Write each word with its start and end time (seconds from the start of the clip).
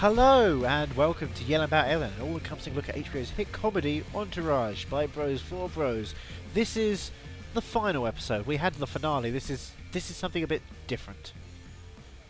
Hello 0.00 0.64
and 0.64 0.94
welcome 0.96 1.32
to 1.32 1.42
Yellin' 1.42 1.70
'Bout 1.70 1.88
Ellin, 1.88 2.12
an 2.12 2.20
all-encompassing 2.22 2.72
look 2.74 2.88
at 2.88 2.94
HBO's 2.94 3.30
hit 3.30 3.50
comedy 3.50 4.04
Entourage 4.14 4.84
by 4.84 5.08
Bros 5.08 5.40
for 5.42 5.68
Bros. 5.68 6.14
This 6.54 6.76
is 6.76 7.10
the 7.52 7.60
final 7.60 8.06
episode. 8.06 8.46
We 8.46 8.58
had 8.58 8.74
the 8.74 8.86
finale. 8.86 9.32
This 9.32 9.50
is 9.50 9.72
this 9.90 10.08
is 10.08 10.16
something 10.16 10.44
a 10.44 10.46
bit 10.46 10.62
different. 10.86 11.32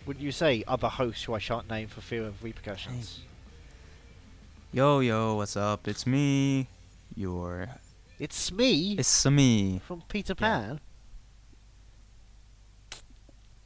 Wouldn't 0.06 0.24
you 0.24 0.32
say, 0.32 0.64
other 0.66 0.88
host 0.88 1.26
who 1.26 1.34
I 1.34 1.38
shan't 1.38 1.68
name 1.68 1.88
for 1.88 2.00
fear 2.00 2.24
of 2.24 2.42
repercussions? 2.42 3.20
Yo, 4.72 5.00
yo, 5.00 5.34
what's 5.34 5.54
up? 5.56 5.86
It's 5.86 6.06
me, 6.06 6.68
your. 7.14 7.68
It's 8.18 8.50
me 8.50 8.96
It's 8.98 9.26
me. 9.26 9.80
from 9.86 10.02
Peter 10.08 10.34
Yeah. 10.38 10.48
Pan. 10.48 10.80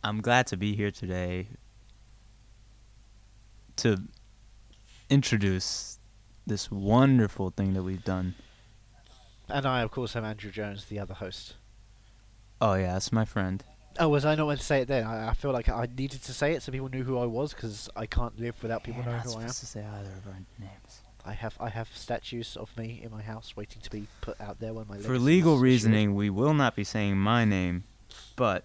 I'm 0.03 0.21
glad 0.21 0.48
to 0.48 0.57
be 0.57 0.75
here 0.75 0.91
today 0.91 1.47
to 3.83 4.03
introduce 5.11 5.99
this 6.47 6.71
wonderful 6.71 7.51
thing 7.51 7.75
that 7.75 7.83
we've 7.83 8.05
done. 8.05 8.35
And 9.49 9.67
I, 9.67 9.83
of 9.83 9.91
course, 9.91 10.17
am 10.17 10.25
Andrew 10.25 10.51
Jones, 10.51 10.87
the 10.87 10.99
other 10.99 11.15
host. 11.15 11.55
Oh, 12.61 12.75
yeah, 12.75 12.95
that's 12.95 13.13
my 13.13 13.25
friend. 13.25 13.63
Oh, 13.99 14.09
was 14.09 14.25
I 14.25 14.35
not 14.35 14.49
meant 14.49 14.61
to 14.61 14.67
say 14.67 14.81
it 14.81 14.89
then? 14.89 15.05
I, 15.05 15.31
I 15.31 15.35
feel 15.35 15.53
like 15.53 15.69
I 15.69 15.87
needed 15.99 16.23
to 16.23 16.33
say 16.33 16.53
it 16.53 16.63
so 16.63 16.73
people 16.73 16.89
knew 16.89 17.03
who 17.03 17.19
I 17.19 17.27
was 17.27 17.53
because 17.53 17.91
I 17.95 18.07
can't 18.07 18.39
live 18.39 18.55
without 18.63 18.85
people 18.85 19.03
knowing 19.05 19.21
who 19.21 19.35
I 19.35 19.43
am. 19.43 19.49
to 19.49 19.55
say 19.55 19.81
either 19.81 20.11
of 20.11 20.27
our 20.27 20.39
names. 20.59 21.03
I 21.25 21.33
have 21.35 21.57
I 21.61 21.69
have 21.69 21.89
statues 21.95 22.57
of 22.57 22.77
me 22.77 23.01
in 23.05 23.13
my 23.13 23.23
house 23.23 23.55
waiting 23.55 23.80
to 23.83 23.91
be 23.91 24.09
put 24.23 24.41
out 24.41 24.59
there 24.59 24.73
when 24.73 24.89
my 24.89 24.97
For 24.97 25.19
legal 25.19 25.59
reasoning, 25.59 26.15
we 26.15 26.30
will 26.30 26.55
not 26.55 26.74
be 26.74 26.83
saying 26.83 27.17
my 27.17 27.45
name, 27.45 27.85
but 28.35 28.65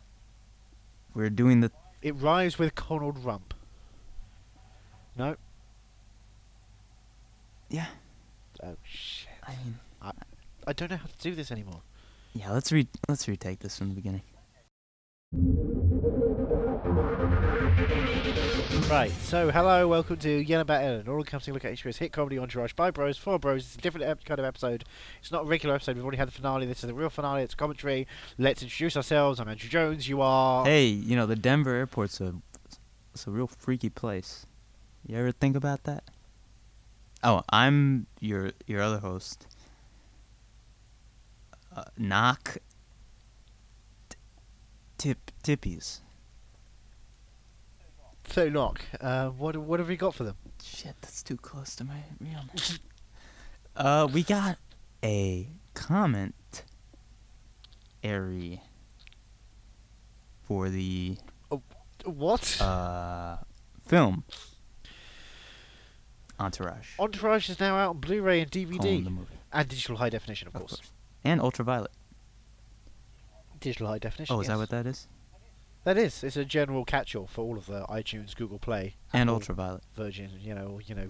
we're 1.14 1.30
doing 1.30 1.60
the. 1.60 1.72
It 2.02 2.16
rhymes 2.16 2.58
with 2.58 2.74
Conald 2.74 3.24
Rump. 3.24 3.54
No. 5.18 5.36
Yeah, 7.70 7.88
Oh 8.64 8.76
shit! 8.84 9.30
I 9.44 9.52
mean. 9.64 9.80
I 10.02 10.12
I 10.68 10.74
don't 10.74 10.90
know 10.92 10.98
how 10.98 11.06
to 11.08 11.18
do 11.20 11.36
this 11.36 11.52
anymore. 11.52 11.82
Yeah, 12.34 12.52
let's 12.52 12.72
re 12.72 12.88
let's 13.10 13.28
retake 13.28 13.60
this 13.60 13.78
from 13.78 13.90
the 13.90 13.96
beginning. 13.96 14.22
Right. 18.90 19.12
So 19.22 19.52
hello, 19.52 19.88
welcome 19.88 20.18
to 20.18 20.30
Yellin' 20.30 20.66
'Bout 20.66 20.82
Ellin, 20.82 21.08
all 21.08 21.18
encompassing 21.18 21.54
look 21.54 21.66
at 21.66 21.74
HBO's 21.74 21.98
hit 21.98 22.14
comedy 22.14 22.40
Entourage 22.40 22.74
by 22.74 22.90
Bros 22.90 23.18
for 23.18 23.38
Bros. 23.38 23.66
It's 23.66 23.76
a 23.76 23.80
different 23.80 24.06
ep- 24.08 24.24
kind 24.24 24.40
of 24.40 24.46
episode. 24.46 24.86
It's 25.20 25.32
not 25.32 25.44
a 25.44 25.46
regular 25.46 25.76
episode. 25.76 25.96
We've 25.98 26.06
already 26.06 26.18
had 26.18 26.30
the 26.30 26.32
finale. 26.34 26.66
This 26.66 26.84
is 26.84 26.88
the 26.88 26.94
real 26.94 27.10
finale. 27.10 27.44
It's 27.44 27.56
commentary. 27.56 28.08
Let's 28.38 28.64
introduce 28.64 28.96
ourselves. 28.96 29.40
I'm 29.40 29.50
Andrew 29.50 29.70
Jones. 29.70 30.08
You 30.08 30.22
are. 30.22 30.64
Hey, 30.66 30.86
you 30.86 31.16
know 31.16 31.26
the 31.26 31.36
Denver 31.36 31.76
airport's 31.76 32.22
a 32.22 32.36
it's 33.14 33.28
a 33.28 33.32
real 33.32 33.48
freaky 33.48 33.90
place. 33.90 34.47
You 35.08 35.18
ever 35.18 35.32
think 35.32 35.56
about 35.56 35.84
that? 35.86 36.04
Oh, 37.24 37.42
I'm 37.50 38.08
your 38.20 38.52
your 38.66 38.82
other 38.82 39.00
host. 39.00 39.48
Uh, 41.76 41.86
knock. 41.98 42.58
T- 44.10 44.18
tip 44.98 45.32
tippies. 45.44 46.00
So 48.30 48.50
knock. 48.50 48.82
Uh, 49.00 49.30
what 49.30 49.56
what 49.56 49.80
have 49.80 49.88
we 49.88 49.96
got 49.96 50.14
for 50.14 50.26
them? 50.26 50.36
Shit, 50.62 50.96
that's 51.02 51.24
too 51.24 51.38
close 51.38 51.76
to 51.78 51.86
my 51.86 52.04
real 52.20 52.40
name. 52.40 52.80
uh, 53.78 54.08
we 54.12 54.24
got 54.24 54.58
a 55.04 55.48
comment. 55.74 56.64
Airy. 58.04 58.62
For 60.44 60.70
the 60.70 61.18
Oh, 61.52 61.62
What? 62.06 62.62
uh, 62.62 63.38
film. 63.86 64.24
Entourage. 66.40 66.90
Entourage 67.00 67.50
is 67.50 67.60
now 67.60 67.76
out 67.78 67.90
on 67.92 67.98
Blu-ray 68.00 68.42
and 68.42 68.52
DVD 68.52 69.08
and 69.52 69.68
digital 69.68 69.98
high 69.98 70.10
definition, 70.10 70.48
of, 70.48 70.56
of 70.56 70.62
course. 70.62 70.76
course. 70.76 70.92
And 71.24 71.42
Ultraviolet. 71.42 71.92
Digital 73.60 73.88
high 73.88 73.98
definition. 74.00 74.36
Oh, 74.36 74.42
is 74.42 74.48
that 74.48 74.58
what 74.58 74.70
that 74.70 74.86
is? 74.86 75.08
That 75.84 75.98
is. 75.98 76.24
It's 76.24 76.38
a 76.38 76.46
general 76.46 76.86
catch-all 76.86 77.28
for 77.28 77.42
all 77.42 77.58
of 77.58 77.66
the 77.66 77.86
iTunes, 77.90 78.36
Google 78.36 78.60
Play, 78.60 78.96
And 79.14 79.30
Apple, 79.30 79.36
Ultraviolet. 79.36 79.82
Virgin. 79.96 80.32
You 80.40 80.54
know, 80.54 80.80
you 80.86 80.94
know. 80.96 81.10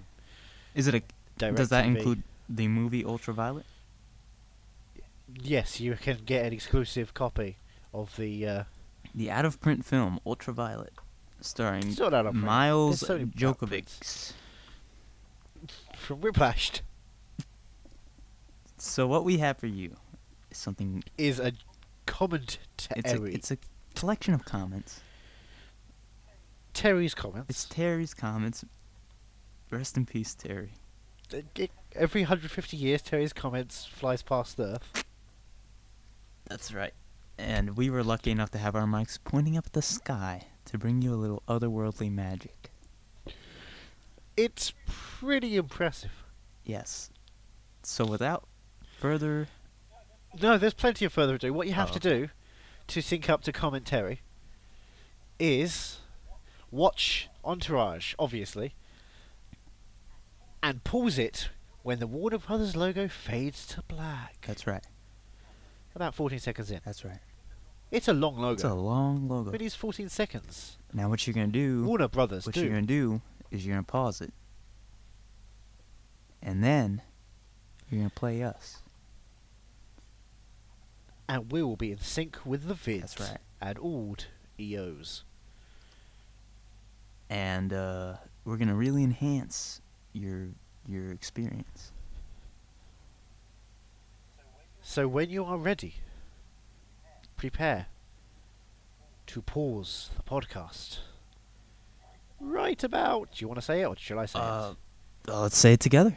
Is 0.76 0.88
it 0.88 0.96
a? 0.96 1.02
Direct 1.38 1.58
does 1.58 1.70
that 1.70 1.86
TV. 1.86 1.98
include 1.98 2.24
the 2.48 2.68
movie 2.68 3.04
Ultraviolet? 3.04 3.66
Yes, 5.42 5.80
you 5.82 5.96
can 5.96 6.20
get 6.26 6.46
an 6.46 6.54
exclusive 6.54 7.14
copy 7.14 7.58
of 7.94 8.16
the. 8.16 8.48
Uh, 8.48 8.64
The 9.14 9.30
out 9.30 9.44
of 9.46 9.60
print 9.60 9.84
film 9.84 10.20
Ultraviolet, 10.26 10.94
starring 11.42 11.88
it's 11.90 12.00
not 12.00 12.14
out 12.14 12.28
of 12.28 12.34
print. 12.34 12.46
Miles 12.46 13.02
It's 13.02 13.10
only 13.10 13.24
out 13.24 13.28
of 13.28 13.36
print. 13.60 13.86
Djokovic. 13.90 14.34
From 16.07 16.22
Whiplashed 16.22 16.79
So 18.78 19.07
what 19.07 19.25
we 19.25 19.40
have 19.40 19.57
for 19.57 19.68
you 19.68 19.97
is 20.50 20.57
something. 20.57 21.03
is 21.18 21.38
a 21.38 21.51
commentary. 22.06 22.62
It's 22.95 23.12
a, 23.12 23.23
it's 23.25 23.51
a 23.51 23.57
collection 23.94 24.34
of 24.34 24.45
comments. 24.45 25.01
Terry's 26.73 27.13
comments. 27.13 27.50
It's 27.50 27.66
Terry's 27.66 28.13
comments. 28.13 28.63
Rest 29.69 29.97
in 29.97 30.06
peace, 30.06 30.34
Terry. 30.34 30.72
Every 31.94 32.22
150 32.22 32.78
years, 32.78 33.01
Terry's 33.01 33.34
comments 33.34 33.85
flies 33.85 34.22
past 34.22 34.56
the 34.56 34.75
Earth. 34.75 35.03
That's 36.47 36.74
right. 36.74 36.94
And 37.38 37.75
we 37.75 37.89
were 37.89 38.03
lucky 38.03 38.31
enough 38.31 38.51
to 38.51 38.57
have 38.59 38.78
our 38.78 38.85
mics 38.85 39.19
pointing 39.22 39.57
up 39.57 39.66
at 39.66 39.74
the 39.74 39.81
sky 39.81 40.45
to 40.66 40.78
bring 40.78 41.01
you 41.01 41.13
a 41.13 41.19
little 41.19 41.44
otherworldly 41.50 42.09
magic. 42.09 42.72
It's 44.38 44.74
pretty 44.86 45.56
impressive. 45.58 46.12
Yes. 46.64 47.09
So 47.84 48.06
without 48.06 48.48
further 49.00 49.48
No, 50.42 50.58
there's 50.58 50.74
plenty 50.75 51.03
of 51.06 51.12
further 51.14 51.36
ado. 51.36 51.52
What 51.53 51.68
you 51.68 51.74
have 51.74 51.90
Oh. 51.90 51.94
to 51.94 52.00
do 52.00 52.30
to 52.88 53.02
sync 53.02 53.28
up 53.30 53.42
to 53.44 53.52
commentary 53.52 54.22
is 55.40 56.00
watch 56.70 57.28
Entourage, 57.44 58.14
obviously, 58.20 58.75
and 60.62 60.84
pause 60.84 61.18
it 61.18 61.50
when 61.84 62.00
the 62.00 62.08
Warner 62.08 62.38
Brothers 62.38 62.75
logo 62.75 63.08
fades 63.08 63.66
to 63.68 63.81
black. 63.84 64.44
That's 64.46 64.68
right. 64.68 64.84
About 65.96 66.14
14 66.14 66.40
seconds 66.40 66.69
in. 66.69 66.81
That's 66.86 67.04
right. 67.06 67.19
It's 67.90 68.08
a 68.08 68.14
long 68.14 68.36
logo. 68.38 68.54
It's 68.54 68.64
a 68.64 68.74
long 68.74 69.28
logo. 69.30 69.52
But 69.52 69.62
It 69.62 69.66
is 69.66 69.74
14 69.75 70.09
seconds. 70.09 70.78
Now 70.94 71.09
what 71.09 71.25
you're 71.25 71.34
gonna 71.34 71.48
do 71.48 71.86
Warner 71.86 72.08
Brothers 72.09 72.46
what 72.46 72.54
do. 72.56 72.62
you're 72.62 72.69
gonna 72.69 72.81
do 72.84 73.22
is 73.52 73.66
you're 73.66 73.75
gonna 73.75 73.84
pause 73.84 74.22
it. 74.22 74.34
And 76.41 76.63
then 76.63 77.02
you're 77.90 78.00
gonna 78.02 78.09
play 78.09 78.44
us. 78.44 78.78
and 81.30 81.52
we 81.52 81.62
will 81.62 81.75
be 81.75 81.91
in 81.91 82.00
sync 82.00 82.38
with 82.46 82.68
the 82.68 82.74
vids. 82.74 83.16
That's 83.16 83.19
right. 83.19 83.38
And 83.62 83.78
all 83.80 84.16
EOs. 84.59 85.24
And 87.30 87.74
uh, 87.74 88.13
we're 88.46 88.56
gonna 88.57 88.75
really 88.75 89.03
enhance 89.03 89.81
your 90.13 90.50
your 90.88 91.12
experience. 91.12 91.91
So 94.81 95.07
when 95.07 95.30
you 95.30 95.44
are 95.44 95.57
ready, 95.57 95.96
prepare 97.36 97.88
to 99.28 99.41
pause 99.41 100.09
the 100.16 100.24
podcast. 100.24 101.00
Right 102.40 102.81
about. 102.84 103.31
Do 103.34 103.44
you 103.44 103.48
want 103.48 103.59
to 103.59 103.66
say 103.66 103.81
it 103.81 103.86
or 103.86 103.96
shall 103.98 104.20
I 104.20 104.25
say 104.25 104.40
Uh, 104.40 104.74
uh, 105.28 105.42
let's 105.42 105.58
say 105.58 105.74
it 105.74 105.80
together. 105.80 106.16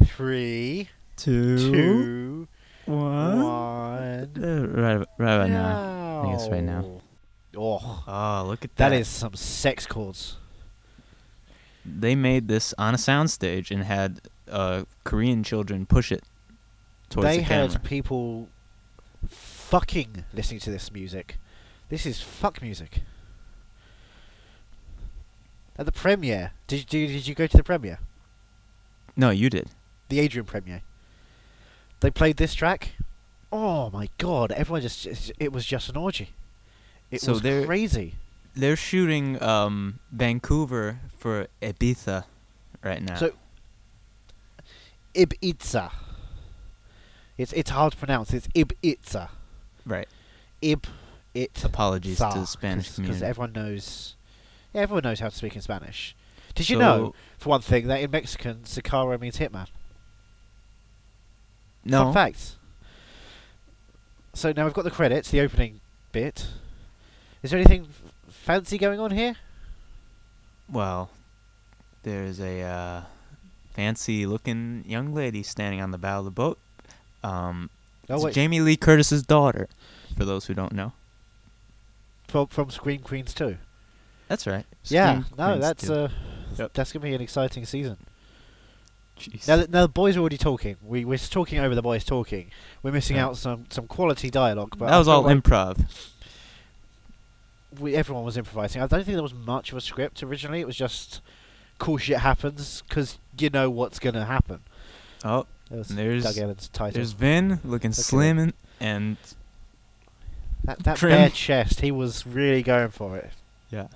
it? 0.00 0.06
Three, 0.06 0.88
two, 1.16 2.46
one. 2.84 3.42
one. 3.42 4.30
Uh, 4.36 4.66
right, 4.68 5.06
right 5.18 5.34
about 5.34 5.50
now. 5.50 6.22
I 6.28 6.32
guess 6.32 6.48
right 6.48 6.62
now. 6.62 6.80
now. 6.82 7.00
Oh, 7.58 8.04
Oh, 8.06 8.44
look 8.46 8.64
at 8.64 8.76
that. 8.76 8.90
that 8.90 8.96
is 9.00 9.08
some 9.08 9.34
sex 9.34 9.86
chords. 9.86 10.36
They 11.84 12.14
made 12.14 12.48
this 12.48 12.74
on 12.76 12.94
a 12.94 12.98
soundstage 12.98 13.70
and 13.70 13.84
had 13.84 14.20
uh, 14.50 14.84
Korean 15.04 15.42
children 15.42 15.86
push 15.86 16.12
it 16.12 16.22
towards 17.08 17.28
they 17.28 17.38
the 17.38 17.42
had 17.44 17.82
people 17.84 18.48
fucking 19.28 20.24
listening 20.34 20.60
to 20.60 20.70
this 20.70 20.92
music. 20.92 21.38
This 21.88 22.04
is 22.04 22.20
fuck 22.20 22.60
music. 22.60 23.00
At 25.78 25.84
the 25.86 25.92
premiere, 25.92 26.52
did 26.66 26.92
you 26.92 27.06
did 27.06 27.26
you 27.26 27.34
go 27.34 27.46
to 27.46 27.56
the 27.56 27.62
premiere? 27.64 27.98
No, 29.16 29.30
you 29.30 29.50
did. 29.50 29.70
The 30.08 30.20
Adrian 30.20 30.46
premiere. 30.46 30.82
They 32.00 32.10
played 32.10 32.36
this 32.36 32.54
track. 32.54 32.92
Oh 33.52 33.90
my 33.90 34.08
god! 34.18 34.52
Everyone 34.52 34.82
just 34.82 35.06
it 35.38 35.52
was 35.52 35.64
just 35.66 35.88
an 35.88 35.96
orgy. 35.96 36.30
It 37.10 37.20
So 37.20 37.32
was 37.32 37.42
they're- 37.42 37.64
crazy. 37.66 38.14
They're 38.58 38.76
shooting 38.76 39.40
um, 39.42 39.98
Vancouver 40.10 41.00
for 41.18 41.46
Ibiza 41.60 42.24
right 42.82 43.02
now. 43.02 43.16
So 43.16 43.32
Ibiza. 45.14 45.90
It's 47.38 47.52
it's 47.52 47.70
hard 47.70 47.92
to 47.92 47.98
pronounce. 47.98 48.32
It's 48.32 48.48
Ibiza. 48.48 49.28
right. 49.84 50.08
Ib 50.62 50.86
it. 51.34 51.62
Apologies 51.64 52.16
to 52.18 52.30
the 52.34 52.46
Spanish 52.46 52.84
because 52.86 52.94
community. 52.96 53.24
everyone 53.26 53.52
knows. 53.52 54.15
Everyone 54.76 55.02
knows 55.04 55.20
how 55.20 55.28
to 55.28 55.34
speak 55.36 55.56
in 55.56 55.62
Spanish. 55.62 56.14
Did 56.54 56.68
you 56.70 56.76
So- 56.76 56.80
know, 56.80 57.14
for 57.38 57.48
one 57.50 57.60
thing, 57.62 57.86
that 57.88 58.00
in 58.00 58.10
Mexican, 58.10 58.60
Sicario 58.64 59.20
means 59.20 59.38
hitman? 59.38 59.68
No. 61.84 62.04
Fun 62.04 62.14
fact. 62.14 62.56
So 64.34 64.52
now 64.52 64.64
we've 64.64 64.74
got 64.74 64.82
the 64.84 64.90
credits, 64.90 65.30
the 65.30 65.40
opening 65.40 65.80
bit. 66.12 66.46
Is 67.42 67.50
there 67.50 67.58
anything 67.60 67.88
f- 67.88 68.12
fancy 68.32 68.76
going 68.76 69.00
on 69.00 69.10
here? 69.12 69.36
Well, 70.70 71.10
there's 72.02 72.40
a 72.40 72.60
uh, 72.62 73.02
fancy-looking 73.74 74.84
young 74.86 75.14
lady 75.14 75.42
standing 75.42 75.80
on 75.80 75.90
the 75.90 75.98
bow 75.98 76.18
of 76.20 76.24
the 76.24 76.30
boat. 76.30 76.58
Um, 77.22 77.70
Oh 78.08 78.16
it's 78.16 78.24
wait, 78.24 78.34
Jamie 78.34 78.60
Lee 78.60 78.76
Curtis's 78.76 79.22
daughter. 79.22 79.68
For 80.16 80.24
those 80.24 80.46
who 80.46 80.54
don't 80.54 80.72
know, 80.72 80.92
from 82.28 82.46
from 82.46 82.70
Scream 82.70 83.00
Queens 83.00 83.34
too. 83.34 83.58
That's 84.28 84.46
right. 84.46 84.64
yeah, 84.84 85.20
Scream 85.22 85.26
no, 85.38 85.46
Queens 85.46 85.60
that's 85.60 85.86
too. 85.86 85.94
uh, 85.94 86.08
Yep. 86.58 86.72
that's 86.74 86.92
gonna 86.92 87.02
be 87.04 87.14
an 87.14 87.20
exciting 87.20 87.64
season. 87.66 87.96
Jeez. 89.18 89.46
Now, 89.48 89.56
th- 89.56 89.68
now 89.70 89.82
the 89.82 89.88
boys 89.88 90.16
are 90.16 90.20
already 90.20 90.36
talking. 90.38 90.76
We 90.84 91.04
we're 91.04 91.16
talking 91.18 91.58
over 91.58 91.74
the 91.74 91.82
boys 91.82 92.04
talking. 92.04 92.50
We're 92.82 92.92
missing 92.92 93.16
Yeah. 93.16 93.26
out 93.26 93.36
some 93.36 93.66
some 93.70 93.86
quality 93.86 94.30
dialogue. 94.30 94.76
But 94.78 94.88
that 94.90 94.98
was 94.98 95.08
all 95.08 95.22
like 95.22 95.36
improv. 95.38 95.84
we, 97.78 97.94
everyone 97.94 98.24
was 98.24 98.36
improvising. 98.36 98.80
I 98.82 98.86
don't 98.86 99.04
think 99.04 99.14
there 99.14 99.22
was 99.22 99.34
much 99.34 99.70
of 99.72 99.78
a 99.78 99.80
script 99.80 100.22
originally. 100.22 100.60
It 100.60 100.66
was 100.66 100.76
just 100.76 101.20
cool 101.78 101.98
shit 101.98 102.18
happens 102.18 102.82
because 102.88 103.18
you 103.38 103.50
know 103.50 103.68
what's 103.70 103.98
gonna 103.98 104.24
happen. 104.24 104.60
Oh, 105.24 105.46
That 105.70 105.78
was 105.78 105.88
There's- 105.88 106.22
Doug 106.22 106.38
Ellin's 106.38 106.68
title. 106.68 106.92
there's 106.94 107.12
Vin 107.12 107.60
looking 107.64 107.90
at 107.90 107.96
slim 107.96 108.38
and, 108.38 108.52
and 108.80 109.16
That 110.64 110.78
that 110.84 110.96
trim. 110.96 111.12
bare 111.12 111.30
chest, 111.30 111.80
he 111.80 111.90
was 111.90 112.26
really 112.26 112.62
going 112.62 112.90
for 112.90 113.16
it. 113.16 113.30
yeah, 113.70 113.88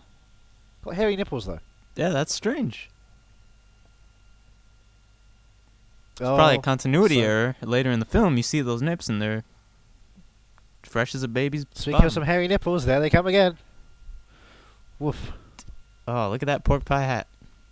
Got 0.84 0.94
hairy 0.94 1.16
nipples 1.16 1.46
though. 1.46 1.60
yeah, 1.96 2.08
that's 2.10 2.34
strange. 2.34 2.88
It's 6.12 6.20
oh, 6.22 6.36
probably 6.36 6.56
a 6.56 6.58
Oh, 6.58 6.62
continuity 6.62 7.16
so- 7.16 7.20
error. 7.22 7.56
Later 7.62 7.90
in 7.90 7.98
the 8.00 8.06
film, 8.06 8.36
you 8.36 8.42
see 8.42 8.60
those 8.60 8.82
nips 8.82 9.08
and 9.08 9.20
they're 9.20 9.44
fresh 10.82 11.14
as 11.14 11.22
a 11.22 11.28
baby's. 11.28 11.66
Speaking 11.74 11.92
bottom. 11.92 12.06
of 12.06 12.12
some 12.12 12.22
hairy 12.24 12.48
nipples, 12.48 12.84
there 12.84 13.00
they 13.00 13.10
come 13.10 13.26
again. 13.26 13.58
Woof. 14.98 15.32
Oh, 16.06 16.28
look 16.30 16.42
at 16.42 16.46
that 16.46 16.64
pork 16.64 16.84
pie 16.84 17.02
hat. 17.02 17.26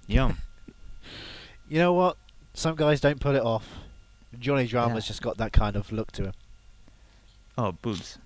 Yum. 0.07 0.39
You 1.71 1.79
know 1.79 1.93
what? 1.93 2.17
Some 2.55 2.77
guys 2.77 2.99
don't 2.99 3.21
put 3.21 3.35
it 3.35 3.43
off. 3.43 3.69
Johnny 4.39 4.67
Drama's 4.67 5.05
Yeah. 5.05 5.09
just 5.09 5.21
got 5.21 5.37
that 5.37 5.53
kind 5.53 5.77
of 5.77 5.93
look 5.93 6.11
to 6.13 6.25
him. 6.25 6.33
oh, 7.59 7.73
boobs. 7.73 8.17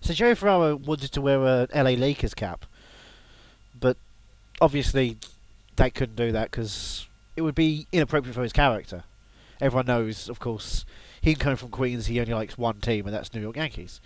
So 0.00 0.12
Jerry 0.12 0.34
Ferrara 0.34 0.74
wanted 0.74 1.12
to 1.12 1.20
wear 1.20 1.38
a 1.44 1.68
LA 1.72 1.90
Lakers 1.90 2.34
cap, 2.34 2.66
obviously 4.62 5.18
they 5.76 5.90
couldn't 5.90 6.16
do 6.16 6.32
that 6.32 6.50
because 6.50 7.06
it 7.36 7.42
would 7.42 7.54
be 7.54 7.86
inappropriate 7.92 8.34
for 8.34 8.42
his 8.42 8.52
character. 8.52 9.04
Everyone 9.60 9.86
knows, 9.86 10.28
of 10.28 10.38
course, 10.40 10.84
he 11.20 11.34
coming 11.34 11.56
from 11.56 11.68
Queens, 11.70 12.06
he 12.06 12.20
only 12.20 12.32
likes 12.32 12.56
one 12.56 12.80
team, 12.80 13.06
and 13.06 13.14
that's 13.14 13.34
New 13.34 13.40
York 13.40 13.56
Yankees. 13.56 14.00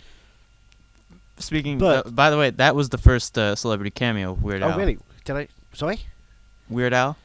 Speaking. 1.39 1.79
But- 1.79 2.07
uh, 2.07 2.11
by 2.11 2.31
the 2.31 2.39
way, 2.39 2.51
that 2.51 2.75
was 2.75 2.89
the 2.89 2.99
first 2.99 3.37
uh, 3.39 3.55
celebrity 3.55 3.91
cameo. 3.91 4.33
of 4.33 4.43
Weird 4.43 4.63
Oh, 4.63 4.77
really? 4.77 4.99
Did 5.25 5.37
I? 5.37 5.49
Sorry? 5.73 6.01
Weird 6.69 6.93
Al. 6.95 7.17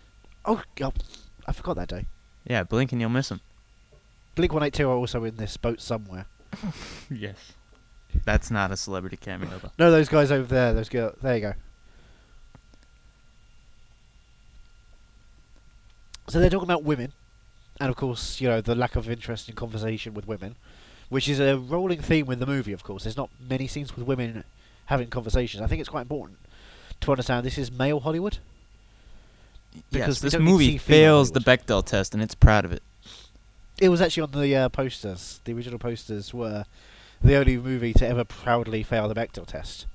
Oh, 0.46 0.62
oh, 0.82 0.94
I 1.48 1.54
forgot 1.54 1.76
that 1.78 1.88
day. 1.88 2.06
Yeah, 2.46 2.64
blink 2.64 2.92
and 2.92 3.00
you'll 3.00 3.10
miss 3.10 3.30
him. 3.32 3.40
Blink 4.36 4.54
182 4.54 4.90
are 4.90 4.94
also 4.96 5.24
in 5.24 5.38
this 5.38 5.58
boat 5.58 5.82
somewhere. 5.82 6.26
Yes. 7.10 7.54
That's 8.26 8.52
not 8.52 8.72
a 8.72 8.78
celebrity 8.78 9.16
cameo 9.18 9.50
though. 9.62 9.72
No, 9.80 9.92
those 9.92 10.10
guys 10.10 10.32
over 10.32 10.54
there. 10.54 10.74
Those 10.74 10.90
girls. 10.90 11.16
There 11.22 11.36
you 11.36 11.42
go. 11.42 11.54
So 16.28 16.40
they're 16.40 16.50
talking 16.50 16.68
about 16.68 16.84
women, 16.84 17.12
and 17.80 17.90
of 17.90 17.96
course, 17.96 18.40
you 18.40 18.48
know 18.48 18.62
the 18.62 18.76
lack 18.76 18.96
of 18.96 19.10
interest 19.10 19.50
in 19.50 19.56
conversation 19.56 20.14
with 20.14 20.28
women, 20.28 20.56
which 21.10 21.28
is 21.28 21.40
a 21.40 21.58
rolling 21.58 22.02
theme 22.02 22.26
with 22.26 22.40
the 22.40 22.46
movie. 22.46 22.74
Of 22.74 22.84
course, 22.84 23.04
there's 23.04 23.18
not 23.18 23.30
many 23.50 23.68
scenes 23.68 23.96
with 23.96 24.06
women 24.06 24.44
having 24.86 25.10
conversations. 25.10 25.62
I 25.62 25.68
think 25.68 25.80
it's 25.80 25.90
quite 25.90 26.02
important 26.02 26.40
to 27.02 27.12
understand 27.12 27.46
this 27.46 27.58
is 27.58 27.72
male 27.72 28.00
Hollywood. 28.00 28.38
Because 29.90 30.08
yes, 30.08 30.20
this 30.20 30.34
don't 30.34 30.44
need 30.44 30.52
to 30.52 30.52
movie 30.52 30.78
fails 30.78 31.32
the 31.32 31.40
Bechdel 31.40 31.86
test, 31.86 32.14
and 32.14 32.22
it's 32.22 32.36
proud 32.36 32.66
of 32.66 32.72
it. 32.72 32.84
It 33.80 33.90
was 33.90 34.02
actually 34.02 34.24
on 34.24 34.32
the 34.32 34.56
uh, 34.56 34.70
posters. 34.70 35.40
The 35.46 35.54
original 35.54 35.80
posters 35.80 36.34
were 36.34 36.66
the 37.24 37.36
only 37.36 37.58
movie 37.58 37.94
to 37.94 38.08
ever 38.08 38.24
proudly 38.24 38.84
fail 38.84 39.08
the 39.08 39.16
Bechdel 39.16 39.46
test. 39.46 39.86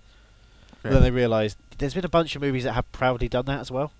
And 0.82 0.94
then 0.94 1.02
they 1.02 1.10
realised 1.10 1.58
there's 1.78 1.94
been 1.94 2.04
a 2.04 2.08
bunch 2.08 2.36
of 2.36 2.42
movies 2.42 2.64
that 2.64 2.72
have 2.72 2.90
proudly 2.92 3.28
done 3.28 3.44
that 3.46 3.60
as 3.60 3.70
well. 3.70 3.90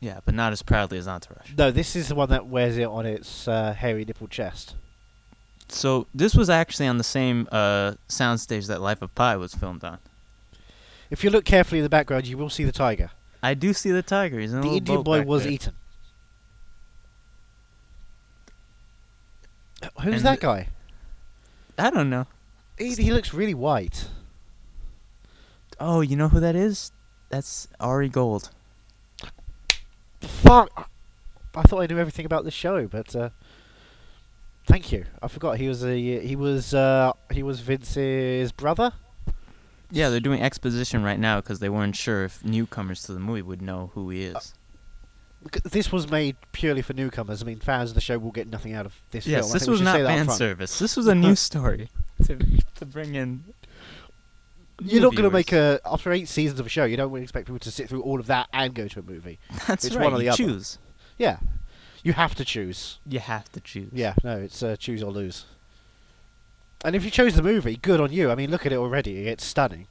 Yeah, 0.00 0.20
but 0.24 0.34
not 0.34 0.52
as 0.52 0.62
proudly 0.62 0.96
as 0.98 1.06
Entourage. 1.06 1.52
No, 1.56 1.70
this 1.70 1.94
is 1.94 2.08
the 2.08 2.14
one 2.14 2.30
that 2.30 2.46
wears 2.46 2.78
it 2.78 2.84
on 2.86 3.04
its 3.04 3.46
uh, 3.46 3.74
hairy 3.74 4.04
nipple 4.04 4.28
chest. 4.28 4.74
So 5.68 6.06
this 6.14 6.34
was 6.34 6.48
actually 6.50 6.86
on 6.86 6.98
the 6.98 7.04
same 7.04 7.46
uh, 7.52 7.94
soundstage 8.08 8.66
that 8.68 8.80
Life 8.80 9.02
of 9.02 9.14
Pi 9.14 9.36
was 9.36 9.54
filmed 9.54 9.84
on. 9.84 9.98
If 11.10 11.22
you 11.22 11.30
look 11.30 11.44
carefully 11.44 11.80
in 11.80 11.82
the 11.84 11.90
background, 11.90 12.26
you 12.26 12.38
will 12.38 12.50
see 12.50 12.64
the 12.64 12.72
tiger. 12.72 13.10
I 13.42 13.54
do 13.54 13.72
see 13.72 13.90
the 13.90 14.02
tiger. 14.02 14.38
He's 14.38 14.52
in 14.52 14.62
the 14.62 14.68
Indian 14.68 15.02
boy 15.02 15.22
was 15.22 15.44
there. 15.44 15.52
eaten. 15.52 15.74
Uh, 19.82 19.88
Who's 20.02 20.14
And 20.16 20.22
that 20.22 20.40
guy? 20.40 20.68
I 21.78 21.90
don't 21.90 22.10
know. 22.10 22.26
He, 22.78 22.94
he 22.94 23.10
looks 23.12 23.32
really 23.34 23.54
white. 23.54 24.08
Oh, 25.78 26.00
you 26.00 26.16
know 26.16 26.28
who 26.28 26.40
that 26.40 26.54
is? 26.56 26.92
That's 27.30 27.68
Ari 27.78 28.08
Gold. 28.08 28.50
Fuck! 30.20 30.90
I 31.54 31.62
thought 31.62 31.80
I 31.82 31.86
knew 31.86 31.98
everything 31.98 32.26
about 32.26 32.44
the 32.44 32.50
show, 32.50 32.86
but 32.86 33.14
uh, 33.16 33.30
thank 34.66 34.92
you. 34.92 35.04
I 35.22 35.28
forgot 35.28 35.58
he 35.58 35.68
was 35.68 35.84
a 35.84 36.20
he 36.20 36.36
was 36.36 36.74
uh, 36.74 37.12
he 37.30 37.42
was 37.42 37.60
Vince's 37.60 38.52
brother. 38.52 38.92
Yeah, 39.90 40.08
they're 40.08 40.20
doing 40.20 40.40
exposition 40.40 41.02
right 41.02 41.18
now 41.18 41.40
because 41.40 41.58
they 41.58 41.68
weren't 41.68 41.96
sure 41.96 42.24
if 42.24 42.44
newcomers 42.44 43.02
to 43.04 43.12
the 43.12 43.18
movie 43.18 43.42
would 43.42 43.60
know 43.60 43.90
who 43.94 44.08
he 44.10 44.22
is. 44.22 44.54
C- 45.52 45.60
This 45.64 45.90
was 45.90 46.08
made 46.08 46.36
purely 46.52 46.80
for 46.82 46.92
newcomers. 46.92 47.42
I 47.42 47.46
mean, 47.46 47.58
fans 47.58 47.90
of 47.90 47.94
the 47.96 48.00
show 48.00 48.16
will 48.18 48.30
get 48.30 48.46
nothing 48.48 48.72
out 48.74 48.86
of 48.86 48.94
this 49.10 49.26
yes, 49.26 49.40
film. 49.40 49.50
I 49.50 49.52
this 49.54 49.62
think 49.62 49.66
we 49.66 49.70
was 49.72 49.78
should 49.80 49.84
not 49.86 49.94
say 49.96 50.02
that 50.02 50.18
up 50.20 50.26
fan 50.26 50.36
service. 50.36 50.78
This 50.78 50.96
was 50.96 51.06
a 51.08 51.14
new 51.14 51.34
story 51.48 51.88
to 52.26 52.36
to 52.76 52.86
bring 52.86 53.14
in. 53.16 53.42
You're 54.82 55.02
not 55.02 55.14
going 55.14 55.28
to 55.28 55.30
make 55.30 55.52
a 55.52 55.80
after 55.84 56.12
eight 56.12 56.28
seasons 56.28 56.60
of 56.60 56.66
a 56.66 56.68
show. 56.68 56.84
You 56.84 56.96
don't 56.96 57.14
expect 57.16 57.46
people 57.46 57.58
to 57.60 57.70
sit 57.70 57.88
through 57.88 58.02
all 58.02 58.20
of 58.20 58.26
that 58.26 58.48
and 58.52 58.74
go 58.74 58.88
to 58.88 59.00
a 59.00 59.02
movie. 59.02 59.38
That's 59.66 59.84
it's 59.84 59.94
right. 59.94 60.04
one 60.04 60.14
or 60.14 60.18
the 60.18 60.24
you 60.24 60.30
other. 60.30 60.36
choose. 60.36 60.78
Yeah, 61.18 61.38
you 62.02 62.12
have 62.14 62.34
to 62.36 62.44
choose. 62.44 62.98
You 63.06 63.18
have 63.20 63.50
to 63.52 63.60
choose. 63.60 63.90
Yeah, 63.92 64.14
no, 64.24 64.38
it's 64.38 64.62
uh, 64.62 64.76
choose 64.76 65.02
or 65.02 65.12
lose. 65.12 65.44
And 66.84 66.96
if 66.96 67.04
you 67.04 67.10
chose 67.10 67.34
the 67.34 67.42
movie, 67.42 67.76
good 67.76 68.00
on 68.00 68.10
you. 68.10 68.30
I 68.30 68.34
mean, 68.34 68.50
look 68.50 68.64
at 68.64 68.72
it 68.72 68.76
already; 68.76 69.28
it's 69.28 69.44
stunning. 69.44 69.86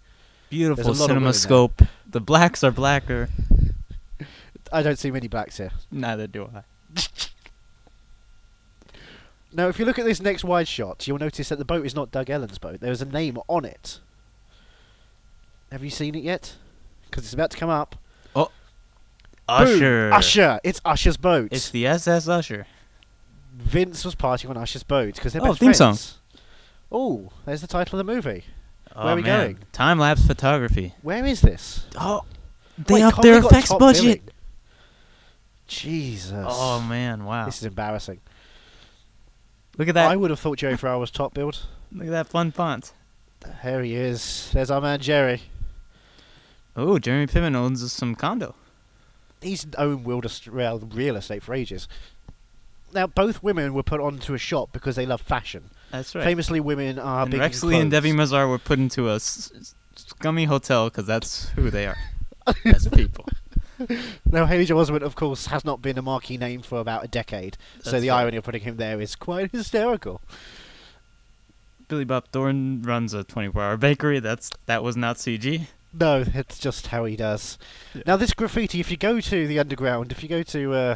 Beautiful 0.49 0.83
There's 0.83 0.97
a 0.97 1.01
lot 1.01 1.11
of 1.11 1.17
women 1.17 1.77
there. 1.77 1.87
The 2.09 2.21
blacks 2.21 2.63
are 2.63 2.71
blacker. 2.71 3.29
I 4.73 4.81
don't 4.81 4.97
see 4.97 5.11
many 5.11 5.27
blacks 5.27 5.57
here. 5.57 5.71
Neither 5.91 6.25
do 6.25 6.49
I. 6.55 6.63
Now, 9.51 9.67
if 9.67 9.79
you 9.79 9.85
look 9.85 9.97
at 9.97 10.05
this 10.05 10.21
next 10.21 10.43
wide 10.43 10.67
shot, 10.67 11.07
you'll 11.07 11.17
notice 11.17 11.49
that 11.49 11.57
the 11.57 11.65
boat 11.65 11.85
is 11.85 11.95
not 11.95 12.11
Doug 12.11 12.29
Ellin's 12.29 12.59
boat. 12.59 12.79
There's 12.79 13.01
a 13.01 13.05
name 13.05 13.39
on 13.47 13.65
it. 13.65 13.99
Have 15.71 15.83
you 15.83 15.89
seen 15.89 16.15
it 16.15 16.23
yet? 16.23 16.55
Because 17.09 17.23
it's 17.25 17.33
about 17.33 17.51
to 17.51 17.57
come 17.57 17.69
up. 17.69 17.95
Oh, 18.35 18.51
Usher. 19.47 20.11
Usher! 20.13 20.59
It's 20.63 20.79
Usher's 20.85 21.17
boat. 21.17 21.49
It's 21.51 21.69
the 21.69 21.85
SS 21.87 22.27
Usher. 22.27 22.67
Vince 23.55 24.05
was 24.05 24.15
partying 24.15 24.49
on 24.49 24.57
Usher's 24.57 24.83
boat 24.83 25.15
because 25.15 25.33
they're 25.33 25.41
Oh, 25.41 25.47
best 25.49 25.59
theme 25.59 25.73
song. 25.73 25.93
friends. 25.93 26.17
Oh, 26.91 27.31
there's 27.45 27.61
the 27.61 27.67
title 27.67 27.99
of 27.99 28.05
the 28.05 28.13
movie. 28.13 28.45
Oh, 28.95 29.03
Where 29.05 29.13
are 29.13 29.15
we 29.15 29.21
man. 29.23 29.39
going? 29.45 29.57
Time 29.71 29.99
lapse 29.99 30.25
photography. 30.25 30.93
Where 31.01 31.25
is 31.25 31.41
this? 31.41 31.85
Oh, 31.95 32.23
they 32.77 32.95
Wait, 32.95 33.03
upped 33.03 33.21
their 33.21 33.39
effects 33.39 33.73
budget. 33.73 34.03
billing. 34.03 34.21
Jesus. 35.67 36.45
Oh 36.49 36.81
man, 36.81 37.25
wow! 37.25 37.45
This 37.45 37.57
is 37.57 37.65
embarrassing. 37.65 38.19
Look 39.77 39.87
at 39.87 39.93
that! 39.93 40.09
I 40.09 40.15
would 40.15 40.31
have 40.31 40.39
thought 40.39 40.57
Jerry 40.57 40.75
Ferrara 40.77 40.97
was 40.97 41.11
top 41.11 41.33
build. 41.33 41.65
Look 41.91 42.07
at 42.07 42.11
that 42.11 42.27
fun 42.27 42.51
font. 42.51 42.91
There 43.63 43.83
he 43.83 43.95
is. 43.95 44.49
There's 44.53 44.71
our 44.71 44.81
man 44.81 44.99
Jerry. 44.99 45.41
Oh, 46.79 46.99
Jeremy 46.99 47.27
Piven 47.27 47.55
owns 47.55 47.91
some 47.91 48.15
condo. 48.15 48.55
He's 49.41 49.65
owned 49.77 50.05
real, 50.05 51.15
estate 51.15 51.43
for 51.43 51.53
ages. 51.53 51.87
Now, 52.93 53.07
both 53.07 53.43
women 53.43 53.73
were 53.73 53.83
put 53.83 54.01
onto 54.01 54.33
a 54.33 54.37
shop 54.37 54.69
because 54.71 54.95
they 54.95 55.05
love 55.05 55.21
fashion. 55.21 55.69
That's 55.91 56.13
right. 56.15 56.23
Famously, 56.23 56.59
women 56.59 56.99
are 56.99 57.23
and 57.23 57.31
big 57.31 57.39
Rex 57.39 57.63
Lee 57.63 57.79
and. 57.79 57.91
Debbie 57.91 58.11
Mazar 58.11 58.49
were 58.49 58.57
put 58.57 58.79
into 58.79 59.09
a 59.09 59.15
s- 59.15 59.73
scummy 59.95 60.45
hotel 60.45 60.89
because 60.89 61.05
that's 61.05 61.49
who 61.49 61.69
they 61.69 61.87
are 61.87 61.97
as 62.65 62.87
people. 62.87 63.25
Now, 64.29 64.45
Haley 64.45 64.65
Joel 64.65 64.83
Osment, 64.83 65.03
of 65.03 65.15
course, 65.15 65.45
has 65.45 65.63
not 65.63 65.81
been 65.81 65.97
a 65.97 66.01
marquee 66.01 66.35
name 66.35 66.61
for 66.61 66.81
about 66.81 67.05
a 67.05 67.07
decade, 67.07 67.57
so 67.81 68.01
the 68.01 68.09
right. 68.09 68.23
irony 68.23 68.35
of 68.35 68.43
putting 68.43 68.63
him 68.63 68.75
there 68.75 68.99
is 68.99 69.15
quite 69.15 69.51
hysterical. 69.51 70.19
Billy 71.87 72.03
Bob 72.03 72.27
Thornton 72.33 72.81
runs 72.81 73.13
a 73.13 73.23
24-hour 73.23 73.77
bakery. 73.77 74.19
That's 74.19 74.51
that 74.65 74.83
was 74.83 74.97
not 74.97 75.15
CG. 75.15 75.67
No, 75.91 76.23
it's 76.33 76.59
just 76.59 76.87
how 76.87 77.05
he 77.05 77.15
does. 77.15 77.57
Now, 78.05 78.15
this 78.15 78.33
graffiti, 78.33 78.79
if 78.79 78.91
you 78.91 78.97
go 78.97 79.19
to 79.19 79.47
the 79.47 79.59
underground, 79.59 80.11
if 80.11 80.21
you 80.21 80.29
go 80.29 80.43
to 80.43 80.73
uh, 80.73 80.95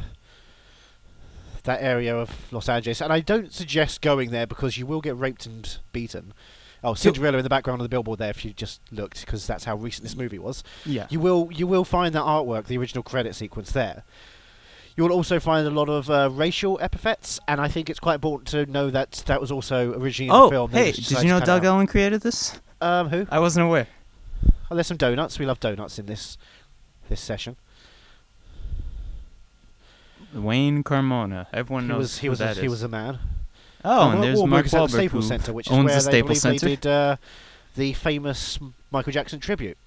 that 1.63 1.81
area 1.81 2.15
of 2.15 2.51
Los 2.51 2.69
Angeles, 2.69 3.01
and 3.01 3.12
I 3.12 3.19
don't 3.19 3.51
suggest 3.51 4.01
going 4.01 4.31
there 4.31 4.45
because 4.45 4.77
you 4.77 4.85
will 4.85 5.01
get 5.01 5.17
raped 5.17 5.45
and 5.45 5.77
beaten. 5.91 6.33
Oh, 6.83 6.93
Cinderella 6.93 7.38
in 7.38 7.43
the 7.43 7.50
background 7.50 7.79
of 7.79 7.85
the 7.85 7.89
billboard 7.89 8.19
there. 8.19 8.29
If 8.29 8.43
you 8.43 8.51
just 8.51 8.81
looked, 8.91 9.25
because 9.25 9.47
that's 9.47 9.63
how 9.63 9.77
recent 9.77 10.03
this 10.03 10.17
movie 10.17 10.38
was. 10.38 10.63
Yeah. 10.85 11.07
You 11.09 11.21
will 11.21 11.50
you 11.51 11.65
will 11.65 11.85
find 11.85 12.13
that 12.13 12.23
artwork, 12.23 12.65
the 12.65 12.77
original 12.77 13.03
credit 13.03 13.35
sequence 13.35 13.71
there. 13.71 14.03
You 14.97 15.05
will 15.05 15.13
also 15.13 15.39
find 15.39 15.65
a 15.65 15.71
lot 15.71 15.89
of 15.89 16.09
uh, 16.09 16.29
racial 16.31 16.77
epithets, 16.81 17.39
and 17.47 17.59
I 17.62 17.67
think 17.67 17.89
it's 17.89 18.00
quite 18.00 18.15
important 18.15 18.50
to 18.50 18.65
know 18.67 18.89
that 18.91 19.23
that 19.25 19.39
was 19.41 19.50
also 19.50 19.93
originally 19.93 20.27
in 20.27 20.35
oh, 20.35 20.45
the 20.45 20.51
film. 20.51 20.71
they 20.71 20.85
hey, 20.85 20.91
did 20.91 21.23
you 21.23 21.29
know 21.29 21.39
Doug. 21.39 21.63
Ellin 21.63 21.88
created 21.88 22.21
this? 22.21 22.59
Um, 22.81 23.07
who? 23.07 23.25
I 23.31 23.39
wasn't 23.39 23.65
aware. 23.65 23.88
Oh, 24.74 24.75
there's 24.75 24.88
some 24.88 24.98
donuts. 24.98 25.38
We 25.38 25.46
love 25.46 25.60
donuts 25.60 26.00
in 26.00 26.08
this 26.08 26.36
this 27.08 27.22
session. 27.22 27.58
Wayne 30.34 30.84
Carmona. 30.84 31.46
Everyone 31.53 31.84
He 31.84 31.89
knows 31.89 31.98
was 32.00 32.18
he 32.18 32.25
who 32.25 32.32
was 32.32 32.42
a, 32.42 32.46
that 32.46 32.58
he 32.58 32.65
is. 32.65 32.72
was 32.72 32.82
a 32.82 32.88
man. 32.88 33.20
oh, 33.86 34.10
and 34.10 34.24
there's 34.24 34.39
Wahlberg 34.39 34.48
Mark 34.50 34.65
is 34.65 34.74
at 34.74 34.82
the 34.82 34.88
Staples 34.89 35.27
Center, 35.27 35.53
which 35.53 35.68
is 35.68 35.72
where 35.74 35.84
the 35.84 35.89
they 35.94 36.00
Staples 36.00 36.42
believe 36.42 36.60
Center. 36.60 36.65
they 36.65 36.75
did 36.75 36.88
uh, 36.88 37.15
the 37.75 37.94
famous 37.94 38.58
Michael 38.89 39.13
Jackson 39.13 39.39
tribute. 39.39 39.77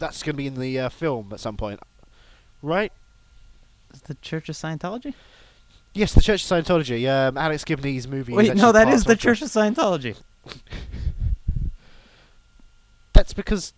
That's 0.00 0.24
going 0.24 0.34
to 0.34 0.36
be 0.36 0.48
in 0.48 0.58
the 0.58 0.80
uh, 0.80 0.88
film 0.88 1.30
at 1.32 1.38
some 1.38 1.56
point, 1.56 1.78
right? 2.60 2.90
Is 3.92 4.00
the 4.00 4.14
Church 4.16 4.48
of 4.48 4.56
Scientology? 4.56 5.14
Yes, 5.92 6.12
the 6.12 6.20
Church 6.20 6.42
of 6.42 6.50
Scientology. 6.50 7.08
Um, 7.08 7.38
Alex 7.38 7.62
Gibney's 7.62 8.08
movie. 8.08 8.32
Wait, 8.32 8.56
no, 8.56 8.72
that 8.72 8.88
is 8.88 9.04
the 9.04 9.14
Church 9.14 9.42
of 9.42 9.48
Scientology. 9.48 10.16
That's 13.14 13.32
because. 13.32 13.72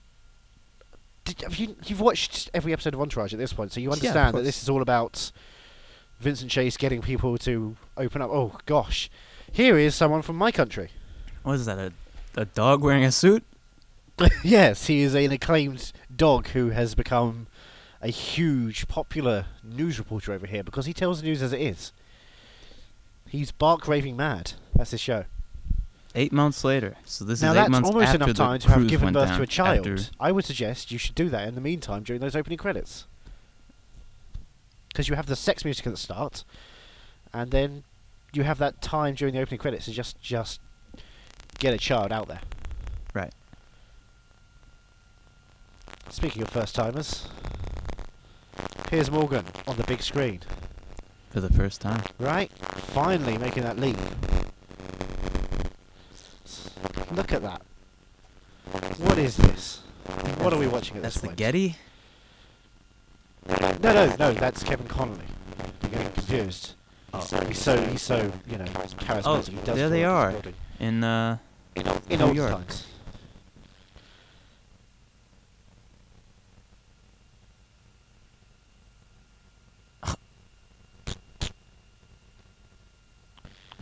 Did, 1.24 1.42
have 1.42 1.56
you, 1.56 1.76
you've 1.84 2.00
watched 2.00 2.50
every 2.52 2.72
episode 2.72 2.94
of 2.94 3.00
Entourage 3.00 3.32
at 3.32 3.38
this 3.38 3.52
point, 3.52 3.72
so 3.72 3.80
you 3.80 3.88
Yeah, 3.88 3.94
understand 3.94 4.36
that 4.36 4.42
this 4.42 4.62
is 4.62 4.68
all 4.68 4.82
about 4.82 5.32
Vincent 6.20 6.50
Chase 6.50 6.76
getting 6.76 7.02
people 7.02 7.36
to 7.38 7.76
open 7.96 8.22
up. 8.22 8.30
Oh 8.30 8.58
gosh, 8.66 9.10
here 9.52 9.76
is 9.78 9.94
someone 9.94 10.22
from 10.22 10.36
my 10.36 10.50
country. 10.50 10.90
What 11.42 11.54
is 11.54 11.66
that? 11.66 11.78
A, 11.78 11.92
a 12.36 12.44
dog 12.44 12.82
wearing 12.82 13.04
a 13.04 13.12
suit? 13.12 13.44
yes, 14.44 14.86
he 14.86 15.02
is 15.02 15.14
an 15.14 15.30
acclaimed 15.32 15.92
dog 16.14 16.48
who 16.48 16.70
has 16.70 16.94
become 16.94 17.46
a 18.00 18.08
huge, 18.08 18.88
popular 18.88 19.46
news 19.62 19.98
reporter 19.98 20.32
over 20.32 20.46
here 20.46 20.62
because 20.62 20.86
he 20.86 20.92
tells 20.94 21.20
the 21.20 21.26
news 21.26 21.42
as 21.42 21.52
it 21.52 21.60
is. 21.60 21.92
He's 23.28 23.50
bark 23.50 23.88
raving 23.88 24.16
mad. 24.16 24.52
That's 24.74 24.92
his 24.92 25.00
show. 25.00 25.24
Eight 26.18 26.32
months 26.32 26.64
later. 26.64 26.96
So 27.04 27.26
this 27.26 27.42
now 27.42 27.52
is 27.52 27.58
eight 27.58 27.70
months 27.70 27.88
after 27.88 27.92
the 27.92 27.98
Now 27.98 28.04
that's 28.08 28.14
almost 28.14 28.36
enough 28.36 28.36
time 28.36 28.58
to 28.60 28.68
have 28.70 28.88
given 28.88 29.12
birth 29.12 29.36
to 29.36 29.42
a 29.42 29.46
child. 29.46 30.10
I 30.18 30.32
would 30.32 30.46
suggest 30.46 30.90
you 30.90 30.98
should 30.98 31.14
do 31.14 31.28
that 31.28 31.46
in 31.46 31.54
the 31.54 31.60
meantime 31.60 32.02
during 32.02 32.20
those 32.22 32.34
opening 32.34 32.56
credits. 32.56 33.06
Because 34.88 35.10
you 35.10 35.14
have 35.14 35.26
the 35.26 35.36
sex 35.36 35.62
music 35.62 35.86
at 35.86 35.92
the 35.92 35.98
start, 35.98 36.42
and 37.34 37.50
then 37.50 37.84
you 38.32 38.44
have 38.44 38.56
that 38.58 38.80
time 38.80 39.14
during 39.14 39.34
the 39.34 39.40
opening 39.40 39.58
credits 39.58 39.84
to 39.84 39.92
just 39.92 40.18
just 40.22 40.58
get 41.58 41.74
a 41.74 41.78
child 41.78 42.12
out 42.12 42.28
there. 42.28 42.40
Right. 43.12 43.34
Speaking 46.08 46.40
of 46.40 46.48
first 46.48 46.74
timers, 46.74 47.28
here's 48.90 49.10
Morgan 49.10 49.44
on 49.68 49.76
the 49.76 49.84
big 49.84 50.00
screen. 50.00 50.40
For 51.28 51.42
the 51.42 51.52
first 51.52 51.82
time. 51.82 52.02
Right? 52.18 52.50
Finally 52.94 53.36
making 53.36 53.64
that 53.64 53.78
leap. 53.78 53.98
Look 57.12 57.32
at 57.32 57.42
that. 57.42 57.62
What 58.98 59.18
is 59.18 59.36
this? 59.36 59.82
What 60.38 60.52
are 60.52 60.58
we 60.58 60.66
watching 60.66 60.96
at 60.96 61.02
That's 61.02 61.20
the 61.20 61.28
point? 61.28 61.38
Getty? 61.38 61.76
No, 63.48 63.92
no, 63.92 64.16
no, 64.18 64.32
that's 64.32 64.62
Kevin 64.62 64.86
Connolly. 64.88 65.24
You're 65.82 65.90
getting 65.92 66.12
confused. 66.12 66.74
Oh. 67.14 67.20
He's 67.46 67.58
so, 67.58 67.80
he's 67.86 68.02
so, 68.02 68.32
you 68.48 68.58
know, 68.58 68.64
charismatic. 68.64 69.22
Oh, 69.24 69.40
he 69.40 69.56
does 69.64 69.76
there 69.76 69.88
they 69.88 70.04
are. 70.04 70.34
In, 70.80 71.04
uh... 71.04 71.38
In 71.74 72.18
New 72.18 72.24
old 72.24 72.36
York. 72.36 72.50
times. 72.50 72.86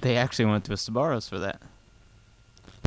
They 0.00 0.18
actually 0.18 0.44
went 0.44 0.64
to 0.64 0.72
a 0.72 0.76
Sbarro's 0.76 1.28
for 1.30 1.38
that. 1.38 1.62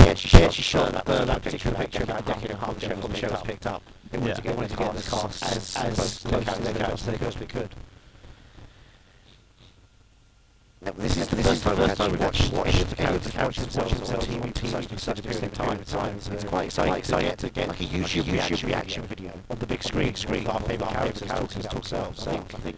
Yeah, 0.08 0.14
she, 0.14 0.28
she 0.28 0.42
actually 0.42 0.62
shot 0.62 0.92
that, 0.92 1.06
uh, 1.06 1.24
that 1.26 1.42
picture 1.42 1.68
about 1.68 1.84
a 1.84 2.22
decade 2.22 2.50
and 2.50 2.52
a 2.52 2.56
half 2.56 2.82
ago 2.82 2.94
before 2.94 3.10
the 3.10 3.16
show 3.16 3.28
was 3.28 3.42
picked 3.42 3.66
up. 3.66 3.82
They 4.10 4.26
Yeah. 4.26 4.32
to 4.32 4.40
get, 4.40 4.56
wanted 4.56 4.70
to 4.70 4.76
get 4.76 4.94
the 4.94 5.02
cast 5.02 5.42
as, 5.42 5.76
as 5.76 6.18
close 6.20 6.44
to 6.46 6.62
the 6.62 6.78
cast 6.78 6.92
as 6.92 7.04
they 7.04 7.18
possibly 7.18 7.46
could. 7.46 7.74
This 10.96 11.16
is 11.18 11.28
the 11.28 11.36
first 11.36 11.62
time 11.98 12.10
we've 12.10 12.20
watched 12.20 12.52
of 12.54 12.88
the 12.88 12.96
characters 12.96 13.36
watch 13.36 13.56
themselves 13.58 14.10
on 14.10 14.20
TV 14.20 14.92
at 14.92 14.98
such 14.98 15.18
a 15.18 15.34
same 15.34 15.50
time. 15.50 15.78
time 15.84 16.16
It's, 16.16 16.28
it's 16.28 16.44
quite 16.44 16.66
exciting 16.66 16.94
exciting 16.94 17.36
to 17.36 17.50
get 17.50 17.68
like 17.68 17.80
a 17.80 17.84
YouTube, 17.84 18.22
YouTube 18.22 18.66
reaction 18.66 19.02
video 19.02 19.32
on 19.50 19.58
the 19.58 19.66
big 19.66 19.82
screen 19.82 20.14
screen 20.14 20.46
of 20.46 20.54
our 20.54 20.60
favourite 20.60 20.94
characters 20.94 21.28
talking 21.28 21.62
to. 21.62 21.98
I 21.98 22.12
think, 22.12 22.54
I 22.54 22.58
think 22.58 22.76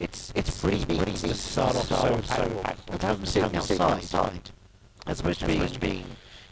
it's 0.00 0.32
it's 0.34 0.60
pretty 0.60 0.84
neat 0.86 1.14
to 1.16 1.34
start 1.34 1.76
off 1.76 1.86
so 1.86 2.20
so 2.22 2.62
and 2.90 3.00
to 3.00 3.06
have 3.06 3.18
them 3.18 3.26
sitting 3.26 3.56
outside 3.56 4.50
as 5.06 5.20
opposed 5.20 5.40
to 5.40 5.78
being 5.78 6.04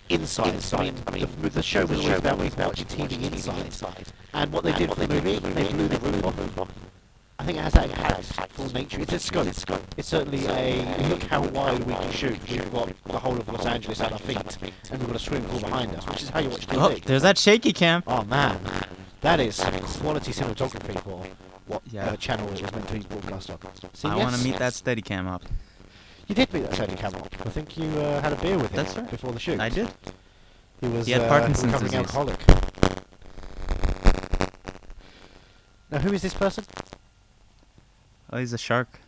inside. 0.09 0.55
inside. 0.55 0.95
I 1.07 1.11
mean, 1.13 1.29
the, 1.41 1.51
the 1.51 1.63
show 1.63 1.87
was 1.87 2.01
always 2.01 2.19
about, 2.19 2.35
about 2.41 2.59
watching 2.69 2.87
TV 2.87 3.33
inside. 3.33 3.67
inside. 3.67 4.07
And 4.33 4.53
what 4.53 4.65
they 4.65 4.73
did 4.73 4.91
for 4.91 4.97
the 5.07 5.09
movie, 5.09 5.39
they 5.39 5.69
blew 5.69 5.89
the 5.89 5.99
roof 5.99 6.59
off. 6.59 6.69
I 7.39 7.45
think 7.45 7.59
it 7.59 7.63
has 7.63 7.73
that 7.75 7.91
impactful 7.91 8.73
nature. 8.75 9.01
It's 9.01 9.13
a 9.13 9.19
scope. 9.19 9.47
It's 9.97 10.09
certainly 10.09 10.47
a 10.47 11.09
look 11.09 11.23
how 11.25 11.43
wide 11.49 11.83
we 11.85 11.93
can 11.95 12.11
shoot. 12.13 12.39
We've 12.49 12.73
got 12.73 12.91
the 13.05 13.19
whole 13.19 13.37
of 13.37 13.49
Los 13.49 13.67
Angeles 13.67 14.01
at 14.01 14.13
our 14.13 14.19
feet, 14.19 14.57
and 14.91 15.01
we've 15.01 15.07
got 15.09 15.17
a 15.17 15.19
swimming 15.19 15.49
pool 15.49 15.61
behind 15.61 15.95
us, 15.97 16.07
which 16.07 16.23
is 16.23 16.29
how 16.31 16.39
you 16.41 16.49
watch 16.49 16.67
TV. 16.67 16.79
Oh, 16.81 16.97
there's 17.05 17.23
that 17.23 17.37
shaky 17.37 17.73
cam. 17.73 18.03
Oh 18.07 18.23
man, 18.25 18.59
that 19.21 19.41
is 19.41 19.59
quality 20.01 20.33
cinematography 20.33 20.99
for 21.03 21.27
what 21.67 21.83
Yeah. 21.91 22.07
uh, 22.11 22.17
channel 22.17 22.47
it 22.49 22.53
was 22.53 22.73
meant 22.73 22.87
to 22.89 22.93
be 22.95 23.01
broadcast 23.01 23.51
on. 23.51 23.59
See, 23.95 24.09
I 24.09 24.17
yes, 24.17 24.25
want 24.25 24.37
to 24.37 24.45
meet 24.45 24.59
that 24.59 24.75
steady 24.75 25.03
cam 25.03 25.27
up. 25.27 25.43
You 26.27 26.35
did 26.35 26.53
meet 26.53 26.63
that 26.63 26.73
Tony 26.73 26.95
Cameron. 26.97 27.25
I 27.41 27.51
think 27.51 27.77
you 27.77 27.85
uh, 28.01 28.21
had 28.23 28.33
a 28.33 28.37
beer 28.37 28.57
with 28.57 28.71
him 28.71 28.77
That's 28.77 28.97
right. 28.97 29.11
before 29.11 29.33
the 29.33 29.39
shoot. 29.39 29.61
I 29.61 29.69
did. 29.69 29.91
He 30.81 30.89
was 30.89 31.07
He 31.07 31.13
had 31.13 31.23
uh, 31.23 31.29
Parkinson's 31.29 31.73
recovering 31.73 31.91
disease. 31.93 32.17
alcoholic. 32.17 32.41
Now, 35.91 35.99
who 35.99 36.13
is 36.13 36.23
this 36.23 36.35
person? 36.35 36.65
Oh, 38.33 38.39
he's 38.39 38.53
a 38.53 38.59
shark. 38.59 39.01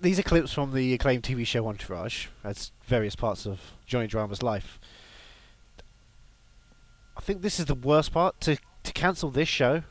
These 0.00 0.18
are 0.18 0.22
clips 0.24 0.52
from 0.52 0.72
the 0.74 0.94
acclaimed 0.94 1.22
TV 1.22 1.46
show 1.46 1.68
Entourage, 1.68 2.26
as 2.42 2.72
various 2.84 3.14
parts 3.14 3.46
of 3.46 3.60
Johnny 3.86 4.08
Drama's 4.08 4.42
life. 4.42 4.80
I 7.22 7.24
think 7.24 7.42
this 7.42 7.60
is 7.60 7.66
the 7.66 7.74
worst 7.76 8.12
part. 8.12 8.40
To 8.40 8.56
to 8.82 8.92
cancel 8.92 9.30
this 9.30 9.48
show 9.48 9.84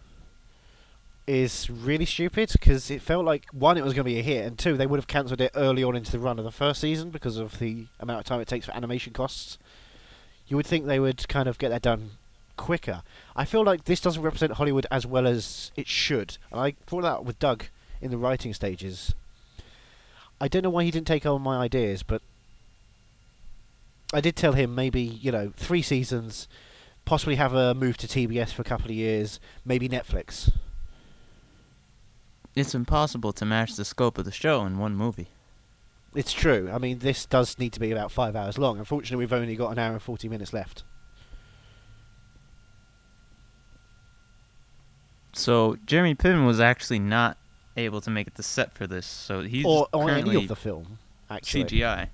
is 1.26 1.70
really 1.70 2.06
stupid 2.06 2.50
because 2.52 2.92
it 2.92 3.02
felt 3.02 3.24
like 3.24 3.46
one, 3.54 3.78
it 3.78 3.86
was 3.86 3.94
going 3.94 4.04
to 4.04 4.12
be 4.12 4.20
a 4.20 4.22
hit, 4.22 4.46
and 4.46 4.60
two, 4.60 4.76
they 4.76 4.86
would 4.86 5.00
have 5.00 5.08
cancelled 5.08 5.40
it 5.40 5.52
early 5.56 5.82
on 5.82 5.96
into 5.96 6.12
the 6.12 6.20
run 6.20 6.40
of 6.40 6.44
the 6.44 6.52
first 6.52 6.82
season 6.82 7.10
because 7.10 7.38
of 7.38 7.58
the 7.60 7.88
amount 8.02 8.20
of 8.20 8.26
time 8.26 8.42
it 8.42 8.50
takes 8.50 8.66
for 8.66 8.76
animation 8.76 9.14
costs. 9.14 9.58
You 10.48 10.58
would 10.58 10.66
think 10.66 10.86
they 10.86 11.00
would 11.00 11.26
kind 11.30 11.48
of 11.48 11.58
get 11.58 11.70
that 11.70 11.82
done 11.82 12.12
quicker. 12.58 13.02
I 13.34 13.46
feel 13.46 13.64
like 13.64 13.86
this 13.86 14.02
doesn't 14.02 14.22
represent 14.22 14.54
Hollywood 14.54 14.86
as 14.92 15.06
well 15.06 15.26
as 15.26 15.72
it 15.78 15.88
should. 15.88 16.38
And 16.52 16.60
I 16.60 16.72
thought 16.86 17.04
that 17.04 17.20
up 17.20 17.24
with 17.24 17.40
Doug 17.40 17.64
in 18.02 18.12
the 18.12 18.18
writing 18.18 18.54
stages. 18.54 19.16
I 20.42 20.50
don't 20.50 20.64
know 20.64 20.70
why 20.70 20.84
he 20.84 20.92
didn't 20.92 21.08
take 21.08 21.26
on 21.26 21.42
my 21.42 21.60
ideas, 21.60 22.04
but 22.04 22.22
I 24.14 24.20
did 24.20 24.36
tell 24.36 24.52
him 24.52 24.76
maybe, 24.76 25.02
you 25.02 25.32
know, 25.32 25.54
three 25.56 25.82
seasons, 25.82 26.50
possibly 27.05 27.36
have 27.36 27.53
a 27.53 27.74
move 27.74 27.98
to 27.98 28.08
TBS 28.08 28.53
for 28.53 28.62
a 28.62 28.65
couple 28.65 28.88
of 28.88 28.96
years, 28.96 29.39
maybe 29.65 29.89
Netflix. 29.89 30.51
It's 32.55 32.75
impossible 32.75 33.31
to 33.34 33.46
match 33.46 33.75
the 33.75 33.86
scope 33.86 34.17
of 34.17 34.25
the 34.25 34.31
show 34.31 34.65
in 34.65 34.77
one 34.77 34.96
movie. 34.96 35.29
It's 36.13 36.34
true. 36.34 36.70
I 36.72 36.77
mean, 36.77 37.00
this 37.00 37.25
does 37.25 37.58
need 37.58 37.72
to 37.74 37.79
be 37.79 37.91
about 37.91 38.12
five 38.12 38.36
hours 38.36 38.58
long. 38.58 38.77
Unfortunately, 38.77 39.24
we've 39.24 39.31
only 39.31 39.55
got 39.55 39.72
an 39.72 39.79
hour 39.79 39.93
and 39.93 40.01
40 40.01 40.27
minutes 40.27 40.51
left. 40.51 40.84
So 45.34 45.77
Jeremy 45.86 46.15
Piven 46.15 46.46
was 46.46 46.60
actually 46.60 47.00
not 47.00 47.38
able 47.77 48.01
to 48.01 48.10
make 48.10 48.27
it 48.27 48.36
to 48.36 48.43
set 48.43 48.74
for 48.74 48.86
this, 48.86 49.05
so 49.05 49.41
he's 49.41 49.65
or 49.65 49.88
on 49.93 50.10
any 50.10 50.36
of 50.36 50.50
the 50.50 50.58
film, 50.58 50.98
actually. 51.29 51.63
CGI. 51.63 52.10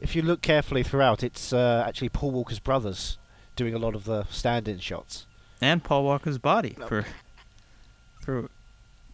If 0.00 0.14
you 0.14 0.20
look 0.20 0.42
carefully 0.42 0.82
throughout, 0.82 1.22
it's 1.22 1.54
uh, 1.54 1.82
actually 1.88 2.10
Paul 2.10 2.32
Walker's 2.32 2.58
brothers 2.58 3.16
doing 3.56 3.74
a 3.74 3.78
lot 3.78 3.94
of 3.94 4.04
the 4.04 4.24
stand-in 4.30 4.78
shots. 4.78 5.26
and 5.60 5.82
Paul 5.82 6.04
Walker's 6.04 6.38
body 6.38 6.74
No. 6.78 6.86
for 6.86 7.06
for 8.22 8.50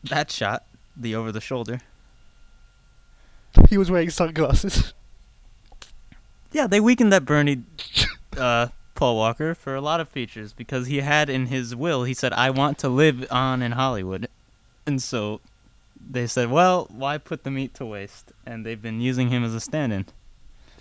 that 0.04 0.30
shot, 0.30 0.64
the 0.96 1.14
over 1.14 1.30
the 1.32 1.40
shoulder. 1.40 1.80
He 3.68 3.78
was 3.78 3.90
wearing 3.90 4.10
sunglasses. 4.10 4.92
Yeah, 6.54 6.66
they 6.66 6.80
weakened 6.80 7.14
that 7.14 7.24
Bernie 7.24 7.62
uh, 8.36 8.66
Paul 8.94 9.16
Walker 9.16 9.54
for 9.54 9.74
a 9.74 9.80
lot 9.80 10.00
of 10.00 10.08
features 10.10 10.52
because 10.52 10.86
he 10.86 10.98
had 11.00 11.30
in 11.30 11.46
his 11.46 11.74
will 11.74 12.04
he 12.04 12.12
said 12.12 12.34
I 12.34 12.50
want 12.50 12.76
to 12.80 12.90
live 12.90 13.26
on 13.30 13.62
in 13.62 13.72
Hollywood, 13.72 14.28
and 14.84 15.02
so 15.02 15.40
they 15.98 16.26
said, 16.26 16.50
well, 16.50 16.88
why 16.90 17.16
put 17.16 17.44
the 17.44 17.50
meat 17.50 17.72
to 17.76 17.86
waste? 17.86 18.32
And 18.44 18.66
they've 18.66 18.82
been 18.82 19.00
using 19.00 19.30
him 19.30 19.44
as 19.44 19.54
a 19.54 19.60
stand-in. 19.60 20.04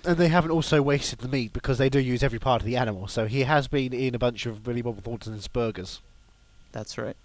And 0.03 0.17
they 0.17 0.29
haven't 0.29 0.51
also 0.51 0.81
wasted 0.81 1.20
the 1.20 1.27
meat 1.27 1.53
because 1.53 1.77
they 1.77 1.89
do 1.89 2.00
use 2.00 2.24
every 2.24 2.39
part 2.39 2.62
of 2.62 2.65
the 2.65 2.75
animal. 2.75 3.08
So 3.08 3.27
he 3.27 3.41
has 3.41 3.67
been 3.67 3.93
in 3.93 4.15
a 4.15 4.20
bunch 4.20 4.46
of 4.46 4.63
Billy 4.63 4.81
Bob 4.81 5.03
Thornton's 5.03 5.48
burgers. 5.48 6.01
That's 6.72 6.98
right. 6.98 7.15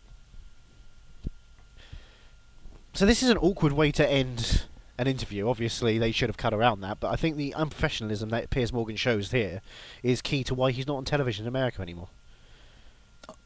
So 2.92 3.06
this 3.06 3.22
is 3.22 3.30
an 3.30 3.38
awkward 3.38 3.72
way 3.72 3.92
to 3.92 4.08
end 4.08 4.64
an 4.98 5.06
interview. 5.06 5.48
Obviously, 5.48 5.98
they 5.98 6.12
should 6.12 6.28
have 6.28 6.36
cut 6.36 6.54
around 6.54 6.80
that, 6.80 7.00
but 7.00 7.08
I 7.12 7.16
think 7.16 7.36
the 7.36 7.54
unprofessionalism 7.56 8.30
that 8.30 8.50
Piers 8.50 8.72
Morgan 8.72 8.96
shows 8.96 9.30
here 9.30 9.60
is 10.02 10.22
key 10.22 10.42
to 10.44 10.54
why 10.54 10.70
he's 10.70 10.86
not 10.86 10.96
on 10.96 11.04
television 11.04 11.44
in 11.44 11.48
America 11.48 11.82
anymore. 11.82 12.08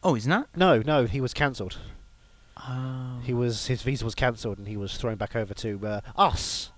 Oh, 0.02 0.14
he's 0.14 0.26
not. 0.26 0.48
No, 0.56 0.80
no, 0.80 1.04
he 1.04 1.20
was 1.20 1.34
cancelled. 1.34 1.78
Oh. 2.56 3.20
He 3.24 3.32
was 3.32 3.66
his 3.66 3.82
visa 3.82 4.04
was 4.04 4.14
cancelled 4.14 4.58
and 4.58 4.68
he 4.68 4.76
was 4.76 4.96
thrown 4.96 5.16
back 5.16 5.34
over 5.34 5.54
to 5.54 5.86
uh, 5.86 6.00
us, 6.16 6.70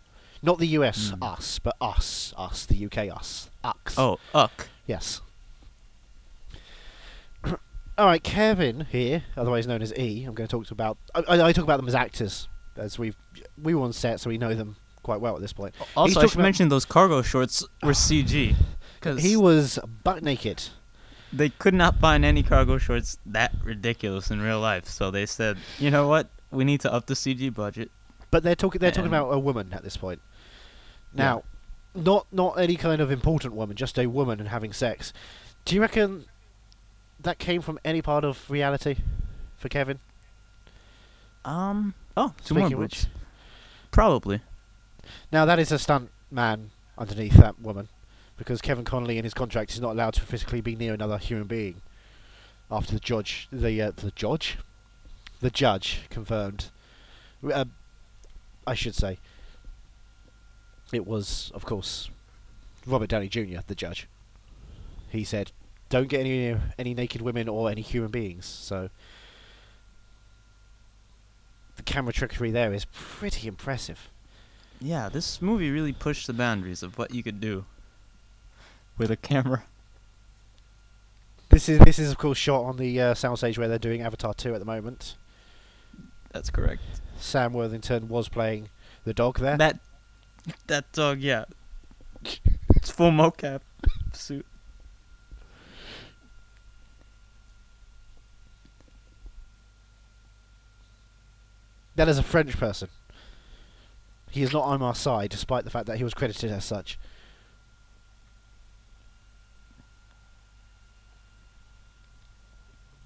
not 0.42 0.58
the 0.58 0.66
US, 0.68 1.12
Mm. 1.12 1.22
us, 1.22 1.58
but 1.58 1.76
us, 1.80 2.34
us, 2.36 2.66
the 2.66 2.84
UK, 2.86 3.08
us, 3.10 3.48
ux. 3.64 3.98
Oh, 3.98 4.18
uck. 4.34 4.68
yes. 4.86 5.20
All 7.98 8.06
right, 8.06 8.22
Kevin 8.22 8.86
here, 8.90 9.24
otherwise 9.36 9.66
known 9.66 9.82
as 9.82 9.92
E. 9.98 10.24
I'm 10.24 10.34
going 10.34 10.48
to 10.48 10.50
talk 10.50 10.66
to 10.66 10.72
about. 10.74 10.96
I, 11.14 11.20
I, 11.28 11.52
talk 11.52 11.64
about 11.64 11.76
them 11.76 11.88
as 11.88 11.94
actors, 11.94 12.48
as 12.76 12.98
we 12.98 13.14
we 13.62 13.74
were 13.74 13.82
on 13.82 13.92
set, 13.92 14.20
so 14.20 14.30
we 14.30 14.38
know 14.38 14.54
them 14.54 14.76
quite 15.02 15.20
well 15.20 15.34
at 15.34 15.40
this 15.42 15.52
point. 15.52 15.74
Also, 15.96 16.20
I 16.20 16.24
should 16.24 16.34
about- 16.34 16.42
mention 16.42 16.68
those 16.68 16.84
cargo 16.84 17.22
shorts 17.22 17.64
were 17.82 17.92
CG 17.92 18.54
because 18.98 19.22
He 19.22 19.36
was 19.36 19.78
butt 20.04 20.22
naked. 20.22 20.62
they 21.32 21.48
could 21.50 21.74
not 21.74 21.98
find 21.98 22.24
any 22.24 22.42
cargo 22.42 22.78
shorts 22.78 23.18
that 23.26 23.52
ridiculous 23.64 24.30
in 24.30 24.40
real 24.40 24.60
life. 24.60 24.86
So 24.86 25.10
they 25.10 25.26
said, 25.26 25.56
you 25.78 25.90
know 25.90 26.06
what, 26.08 26.28
we 26.50 26.64
need 26.64 26.80
to 26.82 26.92
up 26.92 27.06
the 27.06 27.14
CG 27.14 27.52
budget. 27.52 27.90
But 28.30 28.42
they're 28.42 28.54
talking. 28.56 28.78
They're 28.78 28.90
talking 28.90 29.08
about 29.08 29.30
a 29.30 29.38
woman 29.38 29.72
at 29.74 29.82
this 29.82 29.96
point. 29.98 30.20
Now, 31.14 31.44
not 31.94 32.26
not 32.32 32.58
any 32.58 32.76
kind 32.76 33.00
of 33.00 33.10
important 33.10 33.54
woman, 33.54 33.76
just 33.76 33.98
a 33.98 34.06
woman 34.06 34.40
and 34.40 34.48
having 34.48 34.72
sex. 34.72 35.12
Do 35.64 35.74
you 35.74 35.80
reckon 35.80 36.24
that 37.20 37.38
came 37.38 37.60
from 37.60 37.78
any 37.84 38.02
part 38.02 38.24
of 38.24 38.50
reality 38.50 38.96
for 39.56 39.68
Kevin? 39.68 40.00
Um. 41.44 41.94
Oh, 42.16 42.34
Speaking 42.42 42.74
of 42.74 42.78
which, 42.78 43.04
which, 43.04 43.06
probably. 43.90 44.40
now 45.32 45.44
that 45.44 45.58
is 45.58 45.72
a 45.72 45.78
stunt 45.78 46.10
man 46.30 46.70
underneath 46.98 47.34
that 47.34 47.58
woman, 47.60 47.88
because 48.36 48.60
Kevin 48.60 48.84
Connolly 48.84 49.18
in 49.18 49.24
his 49.24 49.34
contract 49.34 49.72
is 49.72 49.80
not 49.80 49.92
allowed 49.92 50.14
to 50.14 50.20
physically 50.20 50.60
be 50.60 50.76
near 50.76 50.92
another 50.94 51.18
human 51.18 51.46
being. 51.46 51.80
After 52.70 52.92
the 52.94 53.00
judge, 53.00 53.48
the 53.52 53.80
uh, 53.82 53.92
the 53.94 54.10
judge, 54.12 54.58
the 55.40 55.50
judge 55.50 56.02
confirmed. 56.10 56.70
Uh, 57.50 57.64
I 58.66 58.74
should 58.74 58.94
say. 58.94 59.18
It 60.92 61.06
was, 61.06 61.50
of 61.54 61.64
course, 61.64 62.10
Robert 62.86 63.08
Downey 63.08 63.28
Jr. 63.28 63.60
the 63.66 63.74
judge. 63.74 64.06
He 65.10 65.24
said, 65.24 65.52
"Don't 65.88 66.08
get 66.08 66.20
any 66.20 66.56
any 66.78 66.94
naked 66.94 67.22
women 67.22 67.48
or 67.48 67.70
any 67.70 67.82
human 67.82 68.10
beings." 68.10 68.46
So 68.46 68.90
the 71.76 71.82
camera 71.82 72.12
trickery 72.12 72.50
there 72.50 72.72
is 72.72 72.86
pretty 72.92 73.48
impressive. 73.48 74.10
Yeah, 74.80 75.08
this 75.08 75.40
movie 75.40 75.70
really 75.70 75.92
pushed 75.92 76.26
the 76.26 76.32
boundaries 76.32 76.82
of 76.82 76.98
what 76.98 77.14
you 77.14 77.22
could 77.22 77.40
do 77.40 77.64
with 78.98 79.10
a 79.10 79.16
camera. 79.16 79.64
This 81.48 81.68
is 81.68 81.78
this 81.80 81.98
is 81.98 82.10
of 82.10 82.18
course 82.18 82.38
shot 82.38 82.64
on 82.64 82.76
the 82.78 83.00
uh, 83.00 83.14
soundstage 83.14 83.58
where 83.58 83.68
they're 83.68 83.78
doing 83.78 84.02
Avatar 84.02 84.34
2 84.34 84.54
at 84.54 84.58
the 84.58 84.64
moment. 84.64 85.16
That's 86.32 86.50
correct. 86.50 86.82
Sam 87.18 87.52
Worthington 87.52 88.08
was 88.08 88.28
playing 88.28 88.70
the 89.04 89.12
dog 89.12 89.38
there. 89.38 89.56
That 89.56 89.78
that 90.66 90.90
dog, 90.92 91.20
yeah. 91.20 91.44
It's 92.76 92.90
full 92.90 93.10
mocap 93.10 93.60
suit. 94.12 94.46
That 101.94 102.08
is 102.08 102.18
a 102.18 102.22
French 102.22 102.58
person. 102.58 102.88
He 104.30 104.42
is 104.42 104.52
not 104.52 104.64
on 104.64 104.80
our 104.80 104.94
side, 104.94 105.30
despite 105.30 105.64
the 105.64 105.70
fact 105.70 105.86
that 105.86 105.98
he 105.98 106.04
was 106.04 106.14
credited 106.14 106.50
as 106.50 106.64
such. 106.64 106.98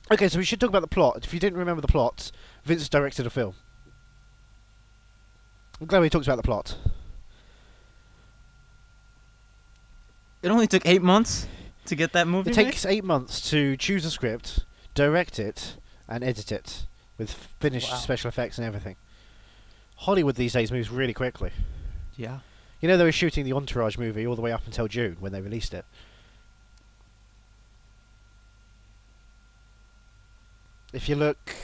Okay, 0.09 0.29
so 0.29 0.39
we 0.39 0.45
should 0.45 0.61
talk 0.61 0.69
about 0.69 0.83
the 0.83 0.87
plot. 0.87 1.25
If 1.25 1.35
you 1.35 1.41
didn't 1.41 1.59
remember 1.59 1.81
the 1.81 1.89
plot, 1.89 2.31
Vince 2.65 2.89
directed 2.89 3.27
a 3.27 3.31
film. 3.31 3.57
I'm 5.81 5.89
glad 5.89 6.01
we 6.01 6.09
talked 6.09 6.27
about 6.27 6.37
the 6.37 6.45
plot. 6.45 6.79
It 10.47 10.51
only 10.51 10.69
took 10.69 10.87
eight 10.87 11.03
months 11.03 11.49
to 11.87 11.97
get 11.97 12.13
that 12.13 12.29
movie. 12.29 12.53
It 12.53 12.57
made? 12.57 12.67
takes 12.67 12.87
eight 12.87 13.03
months 13.03 13.51
to 13.51 13.77
choose 13.77 14.05
a 14.05 14.13
script, 14.13 14.65
direct 14.95 15.41
it, 15.41 15.75
and 16.09 16.23
edit 16.23 16.53
it 16.53 16.87
with 17.19 17.33
finished 17.59 17.91
Wow. 17.91 17.97
special 17.97 18.29
effects 18.29 18.57
and 18.57 18.65
everything. 18.65 18.95
Hollywood 19.97 20.37
these 20.37 20.53
days 20.53 20.71
moves 20.71 20.89
really 20.89 21.13
quickly. 21.13 21.51
Yeah. 22.17 22.39
You 22.81 22.87
know 22.87 22.97
they 22.97 23.03
were 23.03 23.11
shooting 23.11 23.45
the 23.45 23.55
Entourage 23.55 23.99
movie 23.99 24.25
all 24.25 24.37
the 24.37 24.41
way 24.43 24.53
up 24.53 24.65
until 24.67 24.87
June 24.87 25.17
when 25.19 25.33
they 25.33 25.41
released 25.41 25.75
it. 25.75 25.85
If 30.93 31.09
you 31.09 31.17
look, 31.17 31.57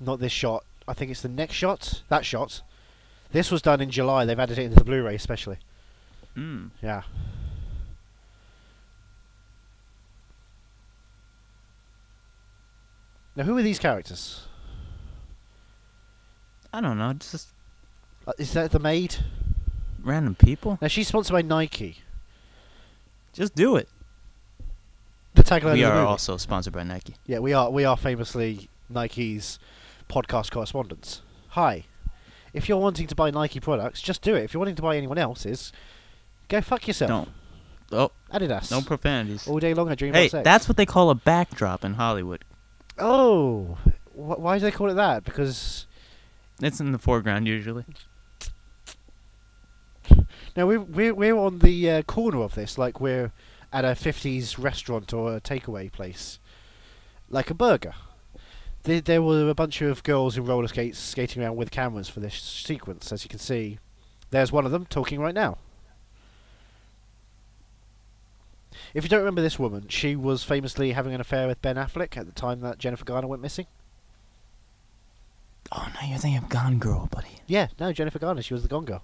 not 0.00 0.18
this 0.18 0.32
shot. 0.32 0.64
I 0.88 0.94
think 0.94 1.12
it's 1.12 1.22
the 1.22 1.28
next 1.28 1.54
shot. 1.54 2.02
That 2.08 2.26
shot. 2.26 2.62
This 3.30 3.52
was 3.52 3.62
done 3.62 3.80
in 3.80 3.90
July. 3.90 4.24
They've 4.24 4.36
added 4.40 4.58
it 4.58 4.64
into 4.64 4.78
the 4.78 4.84
Blu-ray 4.84 5.14
especially. 5.14 5.58
Mm. 6.36 6.70
Yeah. 6.82 7.02
Now, 13.36 13.44
who 13.44 13.56
are 13.58 13.62
these 13.62 13.78
characters? 13.78 14.46
I 16.72 16.80
don't 16.80 16.98
know, 16.98 17.12
just 17.14 17.48
Uh, 18.26 18.32
is 18.38 18.52
that 18.54 18.70
the 18.70 18.78
maid? 18.78 19.16
random 20.02 20.34
people. 20.34 20.78
Now 20.82 20.88
she's 20.88 21.08
sponsored 21.08 21.32
by 21.32 21.40
Nike. 21.42 21.98
Just 23.32 23.54
do 23.54 23.76
it. 23.76 23.88
The 25.34 25.42
tagline 25.42 25.72
we 25.74 25.80
the 25.80 25.86
are 25.90 25.94
movie. 25.94 26.06
also 26.06 26.36
sponsored 26.36 26.72
by 26.74 26.82
Nike. 26.82 27.14
Yeah, 27.26 27.38
we 27.38 27.52
are. 27.54 27.70
We 27.70 27.84
are 27.86 27.96
famously 27.96 28.68
Nike's 28.90 29.58
podcast 30.08 30.50
correspondents. 30.50 31.22
Hi. 31.50 31.84
If 32.52 32.68
you're 32.68 32.78
wanting 32.78 33.06
to 33.08 33.14
buy 33.14 33.30
Nike 33.30 33.60
products, 33.60 34.00
just 34.02 34.20
do 34.22 34.34
it. 34.34 34.44
If 34.44 34.52
you're 34.54 34.58
wanting 34.60 34.76
to 34.76 34.82
buy 34.82 34.96
anyone 34.96 35.16
else's, 35.18 35.72
go 36.48 36.60
fuck 36.60 36.86
yourself. 36.86 37.08
Don't. 37.08 37.28
Oh, 37.92 38.10
Adidas. 38.32 38.70
no 38.70 38.80
profanities. 38.80 39.46
All 39.46 39.58
day 39.58 39.74
long, 39.74 39.88
I 39.90 39.94
dream 39.94 40.14
Hey, 40.14 40.24
about 40.26 40.30
sex. 40.30 40.44
that's 40.44 40.68
what 40.68 40.76
they 40.76 40.86
call 40.86 41.10
a 41.10 41.14
backdrop 41.14 41.84
in 41.84 41.94
Hollywood. 41.94 42.44
Oh, 42.98 43.76
wh- 44.14 44.38
why 44.40 44.58
do 44.58 44.64
they 44.64 44.70
call 44.70 44.90
it 44.90 44.94
that? 44.94 45.24
Because 45.24 45.86
It's 46.60 46.80
in 46.80 46.92
the 46.92 46.98
foreground 46.98 47.46
usually. 47.46 47.84
now 50.56 50.66
we're 50.66 50.80
we're 50.80 51.14
we're 51.14 51.36
on 51.36 51.58
the 51.60 51.90
uh, 51.90 52.02
corner 52.02 52.42
of 52.42 52.54
this, 52.54 52.78
like 52.78 53.00
we're 53.00 53.32
at 53.72 53.84
a 53.84 53.88
'50s 53.88 54.62
restaurant 54.62 55.12
or 55.12 55.36
a 55.36 55.40
takeaway 55.40 55.90
place, 55.90 56.38
like 57.28 57.50
a 57.50 57.54
burger. 57.54 57.94
There, 58.84 59.00
there 59.00 59.22
were 59.22 59.48
a 59.48 59.54
bunch 59.54 59.80
of 59.80 60.02
girls 60.02 60.36
in 60.36 60.44
roller 60.44 60.68
skates 60.68 60.98
skating 60.98 61.42
around 61.42 61.56
with 61.56 61.70
cameras 61.70 62.08
for 62.08 62.20
this 62.20 62.34
sequence, 62.34 63.12
as 63.12 63.24
you 63.24 63.30
can 63.30 63.38
see. 63.38 63.78
There's 64.30 64.52
one 64.52 64.66
of 64.66 64.72
them 64.72 64.84
talking 64.86 65.20
right 65.20 65.34
now. 65.34 65.58
If 68.94 69.02
you 69.02 69.08
don't 69.08 69.18
remember 69.20 69.42
this 69.42 69.58
woman, 69.58 69.88
she 69.88 70.14
was 70.16 70.44
famously 70.44 70.92
having 70.92 71.12
an 71.14 71.20
affair 71.20 71.46
with 71.48 71.60
Ben 71.60 71.76
Affleck 71.76 72.16
at 72.16 72.26
the 72.26 72.32
time 72.32 72.60
that 72.60 72.78
Jennifer 72.78 73.04
Garner 73.04 73.26
went 73.26 73.42
missing. 73.42 73.66
Oh 75.72 75.88
no, 76.00 76.08
you're 76.08 76.18
thinking 76.18 76.38
of 76.42 76.48
Gone 76.48 76.78
Girl, 76.78 77.08
buddy. 77.10 77.38
Yeah, 77.46 77.68
no, 77.80 77.92
Jennifer 77.92 78.18
Garner, 78.20 78.42
she 78.42 78.54
was 78.54 78.62
the 78.62 78.68
Gone 78.68 78.84
Girl. 78.84 79.02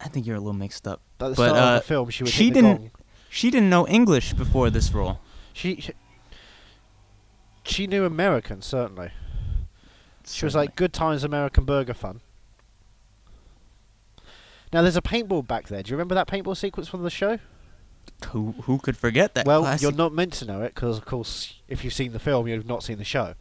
I 0.00 0.08
think 0.08 0.26
you're 0.26 0.36
a 0.36 0.40
little 0.40 0.52
mixed 0.52 0.86
up. 0.88 1.00
At 1.20 1.30
the 1.30 1.34
But, 1.36 1.48
start 1.50 1.56
uh, 1.56 1.76
of 1.76 1.82
the 1.82 1.86
film, 1.86 2.10
she 2.10 2.26
she 2.26 2.50
didn't- 2.50 2.76
gong. 2.76 2.90
She 3.30 3.50
didn't 3.50 3.68
know 3.70 3.86
English 3.88 4.32
before 4.34 4.70
this 4.70 4.92
role. 4.92 5.18
She, 5.52 5.80
she 5.80 5.92
she 7.64 7.86
knew 7.86 8.04
American 8.04 8.62
certainly. 8.62 9.10
She 10.26 10.44
was 10.44 10.54
like, 10.54 10.76
"Good 10.76 10.92
times, 10.92 11.24
American 11.24 11.64
burger 11.64 11.94
fun." 11.94 12.20
Now 14.74 14.82
there's 14.82 14.96
a 14.96 15.02
paintball 15.02 15.46
back 15.46 15.68
there. 15.68 15.84
Do 15.84 15.90
you 15.90 15.96
remember 15.96 16.16
that 16.16 16.26
paintball 16.26 16.56
sequence 16.56 16.88
from 16.88 17.04
the 17.04 17.10
show? 17.10 17.38
who 18.26 18.54
who 18.62 18.78
could 18.78 18.96
forget 18.96 19.34
that? 19.34 19.46
well, 19.46 19.62
classic? 19.62 19.82
you're 19.82 19.92
not 19.92 20.12
meant 20.12 20.32
to 20.34 20.44
know 20.44 20.62
it 20.62 20.74
because, 20.74 20.98
of 20.98 21.04
course, 21.04 21.60
if 21.68 21.84
you've 21.84 21.94
seen 21.94 22.12
the 22.12 22.18
film, 22.18 22.48
you've 22.48 22.66
not 22.66 22.82
seen 22.82 22.98
the 22.98 23.04
show. 23.04 23.34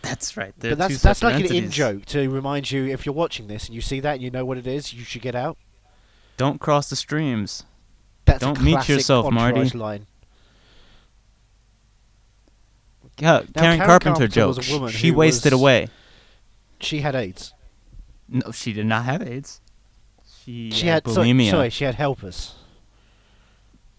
That's 0.00 0.38
right. 0.38 0.54
But 0.58 0.78
that's 0.78 1.02
that's 1.02 1.22
like 1.22 1.34
separate 1.34 1.50
an 1.50 1.64
in 1.64 1.70
joke 1.70 2.06
to 2.06 2.30
remind 2.30 2.70
you 2.70 2.86
if 2.86 3.04
you're 3.04 3.14
watching 3.14 3.46
this 3.46 3.66
and 3.66 3.74
you 3.74 3.82
see 3.82 4.00
that 4.00 4.14
and 4.14 4.22
you 4.22 4.30
know 4.30 4.46
what 4.46 4.56
it 4.56 4.66
is, 4.66 4.94
you 4.94 5.04
should 5.04 5.20
get 5.20 5.34
out. 5.34 5.58
Don't 6.38 6.58
cross 6.58 6.88
the 6.88 6.96
streams. 6.96 7.64
That's 8.24 8.40
Don't 8.40 8.62
meet 8.62 8.88
yourself, 8.88 9.30
Marty. 9.30 9.76
Line. 9.76 10.06
Yeah, 13.18 13.42
Karen 13.42 13.52
Karen 13.52 13.78
Carpenter 13.80 14.28
Carpenter 14.28 14.62
joke. 14.62 14.90
she 14.90 15.10
wasted 15.10 15.52
was- 15.52 15.60
away. 15.60 15.88
She 16.80 17.00
had 17.00 17.14
AIDS. 17.14 17.52
No, 18.26 18.50
she 18.52 18.72
did 18.72 18.86
not 18.86 19.04
have 19.04 19.20
AIDS. 19.20 19.60
She, 20.44 20.70
She 20.70 20.86
had 20.86 21.04
had 21.06 21.14
sorry, 21.14 21.28
bulimia. 21.28 21.50
sorry, 21.50 21.70
she 21.70 21.84
had 21.84 21.94
helpers. 21.96 22.54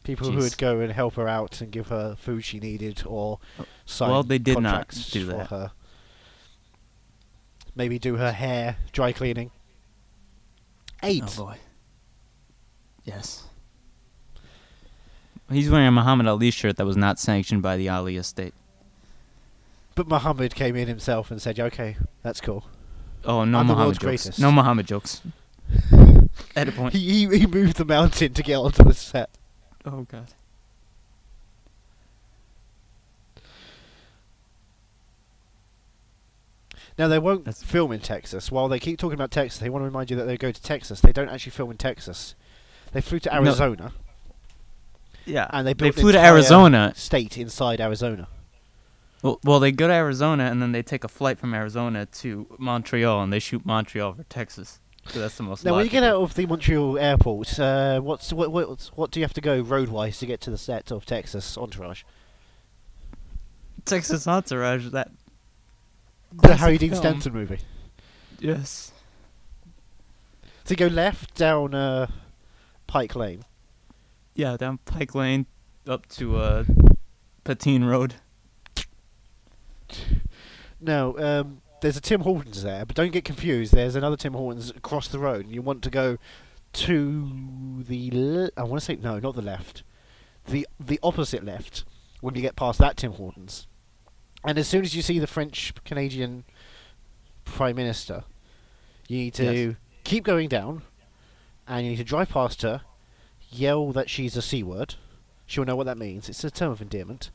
People 0.04 0.32
who 0.32 0.40
would 0.40 0.58
go 0.58 0.80
and 0.80 0.92
help 0.92 1.14
her 1.16 1.28
out 1.28 1.62
and 1.62 1.72
give 1.72 1.90
her 1.90 2.16
food 2.16 2.44
she 2.44 2.60
needed 2.60 3.04
or 3.06 3.40
oh, 3.60 3.66
sign 3.86 4.10
well, 4.10 4.24
they 4.24 4.40
did 4.40 4.60
not 4.60 4.90
do 5.12 5.28
for 5.28 5.34
that. 5.34 5.48
her. 5.48 5.72
Maybe 7.76 8.00
do 8.00 8.16
her 8.16 8.32
hair, 8.32 8.78
dry 8.92 9.12
cleaning. 9.12 9.52
AIDS. 11.04 11.40
Oh 11.40 11.46
boy. 11.46 11.58
Yes. 13.04 13.44
He's 15.52 15.70
wearing 15.70 15.88
a 15.88 15.92
Muhammad 15.92 16.28
Ali 16.28 16.50
shirt 16.50 16.78
that 16.78 16.86
was 16.86 16.98
not 16.98 17.20
sanctioned 17.20 17.62
by 17.62 17.78
the 17.78 17.90
Ali 17.90 18.18
estate. 18.18 18.54
But 19.94 20.08
Muhammad 20.08 20.56
came 20.56 20.76
in 20.76 20.88
himself 20.88 21.30
and 21.30 21.42
said, 21.42 21.60
"Okay, 21.60 21.98
that's 22.24 22.42
cool." 22.42 22.66
Oh, 23.26 23.44
no 23.44 23.60
I'm 23.60 23.68
Muhammad 23.68 23.78
world's 23.78 23.98
jokes. 23.98 24.04
greatest. 24.04 24.40
No 24.40 24.52
Muhammad 24.52 24.88
jokes. 24.88 25.22
At 26.56 26.68
a 26.68 26.72
point. 26.72 26.94
He, 26.94 27.26
he 27.28 27.40
he 27.40 27.46
moved 27.48 27.78
the 27.78 27.86
mountain 27.86 28.34
to 28.34 28.44
get 28.44 28.56
onto 28.56 28.84
the 28.84 28.94
set. 28.94 29.30
Oh 29.86 30.02
god. 30.10 30.34
Now 36.98 37.08
they 37.08 37.20
won't 37.20 37.46
That's- 37.46 37.64
film 37.64 37.92
in 37.92 38.00
Texas. 38.00 38.52
While 38.52 38.68
they 38.68 38.80
keep 38.80 39.00
talking 39.00 39.14
about 39.16 39.32
Texas, 39.32 39.60
they 39.60 39.70
want 39.70 39.82
to 39.82 39.86
remind 39.86 40.10
you 40.10 40.18
that 40.18 40.26
they 40.26 40.38
go 40.38 40.52
to 40.52 40.62
Texas. 40.62 41.02
They 41.02 41.12
don't 41.14 41.30
actually 41.30 41.52
film 41.52 41.72
in 41.72 41.78
Texas. 41.78 42.36
They 42.92 43.02
flew 43.02 43.20
to 43.20 43.30
No. 43.30 43.36
Arizona, 43.38 43.94
Yeah. 45.26 45.48
and 45.52 45.66
they 45.66 45.74
they 45.74 45.92
flew 45.92 46.12
to 46.12 46.20
Arizona. 46.20 46.92
state 46.96 47.38
inside 47.38 47.80
Arizona. 47.80 48.28
Well, 49.24 49.40
well, 49.46 49.60
they 49.60 49.72
go 49.72 49.88
to 49.88 49.94
Arizona 49.94 50.46
and 50.46 50.62
then 50.62 50.72
they 50.74 50.82
take 50.82 51.04
a 51.04 51.08
flight 51.08 51.38
from 51.40 51.54
Arizona 51.54 52.06
to 52.08 52.48
Montreal 52.58 53.22
and 53.24 53.32
they 53.32 53.40
shoot 53.40 53.66
Montreal 53.66 54.14
for 54.14 54.24
Texas. 54.24 54.80
So 55.08 55.20
that's 55.20 55.36
the 55.36 55.44
most. 55.44 55.66
Now, 55.66 55.76
when 55.76 55.86
you 55.86 55.92
get 55.92 56.04
out 56.04 56.22
of 56.22 56.36
the 56.36 56.46
Montreal 56.46 56.98
airport, 57.00 57.60
uh, 57.60 58.00
what's 58.02 58.32
what, 58.32 58.52
what 58.52 58.90
what 58.96 59.12
do 59.12 59.20
you 59.20 59.24
have 59.24 59.34
to 59.34 59.42
go 59.42 59.60
road-wise 59.60 60.20
to 60.20 60.26
get 60.26 60.42
to 60.42 60.52
the 60.52 60.58
set 60.58 60.92
of 60.92 61.06
Texas 61.06 61.58
Entourage? 61.58 62.04
Texas 63.84 64.28
Entourage, 64.28 64.90
that. 64.90 65.12
The 66.34 66.38
classic 66.44 66.60
Harry 66.60 66.78
Dean 66.78 66.92
film. 66.92 67.02
Stanton 67.02 67.34
movie. 67.34 67.60
Yes. 68.40 68.94
So 70.64 70.72
you 70.72 70.76
go 70.78 70.88
left 70.88 71.36
down 71.36 71.74
uh, 71.74 72.08
Pike 72.88 73.16
Lane. 73.16 73.44
Yeah, 74.36 74.56
down 74.56 74.78
Pike 74.86 75.14
Lane 75.14 75.46
up 75.88 76.08
to 76.10 76.38
uh, 76.38 76.64
Patine 77.44 77.84
Road. 77.84 78.16
Now, 80.80 81.16
um, 81.18 81.62
there's 81.82 81.98
a 81.98 82.02
Tim 82.02 82.22
Hortons 82.22 82.64
there, 82.64 82.86
but 82.86 82.96
don't 82.96 83.12
get 83.12 83.26
confused. 83.26 83.74
There's 83.74 83.96
another 83.96 84.18
Tim 84.18 84.34
Hortons 84.34 84.70
across 84.72 85.08
the 85.08 85.20
road, 85.20 85.46
and 85.46 85.54
you 85.54 85.62
want 85.62 85.82
to 85.84 85.90
go 85.90 86.18
to 86.74 87.84
the. 87.88 88.10
Le- 88.14 88.50
I 88.58 88.64
want 88.64 88.80
to 88.80 88.86
say 88.86 88.96
no, 88.96 89.20
not 89.20 89.36
the 89.36 89.42
left, 89.42 89.84
the 90.48 90.68
the 90.80 91.00
opposite 91.04 91.44
left 91.44 91.84
when 92.22 92.36
you 92.36 92.42
get 92.42 92.56
past 92.56 92.80
that 92.80 92.98
Tim 92.98 93.14
Hortons. 93.14 93.68
And 94.44 94.58
as 94.58 94.68
soon 94.68 94.84
as 94.84 94.96
you 94.96 95.02
see 95.02 95.20
the 95.20 95.28
French 95.28 95.74
Canadian 95.86 96.46
Prime 97.46 97.76
Minister, 97.76 98.24
you 99.08 99.18
need 99.18 99.34
to 99.36 99.44
Yes. 99.44 99.76
keep 100.04 100.24
going 100.24 100.50
down, 100.50 100.82
and 101.68 101.84
you 101.86 101.92
need 101.92 101.98
to 101.98 102.04
drive 102.04 102.30
past 102.30 102.62
her, 102.64 102.82
yell 103.50 103.92
that 103.92 104.10
she's 104.10 104.36
a 104.38 104.42
c 104.42 104.64
word. 104.64 104.96
She'll 105.46 105.66
know 105.66 105.76
what 105.76 105.86
that 105.86 105.98
means. 105.98 106.30
It's 106.30 106.44
a 106.44 106.50
term 106.52 106.72
of 106.72 106.82
endearment. 106.82 107.30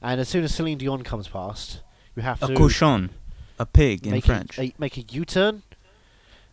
And 0.00 0.18
as 0.20 0.28
soon 0.30 0.44
as 0.44 0.54
Celine 0.54 0.78
Dion 0.78 1.02
comes 1.02 1.28
past, 1.28 1.82
you 2.16 2.22
have 2.22 2.42
A 2.42 2.46
to 2.48 2.54
cochon, 2.56 3.10
a 3.60 3.66
pig 3.66 4.06
in 4.06 4.12
make 4.12 4.24
French. 4.24 4.58
A, 4.58 4.62
a, 4.62 4.74
make 4.78 4.96
a 4.96 5.02
U-turn, 5.02 5.62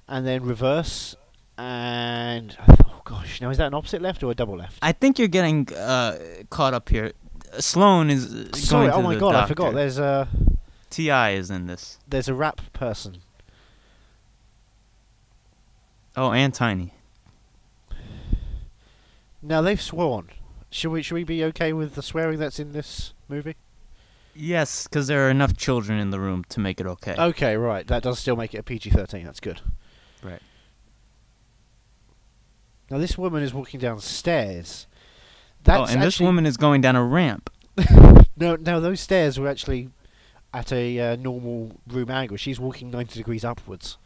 and 0.07 0.27
then 0.27 0.43
reverse, 0.43 1.15
and 1.57 2.55
oh 2.69 3.01
gosh, 3.05 3.41
now 3.41 3.49
is 3.49 3.57
that 3.57 3.67
an 3.67 3.73
opposite 3.73 4.01
left 4.01 4.21
or 4.21 4.29
a 4.29 4.35
double 4.35 4.57
left? 4.57 4.77
I 4.81 4.91
think 4.91 5.17
you're 5.17 5.29
getting 5.29 5.73
uh, 5.73 6.19
caught 6.49 6.73
up 6.73 6.89
here. 6.89 7.13
Sloan 7.59 8.09
is 8.09 8.25
uh, 8.25 8.55
Sorry, 8.55 8.89
going 8.89 8.99
oh 8.99 9.01
my 9.01 9.15
god, 9.15 9.35
I 9.35 9.47
forgot. 9.47 9.73
There's 9.73 9.97
a 9.97 10.27
T.I. 10.89 11.31
is 11.31 11.49
in 11.49 11.65
this. 11.67 11.97
there's 12.07 12.27
a 12.27 12.33
rap 12.33 12.61
person. 12.73 13.19
Oh, 16.17 16.31
and 16.33 16.53
Tiny. 16.53 16.93
Now 19.41 19.61
they've 19.61 19.81
sworn. 19.81 20.29
Should 20.69 20.91
we 20.91 21.01
should 21.01 21.15
we 21.15 21.23
be 21.23 21.43
okay 21.45 21.71
with 21.71 21.95
the 21.95 22.01
swearing 22.01 22.37
that's 22.37 22.59
in 22.59 22.73
this 22.73 23.13
movie? 23.29 23.55
Yes, 24.37 24.83
because 24.87 25.07
there 25.07 25.27
are 25.27 25.31
enough 25.31 25.57
children 25.57 25.99
in 25.99 26.11
the 26.11 26.19
room 26.19 26.43
to 26.49 26.59
make 26.59 26.79
it 26.79 26.85
okay. 26.85 27.15
Okay, 27.17 27.57
right. 27.57 27.85
That 27.87 28.03
does 28.03 28.19
still 28.19 28.35
make 28.35 28.53
it 28.53 28.59
a 28.59 28.63
PG-13. 28.63 29.25
That's 29.25 29.39
good. 29.39 29.61
Right. 30.23 30.41
Now 32.89 32.97
this 32.97 33.17
woman 33.17 33.43
is 33.43 33.53
walking 33.53 33.79
downstairs. 33.79 34.87
oh, 35.67 35.85
and 35.85 36.01
this 36.01 36.19
woman 36.19 36.45
is 36.45 36.57
going 36.57 36.81
down 36.81 36.95
a 36.95 37.03
ramp. 37.03 37.49
No, 38.39 38.55
no, 38.55 38.79
those 38.79 38.99
stairs 38.99 39.39
were 39.39 39.47
actually 39.47 39.89
at 40.53 40.71
a 40.71 40.99
uh, 40.99 41.15
normal 41.15 41.71
room 41.87 42.11
angle. 42.11 42.37
She's 42.37 42.59
walking 42.59 42.91
90 42.91 43.15
degrees 43.17 43.43
upwards. 43.43 43.97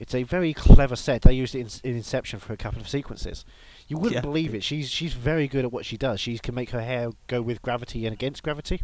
It's 0.00 0.14
a 0.14 0.22
very 0.22 0.54
clever 0.54 0.96
set. 0.96 1.20
They 1.20 1.34
used 1.34 1.54
it 1.54 1.60
in, 1.84 1.90
in 1.90 1.96
Inception 1.98 2.40
for 2.40 2.54
a 2.54 2.56
couple 2.56 2.80
of 2.80 2.88
sequences. 2.88 3.44
You 3.86 3.98
wouldn't 3.98 4.14
Yeah. 4.14 4.20
believe 4.22 4.54
it. 4.54 4.64
She's 4.64 4.88
she's 4.88 5.12
very 5.12 5.46
good 5.46 5.66
at 5.66 5.72
what 5.72 5.84
she 5.84 5.98
does. 5.98 6.20
She 6.20 6.38
can 6.38 6.54
make 6.54 6.70
her 6.70 6.80
hair 6.80 7.10
go 7.26 7.42
with 7.42 7.60
gravity 7.60 8.06
and 8.06 8.14
against 8.14 8.42
gravity. 8.42 8.80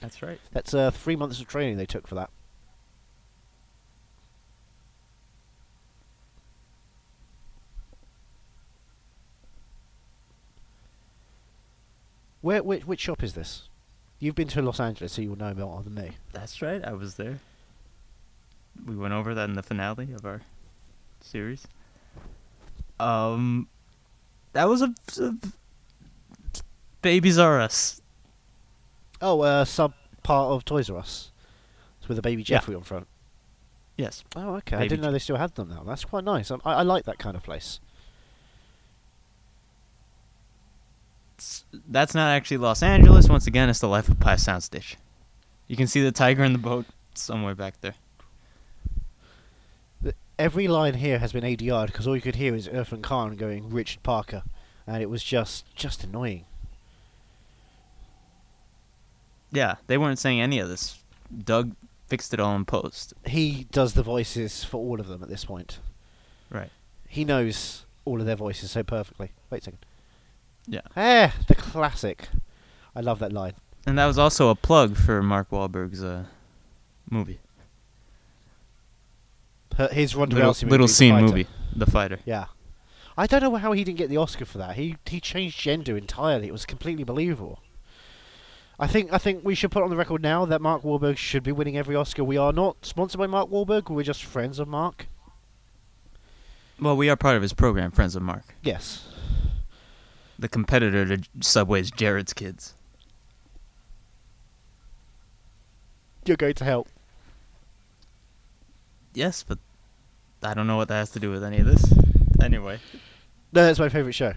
That's 0.00 0.22
right. 0.22 0.40
That's 0.52 0.74
uh, 0.74 0.90
three 0.90 1.16
months 1.16 1.40
of 1.40 1.46
training 1.46 1.76
they 1.76 1.86
took 1.86 2.06
for 2.06 2.14
that. 2.14 2.30
Where 12.40 12.62
which, 12.62 12.86
which 12.86 13.00
shop 13.00 13.22
is 13.22 13.34
this? 13.34 13.68
You've 14.20 14.34
been 14.34 14.48
to 14.48 14.62
Los 14.62 14.80
Angeles, 14.80 15.12
so 15.12 15.22
you'll 15.22 15.36
know 15.36 15.54
more 15.54 15.82
than 15.82 15.94
me. 15.94 16.12
That's 16.32 16.62
right. 16.62 16.84
I 16.84 16.92
was 16.92 17.14
there. 17.14 17.40
We 18.86 18.96
went 18.96 19.14
over 19.14 19.34
that 19.34 19.48
in 19.48 19.54
the 19.54 19.62
finale 19.62 20.12
of 20.12 20.24
our 20.24 20.40
series. 21.20 21.66
Um, 22.98 23.68
that 24.52 24.68
was 24.68 24.82
a, 24.82 24.94
a 25.20 25.34
Babies 27.02 27.38
R 27.38 27.60
Us. 27.60 27.97
Oh, 29.20 29.40
uh, 29.40 29.64
sub 29.64 29.94
part 30.22 30.52
of 30.52 30.64
Toys 30.64 30.88
R 30.90 30.96
Us. 30.98 31.32
It's 31.98 32.08
with 32.08 32.18
a 32.18 32.22
baby 32.22 32.42
Yeah. 32.42 32.58
Jeffrey 32.58 32.74
on 32.74 32.82
front. 32.82 33.06
Yes. 33.96 34.22
Oh, 34.36 34.54
okay. 34.56 34.76
I 34.76 34.86
didn't 34.86 35.00
know 35.02 35.10
they 35.10 35.18
still 35.18 35.36
had 35.36 35.54
them 35.56 35.70
now. 35.70 35.82
That's 35.84 36.04
quite 36.04 36.22
nice. 36.24 36.50
I, 36.50 36.56
I, 36.64 36.74
I 36.74 36.82
like 36.82 37.04
that 37.04 37.18
kind 37.18 37.36
of 37.36 37.42
place. 37.42 37.80
That's 41.88 42.14
not 42.14 42.30
actually 42.30 42.56
Los 42.58 42.82
Angeles. 42.82 43.28
Once 43.28 43.46
again, 43.46 43.68
it's 43.68 43.80
the 43.80 43.88
Life 43.88 44.08
of 44.08 44.18
Pi 44.18 44.34
soundstage. 44.34 44.96
You 45.66 45.76
can 45.76 45.86
see 45.86 46.02
the 46.02 46.12
tiger 46.12 46.42
in 46.44 46.52
the 46.52 46.58
boat 46.58 46.86
somewhere 47.14 47.54
back 47.54 47.80
there. 47.80 47.94
Every 50.38 50.68
line 50.68 50.94
here 50.94 51.18
has 51.18 51.32
been 51.32 51.42
ADR'd 51.42 51.88
because 51.88 52.06
all 52.06 52.14
you 52.14 52.22
could 52.22 52.36
hear 52.36 52.54
is 52.54 52.68
Irfan 52.68 53.02
Khan 53.02 53.34
going 53.34 53.70
Richard 53.70 54.04
Parker, 54.04 54.44
and 54.86 55.02
it 55.02 55.10
was 55.10 55.24
just 55.24 55.64
just 55.74 56.04
annoying. 56.04 56.44
Yeah, 59.50 59.76
they 59.86 59.96
weren't 59.98 60.18
saying 60.18 60.40
any 60.40 60.58
of 60.58 60.68
this. 60.68 60.98
Doug 61.44 61.74
fixed 62.06 62.32
it 62.34 62.40
all 62.40 62.54
in 62.56 62.64
post. 62.64 63.14
He 63.26 63.66
does 63.72 63.94
the 63.94 64.02
voices 64.02 64.64
for 64.64 64.76
all 64.78 65.00
of 65.00 65.08
them 65.08 65.22
at 65.22 65.28
this 65.28 65.44
point. 65.44 65.78
Right. 66.50 66.70
He 67.08 67.24
knows 67.24 67.84
all 68.04 68.20
of 68.20 68.26
their 68.26 68.36
voices 68.36 68.70
so 68.70 68.82
perfectly. 68.82 69.32
Wait 69.50 69.62
a 69.62 69.64
second. 69.64 69.78
Yeah. 70.66 70.80
Ah, 70.96 71.34
the 71.46 71.54
classic. 71.54 72.28
I 72.94 73.00
love 73.00 73.18
that 73.20 73.32
line. 73.32 73.54
And 73.86 73.98
that 73.98 74.06
was 74.06 74.18
also 74.18 74.50
a 74.50 74.54
plug 74.54 74.96
for 74.96 75.22
Mark 75.22 75.50
Wahlberg's 75.50 76.02
uh, 76.02 76.24
movie. 77.10 77.38
Her, 79.76 79.88
his 79.88 80.14
Ronda 80.16 80.34
Little, 80.36 80.50
Rousey 80.52 80.62
movie, 80.64 80.70
little 80.70 80.86
The 80.86 80.92
scene 80.92 81.14
Fighter. 81.14 81.26
movie, 81.26 81.46
The 81.76 81.86
Fighter. 81.86 82.18
Yeah. 82.24 82.46
I 83.16 83.26
don't 83.26 83.42
know 83.42 83.54
how 83.56 83.72
he 83.72 83.84
didn't 83.84 83.98
get 83.98 84.08
the 84.10 84.16
Oscar 84.16 84.44
for 84.44 84.58
that. 84.58 84.76
He 84.76 84.96
he 85.06 85.20
changed 85.20 85.58
gender 85.58 85.96
entirely. 85.96 86.48
It 86.48 86.52
was 86.52 86.64
completely 86.66 87.04
believable. 87.04 87.60
I 88.78 88.86
think 88.86 89.12
I 89.12 89.18
think 89.18 89.44
we 89.44 89.54
should 89.54 89.70
put 89.72 89.82
on 89.82 89.90
the 89.90 89.96
record 89.96 90.22
now 90.22 90.44
that 90.44 90.60
Mark 90.60 90.82
Wahlberg 90.82 91.16
should 91.16 91.42
be 91.42 91.50
winning 91.52 91.76
every 91.76 91.96
Oscar. 91.96 92.22
We 92.22 92.36
are 92.36 92.52
not 92.52 92.84
sponsored 92.86 93.18
by 93.18 93.26
Mark 93.26 93.50
Wahlberg. 93.50 93.90
We're 93.90 94.04
just 94.04 94.24
friends 94.24 94.58
of 94.58 94.68
Mark. 94.68 95.08
Well, 96.80 96.96
we 96.96 97.10
are 97.10 97.16
part 97.16 97.34
of 97.34 97.42
his 97.42 97.52
program, 97.52 97.90
Friends 97.90 98.14
of 98.14 98.22
Mark. 98.22 98.44
Yes. 98.62 99.08
The 100.38 100.48
competitor 100.48 101.16
to 101.16 101.28
Subway's 101.40 101.90
Jared's 101.90 102.32
Kids. 102.32 102.74
You're 106.24 106.36
going 106.36 106.54
to 106.54 106.64
help. 106.64 106.88
Yes, 109.12 109.42
but 109.42 109.58
I 110.42 110.54
don't 110.54 110.68
know 110.68 110.76
what 110.76 110.86
that 110.88 110.98
has 110.98 111.10
to 111.10 111.18
do 111.20 111.30
with 111.32 111.42
any 111.42 111.58
of 111.58 111.66
this. 111.66 111.82
Anyway, 112.40 112.78
No, 113.52 113.64
that's 113.64 113.80
my 113.80 113.88
favourite 113.88 114.14
show. 114.14 114.34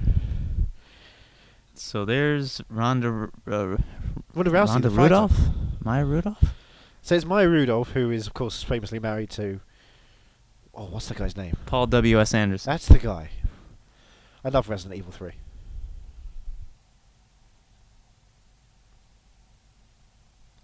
So 1.82 2.06
there's 2.06 2.62
Ronda 2.70 3.30
uh, 3.48 3.78
Ronda 4.36 4.52
Rousey, 4.52 4.68
Ronda 4.68 4.90
the 4.90 4.96
fighter. 4.96 5.02
Rudolph, 5.02 5.40
Maya 5.84 6.06
Rudolph. 6.06 6.44
So 7.02 7.16
it's 7.16 7.26
Maya 7.26 7.50
Rudolph, 7.50 7.92
who 7.92 8.12
is 8.12 8.28
of 8.28 8.34
course 8.34 8.62
famously 8.64 9.00
married 9.00 9.32
to. 9.32 9.60
Oh, 10.74 10.86
what's 10.86 11.08
the 11.08 11.16
guy's 11.16 11.36
name? 11.36 11.58
Paul 11.66 11.88
W. 11.88 12.22
S. 12.22 12.34
Anderson. 12.34 12.72
That's 12.72 12.88
the 12.88 13.00
guy. 13.00 13.32
I 14.46 14.50
love 14.50 14.70
Resident 14.70 14.98
Evil 14.98 15.12
3. 15.12 15.32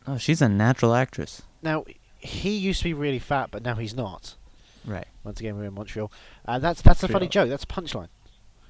Oh, 0.08 0.18
she's 0.18 0.42
a 0.42 0.48
natural 0.48 0.96
actress. 0.96 1.42
Now, 1.62 1.84
he 2.18 2.56
used 2.56 2.80
to 2.80 2.86
be 2.86 2.94
really 2.94 3.20
fat, 3.20 3.50
but 3.52 3.64
now 3.64 3.76
he's 3.76 3.94
not. 3.94 4.36
Right. 4.86 5.08
Once 5.26 5.42
again, 5.42 5.58
we're 5.58 5.66
in 5.66 5.74
Montreal. 5.74 6.10
And 6.46 6.64
that's 6.64 6.82
that's 6.82 7.04
a 7.04 7.10
funny 7.10 7.28
joke. 7.28 7.50
That's 7.50 7.66
a 7.66 7.68
punchline. 7.68 8.08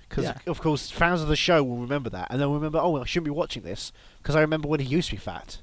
Because, 0.09 0.25
Yeah. 0.25 0.37
of 0.47 0.61
course, 0.61 0.89
fans 0.89 1.21
of 1.21 1.27
the 1.27 1.35
show 1.35 1.63
will 1.63 1.77
remember 1.77 2.09
that. 2.11 2.27
And 2.29 2.39
they'll 2.39 2.53
remember, 2.53 2.79
oh, 2.79 3.01
I 3.01 3.05
shouldn't 3.05 3.25
be 3.25 3.31
watching 3.31 3.63
this. 3.63 3.91
Because 4.19 4.35
I 4.35 4.41
remember 4.41 4.67
when 4.67 4.79
he 4.79 4.85
used 4.85 5.09
to 5.09 5.15
be 5.15 5.19
fat. 5.19 5.61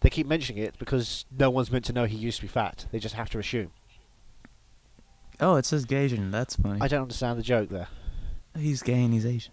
They 0.00 0.08
keep 0.10 0.26
mentioning 0.26 0.62
it 0.62 0.78
because 0.78 1.26
no 1.36 1.50
one's 1.50 1.70
meant 1.70 1.84
to 1.86 1.92
know 1.92 2.06
he 2.06 2.16
used 2.16 2.38
to 2.38 2.42
be 2.44 2.48
fat. 2.48 2.86
They 2.90 2.98
just 2.98 3.14
have 3.16 3.28
to 3.30 3.38
assume. 3.38 3.70
Oh, 5.40 5.56
it 5.56 5.66
says 5.66 5.84
Gasian. 5.84 6.30
That's 6.30 6.56
funny. 6.56 6.80
I 6.80 6.88
don't 6.88 7.02
understand 7.02 7.38
the 7.38 7.42
joke 7.42 7.68
there. 7.68 7.88
he's 8.56 8.82
gay 8.82 9.04
and 9.04 9.12
he's 9.12 9.26
Asian. 9.26 9.52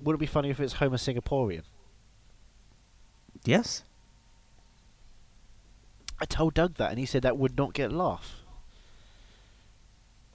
Would 0.00 0.14
it 0.14 0.18
be 0.18 0.26
funny 0.26 0.50
if 0.50 0.60
it's 0.60 0.74
Homer 0.74 0.96
Singaporean? 0.96 1.62
Yes. 3.44 3.82
I 6.20 6.24
told 6.24 6.54
Doug 6.54 6.74
that, 6.74 6.90
and 6.90 6.98
he 6.98 7.06
said 7.06 7.22
that 7.22 7.36
would 7.38 7.56
not 7.56 7.72
get 7.72 7.92
a 7.92 7.96
laugh. 7.96 8.42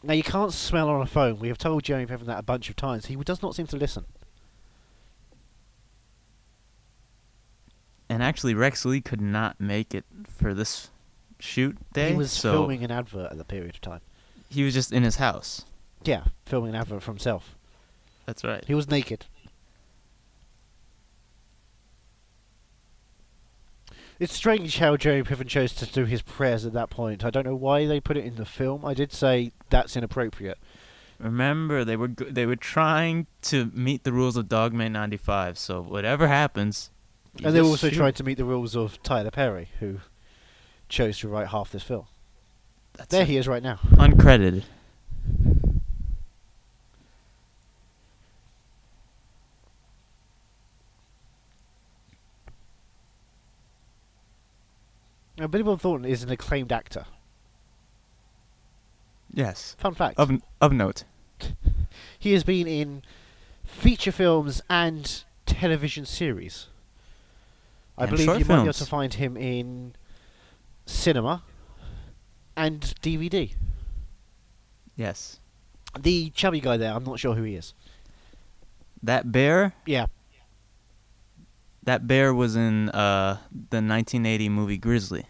Now 0.04 0.14
you 0.14 0.24
can't 0.24 0.52
smell 0.52 0.90
on 0.90 1.02
a 1.02 1.06
phone. 1.06 1.40
We 1.40 1.48
have 1.48 1.58
told 1.58 1.84
Jeremy 1.84 2.06
Piven 2.06 2.26
that 2.26 2.38
a 2.38 2.44
bunch 2.44 2.70
of 2.70 2.76
times. 2.76 3.06
He 3.06 3.16
does 3.16 3.42
not 3.42 3.56
seem 3.56 3.68
to 3.68 3.78
listen. 3.78 4.06
And 8.10 8.22
actually, 8.22 8.54
Rex 8.54 8.84
Lee 8.84 9.02
could 9.02 9.22
not 9.22 9.60
make 9.60 9.96
it 9.96 10.04
for 10.28 10.54
this 10.54 10.90
shoot 11.40 11.78
day. 11.94 12.12
he 12.12 12.16
was 12.16 12.32
so 12.32 12.52
filming 12.52 12.84
an 12.84 12.92
advert 12.92 13.32
at 13.32 13.38
the 13.38 13.46
period 13.46 13.76
of 13.76 13.82
time. 13.82 14.02
He 14.50 14.64
was 14.64 14.74
just 14.74 14.92
in 14.92 15.04
his 15.04 15.16
house. 15.16 15.66
Yeah, 16.04 16.26
filming 16.46 16.72
an 16.72 16.76
advert 16.76 17.02
for 17.02 17.12
himself. 17.12 17.56
That's 18.26 18.44
right. 18.44 18.64
He 18.66 18.76
was 18.76 18.90
naked. 18.90 19.26
It's 24.24 24.34
strange 24.34 24.78
how 24.78 24.96
Jerry 24.96 25.22
Piven 25.22 25.48
chose 25.48 25.74
to 25.74 25.86
do 25.86 26.06
his 26.06 26.22
prayers 26.22 26.66
at 26.66 26.72
that 26.72 26.90
point. 26.90 27.26
I 27.26 27.30
don't 27.30 27.46
know 27.46 27.58
why 27.58 27.86
they 27.86 28.00
put 28.00 28.16
it 28.16 28.24
in 28.24 28.36
the 28.36 28.46
film. 28.46 28.86
I 28.86 28.94
did 28.94 29.12
say 29.12 29.52
that's 29.70 29.98
inappropriate. 29.98 30.58
Remember, 31.20 31.84
they 31.84 31.98
were 31.98 32.08
go- 32.08 32.30
they 32.30 32.46
were 32.46 32.56
trying 32.56 33.28
to 33.44 33.70
meet 33.74 34.06
the 34.06 34.14
rules 34.14 34.38
of 34.38 34.48
Dogma 34.48 34.90
95. 34.90 35.58
So 35.58 35.82
whatever 35.82 36.30
happens, 36.30 36.90
and 37.44 37.54
they 37.54 37.60
also 37.60 37.90
shoot. 37.90 37.98
tried 37.98 38.16
to 38.16 38.24
meet 38.24 38.38
the 38.38 38.46
rules 38.46 38.78
of 38.78 39.02
Tyler 39.04 39.30
Perry, 39.32 39.68
who 39.82 40.00
chose 40.88 41.20
to 41.20 41.28
write 41.28 41.50
half 41.50 41.72
this 41.72 41.84
film. 41.84 42.06
That's 42.94 43.10
There 43.10 43.26
he 43.26 43.36
is 43.36 43.46
right 43.48 43.62
now. 43.64 43.80
uncredited. 43.94 44.64
Now, 55.44 55.48
Billy 55.48 55.66
Bob 55.66 55.82
Thornton 55.82 56.10
is 56.10 56.24
an 56.24 56.32
acclaimed 56.32 56.72
actor. 56.72 57.06
Yes. 59.34 59.76
Fun 59.78 59.94
fact. 59.94 60.18
Of 60.18 60.32
of 60.62 60.72
note. 60.72 61.04
He 62.18 62.32
has 62.32 62.46
been 62.46 62.66
in 62.66 63.02
feature 63.66 64.14
films 64.14 64.62
and 64.70 65.26
television 65.46 66.06
series. 66.06 66.68
I 67.98 68.04
And 68.04 68.12
believe 68.12 68.28
you 68.40 68.46
might 68.46 68.56
be 68.60 68.62
able 68.64 68.72
to 68.72 68.86
find 68.86 69.14
him 69.14 69.36
in 69.36 69.96
cinema 70.86 71.44
and 72.56 72.80
DVD. 73.02 73.54
Yes. 74.96 75.42
The 76.00 76.30
chubby 76.30 76.62
guy 76.62 76.78
there, 76.78 76.94
I'm 76.94 77.04
not 77.04 77.20
sure 77.20 77.36
who 77.36 77.44
he 77.44 77.56
is. 77.56 77.74
That 79.04 79.30
bear. 79.34 79.74
Yeah, 79.86 80.06
That 81.84 82.08
bear 82.08 82.34
was 82.34 82.56
in 82.56 82.88
uh 82.92 83.40
the 83.52 83.82
1980 83.82 84.48
movie 84.48 84.78
Grizzly. 84.78 85.26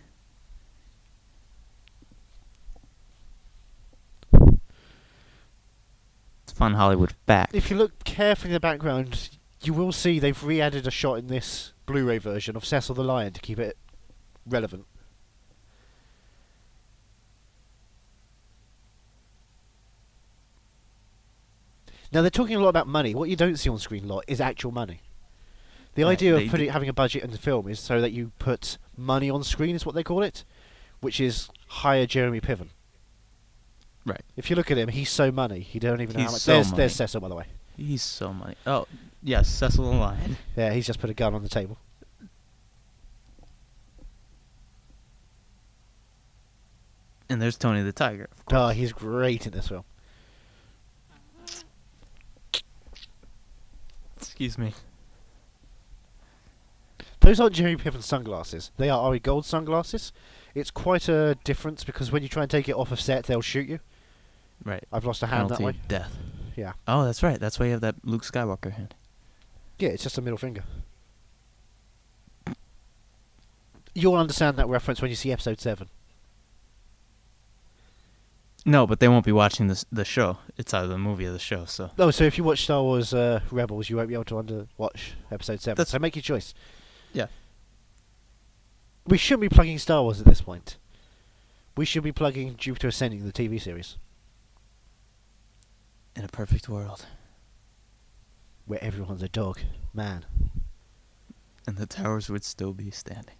Fun 6.54 6.74
Hollywood 6.76 7.12
fact. 7.26 7.54
if 7.56 7.70
you 7.70 7.78
look 7.78 8.04
carefully 8.04 8.50
in 8.50 8.54
the 8.54 8.60
background, 8.60 9.30
you 9.62 9.74
will 9.74 9.92
see 9.92 10.20
they've 10.20 10.44
re-added 10.44 10.88
a 10.88 10.92
shot 10.92 11.16
in 11.16 11.28
this 11.28 11.74
Blu-ray 11.86 12.18
version 12.18 12.56
of 12.56 12.66
Cecil 12.66 12.96
the 12.96 13.04
Lion 13.04 13.34
to 13.34 13.42
keep 13.42 13.60
it 13.60 13.78
relevant. 14.46 14.86
Now 22.12 22.22
they're 22.22 22.30
talking 22.30 22.56
a 22.56 22.60
lot 22.60 22.70
about 22.70 22.88
money. 22.88 23.16
What 23.16 23.30
you 23.30 23.36
don't 23.36 23.58
see 23.58 23.70
on 23.70 23.80
screen 23.80 24.04
a 24.04 24.08
lot 24.08 24.26
is 24.28 24.40
actual 24.40 24.72
money. 24.72 25.02
The 25.96 26.04
Right, 26.04 26.12
idea 26.12 26.36
of 26.36 26.48
putting 26.50 26.70
having 26.70 26.90
a 26.90 26.94
budget 26.94 27.24
in 27.24 27.32
the 27.32 27.38
film 27.38 27.68
is 27.68 27.80
so 27.80 28.02
that 28.02 28.12
you 28.12 28.32
put 28.40 28.78
money 28.96 29.30
on 29.30 29.44
screen 29.44 29.76
is 29.76 29.86
what 29.86 29.96
they 29.96 30.04
call 30.04 30.22
it, 30.24 30.44
which 31.02 31.20
is 31.20 31.50
hire 31.68 32.06
Jeremy 32.06 32.40
Piven. 32.40 32.70
Right. 34.06 34.22
If 34.36 34.50
you 34.50 34.56
look 34.56 34.70
at 34.72 34.78
him, 34.78 34.90
he's 34.90 35.10
so 35.10 35.32
money. 35.32 35.60
He 35.62 35.80
don't 35.80 36.02
even 36.02 36.16
know 36.16 36.20
He's 36.22 36.28
how 36.30 36.32
much. 36.34 36.42
so 36.42 36.54
there's, 36.54 36.68
money. 36.72 36.78
there's 36.78 36.96
Cecil, 36.96 37.22
by 37.22 37.30
the 37.30 37.36
way. 37.36 37.46
He's 37.78 38.02
so 38.02 38.34
money. 38.34 38.56
Oh, 38.68 38.86
yes, 39.22 39.48
Cecil 39.48 39.90
the 39.90 39.98
Lion. 39.98 40.38
Yeah, 40.56 40.74
he's 40.74 40.86
just 40.86 41.00
put 41.00 41.10
a 41.10 41.14
gun 41.14 41.34
on 41.34 41.42
the 41.42 41.50
table. 41.50 41.78
And 47.30 47.42
there's 47.42 47.58
Tony 47.58 47.82
the 47.82 47.92
Tiger. 47.92 48.30
Of 48.48 48.54
Oh, 48.54 48.68
he's 48.70 48.92
great 48.94 49.46
in 49.48 49.54
this 49.54 49.68
film. 49.70 49.84
Excuse 54.18 54.58
me. 54.58 54.74
Those 57.22 57.40
aren't 57.40 57.56
Jeremy 57.56 57.78
Piven 57.78 58.04
sunglasses. 58.04 58.72
They 58.78 58.90
are 58.90 59.00
Ari 59.00 59.20
Gold 59.20 59.46
sunglasses. 59.46 60.12
It's 60.54 60.70
quite 60.72 61.08
a 61.08 61.36
difference 61.44 61.84
because 61.84 62.12
when 62.12 62.22
you 62.22 62.30
try 62.30 62.44
and 62.44 62.52
take 62.52 62.68
it 62.68 62.76
off 62.76 62.92
of 62.92 63.00
set, 63.00 63.26
they'll 63.26 63.42
shoot 63.42 63.68
you. 63.68 63.80
Right. 64.66 64.84
I've 64.92 65.06
lost 65.06 65.24
a 65.24 65.28
hand 65.28 65.50
Penalty 65.50 65.56
that 65.64 65.66
way. 65.66 65.70
of 65.72 65.88
death. 65.88 66.18
Yeah. 66.56 66.74
Oh, 66.88 67.04
that's 67.06 67.22
right. 67.24 67.40
That's 67.40 67.60
why 67.60 67.66
you 67.68 67.72
have 67.74 67.82
that 67.82 67.96
Luke 68.04 68.24
Skywalker 68.24 68.72
hand. 68.72 68.94
Yeah, 69.80 69.90
it's 69.90 70.04
just 70.04 70.18
a 70.18 70.22
middle 70.22 70.38
finger. 70.38 70.64
You'll 73.96 74.16
understand 74.16 74.58
that 74.58 74.68
reference 74.68 75.02
when 75.02 75.10
you 75.10 75.16
see 75.16 75.32
episode 75.32 75.60
7. 75.60 75.88
No, 78.66 78.88
but 78.88 79.00
they 79.00 79.08
won't 79.10 79.26
be 79.26 79.32
watching 79.34 79.68
this 79.68 79.86
the 79.92 80.06
show. 80.06 80.38
It's 80.58 80.74
either 80.74 80.88
the 80.88 80.98
movie 80.98 81.26
or 81.26 81.32
the 81.34 81.40
show. 81.40 81.66
So 81.66 81.92
Oh, 82.00 82.12
so 82.12 82.24
if 82.24 82.38
you 82.38 82.46
watch 82.46 82.64
Star 82.64 82.82
Wars 82.82 83.14
uh, 83.14 83.42
Rebels, 83.52 83.90
you 83.90 83.98
won't 83.98 84.08
be 84.08 84.14
able 84.14 84.24
to 84.26 84.38
under 84.38 84.68
watch 84.78 85.14
episode 85.32 85.60
7. 85.62 85.76
That's- 85.76 85.92
so 85.92 86.00
make 86.00 86.16
your 86.16 86.24
choice. 86.24 86.54
Yeah. 87.12 87.28
We 89.06 89.18
shouldn't 89.18 89.42
be 89.42 89.50
plugging 89.50 89.78
Star 89.80 90.02
Wars 90.02 90.22
at 90.22 90.26
this 90.26 90.40
point. 90.42 90.78
We 91.76 91.84
should 91.86 92.04
be 92.04 92.14
plugging 92.14 92.56
Jupiter 92.56 92.88
Ascending, 92.88 93.26
the 93.26 93.34
TV 93.34 93.60
series, 93.62 93.98
in 96.16 96.24
a 96.24 96.28
perfect 96.28 96.70
world, 96.70 97.06
where 98.66 98.84
everyone's 98.84 99.24
a 99.24 99.30
dog. 99.30 99.60
Man. 99.94 100.26
and 101.68 101.78
the 101.78 101.86
towers 101.86 102.30
would 102.30 102.44
still 102.44 102.74
be 102.74 102.90
standing. 102.92 103.36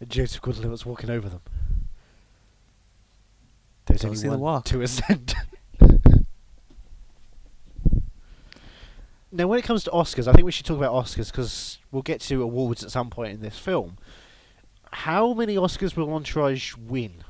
And 0.00 0.08
Joseph 0.10 0.40
Gordon 0.42 0.70
was 0.70 0.86
walking 0.86 1.10
over 1.10 1.28
them. 1.28 1.40
There's 3.86 4.02
Don't 4.02 4.10
only 4.10 4.18
see 4.20 4.26
the 4.28 4.32
one 4.32 4.40
walk. 4.40 4.64
to 4.66 4.82
ascend. 4.82 5.34
now, 9.32 9.46
when 9.46 9.58
it 9.58 9.64
comes 9.64 9.84
to 9.84 9.90
Oscars, 9.90 10.28
I 10.28 10.32
think 10.32 10.44
we 10.44 10.52
should 10.52 10.66
talk 10.66 10.76
about 10.78 10.92
Oscars 10.92 11.30
because 11.30 11.78
we'll 11.90 12.02
get 12.02 12.20
to 12.22 12.42
awards 12.42 12.84
at 12.84 12.90
some 12.90 13.10
point 13.10 13.32
in 13.32 13.40
this 13.40 13.58
film. 13.58 13.96
How 14.90 15.32
many 15.34 15.56
Oscars 15.56 15.96
will 15.96 16.12
Entourage 16.14 16.74
win? 16.76 17.24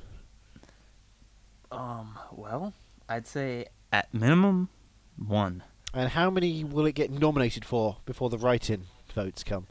Um. 1.70 2.18
Well, 2.33 2.72
I'd 3.09 3.27
say 3.27 3.66
at 3.92 4.12
minimum 4.12 4.68
one. 5.16 5.62
And 5.94 6.11
how 6.11 6.31
many 6.31 6.64
will 6.64 6.87
it 6.87 6.94
get 6.94 7.11
nominated 7.11 7.64
for 7.64 7.96
before 8.05 8.29
the 8.31 8.38
write-in 8.38 8.85
votes 9.14 9.42
come? 9.42 9.66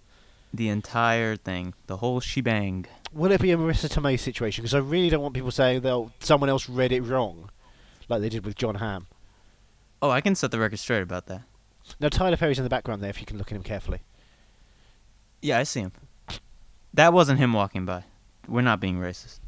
The 0.54 0.70
entire 0.70 1.36
thing, 1.36 1.74
the 1.88 1.98
whole 1.98 2.20
shebang. 2.20 2.86
Will 3.14 3.32
it 3.32 3.42
be 3.42 3.52
a 3.52 3.58
Marisa 3.58 3.88
Tomei 3.90 4.20
situation? 4.20 4.64
Because 4.64 4.74
I 4.74 4.80
really 4.80 5.10
don't 5.10 5.22
want 5.22 5.36
people 5.36 5.52
saying 5.52 5.82
that 5.82 6.10
someone 6.20 6.50
else 6.50 6.68
read 6.68 6.92
it 6.92 7.02
wrong, 7.02 7.50
like 8.10 8.22
they 8.22 8.30
did 8.30 8.46
with 8.46 8.56
Jon 8.56 8.76
Hamm. 8.76 9.08
Oh, 10.02 10.10
I 10.10 10.22
can 10.22 10.36
set 10.36 10.52
the 10.52 10.60
record 10.60 10.80
straight 10.80 11.02
about 11.02 11.28
that. 11.28 11.44
Now 12.00 12.10
Tyler 12.10 12.38
Perry's 12.38 12.60
in 12.60 12.64
the 12.64 12.70
background 12.70 13.02
there, 13.02 13.10
if 13.10 13.20
you 13.20 13.26
can 13.26 13.38
look 13.38 13.52
at 13.52 13.56
him 13.56 13.64
carefully. 13.64 14.00
Yeah, 15.42 15.60
I 15.60 15.64
see 15.64 15.82
him. 15.82 15.92
That 16.94 17.14
wasn't 17.14 17.40
him 17.40 17.54
walking 17.54 17.86
by. 17.86 18.06
We're 18.48 18.62
not 18.62 18.80
being 18.80 19.00
racist. 19.00 19.40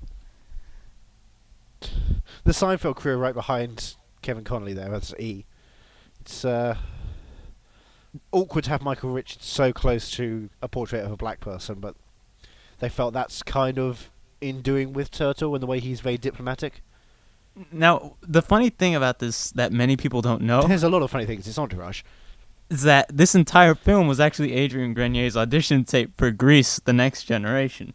The 1.82 2.52
Seinfeld 2.52 2.96
crew 2.96 3.14
are 3.14 3.18
right 3.18 3.34
behind 3.34 3.96
Kevin 4.30 4.44
Connolly 4.44 4.74
there. 4.74 4.90
That's 4.90 5.12
E. 5.18 5.44
It's 6.22 6.46
uh, 6.46 6.76
awkward 8.32 8.66
to 8.66 8.70
have 8.70 8.84
Michael 8.84 9.10
Richards 9.10 9.44
so 9.48 9.74
close 9.74 10.12
to 10.12 10.52
a 10.62 10.68
portrait 10.68 11.04
of 11.04 11.12
a 11.12 11.18
black 11.18 11.40
person, 11.40 11.80
but 11.80 11.96
they 12.78 12.90
felt 12.90 13.16
that's 13.16 13.42
kind 13.42 13.80
of 13.80 14.12
in 14.40 14.62
doing 14.62 14.94
with 14.94 15.10
Turtle 15.10 15.56
and 15.56 15.64
the 15.64 15.66
way 15.66 15.80
he's 15.80 16.00
very 16.02 16.18
diplomatic. 16.20 16.84
Now, 17.72 18.18
the 18.22 18.44
funny 18.44 18.70
thing 18.70 18.94
about 18.94 19.18
this 19.18 19.50
that 19.54 19.72
many 19.74 19.98
people 19.98 20.22
don't 20.22 20.44
know 20.44 20.62
There's 20.62 20.84
a 20.84 20.90
lot 20.90 21.02
of 21.02 21.10
funny 21.10 21.26
things. 21.26 21.48
It's 21.48 21.58
Entourage. 21.58 22.04
is 22.70 22.84
that 22.84 23.08
this 23.12 23.34
entire 23.34 23.74
film 23.74 24.08
was 24.08 24.20
actually 24.20 24.54
Adrian 24.54 24.94
Grenier's 24.94 25.36
audition 25.36 25.86
tape 25.86 26.12
for 26.18 26.30
Grease: 26.30 26.80
The 26.86 26.94
Next 26.94 27.24
Generation. 27.24 27.94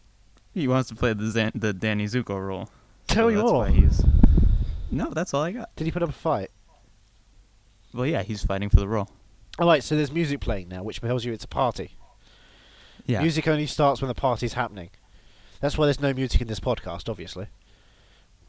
He 0.53 0.66
wants 0.66 0.88
to 0.88 0.97
play 0.97 1.12
the 1.12 1.31
Zan- 1.31 1.53
the 1.55 1.73
Danny 1.73 2.07
Zuko 2.07 2.44
role. 2.44 2.68
Tell 3.07 3.27
So 3.27 3.29
you 3.29 3.37
that's 3.37 3.51
more. 3.53 3.59
why 3.61 3.70
he's. 3.70 4.05
No, 4.94 5.11
that's 5.11 5.35
all 5.35 5.42
I 5.42 5.52
got. 5.52 5.74
Did 5.76 5.85
he 5.87 5.90
put 5.90 6.02
up 6.02 6.09
a 6.09 6.12
fight? 6.12 6.50
Well, 7.92 8.07
yeah, 8.07 8.22
he's 8.22 8.44
fighting 8.44 8.70
for 8.70 8.76
the 8.76 8.88
role. 8.88 9.11
All 9.59 9.66
right, 9.66 9.83
so 9.83 9.96
there's 9.96 10.12
music 10.12 10.40
playing 10.40 10.68
now, 10.68 10.83
which 10.83 11.00
tells 11.00 11.24
you 11.24 11.33
it's 11.33 11.44
a 11.44 11.48
party. 11.48 11.92
Yeah. 13.07 13.20
Music 13.20 13.46
only 13.46 13.66
starts 13.66 14.00
when 14.00 14.09
the 14.09 14.14
party's 14.14 14.54
happening. 14.54 14.90
That's 15.61 15.76
why 15.76 15.87
there's 15.87 16.00
no 16.00 16.12
music 16.12 16.40
in 16.40 16.48
this 16.48 16.61
podcast, 16.61 17.09
obviously. 17.09 17.46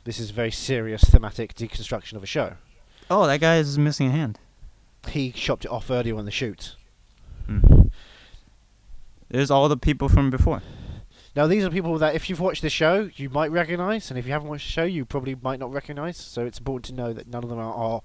This 0.04 0.20
is 0.20 0.30
a 0.30 0.34
very 0.34 0.52
serious 0.52 1.04
thematic 1.04 1.56
deconstruction 1.56 2.14
of 2.14 2.24
a 2.24 2.28
show. 2.28 2.54
Oh, 3.10 3.26
that 3.28 3.42
guy 3.42 3.58
is 3.58 3.78
missing 3.78 4.08
a 4.08 4.12
hand. 4.12 4.40
He 5.10 5.32
chopped 5.32 5.66
it 5.66 5.72
off 5.72 5.90
earlier 5.90 6.16
on 6.16 6.26
the 6.26 6.32
shoot. 6.32 6.76
Hmm. 7.48 7.88
There's 9.30 9.52
all 9.52 9.68
the 9.68 9.78
people 9.78 10.10
from 10.10 10.30
before. 10.30 10.62
Now, 11.36 11.48
these 11.48 11.66
are 11.66 11.70
people 11.70 11.98
that, 11.98 12.16
if 12.16 12.30
you've 12.30 12.40
watched 12.40 12.62
the 12.62 12.70
show, 12.70 13.10
you 13.16 13.30
might 13.30 13.52
recognise, 13.52 14.10
and 14.10 14.18
if 14.18 14.26
you 14.26 14.32
haven't 14.32 14.48
watched 14.48 14.68
the 14.68 14.72
show, 14.72 14.86
you 14.86 15.04
probably 15.04 15.36
might 15.36 15.60
not 15.60 15.72
recognise. 15.72 16.16
So 16.18 16.46
it's 16.46 16.60
important 16.60 16.86
to 16.86 16.94
know 16.94 17.12
that 17.12 17.28
none 17.28 17.44
of 17.44 17.50
them 17.50 17.60
are, 17.60 17.74
are 17.74 18.02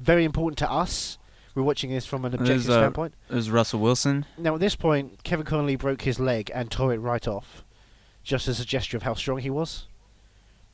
very 0.00 0.24
important 0.24 0.58
to 0.58 0.70
us. 0.70 1.18
We're 1.54 1.62
watching 1.62 1.90
this 1.90 2.04
from 2.04 2.24
an 2.24 2.32
There's, 2.32 2.40
objective 2.40 2.70
uh, 2.70 2.80
standpoint. 2.80 3.14
There's 3.28 3.48
Russell 3.48 3.78
Wilson. 3.78 4.26
Now, 4.36 4.54
at 4.54 4.60
this 4.60 4.74
point, 4.74 5.22
Kevin 5.22 5.46
Connolly 5.46 5.76
broke 5.76 6.02
his 6.02 6.18
leg 6.18 6.50
and 6.52 6.68
tore 6.68 6.92
it 6.92 6.98
right 6.98 7.28
off, 7.28 7.62
just 8.24 8.48
as 8.48 8.58
a 8.58 8.64
gesture 8.64 8.96
of 8.96 9.04
how 9.04 9.14
strong 9.14 9.38
he 9.38 9.50
was. 9.50 9.86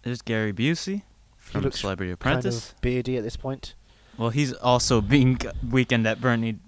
There's 0.03 0.23
Gary 0.23 0.55
Busey 0.55 1.03
from 1.37 1.63
looks 1.63 1.81
Celebrity 1.81 2.17
Kind 2.17 2.39
Apprentice. 2.39 2.71
of 2.71 2.81
beardy 2.81 3.19
at 3.19 3.25
this 3.25 3.37
point. 3.37 3.75
Well, 4.17 4.31
he's 4.31 4.55
also 4.55 5.03
being 5.03 5.39
Weekend 5.71 6.07
at 6.07 6.21
Bernie. 6.21 6.59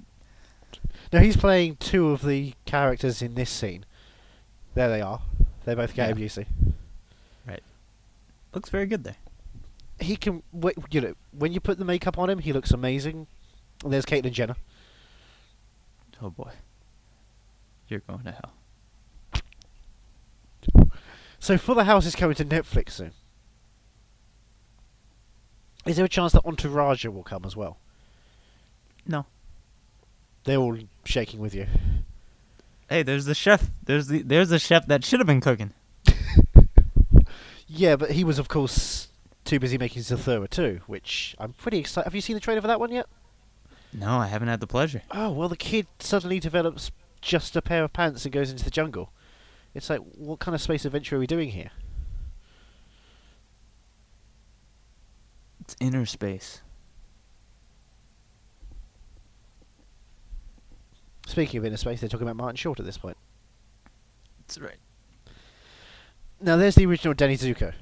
Now 1.11 1.21
he's 1.21 1.37
playing 1.37 1.77
two 1.77 2.11
of 2.11 2.23
the 2.23 2.53
characters 2.67 3.23
in 3.23 3.35
this 3.35 3.49
scene. 3.51 3.87
There 4.75 4.89
they 4.89 5.01
are. 5.01 5.21
They're 5.65 5.77
both 5.77 5.95
Gary 5.95 6.21
Yeah. 6.21 6.27
Busey. 6.27 6.47
Looks 8.55 8.69
very 8.69 8.85
good 8.85 9.03
there. 9.05 9.17
He 9.99 10.15
can, 10.17 10.43
you 10.91 11.01
know, 11.01 11.15
when 11.31 11.53
you 11.55 11.61
put 11.61 11.79
the 11.79 11.87
makeup 11.87 12.19
on 12.19 12.29
him, 12.29 12.41
he 12.41 12.53
looks 12.53 12.71
amazing. 12.71 13.27
And 13.83 13.93
there's 13.93 14.05
Caitlyn 14.05 14.33
Jenner. 14.33 14.57
Oh 16.21 16.29
boy. 16.29 16.51
You're 17.89 18.01
going 18.01 18.25
to 18.25 18.33
hell. 18.33 18.53
So 21.39 21.57
Fuller 21.57 21.85
House 21.85 22.05
is 22.07 22.15
coming 22.15 22.37
to 22.37 22.45
Netflix 22.45 22.91
soon. 22.91 23.13
Is 25.87 25.97
there 25.97 26.05
a 26.05 26.09
chance 26.09 26.33
that 26.33 26.45
Entourage 26.45 27.05
will 27.07 27.25
come 27.25 27.45
as 27.45 27.57
well? 27.57 27.79
No. 29.07 29.27
They're 30.45 30.59
all 30.59 30.79
shaking 31.05 31.41
with 31.41 31.55
you. 31.55 31.67
Hey, 32.93 33.03
there's 33.03 33.25
the 33.25 33.35
chef. 33.35 33.71
There's 33.83 34.09
the 34.09 34.21
there's 34.21 34.51
the 34.51 34.59
chef 34.59 34.87
that 34.89 35.03
should 35.03 35.19
have 35.19 35.27
been 35.27 35.41
cooking. 35.41 35.73
Yeah, 37.67 37.97
but 37.97 38.11
he 38.11 38.23
was, 38.23 38.39
of 38.39 38.49
course, 38.49 39.09
too 39.47 39.59
busy 39.59 39.79
making 39.79 40.03
Zathura 40.03 40.51
too, 40.51 40.83
which 40.87 41.35
I'm 41.39 41.55
pretty 41.55 41.79
excited. 41.79 42.05
Have 42.05 42.15
you 42.15 42.21
seen 42.21 42.35
the 42.35 42.41
trailer 42.41 42.61
for 42.61 42.67
that 42.67 42.79
one 42.79 42.93
yet? 42.93 43.07
No, 43.95 44.19
I 44.19 44.27
haven't 44.27 44.49
had 44.49 44.61
the 44.61 44.67
pleasure. 44.67 45.01
Oh, 45.11 45.31
well, 45.31 45.49
the 45.49 45.57
kid 45.57 45.87
suddenly 45.99 46.39
develops 46.39 46.91
just 47.23 47.57
a 47.57 47.63
pair 47.63 47.83
of 47.83 47.95
pants 47.95 48.27
and 48.27 48.33
goes 48.33 48.51
into 48.51 48.63
the 48.63 48.71
jungle. 48.71 49.11
It's 49.73 49.89
like, 49.89 50.01
what 50.01 50.39
kind 50.39 50.55
of 50.55 50.61
space 50.61 50.85
adventure 50.85 51.17
are 51.17 51.19
we 51.19 51.27
doing 51.27 51.49
here? 51.49 51.71
It's 55.63 55.75
inner 55.81 56.05
space. 56.05 56.61
Speaking 61.27 61.59
of 61.59 61.65
inner 61.65 61.77
space, 61.77 62.01
they're 62.01 62.09
talking 62.09 62.27
about 62.27 62.37
Martin 62.37 62.57
Short 62.57 62.81
at 62.81 62.87
this 62.87 62.99
point. 62.99 63.17
That's 64.41 64.59
right. 64.59 64.77
Now, 66.41 66.57
there's 66.57 66.75
the 66.75 66.87
original 66.87 67.15
Danny 67.15 67.37
Zuko. 67.37 67.73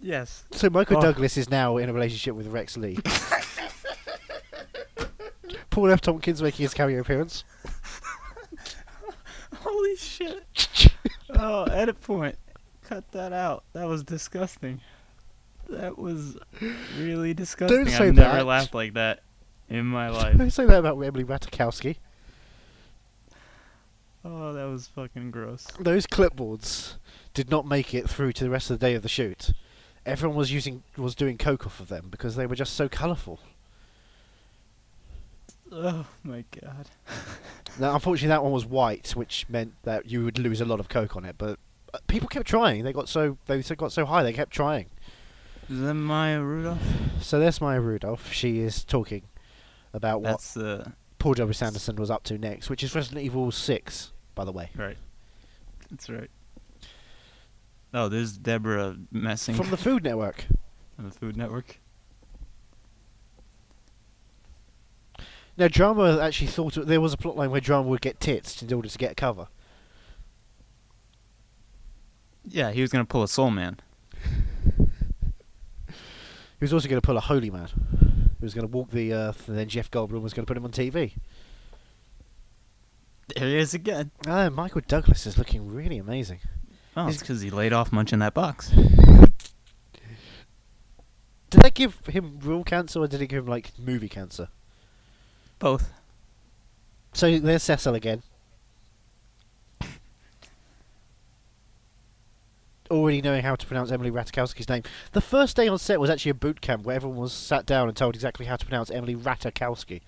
Yes. 0.00 0.44
So 0.52 0.70
Michael 0.70 0.96
Oh. 0.98 1.02
Douglas 1.02 1.36
is 1.36 1.50
now 1.50 1.76
in 1.76 1.88
a 1.88 1.92
relationship 1.92 2.34
with 2.34 2.46
Rex 2.48 2.76
Lee. 2.76 2.98
Paul 5.70 5.90
F. 5.92 6.00
Tompkins 6.00 6.42
making 6.42 6.64
his 6.64 6.74
cameo 6.74 7.00
appearance. 7.00 7.44
Holy 9.56 9.96
shit. 9.96 10.44
oh, 11.30 11.64
edit 11.64 12.00
point. 12.00 12.36
Cut 12.82 13.10
that 13.12 13.32
out. 13.32 13.64
That 13.72 13.86
was 13.86 14.02
disgusting. 14.02 14.80
That 15.70 15.98
was 15.98 16.36
really 16.98 17.34
disgusting. 17.34 17.86
say 17.86 18.08
I've 18.08 18.14
never 18.14 18.38
that. 18.38 18.46
laughed 18.46 18.74
like 18.74 18.94
that 18.94 19.22
in 19.68 19.86
my 19.86 20.08
life. 20.08 20.40
I 20.40 20.48
say 20.48 20.66
that 20.66 20.78
about 20.78 20.98
Emily 20.98 21.24
Ratajkowski. 21.24 21.96
Oh, 24.24 24.52
that 24.52 24.64
was 24.64 24.88
fucking 24.88 25.30
gross. 25.30 25.66
Those 25.78 26.06
clipboards 26.06 26.94
did 27.32 27.50
not 27.50 27.66
make 27.66 27.94
it 27.94 28.08
through 28.08 28.32
to 28.34 28.44
the 28.44 28.50
rest 28.50 28.70
of 28.70 28.78
the 28.78 28.86
day 28.86 28.94
of 28.94 29.02
the 29.02 29.08
shoot. 29.08 29.52
Everyone 30.04 30.36
was 30.36 30.52
using 30.52 30.82
was 30.96 31.14
doing 31.14 31.38
coke 31.38 31.66
off 31.66 31.80
of 31.80 31.88
them 31.88 32.08
because 32.10 32.36
they 32.36 32.46
were 32.46 32.56
just 32.56 32.74
so 32.74 32.88
colourful. 32.88 33.40
Oh 35.72 36.06
my 36.24 36.44
god. 36.60 36.90
Now, 37.78 37.94
unfortunately, 37.94 38.28
that 38.28 38.42
one 38.42 38.52
was 38.52 38.66
white, 38.66 39.10
which 39.10 39.46
meant 39.48 39.74
that 39.84 40.10
you 40.10 40.24
would 40.24 40.38
lose 40.38 40.60
a 40.60 40.64
lot 40.64 40.80
of 40.80 40.88
coke 40.88 41.16
on 41.16 41.24
it. 41.24 41.36
But 41.38 41.58
uh, 41.94 41.98
people 42.08 42.28
kept 42.28 42.48
trying. 42.48 42.82
They 42.82 42.92
got 42.92 43.08
so 43.08 43.38
they 43.46 43.62
got 43.62 43.92
so 43.92 44.04
high. 44.04 44.22
They 44.22 44.32
kept 44.32 44.52
trying. 44.52 44.86
Is 45.70 45.80
that 45.80 45.94
Maya 45.94 46.40
Rudolph? 46.42 46.82
So 47.20 47.38
there's 47.38 47.60
Maya 47.60 47.80
Rudolph. 47.80 48.32
She 48.32 48.58
is 48.58 48.84
talking 48.84 49.22
about 49.92 50.20
what 50.20 50.30
That's 50.30 50.56
uh 50.56 50.90
Paul 51.20 51.34
W.S. 51.34 51.62
Anderson 51.62 51.96
was 51.96 52.10
up 52.10 52.24
to 52.24 52.38
next, 52.38 52.68
which 52.70 52.82
is 52.82 52.94
Resident 52.94 53.24
Evil 53.24 53.52
6, 53.52 54.12
by 54.34 54.44
the 54.44 54.52
way. 54.52 54.70
right. 54.76 54.96
That's 55.90 56.08
right. 56.08 56.30
Oh, 57.92 58.08
there's 58.08 58.36
Debra 58.38 58.96
Messing 59.12 59.54
From 59.54 59.70
the 59.70 59.76
Food 59.88 60.02
Network. 60.04 60.46
on 60.98 61.04
the 61.04 61.10
Food 61.10 61.36
Network. 61.36 61.78
Now, 65.56 65.68
Drama 65.68 66.18
actually 66.20 66.46
thought 66.46 66.74
there 66.86 67.00
was 67.00 67.12
a 67.12 67.16
plotline 67.16 67.50
where 67.50 67.60
Drama 67.60 67.88
would 67.88 68.00
get 68.00 68.18
tits 68.18 68.62
in 68.62 68.72
order 68.72 68.88
to 68.88 68.98
get 68.98 69.12
a 69.12 69.14
cover. 69.14 69.48
Yeah, 72.46 72.70
he 72.70 72.80
was 72.80 72.90
gonna 72.90 73.04
pull 73.04 73.22
a 73.22 73.28
Soul 73.28 73.50
Man. 73.50 73.78
He 76.60 76.64
was 76.64 76.72
also 76.74 76.88
going 76.88 77.00
to 77.00 77.04
pull 77.06 77.16
a 77.16 77.20
Holy 77.20 77.50
Man. 77.50 77.68
He 78.38 78.44
was 78.44 78.54
going 78.54 78.66
to 78.66 78.72
walk 78.72 78.90
the 78.90 79.12
earth, 79.14 79.48
and 79.48 79.56
then 79.58 79.68
Jeff 79.68 79.90
Goldblum 79.90 80.20
was 80.22 80.32
going 80.34 80.44
to 80.44 80.46
put 80.46 80.56
him 80.56 80.64
on 80.64 80.70
TV. 80.70 81.14
There 83.34 83.48
he 83.48 83.56
is 83.58 83.74
again. 83.74 84.10
Ah, 84.26 84.48
Michael 84.50 84.82
Douglas 84.86 85.26
is 85.26 85.38
looking 85.38 85.72
really 85.72 85.98
amazing. 85.98 86.40
Oh, 86.96 87.04
He's- 87.04 87.14
it's 87.14 87.22
because 87.22 87.40
he 87.40 87.50
laid 87.50 87.72
off 87.72 87.92
munching 87.92 88.18
that 88.20 88.34
box. 88.34 88.70
Did 91.50 91.62
they 91.62 91.70
give 91.70 92.04
him 92.06 92.38
real 92.42 92.62
cancer, 92.62 93.00
or 93.00 93.08
did 93.08 93.20
they 93.20 93.26
give 93.26 93.44
him, 93.44 93.50
like, 93.50 93.72
movie 93.78 94.08
cancer? 94.08 94.48
Both. 95.58 95.90
So 97.12 97.38
there's 97.38 97.62
Cecil 97.64 97.94
again. 97.94 98.22
Already 102.90 103.22
knowing 103.22 103.42
how 103.44 103.54
to 103.54 103.66
pronounce 103.66 103.92
Emily 103.92 104.10
Ratajkowski's 104.10 104.68
name. 104.68 104.82
The 105.12 105.20
first 105.20 105.54
day 105.56 105.68
on 105.68 105.78
set 105.78 106.00
was 106.00 106.10
actually 106.10 106.30
a 106.30 106.34
boot 106.34 106.60
camp 106.60 106.84
where 106.84 106.96
everyone 106.96 107.18
was 107.18 107.32
sat 107.32 107.64
down 107.64 107.86
and 107.86 107.96
told 107.96 108.16
exactly 108.16 108.46
how 108.46 108.56
to 108.56 108.66
pronounce 108.66 108.90
Emily 108.90 109.14
Ratajkowski, 109.14 110.00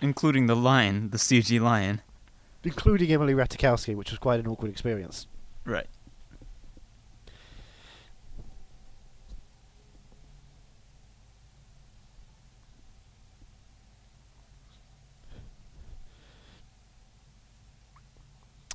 Including 0.00 0.46
the 0.46 0.54
lion, 0.54 1.10
the 1.10 1.18
CG 1.18 1.60
lion. 1.60 2.02
including 2.62 3.10
Emily 3.12 3.34
Ratajkowski, 3.34 3.96
which 3.96 4.10
was 4.10 4.18
quite 4.20 4.38
an 4.38 4.46
awkward 4.46 4.70
experience. 4.70 5.26
Right. 5.64 5.88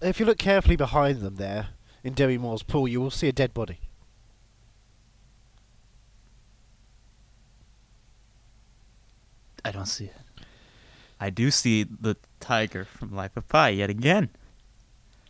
If 0.01 0.20
you 0.20 0.26
look 0.26 0.38
carefully 0.38 0.76
behind 0.76 1.22
them 1.22 1.36
there, 1.36 1.70
in 2.06 2.14
Demi 2.14 2.38
Moore's 2.38 2.62
pool, 2.62 2.88
you 2.88 3.01
will 3.01 3.10
see 3.10 3.28
a 3.28 3.32
dead 3.32 3.51
body. 3.51 3.80
I 9.66 9.72
don't 9.72 9.88
see 9.88 10.06
it. 10.06 10.45
I 11.20 11.32
do 11.32 11.49
see 11.49 11.82
the 11.84 12.16
tiger 12.39 12.86
from 12.86 13.16
Life 13.16 13.36
of 13.36 13.47
Pi 13.47 13.70
yet 13.70 13.89
again. 13.89 14.30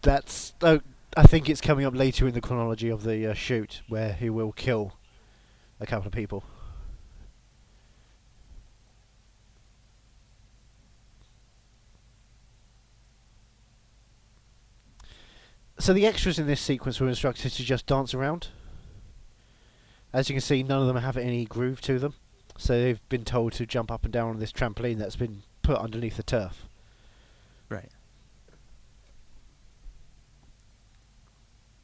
That's 0.02 0.54
oh, 0.62 0.82
I 1.16 1.24
think 1.24 1.50
it's 1.50 1.62
coming 1.62 1.86
up 1.86 1.96
later 1.96 2.28
in 2.28 2.34
the 2.34 2.42
chronology 2.42 2.90
of 2.90 3.04
the 3.04 3.32
uh, 3.32 3.34
shoot 3.34 3.82
where 3.88 4.12
he 4.12 4.30
will 4.30 4.52
kill 4.52 4.98
a 5.80 5.86
couple 5.86 6.08
of 6.08 6.14
people. 6.14 6.44
So 15.78 15.94
the 15.94 16.06
extras 16.06 16.40
in 16.40 16.48
this 16.48 16.62
sequence 16.62 17.00
were 17.00 17.08
instructed 17.10 17.52
to 17.52 17.64
just 17.64 17.86
dance 17.86 18.14
around. 18.14 18.48
As 20.14 20.30
you 20.30 20.34
can 20.34 20.42
see, 20.42 20.64
none 20.64 20.82
of 20.82 20.88
them 20.88 20.98
have 20.98 21.18
any 21.18 21.46
groove 21.46 21.82
to 21.82 22.00
them. 22.00 22.14
So 22.58 22.80
they've 22.80 23.10
been 23.10 23.26
told 23.26 23.52
to 23.54 23.66
jump 23.66 23.92
up 23.92 24.06
and 24.06 24.14
down 24.14 24.30
on 24.30 24.40
this 24.40 24.54
trampoline 24.54 24.98
that's 24.98 25.18
been 25.18 25.44
put 25.62 25.78
underneath 25.78 26.16
the 26.16 26.24
turf. 26.24 26.64
Right. 27.68 27.90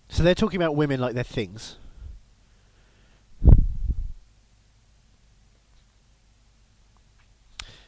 So 0.07 0.23
they're 0.23 0.35
talking 0.35 0.61
about 0.61 0.75
women 0.75 0.99
like 0.99 1.13
they're 1.13 1.23
things. 1.23 1.77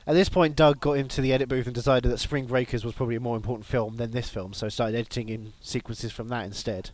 At 0.06 0.16
this 0.16 0.28
point, 0.28 0.56
Doug 0.58 0.82
got 0.82 0.93
into 0.93 1.22
the 1.22 1.32
edit 1.32 1.47
booth 1.47 1.66
and 1.66 1.74
decided 1.74 2.12
that 2.12 2.18
Spring 2.18 2.45
Breakers 2.45 2.84
was 2.84 2.93
probably 2.93 3.16
a 3.16 3.22
more 3.22 3.38
important 3.38 3.66
film 3.66 3.95
than 3.95 4.12
this 4.12 4.30
film, 4.30 4.54
so 4.54 4.68
started 4.68 4.97
editing 4.97 5.30
in 5.30 5.54
sequences 5.62 6.12
from 6.12 6.28
that 6.28 6.45
instead. 6.45 6.89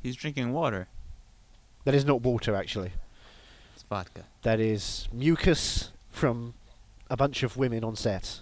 He's 0.00 0.14
drinking 0.14 0.52
water. 0.52 0.86
That 1.84 1.94
is 1.94 2.04
not 2.04 2.22
water, 2.22 2.54
actually. 2.54 2.92
It's 3.74 3.82
vodka. 3.82 4.24
That 4.42 4.60
is 4.60 5.08
mucus 5.12 5.90
from 6.10 6.54
a 7.08 7.16
bunch 7.16 7.42
of 7.42 7.56
women 7.56 7.82
on 7.82 7.96
set. 7.96 8.40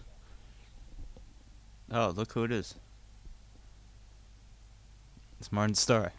Oh, 1.91 2.13
look 2.15 2.33
who 2.33 2.45
it 2.45 2.53
is. 2.53 2.75
It's 5.41 5.51
Martin 5.51 5.75
Starr. 5.75 6.13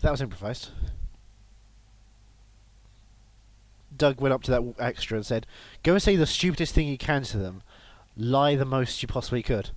That 0.00 0.10
was 0.10 0.20
improvised. 0.22 0.70
Doug 3.96 4.20
went 4.20 4.32
up 4.32 4.42
to 4.44 4.50
that 4.52 4.74
extra 4.78 5.16
and 5.16 5.26
said, 5.26 5.46
"Go 5.82 5.94
and 5.94 6.02
say 6.02 6.14
the 6.14 6.26
stupidest 6.26 6.74
thing 6.74 6.86
you 6.86 6.98
can 6.98 7.24
to 7.24 7.38
them. 7.38 7.62
Lie 8.16 8.54
the 8.54 8.64
most 8.64 9.02
you 9.02 9.08
possibly 9.08 9.42
could." 9.42 9.70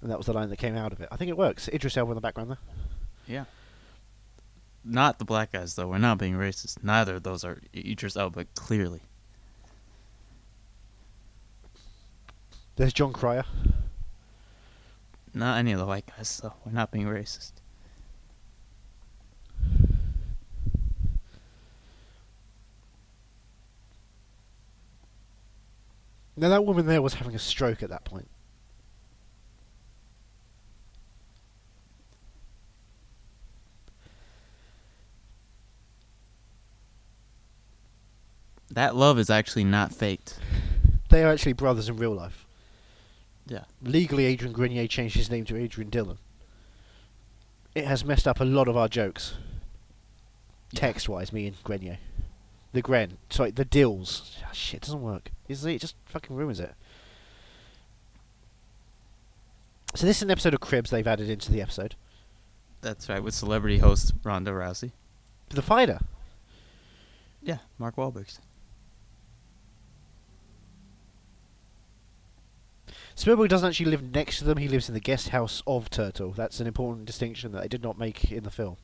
And 0.00 0.10
that 0.10 0.16
was 0.16 0.26
the 0.26 0.32
line 0.32 0.48
that 0.48 0.56
came 0.56 0.76
out 0.76 0.92
of 0.92 1.00
it. 1.00 1.08
I 1.10 1.16
think 1.16 1.28
it 1.28 1.36
works. 1.36 1.68
Idris 1.68 1.96
Elba 1.96 2.12
in 2.12 2.14
the 2.14 2.20
background 2.20 2.50
there. 2.50 2.58
Yeah. 3.26 3.44
Not 4.84 5.18
the 5.18 5.24
black 5.24 5.52
guys, 5.52 5.74
though. 5.74 5.88
We're 5.88 5.98
not 5.98 6.18
being 6.18 6.34
racist. 6.34 6.82
Neither 6.82 7.16
of 7.16 7.24
those 7.24 7.44
are 7.44 7.60
Idris 7.74 8.16
Elba, 8.16 8.46
clearly. 8.54 9.02
There's 12.76 12.92
Jon 12.92 13.12
Cryer. 13.12 13.44
Not 15.34 15.58
any 15.58 15.72
of 15.72 15.78
the 15.78 15.84
white 15.84 16.06
guys, 16.16 16.40
though. 16.42 16.54
We're 16.64 16.72
not 16.72 16.92
being 16.92 17.06
racist. 17.06 17.52
Now 26.38 26.50
that 26.50 26.64
woman 26.64 26.86
there 26.86 27.02
was 27.02 27.14
having 27.14 27.34
a 27.34 27.38
stroke 27.38 27.82
at 27.82 27.90
that 27.90 28.04
point. 28.04 28.28
That 38.70 38.94
love 38.94 39.18
is 39.18 39.30
actually 39.30 39.64
not 39.64 39.92
faked. 39.92 40.38
They 41.08 41.24
are 41.24 41.32
actually 41.32 41.54
brothers 41.54 41.88
in 41.88 41.96
real 41.96 42.12
life. 42.12 42.46
Yeah. 43.46 43.64
Legally, 43.82 44.26
Adrian 44.26 44.52
Grenier 44.52 44.86
changed 44.86 45.16
his 45.16 45.30
name 45.30 45.44
to 45.46 45.56
Adrian 45.56 45.90
Dillon. 45.90 46.18
It 47.74 47.86
has 47.86 48.04
messed 48.04 48.28
up 48.28 48.38
a 48.38 48.44
lot 48.44 48.68
of 48.68 48.76
our 48.76 48.88
jokes. 48.88 49.34
Yeah. 50.70 50.80
Text-wise, 50.80 51.32
me 51.32 51.48
and 51.48 51.56
Grenier. 51.64 51.98
The 52.78 52.82
Gren. 52.82 53.18
Sorry, 53.28 53.50
the 53.50 53.64
Dills. 53.64 54.36
Ah, 54.46 54.52
shit, 54.52 54.82
doesn't 54.82 55.02
work. 55.02 55.32
It 55.48 55.78
just 55.78 55.96
fucking 56.04 56.36
ruins 56.36 56.60
it. 56.60 56.76
So 59.96 60.06
this 60.06 60.18
is 60.18 60.22
an 60.22 60.30
episode 60.30 60.54
of 60.54 60.60
Cribs 60.60 60.90
they've 60.90 61.04
added 61.04 61.28
into 61.28 61.50
the 61.50 61.60
episode. 61.60 61.96
That's 62.80 63.08
right, 63.08 63.20
with 63.20 63.34
celebrity 63.34 63.78
host 63.78 64.12
Ronda 64.22 64.52
Rousey. 64.52 64.92
The 65.48 65.60
fighter. 65.60 65.98
Yeah, 67.42 67.58
Mark 67.78 67.96
Wahlberg's. 67.96 68.38
Spielberg 73.16 73.50
doesn't 73.50 73.70
actually 73.70 73.90
live 73.90 74.04
next 74.04 74.38
to 74.38 74.44
them. 74.44 74.58
He 74.58 74.68
lives 74.68 74.88
in 74.88 74.94
the 74.94 75.00
guest 75.00 75.30
house 75.30 75.64
of 75.66 75.90
Turtle. 75.90 76.30
That's 76.30 76.60
an 76.60 76.68
important 76.68 77.06
distinction 77.06 77.50
that 77.50 77.62
they 77.62 77.68
did 77.68 77.82
not 77.82 77.98
make 77.98 78.30
in 78.30 78.44
the 78.44 78.52
film. 78.52 78.76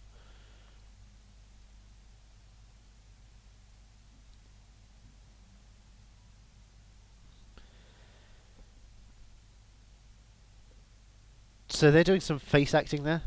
So 11.74 11.90
they're 11.90 12.04
doing 12.04 12.20
some 12.20 12.38
face 12.38 12.72
acting 12.72 13.02
there. 13.02 13.22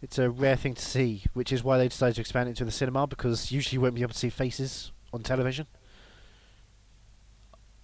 It's 0.00 0.18
a 0.18 0.30
rare 0.30 0.56
thing 0.56 0.72
to 0.72 0.82
see, 0.82 1.24
which 1.34 1.52
is 1.52 1.62
why 1.62 1.76
they 1.76 1.86
decided 1.86 2.14
to 2.14 2.22
expand 2.22 2.48
it 2.48 2.56
to 2.56 2.64
the 2.64 2.70
cinema 2.70 3.06
because 3.06 3.52
usually 3.52 3.74
you 3.74 3.82
won't 3.82 3.94
be 3.94 4.00
able 4.00 4.14
to 4.14 4.18
see 4.18 4.30
faces 4.30 4.90
on 5.12 5.22
television. 5.22 5.66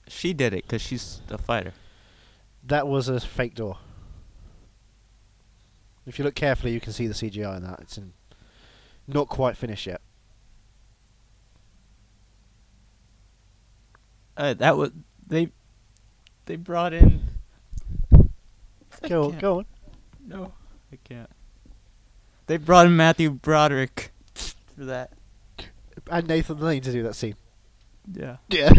She 0.09 0.33
did 0.33 0.55
it 0.55 0.63
because 0.63 0.81
she's 0.81 1.21
a 1.29 1.37
fighter. 1.37 1.75
That 2.65 2.89
was 2.89 3.11
a 3.11 3.21
fake 3.21 3.55
door. 3.55 3.77
If 6.07 6.19
you 6.19 6.25
look 6.25 6.35
carefully, 6.35 6.73
you 6.73 6.81
can 6.81 6.95
see 6.95 7.07
the 7.07 7.13
CGI 7.13 7.59
in 7.59 7.65
that. 7.65 7.81
It's 7.81 7.99
in 7.99 8.15
not 9.07 9.29
quite 9.29 9.55
finished 9.55 9.87
yet. 9.87 10.01
Uh, 14.35 14.55
that 14.55 14.79
was 14.79 14.93
they. 15.27 15.53
They 16.47 16.57
brought 16.57 16.95
in. 16.95 17.21
Go 19.09 19.25
on, 19.25 19.39
go 19.39 19.59
on. 19.59 19.67
No, 20.27 20.53
I 20.93 20.99
can't. 21.05 21.31
They 22.47 22.57
brought 22.57 22.87
in 22.87 22.97
Matthew 22.97 23.31
Broderick 23.31 24.13
for 24.35 24.85
that. 24.85 25.13
And 26.11 26.29
Nathan 26.29 26.59
Lane 26.59 26.83
to 26.83 26.93
do 26.93 27.03
that 27.03 27.15
scene. 27.15 27.37
Yeah. 28.13 28.37
Yeah. 28.49 28.71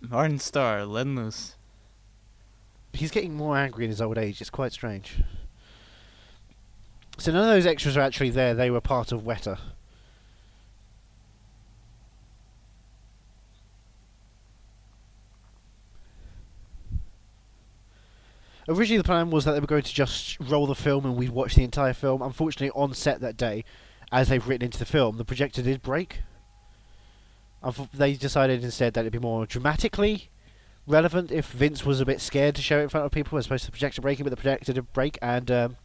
Martin 0.00 0.38
Starr, 0.38 0.86
Len 0.86 1.16
Loose. 1.16 1.56
He's 2.92 3.10
getting 3.10 3.34
more 3.34 3.58
angry 3.58 3.84
in 3.84 3.90
his 3.90 4.00
old 4.00 4.16
age. 4.16 4.40
It's 4.40 4.50
quite 4.50 4.72
strange. 4.72 5.22
So 7.18 7.32
none 7.32 7.42
of 7.42 7.48
those 7.48 7.66
extras 7.66 7.96
are 7.96 8.00
actually 8.00 8.30
there. 8.30 8.54
They 8.54 8.70
were 8.70 8.80
part 8.80 9.12
of 9.12 9.22
Weta. 9.22 9.58
Originally, 18.68 18.98
the 18.98 19.04
plan 19.04 19.30
was 19.30 19.44
that 19.44 19.52
they 19.52 19.60
were 19.60 19.66
going 19.66 19.82
to 19.82 19.94
just 19.94 20.38
roll 20.40 20.66
the 20.66 20.74
film 20.74 21.06
and 21.06 21.16
we'd 21.16 21.30
watch 21.30 21.54
the 21.54 21.64
entire 21.64 21.94
film. 21.94 22.20
Unfortunately, 22.20 22.70
on 22.74 22.92
set 22.92 23.20
that 23.20 23.36
day, 23.36 23.64
as 24.12 24.28
they've 24.28 24.46
written 24.46 24.66
into 24.66 24.78
the 24.78 24.84
film, 24.84 25.16
the 25.16 25.24
projector 25.24 25.62
did 25.62 25.80
break. 25.80 26.20
They 27.94 28.14
decided 28.14 28.62
instead 28.62 28.94
that 28.94 29.00
it'd 29.00 29.12
be 29.12 29.18
more 29.18 29.46
dramatically 29.46 30.28
relevant 30.86 31.30
if 31.30 31.46
Vince 31.46 31.84
was 31.84 32.00
a 32.00 32.06
bit 32.06 32.20
scared 32.20 32.54
to 32.54 32.62
show 32.62 32.78
it 32.78 32.84
in 32.84 32.88
front 32.88 33.06
of 33.06 33.12
people 33.12 33.38
as 33.38 33.46
opposed 33.46 33.64
to 33.64 33.70
the 33.70 33.72
projector 33.72 34.00
breaking, 34.02 34.24
but 34.24 34.30
the 34.30 34.36
projector 34.36 34.72
did 34.72 34.92
break. 34.92 35.18
And 35.20 35.50
um, 35.50 35.76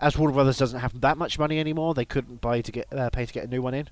as 0.00 0.16
Warner 0.16 0.34
Brothers 0.34 0.58
doesn't 0.58 0.80
have 0.80 1.00
that 1.00 1.18
much 1.18 1.38
money 1.38 1.58
anymore, 1.58 1.94
they 1.94 2.04
couldn't 2.04 2.40
buy 2.40 2.60
to 2.60 2.72
get 2.72 2.92
uh, 2.92 3.10
pay 3.10 3.26
to 3.26 3.32
get 3.32 3.44
a 3.44 3.48
new 3.48 3.62
one 3.62 3.74
in. 3.74 3.88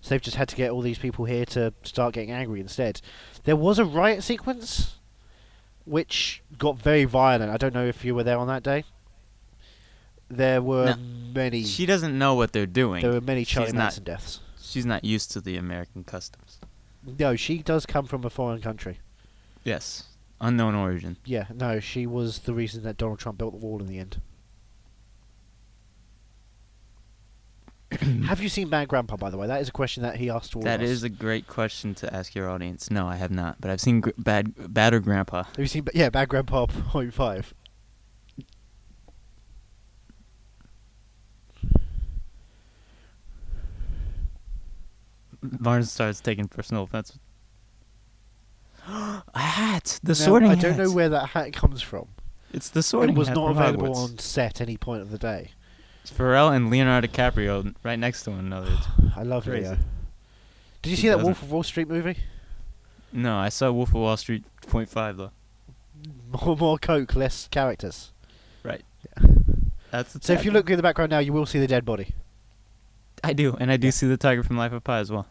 So 0.00 0.10
they've 0.10 0.22
just 0.22 0.36
had 0.36 0.48
to 0.48 0.56
get 0.56 0.70
all 0.70 0.80
these 0.80 0.98
people 0.98 1.26
here 1.26 1.44
to 1.46 1.74
start 1.82 2.14
getting 2.14 2.30
angry 2.30 2.60
instead. 2.60 3.02
There 3.44 3.56
was 3.56 3.78
a 3.78 3.84
riot 3.84 4.22
sequence, 4.22 4.96
which 5.84 6.42
got 6.58 6.78
very 6.78 7.04
violent. 7.04 7.50
I 7.50 7.56
don't 7.56 7.74
know 7.74 7.86
if 7.86 8.04
you 8.04 8.14
were 8.14 8.22
there 8.24 8.38
on 8.38 8.46
that 8.48 8.62
day. 8.62 8.84
There 10.28 10.62
were 10.62 10.94
No. 10.96 10.96
many. 11.34 11.64
She 11.64 11.86
doesn't 11.86 12.16
know 12.16 12.34
what 12.34 12.52
they're 12.52 12.66
doing. 12.66 13.02
there 13.02 13.12
were 13.12 13.20
many 13.20 13.44
Charlie 13.44 13.68
she's 13.68 13.74
not- 13.74 14.00
deaths. 14.04 14.40
She's 14.62 14.86
not 14.86 15.04
used 15.04 15.32
to 15.32 15.40
the 15.40 15.56
American 15.56 16.04
customs. 16.04 16.58
No, 17.18 17.34
she 17.34 17.58
does 17.62 17.86
come 17.86 18.06
from 18.06 18.24
a 18.24 18.30
foreign 18.30 18.60
country. 18.60 18.98
Yes. 19.64 20.04
Unknown 20.40 20.74
origin. 20.74 21.16
Yeah, 21.24 21.46
no, 21.54 21.80
she 21.80 22.06
was 22.06 22.40
the 22.40 22.54
reason 22.54 22.82
that 22.84 22.96
Donald 22.96 23.18
Trump 23.18 23.38
built 23.38 23.52
the 23.52 23.58
wall 23.66 23.80
in 23.80 23.86
the 23.88 23.98
end. 23.98 24.20
have 28.26 28.40
you 28.40 28.48
seen 28.48 28.68
Bad 28.68 28.86
Grandpa, 28.88 29.16
by 29.16 29.30
the 29.30 29.36
way? 29.36 29.46
That 29.48 29.60
is 29.60 29.68
a 29.68 29.72
question 29.72 30.02
that 30.04 30.16
he 30.16 30.30
asked 30.30 30.54
all 30.54 30.62
That 30.62 30.80
of 30.80 30.84
us. 30.84 30.90
is 30.90 31.02
a 31.02 31.08
great 31.08 31.46
question 31.48 31.94
to 31.96 32.14
ask 32.14 32.34
your 32.34 32.48
audience. 32.48 32.90
No, 32.90 33.06
I 33.08 33.16
have 33.16 33.30
not, 33.32 33.60
but 33.60 33.70
I've 33.70 33.80
seen 33.80 34.00
gr- 34.00 34.10
Bad 34.16 34.72
Badder 34.72 35.00
Grandpa. 35.00 35.42
Have 35.44 35.58
you 35.58 35.66
seen? 35.66 35.84
Ba- 35.84 35.90
Yeah, 35.94 36.08
Bad 36.10 36.28
Grandpa 36.28 36.66
Point 36.66 37.12
Five. 37.12 37.52
Martin 45.42 45.86
starts 45.86 46.20
taking 46.20 46.48
personal 46.48 46.82
offense. 46.84 47.18
a 48.86 49.22
hat, 49.34 49.98
the 50.02 50.10
Now, 50.10 50.14
sorting 50.14 50.50
I 50.50 50.54
don't 50.54 50.74
hat. 50.74 50.84
know 50.84 50.92
where 50.92 51.08
that 51.08 51.30
hat 51.30 51.52
comes 51.52 51.82
from. 51.82 52.08
it's 52.52 52.68
the 52.70 52.82
sorting 52.82 53.14
it 53.14 53.18
was 53.18 53.28
hat 53.28 53.36
not 53.36 53.48
from 53.54 53.58
available 53.58 53.94
Hogwarts. 53.94 54.10
on 54.12 54.18
set 54.18 54.60
any 54.60 54.76
point 54.76 55.02
of 55.02 55.10
the 55.10 55.18
day. 55.18 55.50
Pharrell 56.10 56.54
and 56.54 56.70
Leonardo 56.70 57.06
DiCaprio 57.06 57.74
right 57.82 57.98
next 57.98 58.24
to 58.24 58.30
one 58.30 58.40
another. 58.40 58.76
I 59.16 59.22
love 59.22 59.44
Crazy. 59.44 59.68
Leo. 59.68 59.78
Did 60.82 60.90
you 60.90 60.96
Who 60.96 61.02
see 61.02 61.08
that? 61.08 61.20
Wolf 61.20 61.42
of 61.42 61.52
Wall 61.52 61.62
Street 61.62 61.88
movie? 61.88 62.16
No, 63.12 63.36
I 63.36 63.48
saw 63.48 63.70
Wolf 63.70 63.90
of 63.90 63.96
Wall 63.96 64.16
Street 64.16 64.44
point 64.66 64.88
five 64.88 65.16
though. 65.16 65.30
More, 66.32 66.56
more 66.56 66.78
coke, 66.78 67.14
less 67.14 67.48
characters. 67.48 68.12
Right. 68.62 68.82
That's 69.90 70.12
the 70.12 70.20
So 70.22 70.32
if 70.32 70.44
you 70.44 70.50
look 70.50 70.70
in 70.70 70.76
the 70.76 70.82
background 70.82 71.10
now, 71.10 71.18
you 71.18 71.32
will 71.32 71.46
see 71.46 71.58
the 71.58 71.66
dead 71.66 71.84
body. 71.84 72.14
I 73.22 73.32
do, 73.32 73.56
and 73.58 73.70
I 73.70 73.76
do 73.76 73.90
see 73.90 74.06
the 74.06 74.16
tiger 74.16 74.42
from 74.42 74.56
Life 74.56 74.72
of 74.72 74.84
Pi 74.84 74.98
as 74.98 75.10
well. 75.10 75.26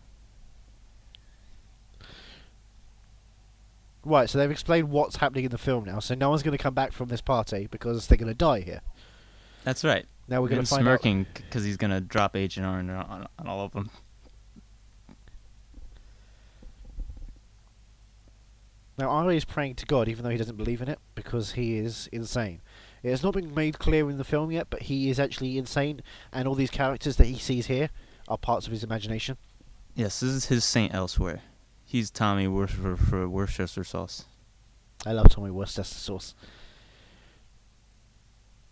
Right, 4.06 4.30
so 4.30 4.38
they've 4.38 4.52
explained 4.52 4.90
what's 4.90 5.18
happening 5.18 5.46
in 5.46 5.52
the 5.52 5.58
film 5.58 5.86
now. 5.86 6.00
So 6.00 6.16
no 6.16 6.30
one's 6.30 6.44
going 6.44 6.58
to 6.58 6.62
come 6.62 6.74
back 6.74 6.94
from 6.94 7.10
this 7.10 7.22
party 7.22 7.68
because 7.70 8.08
they're 8.08 8.18
going 8.18 8.30
to 8.30 8.34
die 8.34 8.62
here. 8.62 8.82
That's 9.64 9.84
right. 9.84 10.06
Now 10.30 10.42
we're 10.42 10.50
going 10.50 10.62
to 10.62 10.68
find 10.68 10.84
smirking 10.84 11.26
because 11.34 11.64
he's 11.64 11.78
gonna 11.78 12.02
drop 12.02 12.36
Agent 12.36 12.66
Orange 12.66 12.92
on, 12.92 12.98
on, 12.98 13.28
on 13.40 13.48
all 13.48 13.66
of 13.66 13.72
them. 13.72 13.90
Now 19.00 19.10
Ari 19.10 19.38
is 19.38 19.46
praying 19.46 19.76
to 19.76 19.86
God, 19.86 20.08
even 20.08 20.24
though 20.24 20.30
he 20.30 20.38
doesn't 20.38 20.58
believe 20.58 20.82
in 20.82 20.90
it, 20.90 21.00
because 21.16 21.54
he 21.54 21.78
is 21.78 22.08
insane. 22.12 22.62
It 23.02 23.10
has 23.10 23.24
not 23.24 23.34
been 23.34 23.56
made 23.56 23.80
clear 23.80 24.10
in 24.10 24.18
the 24.18 24.24
film 24.24 24.52
yet, 24.52 24.68
but 24.70 24.84
he 24.84 25.10
is 25.10 25.20
actually 25.20 25.58
insane, 25.58 26.02
and 26.34 26.48
all 26.48 26.56
these 26.56 26.70
characters 26.70 27.16
that 27.16 27.28
he 27.28 27.40
sees 27.40 27.68
here 27.68 27.90
are 28.28 28.38
parts 28.38 28.68
of 28.68 28.74
his 28.74 28.84
imagination. 28.84 29.38
Yes, 29.96 30.20
this 30.20 30.30
is 30.30 30.46
his 30.46 30.64
saint 30.64 30.94
elsewhere. 30.94 31.42
He's 31.86 32.12
Tommy 32.12 32.48
Worcester 32.48 32.98
for 32.98 33.28
Worcester 33.28 33.84
sauce. 33.84 34.26
I 35.06 35.14
love 35.14 35.30
Tommy 35.30 35.50
Worcester 35.50 35.84
sauce. 35.84 36.36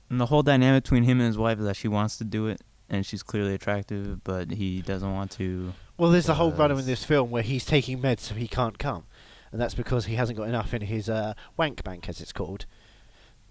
And 0.09 0.19
the 0.21 0.27
whole 0.27 0.43
dynamic 0.43 0.83
between 0.83 1.03
him 1.03 1.19
and 1.19 1.27
his 1.27 1.37
wife 1.37 1.59
is 1.59 1.65
that 1.65 1.75
she 1.75 1.87
wants 1.87 2.17
to 2.17 2.23
do 2.23 2.47
it, 2.47 2.61
and 2.89 3.05
she's 3.05 3.23
clearly 3.23 3.53
attractive, 3.53 4.23
but 4.23 4.51
he 4.51 4.81
doesn't 4.81 5.11
want 5.11 5.31
to. 5.31 5.73
Well, 5.97 6.11
there's 6.11 6.29
a 6.29 6.35
whole 6.35 6.51
runner 6.51 6.79
in 6.79 6.85
this 6.85 7.03
film 7.03 7.29
where 7.29 7.43
he's 7.43 7.65
taking 7.65 7.99
meds 7.99 8.21
so 8.21 8.35
he 8.35 8.47
can't 8.47 8.77
come, 8.79 9.05
and 9.51 9.59
that's 9.59 9.73
because 9.73 10.05
he 10.05 10.15
hasn't 10.15 10.37
got 10.37 10.47
enough 10.47 10.73
in 10.73 10.83
his 10.83 11.09
uh, 11.09 11.33
wank 11.57 11.83
bank, 11.83 12.07
as 12.07 12.21
it's 12.21 12.31
called, 12.31 12.65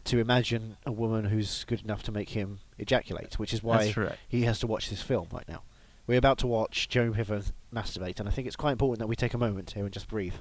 to 0.05 0.19
imagine 0.19 0.77
a 0.87 0.93
woman 0.93 1.27
who's 1.27 1.65
good 1.65 1.83
enough 1.83 2.03
to 2.05 2.13
make 2.13 2.31
him 2.31 2.61
ejaculate, 2.79 3.39
which 3.39 3.53
is 3.53 3.63
why 3.63 3.93
right. 3.97 4.13
he 4.29 4.43
has 4.43 4.59
to 4.61 4.67
watch 4.67 4.89
this 4.89 5.03
film 5.03 5.29
right 5.33 5.49
now. 5.49 5.63
We're 6.07 6.19
about 6.19 6.39
to 6.39 6.47
watch 6.47 6.89
Joe 6.89 7.11
Piven 7.11 7.51
masturbate, 7.75 8.21
and 8.21 8.29
I 8.29 8.33
think 8.33 8.47
it's 8.47 8.57
quite 8.57 8.73
important 8.73 9.01
that 9.01 9.09
we 9.09 9.17
take 9.17 9.35
a 9.35 9.39
moment 9.39 9.73
here 9.73 9.85
and 9.85 9.93
just 9.93 10.09
breathe. 10.09 10.35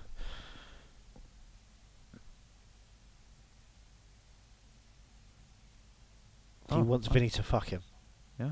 He 6.70 6.76
Oh, 6.76 6.82
wants. 6.82 7.08
Vinny 7.08 7.30
to 7.32 7.44
fuck 7.44 7.70
him. 7.70 7.82
Yeah. 8.40 8.52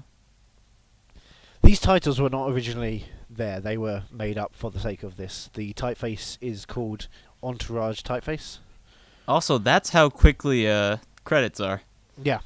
These 1.64 1.80
titles 1.80 2.20
were 2.22 2.30
not 2.30 2.50
originally 2.52 3.06
there; 3.30 3.60
they 3.60 3.78
were 3.78 4.04
made 4.12 4.38
up 4.38 4.56
for 4.56 4.70
the 4.72 4.80
sake 4.80 5.02
of 5.04 5.18
this. 5.18 5.50
The 5.54 5.74
typeface 5.74 6.38
is 6.42 6.66
called 6.66 7.08
Entourage 7.42 8.02
typeface. 8.02 8.60
Also, 9.28 9.58
that's 9.58 9.90
how 9.92 10.10
quickly 10.10 10.68
uh, 10.70 10.98
credits 11.24 11.60
are 11.60 11.82
Yeah, 12.22 12.40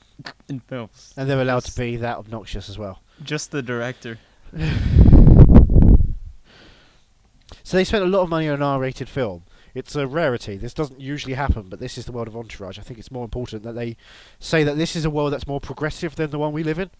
in 0.48 0.60
films. 0.60 1.12
and 1.16 1.28
they're 1.28 1.40
allowed 1.40 1.64
to 1.64 1.74
be 1.80 1.96
that 1.96 2.18
obnoxious 2.18 2.68
as 2.68 2.78
well. 2.78 3.02
Just 3.22 3.50
the 3.50 3.62
director. 3.62 4.18
So 7.64 7.76
they 7.76 7.84
spent 7.84 8.02
a 8.04 8.06
lot 8.06 8.22
of 8.22 8.30
money 8.30 8.48
on 8.48 8.54
an 8.56 8.62
R-rated 8.62 9.08
film. 9.10 9.42
It's 9.74 9.94
a 9.96 10.06
rarity. 10.06 10.56
This 10.56 10.74
doesn't 10.74 11.00
usually 11.00 11.34
happen, 11.34 11.68
but 11.68 11.80
this 11.80 11.98
is 11.98 12.04
the 12.06 12.12
world 12.12 12.28
of 12.28 12.36
Entourage. 12.36 12.78
I 12.78 12.82
think 12.82 12.98
it's 12.98 13.10
more 13.10 13.24
important 13.24 13.62
that 13.62 13.74
they 13.74 13.96
say 14.38 14.64
that 14.64 14.76
this 14.76 14.96
is 14.96 15.04
a 15.04 15.10
world 15.10 15.32
that's 15.32 15.46
more 15.46 15.60
progressive 15.60 16.16
than 16.16 16.30
the 16.30 16.38
one 16.38 16.52
we 16.52 16.62
live 16.62 16.78
in, 16.78 16.90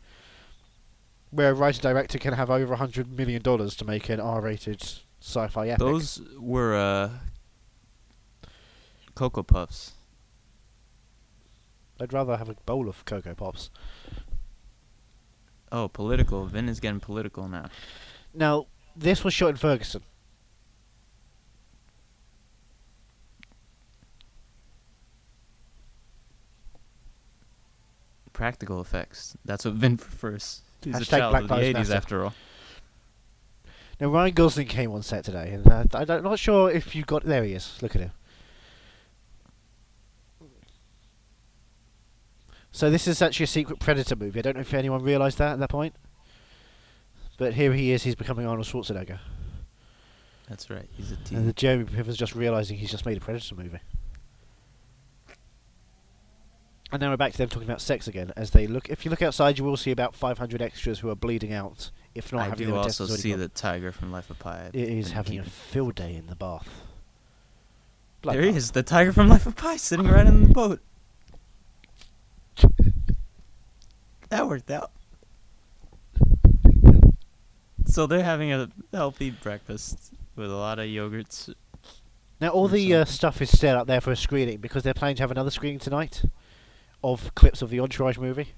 where 1.31 1.51
a 1.51 1.55
writer 1.55 1.81
director 1.81 2.19
can 2.19 2.35
have 2.35 2.51
over 2.51 2.75
a 2.75 2.77
hundred 2.77 3.17
million 3.17 3.43
dollars 3.43 3.75
to 3.77 3.85
make 3.85 4.09
an 4.09 4.21
R-rated 4.21 4.83
sci-fi 5.21 5.69
epic. 5.69 5.79
Those 5.79 6.21
were 6.39 6.77
uh, 6.77 7.11
Cocoa 9.15 9.43
Puffs. 9.43 9.93
I'd 12.01 12.13
rather 12.13 12.37
have 12.37 12.49
a 12.49 12.55
bowl 12.67 12.89
of 12.89 13.05
Cocoa 13.05 13.35
Pops. 13.35 13.71
Oh, 15.73 15.89
political. 15.89 16.47
Vin 16.47 16.69
is 16.69 16.81
getting 16.81 17.01
political 17.01 17.49
now. 17.49 17.69
Now, 18.33 18.67
this 18.95 19.25
was 19.25 19.35
shot 19.35 19.49
in 19.49 19.57
Ferguson. 19.57 20.03
Practical 28.39 28.81
effects. 28.81 29.37
That's 29.45 29.65
what 29.65 29.75
Vin 29.75 29.97
prefers. 29.97 30.63
He's 30.85 31.01
a 31.01 31.05
child 31.05 31.33
Black 31.33 31.43
of 31.43 31.49
the 31.49 31.55
Lives 31.57 31.69
80s 31.71 31.75
Matter. 31.75 31.95
after 31.95 32.25
all. 32.25 32.35
Now 34.01 34.07
Ryan 34.11 34.33
Gosling 34.33 34.69
came 34.69 34.93
on 34.93 35.03
set 35.03 35.25
today, 35.25 35.51
and 35.51 35.67
uh, 35.67 35.83
I 35.93 36.05
don't, 36.05 36.23
not 36.23 36.39
sure 36.39 36.71
if 36.71 36.95
you 36.95 37.03
got. 37.03 37.25
There 37.25 37.43
he 37.43 37.55
is. 37.55 37.77
Look 37.83 37.97
at 37.97 38.03
him. 38.03 38.13
So 42.71 42.91
this 42.91 43.09
is 43.09 43.21
actually 43.21 43.43
a 43.43 43.49
secret 43.49 43.81
Predator 43.81 44.15
movie. 44.15 44.39
I 44.39 44.43
don't 44.43 44.55
know 44.55 44.61
if 44.61 44.73
anyone 44.73 45.03
realised 45.03 45.39
that 45.39 45.55
at 45.55 45.59
that 45.59 45.71
point. 45.71 45.97
But 47.39 47.55
here 47.55 47.73
he 47.73 47.91
is. 47.91 48.05
He's 48.05 48.15
becoming 48.15 48.47
Arnold 48.47 48.69
Schwarzenegger, 48.69 49.19
That's 50.49 50.71
right. 50.71 50.89
He's 50.93 51.11
a 51.11 51.17
T. 51.17 51.35
and 51.35 51.49
the 51.49 51.53
Jeremy 51.55 51.87
Piven's 51.87 52.17
just 52.17 52.37
realising 52.37 52.79
he's 52.79 52.93
just 52.93 53.05
made 53.05 53.17
a 53.17 53.21
Predator 53.21 53.57
movie. 53.57 53.81
And 56.91 57.03
now 57.03 57.11
we're 57.11 57.19
back 57.19 57.33
to 57.33 57.39
them 57.39 57.49
talking 57.51 57.69
about 57.69 57.83
sex 57.83 58.09
again. 58.09 58.33
As 58.35 58.51
they 58.51 58.67
look, 58.67 58.89
if 58.89 59.05
you 59.05 59.11
look 59.11 59.21
outside, 59.21 59.59
you 59.59 59.65
will 59.65 59.77
see 59.77 59.91
about 59.91 60.15
500 60.15 60.63
extras 60.63 61.01
who 61.01 61.11
are 61.11 61.15
bleeding 61.15 61.53
out, 61.53 61.91
if 62.15 62.33
not 62.33 62.41
I 62.41 62.45
having 62.45 62.59
do 62.59 62.73
their 62.73 62.81
also 62.81 63.05
see 63.07 63.31
gone. 63.31 63.41
the 63.41 63.49
tiger 63.49 63.93
from 63.93 64.11
Life 64.11 64.31
of 64.31 64.39
Pi. 64.39 64.71
It 64.73 64.89
is 64.89 65.13
having 65.13 65.39
a 65.39 65.45
field 65.45 65.97
day 65.97 66.15
in 66.15 66.29
the 66.29 66.35
bath. 66.35 66.69
Blood 68.23 68.37
There 68.37 68.43
he 68.43 68.57
is, 68.57 68.71
the 68.71 68.83
tiger 68.83 69.13
from 69.13 69.29
Life 69.29 69.47
of 69.47 69.55
Pi, 69.55 69.77
sitting 69.77 70.09
right 70.09 70.27
in 70.27 70.45
the 70.45 70.49
boat. 70.49 70.81
That 74.31 74.47
worked 74.47 74.71
out. 74.71 74.91
So 77.87 78.07
they're 78.07 78.23
having 78.23 78.53
a 78.53 78.69
healthy 78.93 79.31
breakfast 79.31 80.13
with 80.37 80.51
a 80.51 80.55
lot 80.55 80.79
of 80.79 80.85
yogurts. 80.85 81.55
Now 82.39 82.51
all 82.51 82.69
the 82.69 82.95
uh, 82.95 83.05
stuff 83.07 83.41
is 83.41 83.49
set 83.49 83.75
up 83.75 83.87
there 83.87 84.03
for 84.03 84.13
a 84.13 84.17
screening 84.17 84.59
because 84.59 84.83
they're 84.83 84.93
planning 84.93 85.17
to 85.17 85.23
have 85.23 85.31
another 85.31 85.51
screening 85.51 85.79
tonight 85.79 86.23
of 87.03 87.35
clips 87.35 87.63
of 87.63 87.71
the 87.71 87.81
Entourage 87.81 88.19
movie, 88.19 88.55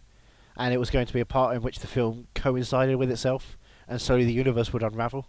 and 0.57 0.73
it 0.73 0.79
was 0.79 0.91
going 0.91 1.07
to 1.07 1.13
be 1.13 1.21
a 1.21 1.27
part 1.27 1.55
in 1.55 1.63
which 1.63 1.79
the 1.79 1.87
film 1.87 2.27
coincided 2.35 2.97
with 2.97 3.11
itself, 3.11 3.57
and 3.89 4.01
slowly 4.01 4.25
the 4.25 4.33
universe 4.33 4.73
would 4.73 4.83
unravel. 4.83 5.27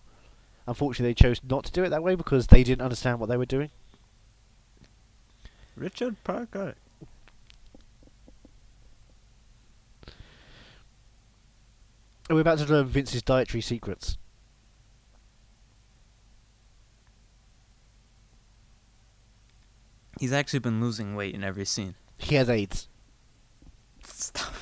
Unfortunately, 0.67 1.09
they 1.09 1.13
chose 1.13 1.41
not 1.43 1.65
to 1.65 1.71
do 1.71 1.83
it 1.83 1.89
that 1.89 2.03
way 2.03 2.15
because 2.15 2.47
they 2.47 2.63
didn't 2.63 2.83
understand 2.83 3.19
what 3.19 3.29
they 3.29 3.37
were 3.37 3.45
doing. 3.45 3.69
Richard 5.75 6.23
Parker. 6.23 6.75
And 12.29 12.35
we're 12.35 12.41
about 12.41 12.59
to 12.59 12.65
learn 12.65 12.85
Vince's 12.85 13.21
dietary 13.21 13.61
secrets. 13.61 14.17
He's 20.19 20.31
actually 20.31 20.59
been 20.59 20.79
losing 20.79 21.15
weight 21.15 21.33
in 21.33 21.43
every 21.43 21.65
scene. 21.65 21.95
He 22.17 22.35
has 22.35 22.49
AIDS. 22.49 22.87
Stop. 24.11 24.53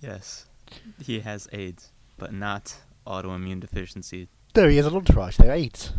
yes, 0.00 0.46
he 1.02 1.20
has 1.20 1.48
AIDS, 1.52 1.92
but 2.18 2.32
not 2.32 2.74
autoimmune 3.06 3.60
deficiency. 3.60 4.28
No, 4.56 4.68
he 4.68 4.76
has 4.76 4.86
an 4.86 4.94
entourage. 4.94 5.36
They're 5.36 5.52
AIDS. 5.52 5.92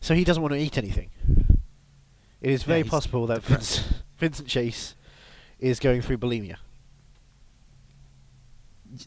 So 0.00 0.14
he 0.14 0.24
doesn't 0.24 0.42
want 0.42 0.54
to 0.54 0.60
eat 0.60 0.78
anything. 0.78 1.10
It 2.40 2.50
is 2.50 2.62
very 2.62 2.82
he's 2.82 2.90
possible 2.90 3.26
that. 3.26 3.42
Vince, 3.42 3.84
Vincent 4.18 4.48
Chase 4.48 4.94
is 5.58 5.80
going 5.80 6.02
through 6.02 6.18
bulimia. 6.18 6.56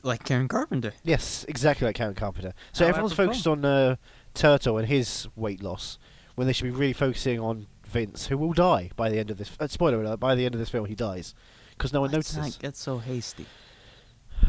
Like 0.03 0.23
Karen 0.23 0.47
Carpenter. 0.47 0.93
Yes, 1.03 1.45
exactly 1.47 1.87
like 1.87 1.95
Karen 1.95 2.13
Carpenter. 2.13 2.53
So 2.71 2.83
How 2.83 2.89
everyone's 2.89 3.13
focused 3.13 3.47
on 3.47 3.65
uh, 3.65 3.95
Turtle 4.33 4.77
and 4.77 4.87
his 4.87 5.27
weight 5.35 5.63
loss 5.63 5.97
when 6.35 6.47
they 6.47 6.53
should 6.53 6.65
be 6.65 6.71
really 6.71 6.93
focusing 6.93 7.39
on 7.39 7.67
Vince, 7.91 8.27
who 8.27 8.37
will 8.37 8.53
die 8.53 8.89
by 8.95 9.09
the 9.09 9.19
end 9.19 9.29
of 9.29 9.37
this. 9.37 9.51
Uh, 9.59 9.67
spoiler 9.67 10.01
alert: 10.01 10.19
by 10.19 10.35
the 10.35 10.45
end 10.45 10.55
of 10.55 10.59
this 10.59 10.69
film, 10.69 10.85
he 10.85 10.95
dies 10.95 11.35
because 11.71 11.93
no 11.93 12.01
one 12.01 12.11
Let's 12.11 12.33
notices. 12.35 12.55
not 12.55 12.61
get 12.61 12.75
so 12.75 12.97
hasty. 12.97 13.45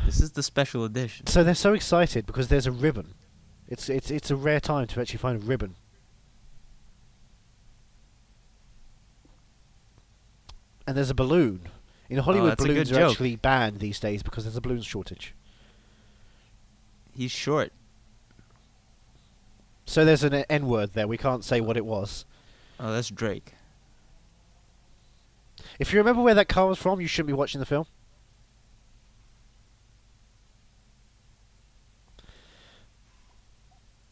This 0.07 0.21
is 0.21 0.33
the 0.33 0.43
special 0.43 0.85
edition. 0.85 1.27
So 1.27 1.45
they're 1.45 1.55
so 1.55 1.75
excited 1.75 2.25
because 2.27 2.49
there's 2.49 2.67
a 2.67 2.73
ribbon. 2.73 3.15
It's 3.69 3.89
it's 3.89 4.11
it's 4.11 4.31
a 4.31 4.37
rare 4.37 4.61
time 4.61 4.87
to 4.89 5.01
actually 5.01 5.19
find 5.19 5.43
a 5.43 5.47
ribbon. 5.47 5.75
And 10.87 10.97
there's 10.97 11.11
a 11.11 11.15
balloon, 11.15 11.61
In 12.11 12.19
Hollywood, 12.19 12.53
that's 12.53 12.65
a 12.65 12.67
good 12.67 12.75
balloons 12.75 12.93
are 12.93 12.95
joke. 12.97 13.11
actually 13.13 13.37
banned 13.37 13.79
these 13.79 14.01
days 14.01 14.23
because 14.23 14.45
there's 14.45 14.57
a 14.57 14.61
balloon 14.61 14.83
shortage. 14.83 15.35
He's 17.15 17.31
short. 17.31 17.73
So 19.87 20.05
there's 20.05 20.25
an 20.25 20.35
N 20.35 20.67
word 20.67 20.95
there. 20.95 21.07
We 21.07 21.17
can't 21.19 21.45
say 21.45 21.61
what 21.61 21.77
it 21.77 21.85
was. 21.87 22.25
Oh, 22.83 22.93
that's 22.93 23.11
Drake. 23.11 23.55
If 25.79 25.93
you 25.93 26.01
remember 26.01 26.21
where 26.21 26.35
that 26.35 26.49
car 26.49 26.67
was 26.67 26.79
from, 26.79 27.01
you 27.01 27.07
shouldn't 27.07 27.29
be 27.29 27.33
watching 27.33 27.61
the 27.61 27.65
film. 27.65 27.87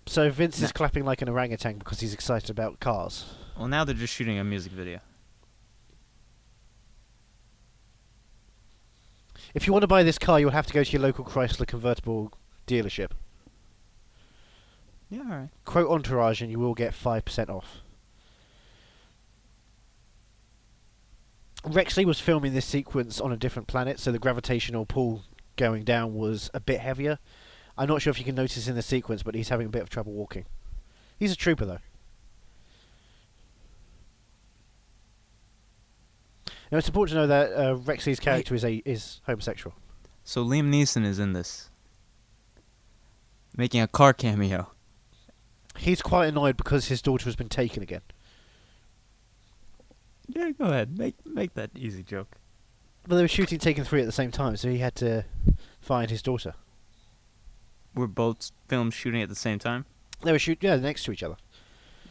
So 0.06 0.30
Vince 0.30 0.62
is 0.62 0.70
clapping 0.70 1.04
like 1.04 1.20
an 1.20 1.28
orangutan 1.28 1.78
because 1.78 1.98
he's 1.98 2.14
excited 2.14 2.48
about 2.48 2.78
cars. 2.78 3.24
Well, 3.58 3.66
now 3.66 3.84
they're 3.84 3.94
just 3.94 4.14
shooting 4.14 4.38
a 4.38 4.44
music 4.44 4.72
video. 4.72 5.00
If 9.52 9.66
you 9.66 9.72
want 9.72 9.82
to 9.82 9.88
buy 9.88 10.04
this 10.04 10.18
car, 10.18 10.38
you'll 10.38 10.50
have 10.50 10.66
to 10.66 10.72
go 10.72 10.84
to 10.84 10.92
your 10.92 11.02
local 11.02 11.24
Chrysler 11.24 11.66
convertible 11.66 12.32
dealership. 12.68 13.10
Yeah, 15.08 15.22
all 15.22 15.26
right. 15.26 15.48
Quote 15.64 15.90
Entourage 15.90 16.40
and 16.40 16.52
you 16.52 16.60
will 16.60 16.74
get 16.74 16.92
5% 16.92 17.48
off. 17.48 17.82
Rex 21.64 21.96
Lee 21.96 22.04
was 22.04 22.20
filming 22.20 22.54
this 22.54 22.64
sequence 22.64 23.20
on 23.20 23.32
a 23.32 23.36
different 23.36 23.68
planet, 23.68 24.00
so 24.00 24.10
the 24.10 24.18
gravitational 24.18 24.86
pull 24.86 25.22
going 25.56 25.84
down 25.84 26.14
was 26.14 26.50
a 26.54 26.60
bit 26.60 26.80
heavier. 26.80 27.18
I'm 27.76 27.88
not 27.88 28.02
sure 28.02 28.10
if 28.10 28.18
you 28.18 28.24
can 28.24 28.34
notice 28.34 28.66
in 28.66 28.74
the 28.74 28.82
sequence, 28.82 29.22
but 29.22 29.34
he's 29.34 29.50
having 29.50 29.66
a 29.66 29.70
bit 29.70 29.82
of 29.82 29.90
trouble 29.90 30.12
walking. 30.12 30.46
He's 31.18 31.32
a 31.32 31.36
trooper, 31.36 31.66
though. 31.66 31.78
Now, 36.72 36.78
it's 36.78 36.88
important 36.88 37.14
to 37.14 37.20
know 37.20 37.26
that 37.26 37.52
uh, 37.52 37.76
Rex 37.76 38.06
Lee's 38.06 38.20
character 38.20 38.54
is 38.54 38.64
a 38.64 38.74
is 38.84 39.20
homosexual. 39.26 39.74
So 40.24 40.44
Liam 40.44 40.70
Neeson 40.70 41.04
is 41.04 41.18
in 41.18 41.32
this, 41.32 41.68
making 43.56 43.80
a 43.80 43.88
car 43.88 44.12
cameo. 44.12 44.70
He's 45.76 46.02
quite 46.02 46.26
annoyed 46.26 46.56
because 46.56 46.86
his 46.86 47.02
daughter 47.02 47.24
has 47.24 47.36
been 47.36 47.48
taken 47.48 47.82
again. 47.82 48.02
Yeah, 50.34 50.50
go 50.50 50.66
ahead. 50.66 50.98
Make 50.98 51.14
make 51.26 51.54
that 51.54 51.70
easy 51.76 52.02
joke. 52.02 52.36
But 53.06 53.16
they 53.16 53.22
were 53.22 53.28
shooting 53.28 53.58
Taken 53.58 53.84
3 53.84 54.00
at 54.00 54.06
the 54.06 54.12
same 54.12 54.30
time, 54.30 54.56
so 54.56 54.68
he 54.68 54.78
had 54.78 54.94
to 54.96 55.24
find 55.80 56.10
his 56.10 56.20
daughter. 56.22 56.54
We're 57.94 58.06
both 58.06 58.52
films 58.68 58.94
shooting 58.94 59.22
at 59.22 59.28
the 59.28 59.34
same 59.34 59.58
time. 59.58 59.86
They 60.22 60.32
were 60.32 60.38
shooting, 60.38 60.68
yeah, 60.68 60.76
next 60.76 61.04
to 61.04 61.12
each 61.12 61.22
other. 61.22 61.36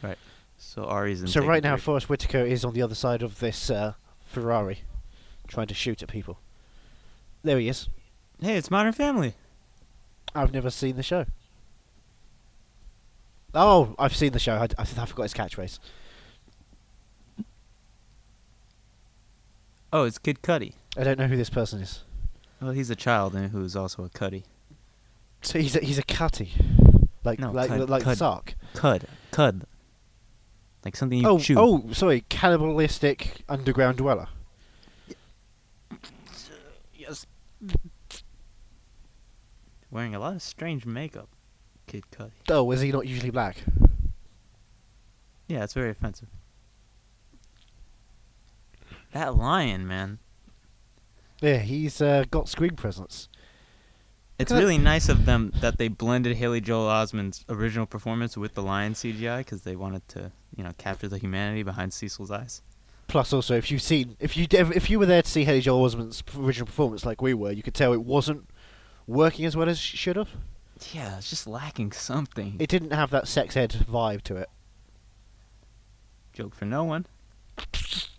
Right. 0.02 0.18
So 0.58 0.84
Ari's 0.84 1.22
in. 1.22 1.28
so 1.28 1.40
Taken 1.40 1.48
right 1.48 1.62
now, 1.62 1.76
Three. 1.76 1.82
Forest 1.82 2.08
Whitaker 2.08 2.44
is 2.44 2.64
on 2.64 2.74
the 2.74 2.82
other 2.82 2.96
side 2.96 3.22
of 3.22 3.38
this 3.38 3.70
uh, 3.70 3.94
Ferrari, 4.26 4.80
trying 5.46 5.68
to 5.68 5.74
shoot 5.74 6.02
at 6.02 6.08
people. 6.08 6.38
There 7.44 7.58
he 7.58 7.68
is. 7.68 7.88
hey, 8.42 8.56
it's 8.56 8.70
Modern 8.70 8.92
Family. 8.92 9.34
I've 10.34 10.52
never 10.52 10.70
seen 10.70 10.96
the 10.96 11.02
show. 11.02 11.24
Oh, 13.54 13.94
I've 13.98 14.14
seen 14.14 14.32
the 14.32 14.38
show. 14.38 14.54
I, 14.56 14.64
I, 14.78 14.82
I 14.82 15.06
forgot 15.06 15.22
his 15.22 15.34
catchphrase. 15.34 15.78
Oh, 19.92 20.04
it's 20.04 20.18
Kid 20.18 20.42
Cudi. 20.42 20.74
I 20.96 21.04
don't 21.04 21.18
know 21.18 21.26
who 21.26 21.36
this 21.36 21.50
person 21.50 21.80
is. 21.80 22.04
Well, 22.60 22.72
he's 22.72 22.90
a 22.90 22.96
child 22.96 23.34
and 23.34 23.50
who's 23.50 23.74
also 23.74 24.04
a 24.04 24.08
Cuddy. 24.08 24.44
So 25.42 25.58
he's 25.58 25.74
a, 25.74 25.80
he's 25.80 25.96
a 25.98 26.02
cutty, 26.02 26.52
like 27.24 27.38
No, 27.38 27.50
like 27.50 27.68
cud- 27.68 27.88
like 27.88 28.02
cud. 28.02 28.18
Sark. 28.18 28.54
Cud, 28.74 29.06
cud. 29.30 29.64
Like 30.84 30.94
something 30.96 31.18
you 31.18 31.26
Oh 31.28 31.38
chew. 31.38 31.54
oh, 31.58 31.90
sorry, 31.92 32.24
cannibalistic 32.28 33.42
underground 33.48 33.96
dweller. 33.96 34.28
yes. 36.94 37.26
Wearing 39.90 40.14
a 40.14 40.18
lot 40.20 40.34
of 40.34 40.42
strange 40.42 40.84
makeup, 40.84 41.28
Kid 41.86 42.04
Cudi. 42.12 42.30
Oh, 42.50 42.70
is 42.70 42.82
he 42.82 42.92
not 42.92 43.06
usually 43.06 43.30
black? 43.30 43.56
Yeah, 45.48 45.64
it's 45.64 45.72
very 45.74 45.90
offensive. 45.90 46.28
That 49.12 49.36
lion, 49.36 49.86
man. 49.86 50.18
Yeah, 51.40 51.58
he's 51.58 52.00
uh, 52.00 52.24
got 52.30 52.48
screen 52.48 52.76
presence. 52.76 53.28
It's 54.38 54.52
really 54.52 54.78
nice 54.78 55.10
of 55.10 55.26
them 55.26 55.52
that 55.60 55.76
they 55.76 55.88
blended 55.88 56.36
Haley 56.36 56.62
Joel 56.62 56.86
Osment's 56.86 57.44
original 57.50 57.84
performance 57.84 58.38
with 58.38 58.54
the 58.54 58.62
lion 58.62 58.94
CGI 58.94 59.38
because 59.38 59.62
they 59.62 59.76
wanted 59.76 60.08
to, 60.08 60.32
you 60.56 60.64
know, 60.64 60.72
capture 60.78 61.08
the 61.08 61.18
humanity 61.18 61.62
behind 61.62 61.92
Cecil's 61.92 62.30
eyes. 62.30 62.62
Plus, 63.06 63.34
also, 63.34 63.54
if 63.54 63.70
you've 63.70 63.82
seen, 63.82 64.16
if 64.18 64.38
you 64.38 64.46
if 64.50 64.88
you 64.88 64.98
were 64.98 65.04
there 65.04 65.20
to 65.20 65.28
see 65.28 65.44
Haley 65.44 65.60
Joel 65.60 65.84
Osment's 65.84 66.22
original 66.38 66.64
performance, 66.64 67.04
like 67.04 67.20
we 67.20 67.34
were, 67.34 67.50
you 67.50 67.62
could 67.62 67.74
tell 67.74 67.92
it 67.92 68.02
wasn't 68.02 68.48
working 69.06 69.44
as 69.44 69.56
well 69.56 69.68
as 69.68 69.76
it 69.76 69.82
should 69.82 70.16
have. 70.16 70.30
Yeah, 70.92 71.18
it's 71.18 71.28
just 71.28 71.46
lacking 71.46 71.92
something. 71.92 72.56
It 72.58 72.70
didn't 72.70 72.92
have 72.92 73.10
that 73.10 73.28
sex 73.28 73.58
ed 73.58 73.72
vibe 73.90 74.22
to 74.22 74.36
it. 74.36 74.48
Joke 76.32 76.54
for 76.54 76.64
no 76.64 76.84
one. 76.84 77.04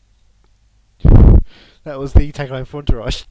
That 1.84 2.00
was 2.00 2.14
the 2.14 2.32
tagline 2.32 2.68
for 2.68 2.78
Entourage. 2.78 3.24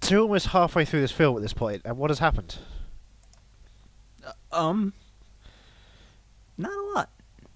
So 0.00 0.16
you're 0.16 0.22
almost 0.22 0.48
halfway 0.48 0.84
through 0.84 1.00
this 1.00 1.12
film 1.12 1.36
at 1.36 1.42
this 1.42 1.52
point, 1.52 1.82
and 1.84 1.96
what 1.96 2.10
has 2.10 2.18
happened? 2.18 2.58
Um, 4.50 4.92
not 6.58 6.72
a 6.72 6.82
lot. 6.94 7.10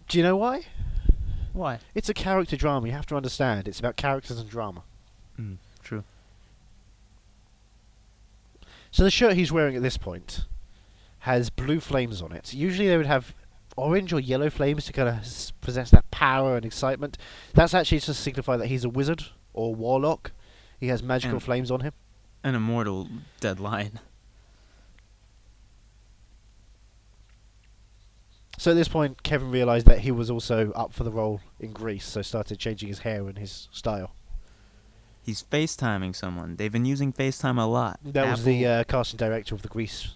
Do 0.08 0.18
you 0.18 0.22
know 0.22 0.36
why? 0.36 0.62
Why? 1.52 1.80
It's 1.94 2.08
a 2.08 2.14
character 2.14 2.56
drama. 2.56 2.86
You 2.86 2.92
have 2.92 3.06
to 3.06 3.16
understand. 3.16 3.66
It's 3.66 3.80
about 3.80 3.96
characters 3.96 4.38
and 4.38 4.48
drama. 4.48 4.84
Mm, 5.38 5.56
true. 5.82 6.04
So 8.92 9.02
the 9.02 9.10
shirt 9.10 9.34
he's 9.34 9.50
wearing 9.50 9.74
at 9.74 9.82
this 9.82 9.98
point 9.98 10.44
has 11.20 11.50
blue 11.50 11.80
flames 11.80 12.22
on 12.22 12.30
it. 12.30 12.54
Usually 12.54 12.86
they 12.88 12.96
would 12.96 13.06
have 13.06 13.34
orange 13.76 14.12
or 14.12 14.20
yellow 14.20 14.50
flames 14.50 14.84
to 14.86 14.92
kind 14.92 15.08
of 15.08 15.16
possess 15.60 15.90
that 15.90 16.10
power 16.10 16.56
and 16.56 16.64
excitement. 16.64 17.18
That's 17.54 17.74
actually 17.74 18.00
to 18.00 18.14
signify 18.14 18.56
that 18.56 18.66
he's 18.66 18.84
a 18.84 18.88
wizard 18.88 19.24
or 19.52 19.74
warlock. 19.74 20.32
He 20.80 20.88
has 20.88 21.02
magical 21.02 21.36
And- 21.36 21.42
flames 21.42 21.70
on 21.70 21.80
him. 21.80 21.92
An 22.44 22.54
immortal 22.54 23.08
dead 23.40 23.58
lion. 23.60 23.98
So 28.58 28.70
at 28.70 28.74
this 28.74 28.88
point, 28.88 29.22
Kevin 29.22 29.50
realised 29.50 29.86
that 29.86 30.00
he 30.00 30.10
was 30.10 30.30
also 30.30 30.70
up 30.72 30.92
for 30.94 31.04
the 31.04 31.10
role 31.10 31.40
in 31.60 31.72
Grease, 31.72 32.06
so 32.06 32.22
started 32.22 32.58
changing 32.58 32.88
his 32.88 33.00
hair 33.00 33.28
and 33.28 33.36
his 33.36 33.68
style. 33.70 34.12
He's 35.22 35.42
FaceTiming 35.42 36.14
someone. 36.16 36.56
They've 36.56 36.72
been 36.72 36.84
using 36.86 37.12
FaceTime 37.12 37.60
a 37.60 37.66
lot. 37.66 38.00
That 38.04 38.30
was 38.30 38.44
the 38.44 38.64
Apple- 38.64 38.80
uh, 38.80 38.84
casting 38.84 39.18
director 39.18 39.54
of 39.54 39.62
the 39.62 39.68
Grease, 39.68 40.14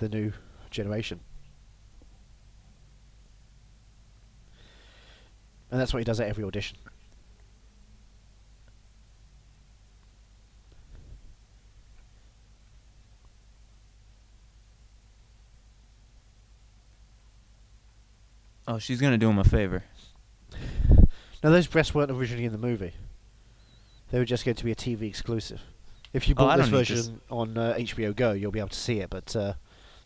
the 0.00 0.08
new 0.08 0.32
generation. 0.70 1.20
And 5.70 5.80
that's 5.80 5.92
what 5.92 5.98
he 5.98 6.04
does 6.04 6.20
at 6.20 6.28
every 6.28 6.44
audition. 6.44 6.78
Oh, 18.66 18.78
she's 18.78 19.00
gonna 19.00 19.18
do 19.18 19.30
him 19.30 19.38
a 19.38 19.44
favor. 19.44 19.84
Now, 21.42 21.50
those 21.50 21.66
breasts 21.68 21.94
weren't 21.94 22.10
originally 22.10 22.44
in 22.44 22.52
the 22.52 22.58
movie. 22.58 22.92
They 24.10 24.18
were 24.18 24.24
just 24.24 24.44
going 24.44 24.56
to 24.56 24.64
be 24.64 24.72
a 24.72 24.74
TV 24.74 25.02
exclusive. 25.02 25.60
If 26.12 26.28
you 26.28 26.34
Oh, 26.36 26.46
bought 26.46 26.56
this 26.58 26.68
don't 26.68 26.78
this. 26.80 26.88
version 26.88 27.20
on 27.30 27.56
uh, 27.56 27.74
HBO 27.78 28.14
Go, 28.16 28.32
you'll 28.32 28.50
be 28.50 28.58
able 28.58 28.70
to 28.70 28.78
see 28.78 28.98
it. 28.98 29.08
But 29.10 29.36
uh, 29.36 29.52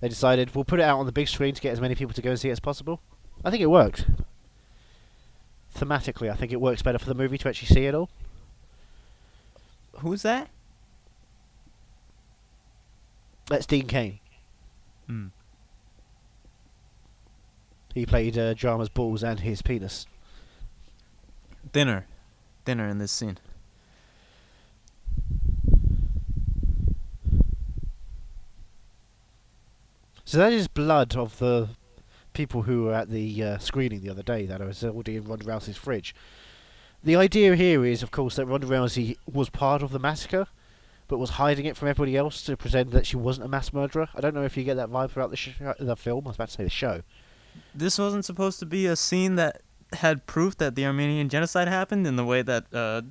they 0.00 0.08
decided 0.08 0.54
we'll 0.54 0.64
put 0.64 0.78
it 0.78 0.82
out 0.82 0.98
on 0.98 1.06
the 1.06 1.12
big 1.12 1.28
screen 1.28 1.54
to 1.54 1.60
get 1.60 1.72
as 1.72 1.80
many 1.80 1.94
people 1.94 2.12
to 2.12 2.20
go 2.20 2.30
and 2.30 2.38
see 2.38 2.48
it 2.50 2.52
as 2.52 2.60
possible. 2.60 3.00
I 3.44 3.50
think 3.50 3.62
it 3.62 3.66
worked. 3.70 4.04
Thematically, 5.74 6.30
I 6.30 6.34
think 6.34 6.52
it 6.52 6.60
works 6.60 6.82
better 6.82 6.98
for 6.98 7.06
the 7.06 7.14
movie 7.14 7.38
to 7.38 7.48
actually 7.48 7.74
see 7.74 7.86
it 7.86 7.94
all. 7.94 8.10
Who's 9.98 10.22
that? 10.22 10.50
That's 13.46 13.66
Dean 13.66 13.86
Cain. 13.86 14.18
Mm. 15.08 15.30
He 17.94 18.06
played 18.06 18.38
uh, 18.38 18.54
Drama's 18.54 18.88
balls 18.88 19.22
and 19.22 19.40
his 19.40 19.62
penis. 19.62 20.06
Dinner. 21.72 22.06
Dinner 22.64 22.88
in 22.88 22.98
this 22.98 23.12
scene. 23.12 23.38
So 30.24 30.38
that 30.38 30.52
is 30.52 30.68
blood 30.68 31.14
of 31.14 31.38
the 31.38 31.68
people 32.32 32.62
who 32.62 32.84
were 32.84 32.94
at 32.94 33.10
the 33.10 33.42
uh, 33.42 33.58
screening 33.58 34.00
the 34.00 34.10
other 34.10 34.22
day 34.22 34.46
that 34.46 34.60
I 34.60 34.64
was 34.64 34.82
already 34.84 35.16
in 35.16 35.24
Ronda 35.24 35.44
Rousey's 35.44 35.76
fridge. 35.76 36.14
The 37.04 37.16
idea 37.16 37.56
here 37.56 37.84
is, 37.84 38.02
of 38.02 38.10
course, 38.10 38.36
that 38.36 38.46
Ronda 38.46 38.66
Rousey 38.66 39.16
was 39.30 39.50
part 39.50 39.82
of 39.82 39.90
the 39.90 39.98
massacre, 39.98 40.46
but 41.08 41.18
was 41.18 41.30
hiding 41.30 41.66
it 41.66 41.76
from 41.76 41.88
everybody 41.88 42.16
else 42.16 42.42
to 42.42 42.56
pretend 42.56 42.92
that 42.92 43.06
she 43.06 43.16
wasn't 43.16 43.46
a 43.46 43.48
mass 43.48 43.72
murderer. 43.72 44.08
I 44.14 44.20
don't 44.20 44.34
know 44.34 44.44
if 44.44 44.56
you 44.56 44.64
get 44.64 44.76
that 44.76 44.88
vibe 44.88 45.10
throughout 45.10 45.30
the 45.30 45.36
sh- 45.36 45.58
the 45.78 45.96
film. 45.96 46.26
I 46.26 46.28
was 46.28 46.36
about 46.36 46.48
to 46.48 46.54
say 46.54 46.64
the 46.64 46.70
show. 46.70 47.02
This 47.74 47.98
wasn't 47.98 48.24
supposed 48.24 48.60
to 48.60 48.66
be 48.66 48.86
a 48.86 48.96
scene 48.96 49.34
that 49.36 49.62
had 49.94 50.26
proof 50.26 50.56
that 50.58 50.74
the 50.74 50.86
Armenian 50.86 51.28
genocide 51.28 51.68
happened 51.68 52.06
in 52.06 52.16
the 52.16 52.24
way 52.24 52.40
that 52.42 52.64
uh, 52.72 53.02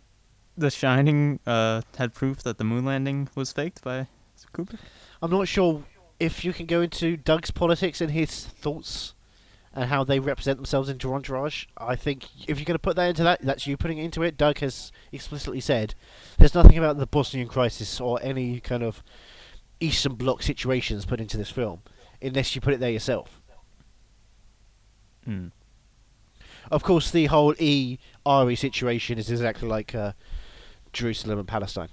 The 0.57 0.72
Shining 0.72 1.39
uh, 1.45 1.82
had 1.97 2.13
proof 2.13 2.41
that 2.43 2.57
the 2.57 2.63
moon 2.63 2.86
landing 2.86 3.30
was 3.36 3.51
faked 3.51 3.84
by 3.84 4.07
Kubrick? 4.53 4.80
I'm 5.22 5.30
not 5.30 5.47
sure 5.47 5.84
if 6.22 6.45
you 6.45 6.53
can 6.53 6.67
go 6.67 6.82
into 6.82 7.17
Doug's 7.17 7.49
politics 7.49 7.99
and 7.99 8.11
his 8.11 8.45
thoughts 8.45 9.15
and 9.74 9.89
how 9.89 10.03
they 10.03 10.19
represent 10.19 10.59
themselves 10.59 10.88
in 10.88 10.99
Entourage. 11.03 11.65
I 11.76 11.95
think 11.95 12.26
if 12.47 12.59
you're 12.59 12.65
going 12.65 12.76
to 12.76 12.80
put 12.80 12.95
that 12.97 13.09
into 13.09 13.24
that, 13.24 13.41
that's 13.41 13.65
you 13.65 13.76
putting 13.76 13.97
it 13.97 14.03
into 14.03 14.22
it. 14.22 14.38
Doug 14.38 14.59
has 14.59 14.91
explicitly 15.11 15.59
said 15.59 15.95
there's 16.38 16.53
nothing 16.53 16.78
about 16.78 16.99
the 16.99 17.07
Bosnian 17.07 17.47
crisis 17.47 17.99
or 17.99 18.19
any 18.22 18.59
kind 18.59 18.84
of 18.84 19.01
Eastern 19.80 20.13
Bloc 20.13 20.43
situations 20.43 21.05
put 21.05 21.19
into 21.19 21.38
this 21.38 21.49
film, 21.49 21.82
unless 22.22 22.53
you 22.53 22.61
put 22.61 22.76
it 22.76 22.80
there 22.80 22.91
yourself. 22.91 23.41
Hmm. 25.26 25.47
Of 26.69 26.84
course, 26.84 27.09
the 27.09 27.26
whole 27.26 27.55
E 27.57 27.97
situation 28.55 29.17
is 29.17 29.32
exactly 29.32 29.67
like 29.67 29.95
uh, 29.95 30.11
Jerusalem 30.93 31.39
and 31.39 31.47
Palestine. 31.47 31.89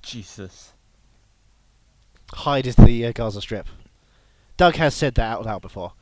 Jesus. 0.00 0.71
Hyde 2.34 2.66
is 2.66 2.76
the 2.76 3.06
uh, 3.06 3.12
Gaza 3.12 3.40
Strip. 3.40 3.66
Doug 4.56 4.76
has 4.76 4.94
said 4.94 5.14
that 5.16 5.30
out 5.30 5.44
loud 5.44 5.62
before. 5.62 5.92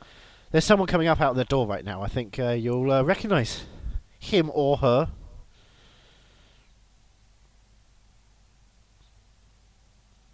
There's 0.51 0.65
someone 0.65 0.87
coming 0.87 1.07
up 1.07 1.21
out 1.21 1.31
of 1.31 1.35
the 1.37 1.45
door 1.45 1.65
right 1.67 1.83
now. 1.85 2.01
I 2.01 2.07
think 2.07 2.37
uh, 2.39 2.49
you'll 2.51 2.91
uh, 2.91 3.03
recognise 3.03 3.63
him 4.19 4.51
or 4.53 4.77
her. 4.77 5.09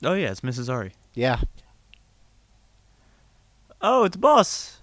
Oh 0.04 0.14
yeah, 0.14 0.32
it's 0.32 0.42
Mrs. 0.42 0.72
Ari. 0.72 0.94
Yeah, 1.14 1.42
Oh, 3.82 4.04
it's 4.06 4.18
Boss. 4.18 4.80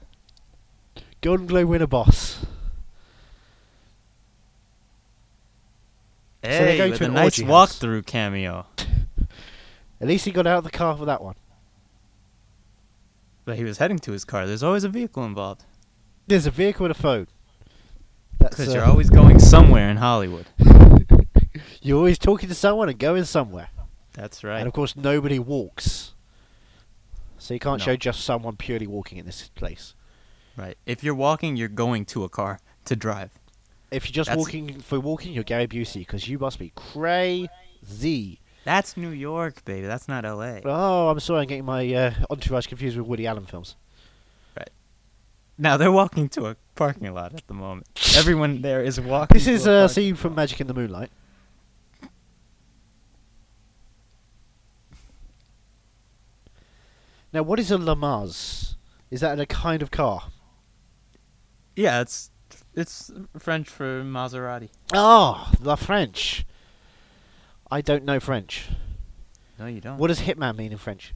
Golden 1.20 1.46
Globe 1.46 1.68
winner 1.68 1.86
boss. 1.86 2.44
they're 6.42 6.66
Hey, 6.72 6.76
going 6.78 6.90
with 6.90 6.98
to 7.00 7.06
a 7.06 7.08
nice 7.08 7.38
orgy 7.40 7.44
walkthrough 7.44 8.04
cameo. 8.06 8.66
At 10.04 10.08
least 10.08 10.26
he 10.26 10.32
got 10.32 10.46
out 10.46 10.58
of 10.58 10.64
the 10.64 10.70
car 10.70 10.94
for 10.98 11.06
that 11.06 11.22
one. 11.22 11.34
But 13.46 13.56
he 13.56 13.64
was 13.64 13.78
heading 13.78 13.98
to 14.00 14.12
his 14.12 14.22
car. 14.26 14.46
There's 14.46 14.62
always 14.62 14.84
a 14.84 14.90
vehicle 14.90 15.24
involved. 15.24 15.64
There's 16.26 16.44
a 16.44 16.50
vehicle 16.50 16.84
and 16.84 16.94
a 16.94 16.98
phone. 16.98 17.26
Because 18.38 18.68
uh, 18.68 18.72
you're 18.72 18.84
always 18.84 19.08
going 19.08 19.38
somewhere 19.38 19.88
in 19.88 19.96
Hollywood. 19.96 20.44
you're 21.80 21.96
always 21.96 22.18
talking 22.18 22.50
to 22.50 22.54
someone 22.54 22.90
and 22.90 22.98
going 22.98 23.24
somewhere. 23.24 23.70
That's 24.12 24.44
right. 24.44 24.58
And 24.58 24.66
of 24.66 24.74
course, 24.74 24.94
nobody 24.94 25.38
walks. 25.38 26.12
So 27.38 27.54
you 27.54 27.60
can't 27.60 27.78
No. 27.78 27.86
show 27.86 27.96
just 27.96 28.24
someone 28.24 28.56
purely 28.58 28.86
walking 28.86 29.16
in 29.16 29.24
this 29.24 29.48
place. 29.54 29.94
Right. 30.54 30.76
If 30.84 31.02
you're 31.02 31.14
walking, 31.14 31.56
you're 31.56 31.68
going 31.68 32.04
to 32.06 32.24
a 32.24 32.28
car 32.28 32.60
to 32.84 32.94
drive. 32.94 33.30
If 33.90 34.04
you're 34.04 34.12
just 34.12 34.28
That's- 34.28 34.38
walking 34.44 34.80
for 34.80 35.00
walking, 35.00 35.32
you're 35.32 35.44
Gary 35.44 35.66
Busey 35.66 36.00
because 36.00 36.28
you 36.28 36.38
must 36.38 36.58
be 36.58 36.72
crazy. 36.76 38.40
That's 38.64 38.96
New 38.96 39.10
York, 39.10 39.64
baby. 39.64 39.86
That's 39.86 40.08
not 40.08 40.24
L.A. 40.24 40.62
Oh, 40.64 41.08
I'm 41.08 41.20
sorry, 41.20 41.42
I'm 41.42 41.46
getting 41.46 41.66
my 41.66 41.92
uh, 41.94 42.14
entourage 42.30 42.66
confused 42.66 42.96
with 42.96 43.06
Woody 43.06 43.26
Allen 43.26 43.44
films. 43.46 43.76
Right. 44.56 44.70
Now 45.58 45.76
they're 45.76 45.92
walking 45.92 46.28
to 46.30 46.46
a 46.46 46.56
parking 46.74 47.12
lot 47.12 47.34
at 47.34 47.46
the 47.46 47.54
moment. 47.54 47.86
Everyone 48.16 48.62
there 48.62 48.82
is 48.82 48.98
walking. 49.00 49.34
This 49.34 49.46
is 49.46 49.66
a 49.66 49.84
a 49.84 49.88
scene 49.88 50.14
lot. 50.14 50.18
from 50.18 50.34
Magic 50.34 50.60
in 50.60 50.66
the 50.66 50.74
Moonlight. 50.74 51.10
Now, 57.34 57.42
what 57.42 57.58
is 57.58 57.72
a 57.72 57.76
Lamaz? 57.76 58.76
Is 59.10 59.20
that 59.20 59.40
a 59.40 59.46
kind 59.46 59.82
of 59.82 59.90
car? 59.90 60.28
Yeah, 61.76 62.00
it's 62.00 62.30
it's 62.74 63.10
French 63.36 63.68
for 63.68 64.02
Maserati. 64.04 64.68
Oh, 64.92 65.50
the 65.60 65.76
French. 65.76 66.46
I 67.74 67.80
don't 67.80 68.04
know 68.04 68.20
French. 68.20 68.68
No, 69.58 69.66
you 69.66 69.80
don't. 69.80 69.98
What 69.98 70.06
does 70.06 70.20
hitman 70.20 70.56
mean 70.56 70.70
in 70.70 70.78
French? 70.78 71.12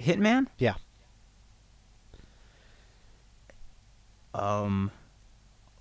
Hitman? 0.00 0.48
Yeah. 0.58 0.74
Um, 4.34 4.90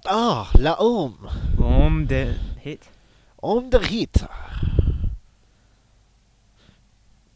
Ah, 0.06 0.52
la 0.54 0.76
homme. 0.76 1.18
homme 1.58 2.06
de 2.06 2.38
hit. 2.60 2.90
On 3.42 3.72
the 3.72 3.80
hit. 3.80 4.22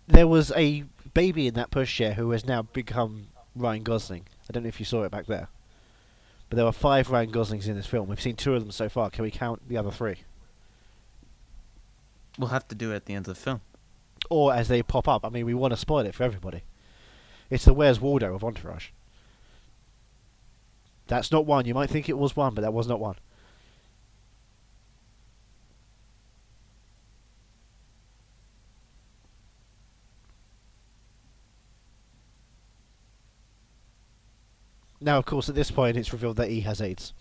There 0.07 0.27
was 0.27 0.51
a 0.51 0.83
baby 1.15 1.47
in 1.47 1.55
that 1.55 1.71
pushchair 1.71 2.13
who 2.13 2.29
has 2.29 2.45
now 2.45 2.61
become 2.61 3.29
Ryan 3.55 3.81
Gosling. 3.81 4.27
I 4.47 4.53
don't 4.53 4.61
know 4.61 4.69
if 4.69 4.79
you 4.79 4.85
saw 4.85 5.01
it 5.01 5.09
back 5.09 5.25
there. 5.25 5.47
But 6.47 6.57
there 6.57 6.65
were 6.65 6.71
five 6.71 7.09
Ryan 7.09 7.31
Goslings 7.31 7.67
in 7.67 7.75
this 7.75 7.87
film. 7.87 8.07
We've 8.07 8.21
seen 8.21 8.35
two 8.35 8.53
of 8.53 8.61
them 8.61 8.71
so 8.71 8.87
far. 8.87 9.09
Can 9.09 9.23
we 9.23 9.31
count 9.31 9.67
the 9.67 9.77
other 9.77 9.89
three? 9.89 10.17
We'll 12.37 12.49
have 12.49 12.67
to 12.69 12.75
do 12.75 12.91
it 12.91 12.97
at 12.97 13.05
the 13.05 13.13
end 13.13 13.27
of 13.27 13.35
the 13.35 13.41
film. 13.41 13.61
Or 14.29 14.53
as 14.53 14.67
they 14.67 14.83
pop 14.83 15.07
up. 15.07 15.25
I 15.25 15.29
mean, 15.29 15.45
we 15.45 15.53
want 15.53 15.73
to 15.73 15.77
spoil 15.77 16.05
it 16.05 16.15
for 16.15 16.23
everybody. 16.23 16.63
It's 17.49 17.65
the 17.65 17.73
Where's 17.73 17.99
Waldo 17.99 18.35
of 18.35 18.43
Entourage. 18.43 18.89
That's 21.07 21.31
not 21.31 21.45
one. 21.45 21.65
You 21.65 21.73
might 21.73 21.89
think 21.89 22.07
it 22.07 22.17
was 22.17 22.35
one, 22.35 22.53
but 22.53 22.61
that 22.61 22.73
was 22.73 22.87
not 22.87 22.99
one. 22.99 23.15
Now, 35.01 35.17
of 35.17 35.25
course, 35.25 35.47
at 35.49 35.55
this 35.55 35.71
point, 35.71 35.97
it's 35.97 36.11
revealed 36.11 36.37
that 36.37 36.49
he 36.49 36.61
has 36.61 36.81
AIDS. 36.81 37.13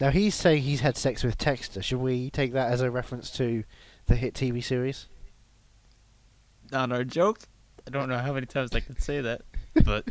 Now, 0.00 0.10
he's 0.10 0.34
saying 0.34 0.62
he's 0.62 0.80
had 0.80 0.96
sex 0.96 1.22
with 1.22 1.36
Texter. 1.36 1.82
Should 1.82 1.98
we 1.98 2.30
take 2.30 2.54
that 2.54 2.72
as 2.72 2.80
a 2.80 2.90
reference 2.90 3.30
to 3.32 3.64
the 4.06 4.16
hit 4.16 4.32
TV 4.32 4.64
series? 4.64 5.06
Not 6.72 6.90
our 6.90 7.04
joke. 7.04 7.40
I 7.86 7.90
don't 7.90 8.08
know 8.08 8.18
how 8.18 8.32
many 8.32 8.46
times 8.46 8.74
I 8.74 8.80
could 8.80 9.02
say 9.02 9.20
that, 9.20 9.42
but 9.84 10.04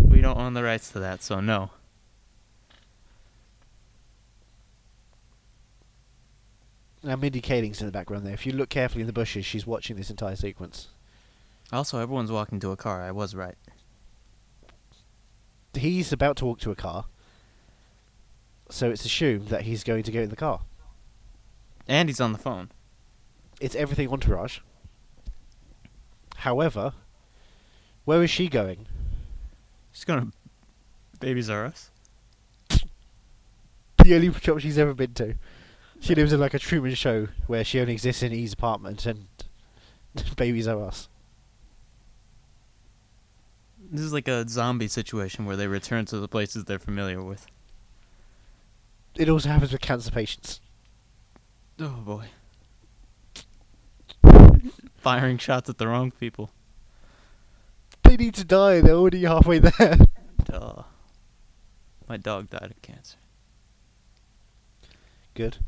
we 0.00 0.20
don't 0.20 0.38
own 0.38 0.54
the 0.54 0.64
rights 0.64 0.90
to 0.92 1.00
that, 1.00 1.22
so 1.22 1.40
no. 1.40 1.70
Now, 7.04 7.14
Mindy 7.14 7.40
Kaling's 7.40 7.80
in 7.80 7.86
the 7.86 7.92
background 7.92 8.26
there. 8.26 8.34
If 8.34 8.46
you 8.46 8.52
look 8.52 8.70
carefully 8.70 9.02
in 9.02 9.06
the 9.06 9.12
bushes, 9.12 9.46
she's 9.46 9.66
watching 9.66 9.96
this 9.96 10.10
entire 10.10 10.34
sequence. 10.34 10.88
Also, 11.72 12.00
everyone's 12.00 12.32
walking 12.32 12.58
to 12.60 12.72
a 12.72 12.76
car. 12.76 13.02
I 13.02 13.12
was 13.12 13.36
right. 13.36 13.54
He's 15.74 16.12
about 16.12 16.36
to 16.38 16.46
walk 16.46 16.58
to 16.60 16.72
a 16.72 16.74
car, 16.74 17.04
so 18.68 18.90
it's 18.90 19.04
assumed 19.04 19.48
that 19.48 19.62
he's 19.62 19.84
going 19.84 20.02
to 20.02 20.12
go 20.12 20.20
in 20.20 20.30
the 20.30 20.36
car. 20.36 20.60
And 21.86 22.08
he's 22.08 22.20
on 22.20 22.32
the 22.32 22.38
phone. 22.38 22.70
It's 23.60 23.74
everything 23.74 24.10
entourage. 24.10 24.58
However, 26.36 26.92
where 28.04 28.22
is 28.22 28.30
she 28.30 28.48
going? 28.48 28.86
She's 29.92 30.04
gonna 30.04 30.28
babies 31.20 31.50
are 31.50 31.64
us. 31.66 31.90
The 34.04 34.14
only 34.14 34.32
shop 34.32 34.60
she's 34.60 34.78
ever 34.78 34.94
been 34.94 35.12
to. 35.14 35.34
She 36.00 36.14
lives 36.14 36.32
in 36.32 36.40
like 36.40 36.54
a 36.54 36.58
Truman 36.58 36.94
Show 36.94 37.28
where 37.46 37.64
she 37.64 37.80
only 37.80 37.94
exists 37.94 38.22
in 38.22 38.32
E's 38.32 38.52
apartment 38.52 39.04
and 39.04 39.26
babies 40.36 40.68
are 40.68 40.82
us. 40.82 41.08
This 43.90 44.02
is 44.02 44.12
like 44.12 44.28
a 44.28 44.48
zombie 44.48 44.88
situation 44.88 45.44
where 45.44 45.56
they 45.56 45.66
return 45.66 46.04
to 46.06 46.20
the 46.20 46.28
places 46.28 46.64
they're 46.64 46.78
familiar 46.78 47.22
with. 47.22 47.46
It 49.18 49.28
also 49.28 49.48
happens 49.48 49.72
with 49.72 49.80
cancer 49.80 50.12
patients. 50.12 50.60
Oh 51.80 52.02
boy. 52.06 52.26
Firing 54.96 55.38
shots 55.38 55.68
at 55.68 55.78
the 55.78 55.88
wrong 55.88 56.12
people. 56.12 56.50
They 58.04 58.16
need 58.16 58.34
to 58.34 58.44
die. 58.44 58.80
They're 58.80 58.94
already 58.94 59.24
halfway 59.24 59.58
there. 59.58 59.96
Duh. 60.44 60.84
My 62.08 62.16
dog 62.16 62.50
died 62.50 62.70
of 62.70 62.80
cancer. 62.80 63.16
Good. 65.34 65.58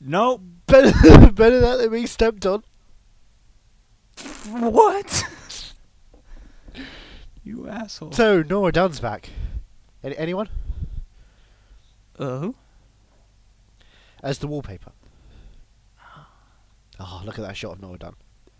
Nope. 0.00 0.40
Better, 0.66 1.30
better 1.32 1.60
that 1.60 1.76
than 1.76 1.90
being 1.90 2.06
stepped 2.06 2.46
on. 2.46 2.64
What? 4.48 5.24
you 7.44 7.68
asshole. 7.68 8.12
So 8.12 8.42
Nora 8.42 8.72
Dunn's 8.72 9.00
back. 9.00 9.28
Any, 10.02 10.16
anyone 10.16 10.48
uh, 12.18 12.38
who? 12.40 12.54
as 14.22 14.38
the 14.38 14.46
wallpaper? 14.46 14.92
Oh, 17.00 17.22
look 17.24 17.38
at 17.38 17.44
that 17.44 17.56
shot 17.56 17.74
of 17.74 17.80
Nora 17.80 17.96
Dunn. 17.96 18.14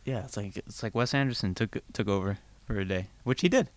Yeah, 0.05 0.25
it's 0.25 0.37
like 0.37 0.57
it's 0.57 0.81
like 0.83 0.95
Wes 0.95 1.13
Anderson 1.13 1.55
took 1.57 1.77
took 1.93 2.07
over 2.09 2.39
for 2.67 2.79
a 2.79 2.85
day, 2.85 3.09
which 3.25 3.41
he 3.41 3.49
did. 3.49 3.69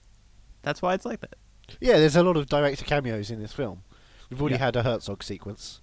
That's 0.61 0.81
why 0.83 0.93
it's 0.93 1.03
like 1.05 1.19
that. 1.21 1.35
Yeah, 1.79 1.97
there's 1.97 2.15
a 2.15 2.21
lot 2.21 2.37
of 2.37 2.45
director 2.47 2.85
cameos 2.85 3.31
in 3.31 3.41
this 3.41 3.53
film. 3.53 3.81
We've 4.29 4.39
already 4.39 4.55
Yeah. 4.55 4.65
had 4.65 4.75
a 4.75 4.83
Herzog 4.83 5.23
sequence. 5.23 5.81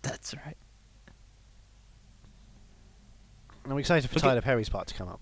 That's 0.00 0.34
right. 0.34 0.56
I'm 3.68 3.76
excited 3.78 4.08
for 4.08 4.14
Look 4.14 4.24
at- 4.24 4.28
Tyler 4.28 4.40
Perry's 4.40 4.68
part 4.68 4.86
to 4.88 4.94
come 4.94 5.08
up. 5.08 5.20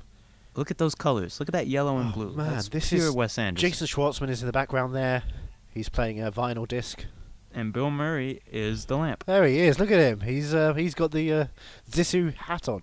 Look 0.54 0.70
at 0.70 0.78
those 0.78 0.94
colors. 0.94 1.40
Look 1.40 1.48
at 1.48 1.52
that 1.54 1.66
yellow 1.66 1.98
and 1.98 2.10
Oh, 2.10 2.12
blue. 2.12 2.32
man, 2.36 2.52
That's 2.52 2.68
this 2.68 2.90
pure 2.90 3.08
is 3.08 3.10
Wes 3.10 3.38
Anderson. 3.38 3.68
Jason 3.70 3.86
Schwartzman 3.88 4.28
is 4.30 4.40
in 4.42 4.46
the 4.46 4.52
background 4.52 4.94
there. 4.94 5.24
He's 5.72 5.88
playing 5.88 6.20
a 6.20 6.30
vinyl 6.30 6.68
disc. 6.68 7.06
And 7.54 7.72
Bill 7.72 7.90
Murray 7.90 8.40
is 8.50 8.84
the 8.86 8.96
lamp. 8.96 9.24
There 9.26 9.46
he 9.46 9.60
is. 9.60 9.78
Look 9.78 9.90
at 9.90 9.98
him. 10.00 10.20
He's 10.20 10.52
uh, 10.54 10.74
he's 10.74 10.94
got 10.94 11.12
the 11.12 11.32
uh, 11.32 11.46
Zissou 11.90 12.34
hat 12.34 12.68
on. 12.68 12.82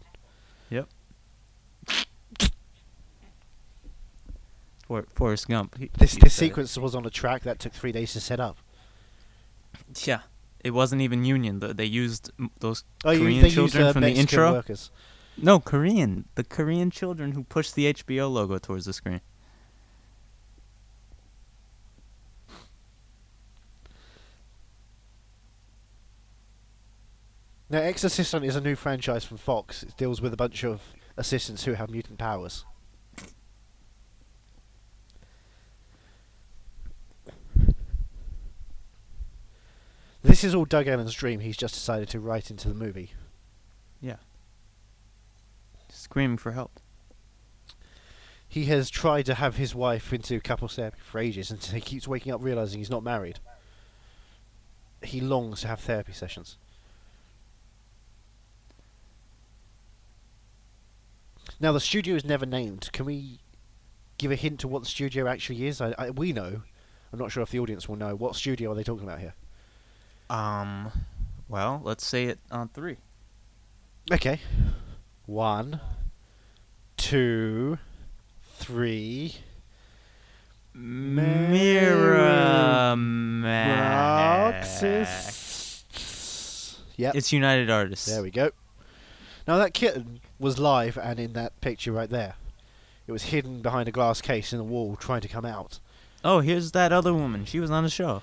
Yep. 0.69 0.88
For 4.88 5.03
Forrest 5.13 5.47
Gump. 5.47 5.78
He- 5.78 5.89
This 5.97 6.13
this 6.15 6.19
said 6.19 6.26
it. 6.28 6.32
sequence 6.49 6.78
was 6.78 6.95
on 6.95 7.05
a 7.05 7.09
track 7.09 7.43
that 7.43 7.59
took 7.59 7.74
three 7.74 7.91
days 7.91 8.13
to 8.13 8.19
set 8.19 8.39
up. 8.39 8.57
Yeah. 10.05 10.22
It 10.63 10.72
wasn't 10.72 11.01
even 11.01 11.24
union. 11.26 11.59
th- 11.59 11.76
They 11.78 11.86
used 11.86 12.32
those 12.59 12.84
Oh, 13.05 13.17
Korean 13.17 13.41
they 13.41 13.47
used 13.47 13.55
children 13.55 13.84
uh, 13.86 13.93
from 13.93 14.01
the 14.03 14.11
intro. 14.11 14.51
workers. 14.53 14.91
No, 15.38 15.59
Korean. 15.59 16.26
The 16.36 16.43
Korean 16.43 16.91
children 16.91 17.32
who 17.32 17.43
pushed 17.43 17.74
the 17.76 17.91
HBO 17.93 18.30
logo 18.32 18.57
towards 18.57 18.86
the 18.86 18.93
screen. 18.93 19.22
Now, 27.72 27.80
Exorcism 27.80 28.43
is 28.43 28.57
a 28.57 28.61
new 28.61 28.76
franchise 28.76 29.24
from 29.24 29.38
Fox. 29.38 29.82
It 29.82 29.95
deals 29.95 30.22
with 30.22 30.34
a 30.34 30.38
bunch 30.38 30.65
of 30.65 30.82
assistants 31.15 31.63
who 31.63 31.72
have 31.72 31.89
mutant 31.89 32.19
powers. 32.19 32.65
This 40.22 40.43
is 40.43 40.53
all 40.53 40.65
Doug 40.65 40.88
Ellin's 40.88 41.13
dream. 41.13 41.39
He's 41.39 41.55
just 41.55 41.74
decided 41.74 42.09
to 42.09 42.19
write 42.19 42.51
into 42.51 42.67
the 42.67 42.76
movie. 42.76 43.13
Yeah. 44.01 44.17
Screaming 45.88 46.39
for 46.39 46.51
help. 46.51 46.78
He 48.49 48.65
has 48.65 48.89
tried 48.89 49.26
to 49.28 49.36
have 49.36 49.55
his 49.55 49.74
wife 49.74 50.11
into 50.11 50.41
couples 50.41 50.76
therapy 50.76 50.99
for 51.01 51.19
ages, 51.19 51.49
and 51.49 51.63
he 51.63 51.80
keeps 51.80 52.05
waking 52.05 52.34
up 52.34 52.43
realizing 52.43 52.80
he's 52.80 52.89
not 52.89 53.01
married. 53.01 53.39
He 55.01 55.22
longs 55.22 55.61
to 55.61 55.69
have 55.69 55.80
therapy 55.80 56.11
sessions. 56.11 56.57
Now, 61.62 61.72
the 61.72 61.80
studio 61.80 62.16
is 62.16 62.26
never 62.26 62.47
named. 62.47 62.89
Can 62.91 63.05
we 63.05 63.38
give 64.18 64.32
a 64.32 64.36
hint 64.36 64.62
to 64.62 64.68
what 64.68 64.82
the 64.82 64.88
studio 64.89 65.28
actually 65.28 65.68
is? 65.68 65.80
I, 65.80 65.93
I, 65.95 66.09
we 66.09 66.34
know. 66.34 66.64
I'm 67.14 67.20
not 67.20 67.32
sure 67.32 67.43
if 67.43 67.51
the 67.51 67.59
audience 67.59 67.88
will 67.88 67.97
know. 67.97 68.16
What 68.16 68.36
studio 68.36 68.72
are 68.72 68.76
they 68.76 68.82
talking 68.84 69.03
about 69.03 69.20
here? 69.20 69.36
Um, 70.28 70.91
well, 71.47 71.80
let's 71.84 72.03
say 72.03 72.26
it 72.26 72.39
on 72.49 72.70
three. 72.70 72.97
Okay. 74.12 74.39
One, 75.28 75.80
two, 76.97 77.78
three. 78.55 79.36
Mirror 80.74 82.16
Marxists. 84.55 84.72
Yep. 86.95 87.16
It's 87.16 87.32
United 87.32 87.70
Artists. 87.70 88.07
There 88.07 88.24
we 88.24 88.32
go. 88.32 88.49
Now 89.47 89.57
that 89.57 89.76
kitten 89.76 90.22
was 90.41 90.59
live 90.59 90.97
and 90.97 91.19
in 91.19 91.33
that 91.33 91.59
picture 91.61 91.91
right 91.91 92.09
there. 92.09 92.35
It 93.07 93.11
was 93.11 93.23
hidden 93.23 93.61
behind 93.61 93.87
a 93.87 93.91
glass 93.91 94.21
case 94.21 94.51
in 94.51 94.57
the 94.57 94.63
wall, 94.63 94.95
trying 94.95 95.21
to 95.21 95.27
come 95.27 95.45
out. 95.45 95.79
Oh, 96.23 96.39
here's 96.39 96.71
that 96.73 96.91
other 96.91 97.13
woman. 97.13 97.45
She 97.45 97.59
was 97.59 97.71
on 97.71 97.83
the 97.83 97.89
show. 97.89 98.21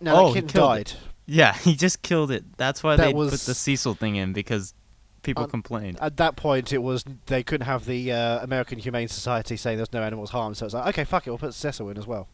Now 0.00 0.16
Oh, 0.16 0.28
that 0.32 0.34
he 0.34 0.40
killed 0.46 0.52
died. 0.68 0.80
it. 0.88 0.96
Yeah, 1.26 1.52
he 1.58 1.74
just 1.76 2.02
killed 2.02 2.30
it. 2.30 2.44
That's 2.56 2.82
why 2.82 2.96
That 2.96 3.06
they 3.06 3.12
put 3.12 3.30
the 3.30 3.54
Cecil 3.54 3.94
thing 3.94 4.16
in 4.16 4.32
because 4.32 4.74
people 5.22 5.44
Un- 5.44 5.50
complained. 5.50 5.98
At 6.00 6.16
that 6.18 6.36
point, 6.36 6.72
it 6.72 6.78
was 6.82 7.04
they 7.26 7.42
couldn't 7.42 7.66
have 7.66 7.86
the 7.86 8.12
uh, 8.12 8.40
American 8.42 8.78
Humane 8.78 9.08
Society 9.08 9.56
saying 9.56 9.76
there's 9.78 9.92
no 9.92 10.02
animals 10.02 10.30
harmed, 10.30 10.56
so 10.56 10.66
it's 10.66 10.74
like 10.74 10.86
okay, 10.88 11.04
fuck 11.04 11.26
it, 11.26 11.30
we'll 11.30 11.38
put 11.38 11.54
Cecil 11.54 11.88
in 11.90 11.96
as 11.98 12.06
well. 12.06 12.28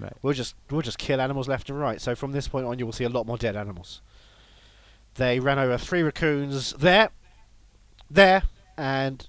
Right. 0.00 0.12
We'll 0.22 0.32
just 0.34 0.54
we'll 0.70 0.80
just 0.82 0.98
kill 0.98 1.20
animals 1.20 1.48
left 1.48 1.68
and 1.70 1.78
right. 1.78 2.00
So 2.00 2.14
from 2.14 2.32
this 2.32 2.48
point 2.48 2.66
on, 2.66 2.78
you 2.78 2.86
will 2.86 2.92
see 2.92 3.04
a 3.04 3.08
lot 3.08 3.26
more 3.26 3.36
dead 3.38 3.56
animals. 3.56 4.00
They 5.14 5.38
ran 5.38 5.58
over 5.58 5.76
three 5.76 6.02
raccoons 6.02 6.72
there, 6.72 7.10
there, 8.14 8.42
and 8.76 9.28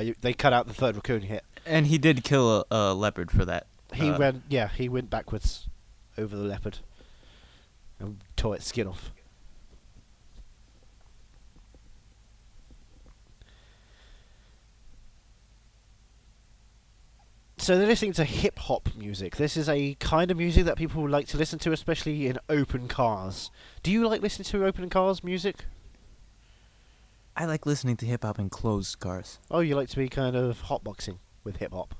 you, 0.00 0.14
they 0.20 0.32
cut 0.32 0.52
out 0.52 0.66
the 0.66 0.74
third 0.74 0.96
raccoon 0.96 1.22
hit. 1.22 1.44
And 1.64 1.86
he 1.86 1.98
did 1.98 2.24
kill 2.24 2.60
a, 2.60 2.64
a 2.70 2.94
leopard 2.94 3.30
for 3.30 3.44
that. 3.44 3.66
He 3.94 4.10
Uh, 4.10 4.18
went, 4.18 4.42
yeah, 4.48 4.68
he 4.68 4.88
went 4.88 5.10
backwards 5.10 5.68
over 6.18 6.34
the 6.34 6.42
leopard 6.42 6.78
and 7.98 8.18
tore 8.36 8.56
its 8.56 8.66
skin 8.66 8.86
off. 8.86 9.10
So 17.58 17.78
they're 17.78 17.86
listening 17.86 18.14
to 18.14 18.24
hip 18.24 18.58
hop 18.58 18.88
music. 18.96 19.36
This 19.36 19.56
is 19.56 19.68
a 19.68 19.94
kind 20.00 20.32
of 20.32 20.36
music 20.36 20.64
that 20.64 20.76
people 20.76 21.08
like 21.08 21.28
to 21.28 21.36
listen 21.36 21.60
to, 21.60 21.70
especially 21.70 22.26
in 22.26 22.38
open 22.48 22.88
cars. 22.88 23.52
Do 23.84 23.92
you 23.92 24.08
like 24.08 24.20
listening 24.20 24.46
to 24.46 24.66
open 24.66 24.90
cars 24.90 25.22
music? 25.22 25.58
I 27.36 27.46
like 27.46 27.64
listening 27.66 27.96
to 27.98 28.06
hip 28.06 28.22
hop 28.22 28.38
in 28.38 28.50
closed 28.50 28.98
cars. 29.00 29.38
Oh, 29.50 29.60
you 29.60 29.74
like 29.74 29.88
to 29.90 29.96
be 29.96 30.08
kind 30.08 30.36
of 30.36 30.62
hotboxing 30.64 31.18
with 31.44 31.56
hip 31.56 31.72
hop. 31.72 31.94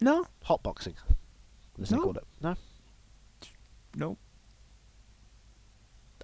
No, 0.00 0.26
Hotboxing, 0.46 0.94
as 1.80 1.88
they 1.88 1.96
No. 1.96 2.02
call 2.02 2.16
it. 2.16 2.24
No? 2.42 2.56
nope. 3.96 4.18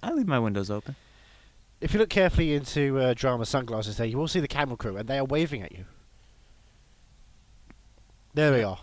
I 0.03 0.11
leave 0.13 0.27
my 0.27 0.39
windows 0.39 0.69
open. 0.69 0.95
If 1.79 1.93
you 1.93 1.99
look 1.99 2.09
carefully 2.09 2.53
into 2.53 2.99
uh, 2.99 3.13
drama 3.15 3.45
sunglasses 3.45 3.97
there, 3.97 4.05
you 4.05 4.17
will 4.17 4.27
see 4.27 4.39
the 4.39 4.47
camera 4.47 4.77
crew, 4.77 4.97
and 4.97 5.07
they 5.07 5.17
are 5.17 5.25
waving 5.25 5.63
at 5.63 5.71
you. 5.71 5.85
There 8.33 8.51
we 8.53 8.63
are. 8.63 8.79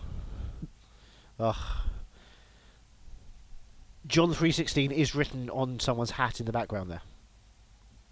Ugh. 1.39 1.55
John 4.07 4.33
three 4.33 4.51
sixteen 4.51 4.91
is 4.91 5.15
written 5.15 5.49
on 5.51 5.79
someone's 5.79 6.11
hat 6.11 6.39
in 6.39 6.45
the 6.45 6.51
background 6.51 6.89
there. 6.91 7.01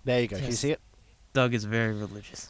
There 0.07 0.21
you 0.21 0.27
go. 0.29 0.37
Can 0.37 0.45
you 0.45 0.51
see 0.53 0.71
it? 0.71 0.79
Doug 1.33 1.53
is 1.53 1.65
very 1.65 1.91
religious. 1.91 2.49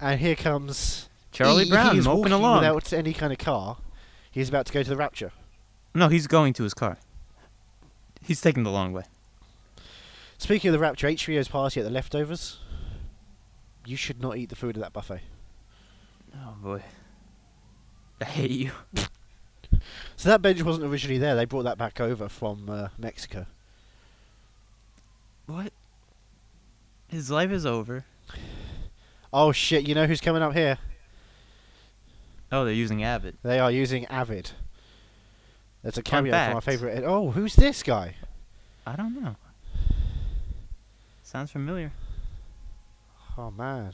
And 0.00 0.18
here 0.18 0.34
comes 0.34 1.08
Charlie 1.30 1.62
he, 1.62 1.70
Brown 1.70 1.92
He 1.92 1.98
is 2.00 2.06
moping 2.06 2.18
walking 2.18 2.32
along. 2.32 2.56
without 2.56 2.92
any 2.92 3.12
kind 3.12 3.32
of 3.32 3.38
car. 3.38 3.76
He's 4.28 4.48
about 4.48 4.66
to 4.66 4.72
go 4.72 4.82
to 4.82 4.88
the 4.88 4.96
rapture. 4.96 5.30
No, 5.94 6.08
he's 6.08 6.26
going 6.26 6.54
to 6.54 6.64
his 6.64 6.74
car. 6.74 6.98
He's 8.20 8.40
taking 8.40 8.64
the 8.64 8.72
long 8.72 8.92
way. 8.92 9.04
Speaking 10.38 10.70
of 10.70 10.72
the 10.72 10.80
rapture, 10.80 11.06
HBO's 11.06 11.46
party 11.46 11.78
at 11.78 11.84
the 11.84 11.90
leftovers. 11.90 12.58
You 13.86 13.96
should 13.96 14.20
not 14.20 14.36
eat 14.38 14.48
the 14.48 14.56
food 14.56 14.76
at 14.76 14.82
that 14.82 14.92
buffet. 14.92 15.20
Oh 16.34 16.56
boy. 16.60 16.82
I 18.20 18.24
hate 18.24 18.50
you. 18.50 18.72
So 20.16 20.30
that 20.30 20.42
bench 20.42 20.60
wasn't 20.62 20.86
originally 20.86 21.18
there. 21.18 21.36
They 21.36 21.44
brought 21.44 21.62
that 21.62 21.78
back 21.78 22.00
over 22.00 22.28
from 22.28 22.68
uh, 22.68 22.88
Mexico. 22.98 23.46
What? 25.46 25.72
His 27.08 27.30
life 27.30 27.50
is 27.50 27.64
over. 27.64 28.04
Oh 29.32 29.52
shit! 29.52 29.88
You 29.88 29.94
know 29.94 30.06
who's 30.06 30.20
coming 30.20 30.42
up 30.42 30.54
here? 30.54 30.78
Oh, 32.52 32.64
they're 32.64 32.74
using 32.74 33.02
Avid. 33.02 33.36
They 33.42 33.58
are 33.58 33.70
using 33.70 34.06
Avid. 34.06 34.50
That's 35.82 35.98
a 35.98 36.02
cameo 36.02 36.32
from 36.32 36.40
our 36.56 36.60
fact. 36.60 36.64
favorite. 36.64 37.04
Oh, 37.04 37.30
who's 37.30 37.54
this 37.54 37.82
guy? 37.82 38.16
I 38.86 38.96
don't 38.96 39.20
know. 39.20 39.36
Sounds 41.22 41.50
familiar. 41.50 41.92
Oh 43.36 43.50
man, 43.50 43.92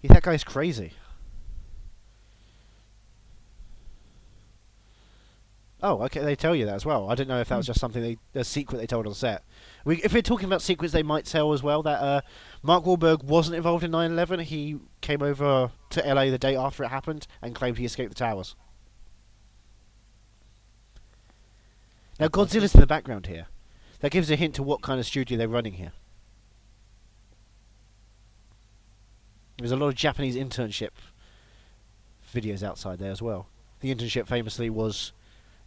yeah, 0.00 0.14
that 0.14 0.22
guy's 0.22 0.44
crazy. 0.44 0.92
Oh, 5.82 6.02
okay. 6.02 6.20
They 6.20 6.36
tell 6.36 6.54
you 6.54 6.64
that 6.66 6.76
as 6.76 6.86
well. 6.86 7.10
I 7.10 7.16
didn't 7.16 7.28
know 7.28 7.40
if 7.40 7.48
that 7.48 7.56
was 7.56 7.66
just 7.66 7.80
something 7.80 8.02
they 8.02 8.18
a 8.38 8.44
secret 8.44 8.78
they 8.78 8.86
told 8.86 9.06
on 9.06 9.14
set. 9.14 9.42
We, 9.84 10.00
if 10.02 10.12
we're 10.12 10.22
talking 10.22 10.46
about 10.46 10.62
secrets, 10.62 10.92
they 10.92 11.02
might 11.02 11.24
tell 11.24 11.52
as 11.52 11.62
well 11.62 11.82
that 11.82 12.00
uh, 12.00 12.20
Mark 12.62 12.84
Wahlberg 12.84 13.24
wasn't 13.24 13.56
involved 13.56 13.82
in 13.82 13.90
9/11. 13.90 14.42
He 14.42 14.78
came 15.00 15.22
over 15.22 15.72
to 15.90 16.14
LA 16.14 16.26
the 16.26 16.38
day 16.38 16.54
after 16.54 16.84
it 16.84 16.88
happened 16.88 17.26
and 17.42 17.54
claimed 17.54 17.78
he 17.78 17.84
escaped 17.84 18.10
the 18.10 18.14
towers. 18.14 18.54
Now 22.20 22.28
Godzilla's 22.28 22.74
in 22.74 22.80
the 22.80 22.86
background 22.86 23.26
here. 23.26 23.46
That 24.00 24.12
gives 24.12 24.30
a 24.30 24.36
hint 24.36 24.54
to 24.56 24.62
what 24.62 24.82
kind 24.82 25.00
of 25.00 25.06
studio 25.06 25.36
they're 25.36 25.48
running 25.48 25.74
here. 25.74 25.92
There's 29.58 29.72
a 29.72 29.76
lot 29.76 29.88
of 29.88 29.94
Japanese 29.96 30.36
internship 30.36 30.90
videos 32.32 32.62
outside 32.62 32.98
there 32.98 33.10
as 33.10 33.22
well. 33.22 33.46
The 33.80 33.94
internship 33.94 34.26
famously 34.26 34.70
was 34.70 35.12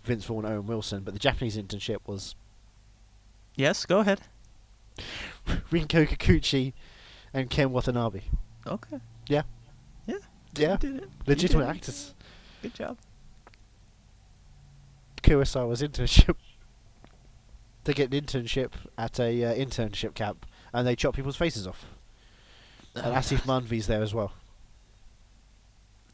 Vince 0.05 0.25
Vaughn, 0.25 0.45
Owen 0.45 0.67
Wilson, 0.67 1.03
but 1.03 1.13
the 1.13 1.19
Japanese 1.19 1.57
internship 1.57 1.99
was 2.05 2.35
Yes, 3.55 3.85
go 3.85 3.99
ahead. 3.99 4.21
Rinko 5.71 6.07
Kikuchi 6.07 6.73
and 7.33 7.49
Ken 7.49 7.71
Watanabe. 7.71 8.21
Okay. 8.67 8.99
Yeah. 9.27 9.43
Yeah. 10.05 10.17
Yeah. 10.55 10.77
Legitimate 11.25 11.67
actors. 11.67 12.13
Good 12.61 12.73
job. 12.73 12.97
Kurosawa's 15.21 15.81
internship. 15.81 16.35
they 17.83 17.93
get 17.93 18.13
an 18.13 18.21
internship 18.21 18.71
at 18.97 19.19
a 19.19 19.43
uh, 19.43 19.53
internship 19.55 20.13
camp, 20.13 20.45
and 20.73 20.87
they 20.87 20.95
chop 20.95 21.15
people's 21.15 21.35
faces 21.35 21.65
off. 21.67 21.85
And 22.95 23.13
Aasif 23.13 23.41
Mandvi's 23.41 23.87
there 23.87 24.01
as 24.01 24.13
well. 24.13 24.33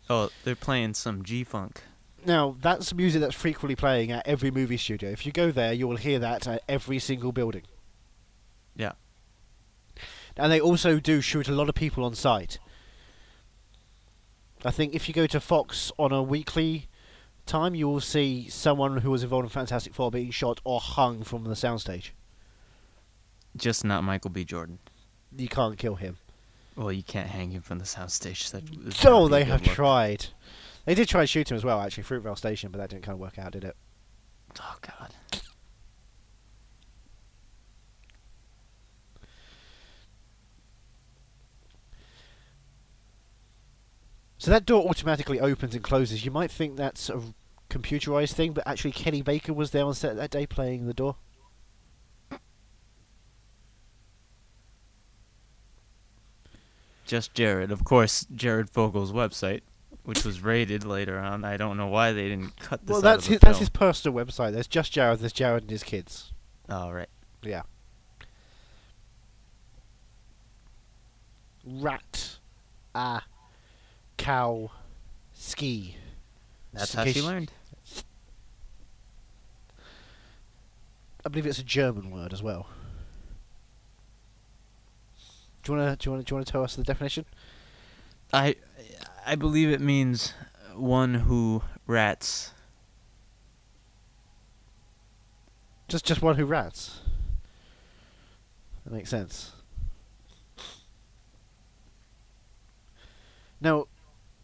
Oh, 0.10 0.30
they're 0.44 0.56
playing 0.56 0.94
some 0.96 1.24
G 1.24 1.44
Funk. 1.44 1.84
Now, 2.26 2.56
that's 2.62 2.94
music 2.94 3.22
that's 3.22 3.36
frequently 3.36 3.76
playing 3.76 4.12
at 4.12 4.28
every 4.28 4.52
movie 4.52 4.78
studio. 4.78 5.10
If 5.10 5.26
you 5.26 5.32
go 5.32 5.52
there, 5.52 5.74
you 5.74 5.88
will 5.88 5.98
hear 5.98 6.20
that 6.20 6.48
at 6.48 6.62
every 6.70 7.00
single 7.00 7.32
building. 7.32 7.64
Yeah. 8.76 8.92
And 10.38 10.52
they 10.52 10.62
also 10.62 11.00
do 11.00 11.20
shoot 11.22 11.48
a 11.48 11.52
lot 11.52 11.68
of 11.68 11.76
people 11.76 12.04
on 12.04 12.14
site. 12.16 12.60
I 14.64 14.72
think 14.72 14.94
if 14.94 15.08
you 15.08 15.14
go 15.14 15.26
to 15.28 15.40
Fox 15.40 15.92
on 15.98 16.12
a 16.12 16.22
weekly 16.22 16.88
time, 17.46 17.74
you 17.74 17.88
will 17.88 18.00
see 18.02 18.48
someone 18.50 18.98
who 18.98 19.10
was 19.10 19.24
involved 19.24 19.46
in 19.46 19.50
Fantastic 19.50 19.94
Four 19.94 20.12
being 20.12 20.30
shot 20.32 20.62
or 20.64 20.80
hung 20.80 21.24
from 21.24 21.44
the 21.46 21.56
soundstage. 21.56 22.12
Just 23.58 23.84
not 23.84 24.04
Michael 24.04 24.30
B. 24.30 24.46
Jordan. 24.46 24.78
You 25.36 25.48
can't 25.48 25.78
kill 25.78 25.96
him. 25.96 26.18
Well, 26.76 26.92
you 26.92 27.04
can't 27.04 27.28
hang 27.28 27.52
him 27.52 27.62
from 27.62 27.80
the 27.80 27.86
soundstage. 27.86 28.52
That 28.52 28.70
would 28.70 28.94
So 28.94 29.22
not 29.24 29.28
be 29.30 29.34
a 29.36 29.40
they 29.40 29.44
have 29.46 29.66
look. 29.66 29.76
tried. 29.76 30.28
They 30.86 30.96
did 30.96 31.08
try 31.08 31.22
and 31.22 31.30
shoot 31.30 31.52
him 31.52 31.58
as 31.58 31.64
well, 31.64 31.80
actually, 31.80 32.04
Fruitvale 32.04 32.38
Station, 32.38 32.72
but 32.72 32.80
that 32.80 32.90
didn't 32.90 33.04
kind 33.04 33.14
of 33.14 33.20
work 33.20 33.38
out, 33.38 33.52
did 33.52 33.64
it? 33.64 33.76
Oh 34.60 34.78
God. 34.82 35.14
So 44.42 44.50
that 44.50 44.66
door 44.66 44.90
automatically 44.90 45.40
opens 45.40 45.76
and 45.76 45.84
closes. 45.84 46.26
You 46.26 46.32
might 46.32 46.50
think 46.50 46.76
that's 46.76 47.12
a 47.12 47.22
computerized 47.70 48.34
thing, 48.34 48.54
but 48.54 48.66
actually 48.66 48.92
Kenny 48.92 49.22
Baker 49.22 49.54
was 49.54 49.70
there 49.70 49.86
on 49.86 49.94
set 49.94 50.16
that 50.16 50.32
day 50.32 50.48
playing 50.48 50.88
the 50.88 50.96
door. 50.96 51.18
Just 57.06 57.36
Jared. 57.36 57.72
Of 57.72 57.84
course, 57.84 58.26
Jared 58.34 58.72
Fogle's 58.72 59.12
website, 59.12 59.62
which 60.12 60.26
was 60.26 60.42
raided 60.42 60.84
later 60.84 61.18
on. 61.18 61.46
I 61.46 61.56
don't 61.56 61.78
know 61.78 61.88
why 61.88 62.12
they 62.12 62.28
didn't 62.28 62.58
cut 62.60 62.86
this 62.86 62.90
well, 62.90 62.98
out 62.98 63.02
that's 63.04 63.24
of 63.24 63.28
the 63.28 63.34
his, 63.36 63.40
that's 63.40 63.60
his 63.60 63.70
personal 63.70 64.14
website. 64.14 64.52
There's 64.52 64.68
just 64.68 64.92
Jared. 64.92 65.20
There's 65.20 65.32
Jared 65.32 65.64
and 65.64 65.72
his 65.72 65.84
kids. 65.84 66.34
Oh, 66.68 66.92
right. 66.92 67.08
Yeah. 67.42 67.62
Rat, 71.66 72.40
ah, 72.94 73.24
cow, 74.18 74.72
ski. 75.34 75.96
That's 76.74 76.94
how 76.94 77.06
she 77.06 77.22
learned. 77.22 77.54
I 81.26 81.30
believe 81.30 81.46
it's 81.46 81.60
a 81.60 81.64
German 81.64 82.12
word 82.12 82.34
as 82.34 82.44
well. 82.44 82.68
Do 85.64 85.72
you 85.72 85.78
wanna 85.78 85.96
do 85.96 86.10
you 86.10 86.12
wanna 86.12 86.24
do 86.24 86.32
you 86.34 86.36
wanna 86.36 86.46
tell 86.46 86.66
us 86.66 86.76
the 86.76 86.84
definition? 86.84 87.24
I, 88.34 88.56
I 89.26 89.36
believe 89.36 89.70
it 89.70 89.82
means 89.82 90.34
one 90.76 91.14
who 91.14 91.64
rats. 91.88 92.52
Just 95.88 96.06
just 96.06 96.22
one 96.22 96.36
who 96.38 96.46
rats. 96.46 97.02
That 98.84 98.94
makes 98.94 99.10
sense. 99.10 99.52
Now, 103.60 103.86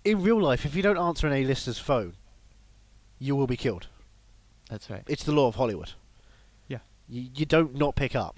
in 0.04 0.22
real 0.22 0.40
life, 0.40 0.66
if 0.66 0.76
you 0.76 0.84
don't 0.84 0.98
answer 0.98 1.26
an 1.26 1.34
A-lister's 1.34 1.80
phone, 1.80 2.14
you 3.18 3.36
will 3.36 3.48
be 3.48 3.58
killed. 3.58 3.88
That's 4.70 4.90
right. 4.90 5.04
It's 5.08 5.24
the 5.24 5.32
law 5.32 5.48
of 5.48 5.56
Hollywood. 5.56 5.94
Yeah. 6.68 6.80
You, 7.10 7.30
you 7.34 7.46
don't 7.46 7.76
not 7.76 7.96
pick 7.96 8.16
up. 8.16 8.38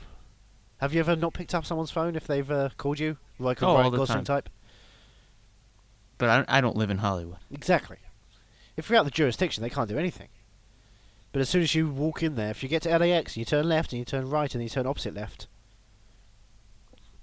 Have 0.77 0.93
you 0.93 1.01
ever 1.01 1.15
not 1.17 1.33
picked 1.33 1.53
up 1.53 1.65
someone's 1.65 1.91
phone 1.91 2.15
if 2.15 2.25
they've 2.25 2.49
uh, 2.49 2.69
called 2.77 2.99
you, 2.99 3.17
like 3.39 3.61
a 3.61 3.65
Oh, 3.65 3.69
all 3.69 3.77
Ryan 3.79 3.93
Gosling 3.93 4.23
type? 4.23 4.49
But 6.19 6.45
I, 6.47 6.57
I 6.57 6.61
don't 6.61 6.75
live 6.77 6.91
in 6.91 6.99
Hollywood. 6.99 7.37
Exactly. 7.49 7.97
If 8.77 8.89
you're 8.89 8.99
out 8.99 9.05
the 9.05 9.11
jurisdiction, 9.11 9.63
they 9.63 9.69
can't 9.69 9.89
do 9.89 9.97
anything. 9.97 10.27
But 11.31 11.41
as 11.41 11.49
soon 11.49 11.63
as 11.63 11.73
you 11.73 11.89
walk 11.89 12.21
in 12.21 12.35
there, 12.35 12.51
if 12.51 12.61
you 12.61 12.69
get 12.69 12.83
to 12.83 12.97
LAX 12.97 13.33
and 13.33 13.37
you 13.37 13.45
turn 13.45 13.67
left 13.67 13.91
and 13.91 13.99
you 13.99 14.05
turn 14.05 14.29
right 14.29 14.53
and 14.53 14.63
you 14.63 14.69
turn 14.69 14.85
opposite 14.85 15.13
left, 15.15 15.47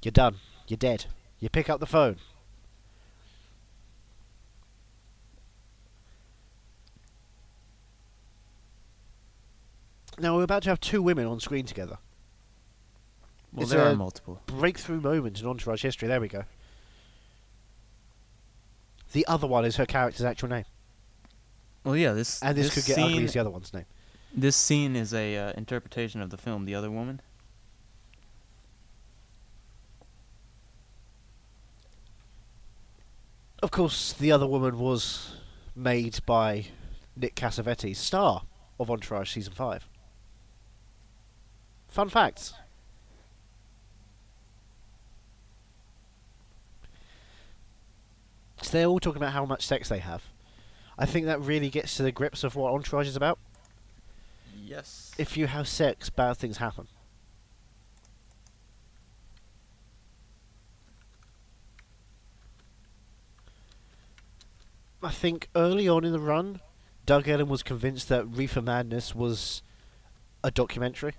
you're 0.03 0.13
done. 0.13 0.37
You're 0.67 0.77
dead. 0.77 1.07
You 1.39 1.49
pick 1.49 1.69
up 1.69 1.79
the 1.81 1.87
phone. 1.87 2.17
Now 10.19 10.37
we're 10.37 10.45
about 10.45 10.63
to 10.63 10.71
have 10.71 10.81
two 10.81 11.03
women 11.03 11.27
on 11.27 11.41
screen 11.41 11.67
together. 11.67 11.99
Well, 13.53 13.63
It's 13.63 13.73
there 13.73 13.85
are 13.85 13.95
multiple. 13.95 14.41
Breakthrough 14.47 15.01
moments 15.01 15.41
in 15.41 15.47
Entourage 15.47 15.83
history. 15.83 16.09
There 16.09 16.21
we 16.21 16.29
go. 16.29 16.45
The 19.13 19.27
other 19.27 19.47
one 19.47 19.65
is 19.65 19.77
her 19.77 19.87
character's 19.87 20.25
actual 20.25 20.49
name, 20.49 20.65
Well, 21.85 21.97
yeah. 21.97 22.13
This 22.13 22.43
and 22.43 22.57
this, 22.57 22.75
could 22.75 22.85
get 22.85 22.99
ugly 22.99 23.15
scene, 23.15 23.25
as 23.25 23.33
the 23.33 23.41
other 23.41 23.51
one's 23.51 23.73
name. 23.73 23.87
This 24.35 24.57
scene 24.57 24.97
is 24.97 25.15
a 25.15 25.37
uh, 25.37 25.53
interpretation 25.57 26.21
of 26.21 26.31
the 26.31 26.37
film 26.37 26.65
The 26.65 26.75
Other 26.75 26.91
Woman. 26.91 27.21
Of 33.63 33.71
course, 33.71 34.13
the 34.13 34.31
other 34.31 34.47
woman 34.47 34.79
was 34.79 35.37
made 35.75 36.19
by 36.27 36.67
Nick 37.17 37.35
Cassavetes, 37.35 37.97
star 37.97 38.43
of 38.79 38.91
Entourage 38.91 39.33
season 39.33 39.55
five. 39.55 39.89
Fun 41.89 42.11
facts. 42.11 42.53
So 48.63 48.71
they're 48.73 48.87
all 48.87 49.01
talking 49.01 49.23
about 49.23 49.33
how 49.33 49.45
much 49.45 49.67
sex 49.67 49.89
they 49.89 49.99
have. 49.99 50.23
I 50.99 51.07
think 51.07 51.27
that 51.27 51.41
really 51.41 51.69
gets 51.71 51.97
to 51.97 52.03
the 52.03 52.13
grips 52.13 52.43
of 52.43 52.57
what 52.57 52.73
Entourage 52.73 53.07
is 53.07 53.17
about. 53.17 53.39
Yes. 54.57 55.13
If 55.19 55.37
you 55.37 55.47
have 55.47 55.69
sex, 55.69 56.11
bad 56.11 56.39
things 56.39 56.57
happen. 56.57 56.89
I 65.03 65.11
think 65.11 65.49
early 65.55 65.89
on 65.89 66.05
in 66.05 66.13
the 66.13 66.19
run, 66.19 66.61
Doug 67.05 67.29
Ellin 67.29 67.49
was 67.49 67.63
convinced 67.63 68.09
that 68.09 68.27
Reefer 68.27 68.63
Madness 68.63 69.15
was 69.15 69.63
a 70.43 70.51
documentary. 70.51 71.15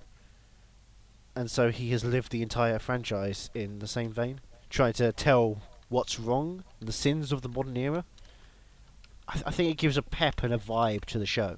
And 1.35 1.49
so 1.49 1.69
he 1.69 1.91
has 1.91 2.03
lived 2.03 2.31
the 2.31 2.41
entire 2.41 2.79
franchise 2.79 3.49
in 3.53 3.79
the 3.79 3.87
same 3.87 4.11
vein, 4.11 4.41
trying 4.69 4.93
to 4.93 5.13
tell 5.13 5.61
what's 5.89 6.19
wrong, 6.19 6.63
the 6.79 6.91
sins 6.91 7.31
of 7.31 7.41
the 7.41 7.49
modern 7.49 7.77
era. 7.77 8.05
I, 9.27 9.33
th- 9.33 9.45
I 9.47 9.51
think 9.51 9.71
it 9.71 9.77
gives 9.77 9.97
a 9.97 10.01
pep 10.01 10.43
and 10.43 10.53
a 10.53 10.57
vibe 10.57 11.05
to 11.05 11.19
the 11.19 11.25
show. 11.25 11.57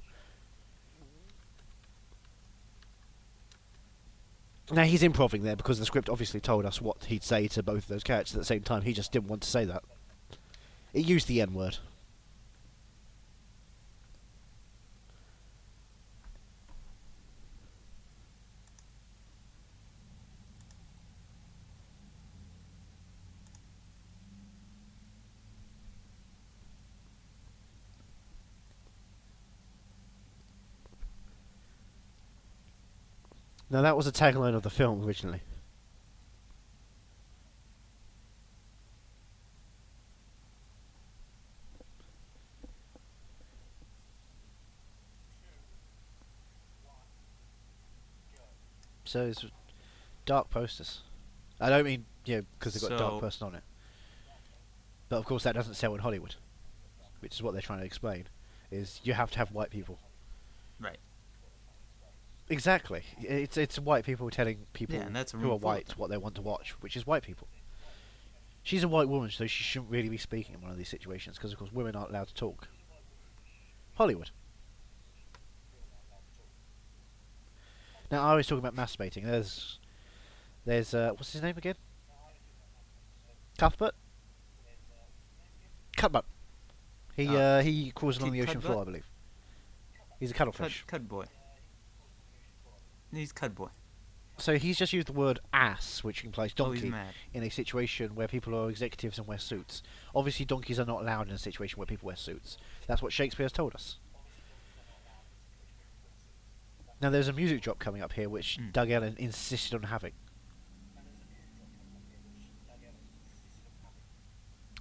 Now 4.71 4.83
he's 4.83 5.01
improving 5.01 5.43
there 5.43 5.55
because 5.55 5.79
the 5.79 5.85
script 5.85 6.09
obviously 6.09 6.39
told 6.39 6.65
us 6.65 6.79
what 6.79 7.05
he'd 7.05 7.23
say 7.23 7.47
to 7.49 7.63
both 7.63 7.83
of 7.83 7.87
those 7.87 8.03
characters 8.03 8.35
at 8.35 8.39
the 8.39 8.45
same 8.45 8.61
time. 8.61 8.83
He 8.83 8.93
just 8.93 9.11
didn't 9.11 9.27
want 9.27 9.41
to 9.41 9.49
say 9.49 9.65
that. 9.65 9.83
It 10.93 11.05
used 11.05 11.27
the 11.27 11.41
N 11.41 11.53
word. 11.53 11.77
Now 33.69 33.81
that 33.83 33.95
was 33.95 34.07
a 34.07 34.11
tagline 34.11 34.55
of 34.55 34.63
the 34.63 34.69
film 34.69 35.03
originally. 35.05 35.41
So 49.05 49.25
it's 49.25 49.45
dark 50.25 50.49
posters. 50.49 51.01
I 51.59 51.69
don't 51.69 51.83
mean 51.83 52.05
you 52.25 52.37
know 52.37 52.45
because 52.57 52.73
they've 52.73 52.89
got 52.89 52.95
a 52.95 52.99
dark 52.99 53.13
So- 53.15 53.19
person 53.19 53.47
on 53.47 53.55
it. 53.55 53.63
But 55.09 55.17
of 55.17 55.25
course 55.25 55.43
that 55.43 55.55
doesn't 55.55 55.73
sell 55.73 55.95
in 55.95 56.01
Hollywood, 56.01 56.35
which 57.19 57.33
is 57.33 57.41
what 57.41 57.53
they're 57.53 57.61
trying 57.61 57.79
to 57.79 57.85
explain. 57.85 58.27
Is 58.71 59.01
you 59.03 59.13
have 59.13 59.31
to 59.31 59.39
have 59.39 59.51
white 59.51 59.71
people. 59.71 59.97
Right. 60.79 60.99
Exactly. 62.49 63.03
It's 63.21 63.57
it's 63.57 63.77
white 63.77 64.05
people 64.05 64.29
telling 64.31 64.65
people 64.73 64.95
Yeah, 64.95 65.23
who 65.33 65.51
are 65.51 65.57
white 65.57 65.95
what 65.97 66.09
they 66.09 66.17
want 66.17 66.33
to 66.35 66.41
watch, 66.41 66.71
which 66.81 66.97
is 66.97 67.05
white 67.05 67.21
people. 67.23 67.47
She's 68.63 68.83
a 68.83 68.87
white 68.87 69.07
woman, 69.07 69.29
so 69.29 69.45
she 69.47 69.63
shouldn't 69.63 69.91
really 69.91 70.09
be 70.09 70.17
speaking 70.17 70.55
in 70.55 70.61
one 70.61 70.71
of 70.71 70.77
these 70.77 70.89
situations 70.89 71.37
because, 71.37 71.53
of 71.53 71.59
course, 71.59 71.71
women 71.71 71.95
aren't 71.95 72.09
allowed 72.09 72.27
to 72.27 72.33
talk. 72.33 72.67
Hollywood. 73.95 74.31
Now 78.11 78.23
I 78.23 78.33
was 78.35 78.47
talking 78.47 78.65
about 78.65 78.75
masturbating. 78.75 79.23
There's, 79.25 79.79
there's 80.65 80.93
uh, 80.93 81.11
what's 81.15 81.31
his 81.31 81.41
name 81.41 81.57
again? 81.57 81.75
Cuthbert. 83.57 83.93
Cutbutt. 85.97 86.23
He 87.15 87.27
Oh. 87.27 87.35
uh, 87.35 87.61
he 87.61 87.91
crawls 87.91 88.17
along 88.17 88.31
the 88.31 88.41
ocean 88.41 88.61
floor, 88.61 88.81
I 88.81 88.85
believe. 88.85 89.05
He's 90.19 90.31
a 90.31 90.33
Cud, 90.33 90.47
cuttlefish. 90.47 90.83
cud 90.87 91.07
boy. 91.07 91.25
He's 93.13 93.31
cud 93.31 93.55
boy. 93.55 93.69
So 94.37 94.57
he's 94.57 94.77
just 94.77 94.93
used 94.93 95.07
the 95.07 95.13
word 95.13 95.39
ass, 95.51 96.01
which 96.03 96.23
implies 96.23 96.51
Oh, 96.59 96.65
donkey, 96.65 96.89
mad. 96.89 97.13
in 97.33 97.43
a 97.43 97.49
situation 97.49 98.15
where 98.15 98.27
people 98.27 98.55
are 98.55 98.69
executives 98.69 99.17
and 99.17 99.27
wear 99.27 99.37
suits. 99.37 99.83
Obviously, 100.15 100.45
donkeys 100.45 100.79
are 100.79 100.85
not 100.85 101.01
allowed 101.01 101.27
in 101.27 101.33
a 101.33 101.37
situation 101.37 101.77
where 101.77 101.85
people 101.85 102.07
wear 102.07 102.15
suits. 102.15 102.57
That's 102.87 103.01
what 103.01 103.11
Shakespeare 103.11 103.43
has 103.43 103.51
told 103.51 103.75
us. 103.75 103.97
Now, 107.01 107.09
there's 107.09 107.27
a 107.27 107.33
music 107.33 107.61
drop 107.61 107.79
coming 107.79 108.01
up 108.01 108.13
here, 108.13 108.29
which 108.29 108.57
Mm. 108.59 108.71
Doug 108.73 108.89
Ellin 108.91 109.15
insisted 109.17 109.75
on 109.75 109.83
having. 109.83 110.13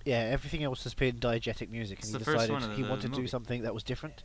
Yeah, 0.05 0.20
everything 0.20 0.62
else 0.64 0.85
has 0.85 0.95
been 0.95 1.18
diegetic 1.18 1.68
music, 1.68 1.99
It's 1.99 2.12
he 2.12 2.18
decided 2.18 2.62
he 2.76 2.83
wanted 2.83 3.12
to 3.12 3.20
do 3.20 3.26
something 3.26 3.62
that 3.62 3.74
was 3.74 3.83
different. 3.83 4.22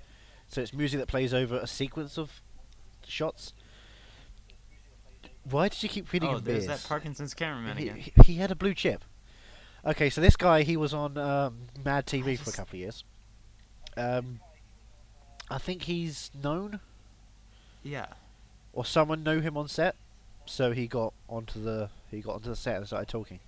So 0.48 0.62
it's 0.62 0.74
music 0.74 1.00
that 1.00 1.08
plays 1.08 1.34
over 1.34 1.58
a 1.58 1.68
sequence 1.68 2.18
of 2.18 2.42
shots. 3.06 3.54
Why 5.50 5.68
did 5.70 5.82
you 5.84 5.90
keep 5.90 6.08
feeding 6.08 6.30
Oh, 6.30 6.38
him 6.38 6.44
there's 6.44 6.68
beers? 6.68 6.82
that 6.84 6.88
Parkinson's 6.88 7.34
cameraman 7.34 7.78
he, 7.78 7.90
again. 7.90 8.04
he- 8.26 8.36
had 8.36 8.52
a 8.52 8.56
blue 8.56 8.74
chip. 8.74 9.04
Okay, 9.86 10.10
so 10.10 10.22
this 10.22 10.38
guy 10.38 10.64
he 10.64 10.78
was 10.78 10.94
on 10.94 11.18
um, 11.18 11.68
Mad 11.84 12.06
TV 12.06 12.38
for 12.40 12.50
a 12.50 12.54
couple 12.54 12.78
of 12.78 12.80
years. 12.80 13.04
Um, 13.98 14.40
I 15.50 15.58
think 15.58 15.84
he's 15.84 16.32
known, 16.42 16.80
Yeah. 17.84 18.06
or 18.72 18.86
someone 18.86 19.24
knew 19.24 19.42
him 19.42 19.58
on 19.58 19.68
set, 19.68 19.96
so 20.46 20.72
he 20.72 20.88
got 20.88 21.14
onto 21.28 21.62
the 21.62 21.90
he 22.10 22.22
got 22.22 22.36
onto 22.36 22.50
the 22.50 22.56
set 22.56 22.78
and 22.78 22.88
started 22.88 23.10
talking. 23.10 23.40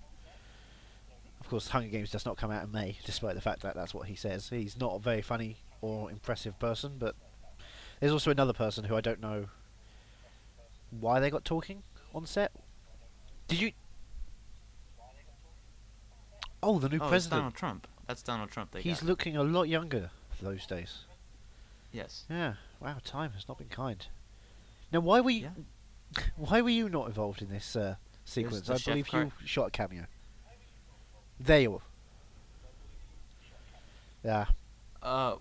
Of 1.39 1.47
course, 1.49 1.69
Hunger 1.69 1.87
Games 1.89 2.09
does 2.11 2.25
not 2.25 2.37
come 2.37 2.51
out 2.51 2.63
in 2.63 2.71
May, 2.71 2.97
despite 3.05 3.35
the 3.35 3.41
fact 3.41 3.61
that 3.61 3.75
that's 3.75 3.93
what 3.93 4.07
he 4.07 4.15
says. 4.15 4.49
He's 4.49 4.77
not 4.77 4.95
a 4.95 4.99
very 4.99 5.21
funny 5.21 5.57
or 5.81 6.09
impressive 6.11 6.59
person, 6.59 6.93
but 6.99 7.15
there's 7.99 8.11
also 8.11 8.31
another 8.31 8.53
person 8.53 8.85
who 8.85 8.95
I 8.95 9.01
don't 9.01 9.21
know 9.21 9.47
why 10.99 11.19
they 11.19 11.29
got 11.29 11.45
talking 11.45 11.83
on 12.13 12.25
set. 12.25 12.51
Did 13.47 13.61
you? 13.61 13.71
Oh, 16.63 16.79
the 16.79 16.89
new 16.89 16.99
oh, 16.99 17.07
president. 17.09 17.39
Donald 17.39 17.55
Trump. 17.55 17.87
That's 18.07 18.21
Donald 18.21 18.49
Trump. 18.49 18.71
They 18.71 18.81
He's 18.81 19.01
got. 19.01 19.09
looking 19.09 19.37
a 19.37 19.43
lot 19.43 19.63
younger 19.63 20.09
those 20.41 20.65
days. 20.65 21.05
yes. 21.91 22.25
Yeah. 22.29 22.55
Wow, 22.79 22.97
time 23.03 23.31
has 23.31 23.47
not 23.47 23.57
been 23.57 23.69
kind. 23.69 24.05
Now, 24.91 24.99
why 24.99 25.21
were 25.21 25.31
you? 25.31 25.49
Why 26.37 26.61
were 26.61 26.69
you 26.69 26.87
not 26.87 27.07
involved 27.07 27.41
in 27.41 27.49
this 27.49 27.75
uh, 27.75 27.95
sequence? 28.23 28.69
I 28.69 28.77
believe 28.77 29.07
car- 29.07 29.23
you 29.23 29.31
shot 29.43 29.67
a 29.67 29.71
cameo. 29.71 30.05
There 31.39 31.59
you 31.59 31.71
were. 31.71 31.79
Yeah. 34.23 34.45
Uh, 35.03 35.35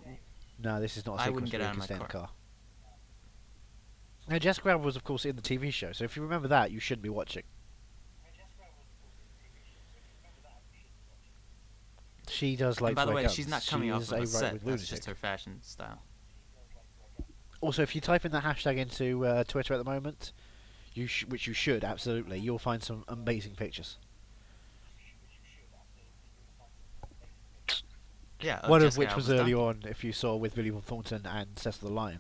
No, 0.62 0.80
this 0.80 0.96
is 0.96 1.06
not 1.06 1.16
a 1.16 1.18
sequence 1.18 1.26
I 1.26 1.30
wouldn't 1.30 1.52
get 1.52 1.60
where 1.60 1.66
you 1.66 1.68
out 1.68 1.72
can 1.74 1.80
of 1.80 1.84
stay 1.84 1.94
my 1.94 2.00
in 2.00 2.06
the 2.06 2.12
car. 2.12 2.28
Now, 4.28 4.38
Jessica 4.38 4.68
Rabbit 4.68 4.82
was, 4.84 4.96
of 4.96 5.04
course, 5.04 5.24
in 5.24 5.36
the 5.36 5.42
TV 5.42 5.72
show, 5.72 5.92
so 5.92 6.04
if 6.04 6.16
you 6.16 6.22
remember 6.22 6.48
that, 6.48 6.70
you 6.70 6.80
shouldn't 6.80 7.02
be 7.02 7.10
watching. 7.10 7.42
She 12.28 12.56
does 12.56 12.80
like 12.80 12.90
and 12.90 12.96
by 12.96 13.04
the 13.04 13.12
way, 13.12 13.22
guns. 13.22 13.34
she's 13.34 13.48
not 13.48 13.62
She 13.62 13.70
coming 13.70 13.92
off 13.92 14.02
is 14.02 14.10
of 14.12 14.16
a 14.16 14.20
right 14.20 14.28
set. 14.28 14.52
That's 14.52 14.64
lunatic. 14.64 14.88
just 14.88 15.04
her 15.04 15.14
fashion 15.14 15.58
style. 15.62 16.02
Also, 17.60 17.82
if 17.82 17.94
you 17.94 18.00
type 18.00 18.24
in 18.24 18.32
that 18.32 18.44
hashtag 18.44 18.76
into 18.78 19.24
uh, 19.26 19.44
Twitter 19.44 19.74
at 19.74 19.78
the 19.78 19.84
moment, 19.84 20.32
you 20.94 21.06
sh- 21.06 21.24
which 21.26 21.46
you 21.46 21.52
should 21.54 21.84
absolutely, 21.84 22.38
you'll 22.38 22.58
find 22.58 22.82
some 22.82 23.04
amazing 23.08 23.54
pictures. 23.54 23.98
Yeah. 28.40 28.66
One 28.68 28.80
of 28.80 28.86
Jessica 28.88 29.00
which 29.00 29.16
was 29.16 29.30
Alba's 29.30 29.40
early 29.40 29.54
on, 29.54 29.82
if 29.88 30.02
you 30.04 30.12
saw 30.12 30.34
with 30.36 30.54
Billy 30.54 30.70
Bob 30.70 30.84
Thornton 30.84 31.22
and 31.26 31.58
Cecil 31.58 31.88
the 31.88 31.94
Lion, 31.94 32.18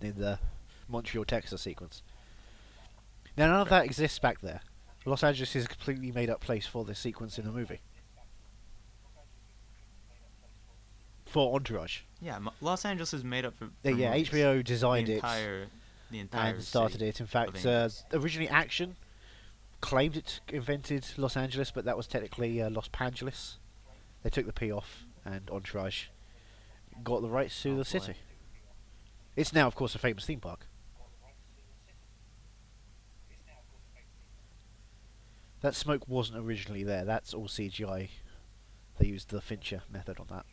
in 0.00 0.14
the 0.18 0.38
Montreal, 0.92 1.24
Texas 1.24 1.62
sequence. 1.62 2.02
Now, 3.36 3.48
none 3.48 3.60
of 3.62 3.68
that 3.70 3.84
exists 3.86 4.18
back 4.18 4.40
there. 4.42 4.60
Los 5.04 5.24
Angeles 5.24 5.56
is 5.56 5.64
a 5.64 5.68
completely 5.68 6.12
made-up 6.12 6.40
place 6.40 6.66
for 6.66 6.84
this 6.84 6.98
sequence 7.00 7.38
in 7.38 7.44
the 7.44 7.50
movie. 7.50 7.80
For 11.26 11.54
Entourage. 11.56 12.00
Yeah, 12.20 12.38
Mo- 12.38 12.52
Los 12.60 12.84
Angeles 12.84 13.14
is 13.14 13.24
made 13.24 13.44
up 13.46 13.56
for. 13.56 13.70
Yeah, 13.82 13.92
for 13.92 13.98
yeah, 13.98 14.10
movies. 14.10 14.28
HBO 14.28 14.64
designed 14.64 15.06
the 15.06 15.12
it 15.12 15.16
entire, 15.16 15.66
the 16.10 16.18
entire 16.20 16.54
and 16.54 16.62
started 16.62 16.92
city 16.98 17.08
it. 17.08 17.20
In 17.20 17.24
of 17.24 17.30
fact, 17.30 17.64
uh, 17.64 17.88
originally 18.12 18.48
Action 18.48 18.96
claimed 19.80 20.16
it 20.16 20.40
invented 20.48 21.06
Los 21.16 21.36
Angeles, 21.36 21.70
but 21.70 21.84
that 21.86 21.96
was 21.96 22.06
technically 22.06 22.60
uh, 22.60 22.68
Los 22.68 22.88
Pangeles. 22.88 23.58
They 24.22 24.30
took 24.30 24.44
the 24.46 24.52
P 24.52 24.70
off, 24.70 25.04
and 25.24 25.50
Entourage 25.50 26.04
got 27.02 27.22
the 27.22 27.30
rights 27.30 27.60
to 27.62 27.70
Oh, 27.70 27.72
the 27.72 27.78
boy. 27.78 27.82
city. 27.84 28.14
It's 29.34 29.54
now, 29.54 29.66
of 29.66 29.74
course, 29.74 29.94
a 29.94 29.98
famous 29.98 30.26
theme 30.26 30.40
park. 30.40 30.66
That 35.62 35.74
smoke 35.76 36.06
wasn't 36.08 36.38
originally 36.44 36.82
there. 36.82 37.04
That's 37.04 37.32
all 37.32 37.46
CGI. 37.46 38.08
They 38.98 39.06
used 39.06 39.30
the 39.30 39.40
Fincher 39.40 39.82
method 39.90 40.18
on 40.20 40.26
that. 40.30 40.44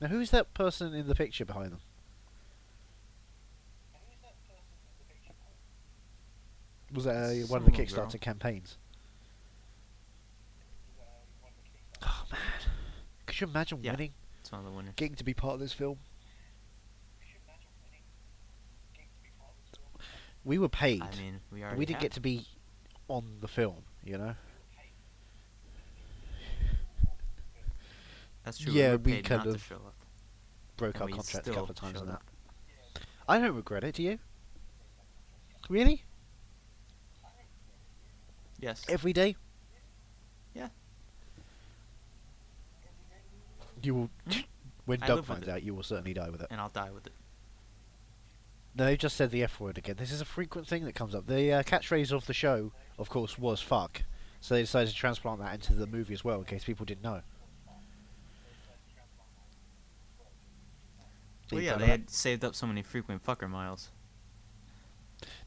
Now, 0.00 0.08
who's 0.08 0.30
that 0.30 0.52
person 0.52 0.94
in 0.94 1.06
the 1.06 1.14
picture 1.14 1.44
behind 1.44 1.72
them? 1.72 1.80
Was 6.92 7.04
that 7.04 7.14
uh, 7.16 7.46
one 7.46 7.60
of 7.62 7.64
the 7.66 7.72
Kickstarter 7.72 8.20
campaigns? 8.20 8.76
Oh 12.02 12.24
man, 12.30 12.40
could 13.24 13.40
you 13.40 13.46
imagine 13.46 13.78
Yeah. 13.82 13.92
winning, 13.92 14.12
It's 14.40 14.52
one 14.52 14.58
of 14.60 14.66
the 14.66 14.72
winners. 14.72 14.92
getting 14.96 15.14
to 15.14 15.24
be 15.24 15.32
part 15.32 15.54
of 15.54 15.60
this 15.60 15.72
film? 15.72 15.98
We 20.44 20.58
were 20.58 20.68
paid. 20.68 21.02
I 21.02 21.10
mean, 21.16 21.40
we 21.52 21.62
already. 21.62 21.78
we 21.78 21.86
didn't 21.86 21.96
have. 21.96 22.02
get 22.02 22.12
to 22.12 22.20
be 22.20 22.46
on 23.08 23.24
the 23.40 23.48
film, 23.48 23.84
you 24.04 24.18
know. 24.18 24.34
That's 28.44 28.58
true. 28.58 28.72
Yeah, 28.72 28.96
we, 28.96 29.12
we 29.12 29.22
kind 29.22 29.44
not 29.44 29.54
of 29.54 29.62
show 29.62 29.76
up. 29.76 29.94
Broke 30.76 30.94
And 30.96 31.02
our 31.02 31.08
contract 31.10 31.46
a 31.46 31.50
couple 31.50 31.70
of 31.70 31.76
times 31.76 32.00
on 32.00 32.06
that. 32.08 32.14
up. 32.14 32.22
I 33.28 33.38
don't 33.38 33.54
regret 33.54 33.84
it. 33.84 33.94
Do 33.94 34.02
you? 34.02 34.18
Really? 35.68 36.02
Yes. 38.58 38.84
Every 38.88 39.12
day? 39.12 39.36
Yeah. 40.54 40.68
You 43.82 43.94
will. 43.94 44.10
Mhm. 44.28 44.44
When 44.84 45.00
I 45.00 45.06
Doug 45.06 45.24
finds 45.24 45.46
out, 45.46 45.62
you 45.62 45.76
will 45.76 45.84
certainly 45.84 46.12
die 46.12 46.28
with 46.28 46.42
it. 46.42 46.48
and 46.50 46.60
I'll 46.60 46.68
die 46.68 46.90
with 46.90 47.06
it. 47.06 47.12
No, 48.74 48.86
they 48.86 48.96
just 48.96 49.16
said 49.16 49.30
the 49.30 49.42
F 49.42 49.60
word 49.60 49.76
again. 49.76 49.96
This 49.98 50.10
is 50.10 50.20
a 50.20 50.24
frequent 50.24 50.66
thing 50.66 50.84
that 50.84 50.94
comes 50.94 51.14
up. 51.14 51.26
The 51.26 51.52
uh, 51.52 51.62
catchphrase 51.62 52.10
of 52.10 52.26
the 52.26 52.32
show, 52.32 52.72
of 52.98 53.10
course, 53.10 53.38
was 53.38 53.60
fuck. 53.60 54.02
So 54.40 54.54
they 54.54 54.62
decided 54.62 54.88
to 54.90 54.96
transplant 54.96 55.40
that 55.40 55.54
into 55.54 55.74
the 55.74 55.86
movie 55.86 56.14
as 56.14 56.24
well, 56.24 56.38
in 56.38 56.46
case 56.46 56.64
people 56.64 56.86
didn't 56.86 57.02
know. 57.04 57.20
Well, 61.52 61.60
yeah, 61.60 61.76
they 61.76 61.86
had 61.86 62.08
saved 62.08 62.44
up 62.44 62.54
so 62.54 62.66
many 62.66 62.82
frequent 62.82 63.24
fucker 63.24 63.48
miles. 63.48 63.90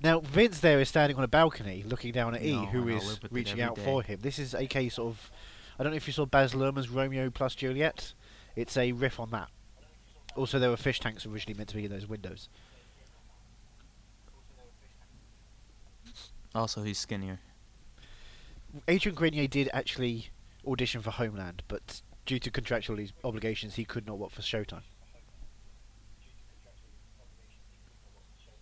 Now, 0.02 0.20
Vince 0.20 0.60
there 0.60 0.80
is 0.80 0.88
standing 0.88 1.18
on 1.18 1.24
a 1.24 1.28
balcony 1.28 1.84
looking 1.84 2.12
down 2.12 2.36
at 2.36 2.44
E, 2.44 2.54
No, 2.54 2.66
who 2.68 2.82
and 2.84 2.92
I'll 2.92 2.98
is 2.98 3.08
live 3.08 3.24
with 3.24 3.32
it 3.32 3.36
reaching 3.36 3.62
out 3.62 3.76
day. 3.76 3.84
for 3.84 4.04
him. 4.04 4.20
This 4.22 4.40
is 4.40 4.54
a 4.54 4.68
case 4.68 5.00
of. 5.00 5.32
I 5.78 5.84
don't 5.84 5.92
know 5.92 5.98
if 5.98 6.08
you 6.08 6.14
saw 6.14 6.26
Baz 6.26 6.54
Luhrmann's 6.54 6.90
Romeo 6.90 7.30
plus 7.30 7.56
Juliet. 7.56 8.14
It's 8.56 8.78
a 8.78 8.92
riff 8.92 9.20
on 9.20 9.32
that. 9.32 9.50
Also, 10.36 10.60
there 10.60 10.70
were 10.70 10.78
fish 10.78 11.00
tanks 11.00 11.26
originally 11.26 11.58
meant 11.58 11.70
to 11.70 11.76
be 11.76 11.86
in 11.86 11.92
those 11.92 12.08
windows. 12.08 12.50
Also, 16.56 16.84
he's 16.84 16.98
skinnier. 16.98 17.40
Adrian 18.88 19.14
Grenier 19.16 19.48
did 19.48 19.70
actually 19.74 20.30
audition 20.66 21.02
for 21.02 21.12
Homeland, 21.12 21.64
but 21.68 22.02
due 22.26 22.40
to 22.40 22.50
contractual 22.50 22.98
obligations, 23.24 23.76
he 23.76 23.84
could 23.84 24.08
not 24.08 24.18
work 24.18 24.32
for 24.32 24.42
Showtime. 24.42 24.84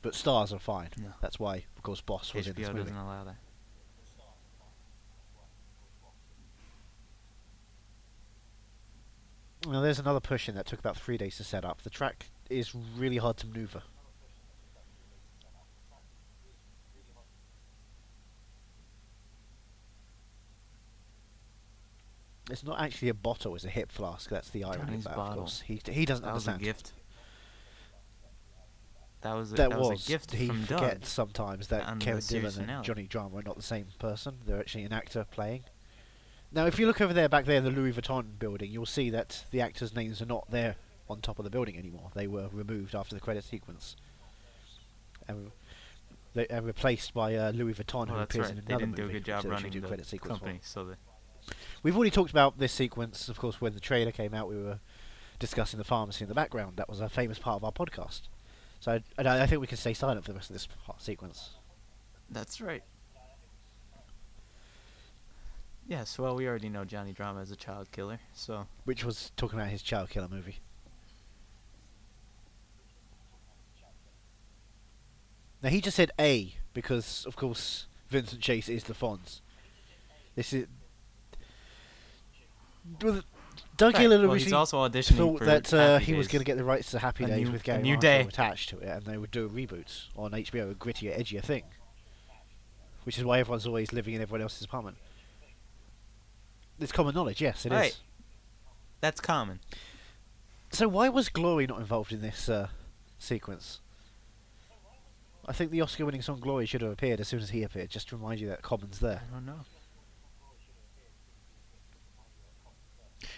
But 0.01 0.15
stars 0.15 0.51
are 0.51 0.59
fine. 0.59 0.89
No. 0.97 1.13
That's 1.21 1.39
why, 1.39 1.65
of 1.77 1.83
course, 1.83 2.01
Boss 2.01 2.33
was 2.33 2.47
in 2.47 2.55
this 2.55 2.67
HBO 2.67 2.73
movie. 2.73 2.83
doesn't 2.89 2.97
allow 2.97 3.23
that. 3.23 3.35
Now, 9.65 9.79
there's 9.79 9.99
another 9.99 10.19
push 10.19 10.49
in 10.49 10.55
that 10.55 10.65
took 10.65 10.79
about 10.79 10.97
three 10.97 11.17
days 11.17 11.37
to 11.37 11.45
set 11.45 11.63
up. 11.63 11.83
The 11.83 11.89
track 11.89 12.25
is 12.49 12.75
really 12.75 13.15
hard 13.15 13.37
to 13.37 13.47
maneuver. 13.47 13.83
It's 22.51 22.63
not 22.63 22.79
actually 22.81 23.09
a 23.09 23.13
bottle; 23.13 23.55
it's 23.55 23.63
a 23.65 23.69
hip 23.69 23.91
flask. 23.91 24.29
That's 24.29 24.49
the 24.49 24.63
irony 24.65 24.83
Johnny's 24.85 24.97
of 24.99 25.03
that. 25.05 25.09
Of 25.11 25.15
bottle. 25.17 25.35
course, 25.43 25.61
he 25.61 25.81
he 25.89 26.05
doesn't 26.05 26.25
That 26.25 26.33
was 26.33 26.47
a 26.47 26.51
understand. 26.51 26.61
gift. 26.61 26.93
That 29.21 29.33
was 29.35 29.53
a, 29.53 29.55
that, 29.55 29.69
that 29.69 29.79
was, 29.79 29.89
was 29.89 30.05
a 30.05 30.07
gift 30.09 30.33
he 30.35 30.47
from 30.47 30.65
Doug. 30.65 30.79
forgets 30.79 31.09
sometimes 31.09 31.67
that 31.69 31.87
and 31.87 32.01
Kevin 32.01 32.23
Dillon 32.27 32.69
and. 32.69 32.83
Johnny 32.83 33.03
Drama 33.03 33.37
are 33.37 33.43
not 33.43 33.55
the 33.55 33.61
same 33.63 33.85
person. 33.97 34.35
They're 34.45 34.59
actually 34.59 34.83
an 34.83 34.91
actor 34.91 35.25
playing. 35.31 35.63
Now, 36.51 36.65
if 36.65 36.77
you 36.77 36.85
look 36.85 36.99
over 37.01 37.13
there, 37.13 37.29
back 37.29 37.45
there 37.45 37.57
in 37.57 37.63
the 37.63 37.71
Louis 37.71 37.93
Vuitton 37.93 38.37
building, 38.37 38.69
you'll 38.69 38.85
see 38.85 39.09
that 39.11 39.45
the 39.51 39.61
actors' 39.61 39.95
names 39.95 40.21
are 40.21 40.25
not 40.25 40.51
there 40.51 40.75
on 41.09 41.21
top 41.21 41.39
of 41.39 41.45
the 41.45 41.49
building 41.49 41.77
anymore. 41.77 42.11
They 42.13 42.27
were 42.27 42.47
removed 42.51 42.93
after 42.93 43.15
the 43.15 43.21
credit 43.21 43.43
sequence 43.45 43.95
and, 45.27 45.51
they, 46.35 46.45
and 46.47 46.65
replaced 46.65 47.13
by 47.13 47.33
uh, 47.35 47.51
Louis 47.51 47.73
Vuitton, 47.73 48.07
Well, 48.07 48.17
who 48.17 48.23
appears 48.23 48.47
right. 48.49 48.57
in 48.57 48.65
They 48.65 48.73
another 48.73 48.85
didn't 48.85 48.95
do 48.97 49.01
a 49.03 49.05
movie. 49.05 49.19
good 49.19 49.25
job 49.25 49.45
running 49.45 49.71
the 49.71 49.87
credit 49.87 50.05
sequence 50.05 50.37
for. 50.37 50.45
company, 50.45 50.59
so 50.63 50.83
they 50.85 50.95
We've 51.83 51.95
already 51.95 52.11
talked 52.11 52.31
about 52.31 52.57
this 52.57 52.71
sequence, 52.71 53.27
of 53.27 53.37
course, 53.37 53.59
when 53.59 53.73
the 53.73 53.81
trailer 53.81 54.11
came 54.11 54.33
out. 54.33 54.47
We 54.47 54.55
were 54.55 54.79
discussing 55.37 55.77
the 55.77 55.83
pharmacy 55.83 56.23
in 56.23 56.29
the 56.29 56.33
background. 56.33 56.77
That 56.77 56.87
was 56.87 57.01
a 57.01 57.09
famous 57.09 57.37
part 57.37 57.57
of 57.57 57.65
our 57.65 57.73
podcast. 57.73 58.21
So 58.79 58.99
I, 59.17 59.23
I, 59.23 59.45
think 59.45 59.59
we 59.59 59.67
can 59.67 59.77
stay 59.77 59.93
silent 59.93 60.23
for 60.25 60.31
the 60.31 60.37
rest 60.37 60.49
of 60.49 60.53
this 60.53 60.67
part 60.85 61.01
sequence. 61.01 61.51
That's 62.29 62.61
right. 62.61 62.83
Yes, 65.85 66.17
well, 66.17 66.35
we 66.35 66.47
already 66.47 66.69
know 66.69 66.85
Johnny 66.85 67.11
Drama 67.11 67.41
is 67.41 67.51
a 67.51 67.57
child 67.57 67.91
killer, 67.91 68.19
so 68.33 68.67
which 68.85 69.03
was 69.03 69.33
talking 69.35 69.59
about 69.59 69.69
his 69.69 69.81
child 69.81 70.09
killer 70.09 70.29
movie. 70.29 70.59
Now 75.61 75.69
he 75.69 75.81
just 75.81 75.97
said 75.97 76.11
A 76.19 76.55
because, 76.73 77.25
of 77.25 77.35
course, 77.35 77.87
Vincent 78.09 78.41
Chase 78.41 78.69
is 78.69 78.85
the 78.85 78.93
Fonz. 78.93 79.41
This 80.35 80.53
is. 80.53 80.67
Doug 82.99 83.23
Right, 83.93 83.95
Gillen 84.01 84.27
well, 84.27 84.33
he's 84.35 84.53
also 84.53 84.77
auditioning 84.87 85.17
thought 85.17 85.39
for 85.39 85.45
that 85.45 85.73
uh, 85.73 85.97
he 85.99 86.13
was 86.13 86.27
going 86.27 86.39
to 86.41 86.45
get 86.45 86.57
the 86.57 86.63
rights 86.63 86.91
to 86.91 86.99
Happy 86.99 87.23
A 87.23 87.27
Days 87.27 87.45
new- 87.47 87.51
with 87.51 87.63
Gary 87.63 87.81
new 87.81 87.93
Marshall 87.95 88.01
day. 88.01 88.21
attached 88.21 88.69
to 88.69 88.79
it, 88.79 88.87
and 88.87 89.05
they 89.05 89.17
would 89.17 89.31
do 89.31 89.45
a 89.45 89.49
reboot 89.49 90.05
on 90.15 90.31
HBO, 90.31 90.71
a 90.71 90.75
grittier, 90.75 91.17
edgier 91.17 91.41
thing. 91.41 91.63
Which 93.03 93.17
is 93.17 93.25
why 93.25 93.39
everyone's 93.39 93.65
always 93.67 93.91
living 93.91 94.13
in 94.13 94.21
everyone 94.21 94.41
else's 94.41 94.63
apartment. 94.65 94.97
It's 96.79 96.91
common 96.91 97.13
knowledge, 97.15 97.41
yes, 97.41 97.65
it 97.65 97.71
is. 97.71 97.77
Right. 97.77 97.97
That's 99.01 99.19
common. 99.19 99.59
So 100.71 100.87
why 100.87 101.09
was 101.09 101.29
Glory 101.29 101.67
not 101.67 101.79
involved 101.79 102.11
in 102.11 102.21
this 102.21 102.47
uh, 102.49 102.67
sequence? 103.19 103.79
I 105.45 105.51
think 105.51 105.71
the 105.71 105.81
Oscar-winning 105.81 106.21
song 106.21 106.39
"Glory" 106.39 106.65
should 106.65 106.81
have 106.81 106.91
appeared 106.91 107.19
as 107.19 107.27
soon 107.27 107.41
as 107.41 107.49
he 107.49 107.63
appeared, 107.63 107.89
just 107.89 108.07
to 108.09 108.15
remind 108.15 108.39
you 108.39 108.47
that 108.47 108.61
Common's 108.61 108.99
there. 108.99 109.23
I 109.29 109.33
don't 109.33 109.45
know. 109.45 109.59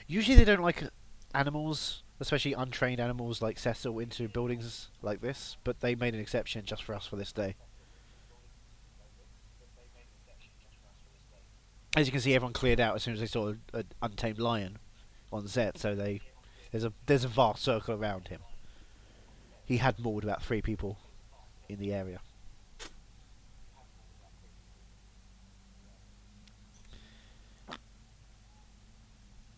Usually 0.08 0.36
they 0.36 0.46
don't 0.46 0.62
like 0.62 0.84
uh, 0.84 0.90
animals, 1.34 2.04
especially 2.20 2.54
untrained 2.54 3.00
animals 3.00 3.42
like 3.42 3.58
Cecil, 3.58 4.00
into 4.00 4.28
buildings 4.28 4.90
like 5.02 5.22
this, 5.22 5.58
but 5.64 5.80
they 5.82 5.96
made 5.96 6.14
an 6.14 6.20
exception 6.20 6.66
just 6.66 6.84
for 6.84 6.94
us 6.94 7.08
for 7.08 7.16
this 7.16 7.32
day. 7.32 7.56
As 11.98 12.08
you 12.08 12.12
can 12.12 12.22
see, 12.22 12.36
everyone 12.36 12.54
cleared 12.54 12.80
out 12.80 12.96
as 12.96 13.04
soon 13.04 13.14
as 13.14 13.22
they 13.22 13.26
saw 13.26 13.54
an 13.74 13.86
untamed 14.02 14.38
lion 14.38 14.78
on 15.32 15.48
set, 15.48 15.78
so 15.78 15.96
they 15.96 16.22
there's 16.72 16.84
a 16.84 16.94
there's 17.06 17.24
a 17.24 17.30
vast 17.30 17.64
circle 17.64 17.96
around 17.96 18.28
him. 18.28 18.42
He 19.64 19.78
had 19.78 19.98
mauled 19.98 20.24
about 20.24 20.44
three 20.44 20.62
people 20.62 20.98
in 21.70 21.80
the 21.80 21.94
area. 21.94 22.20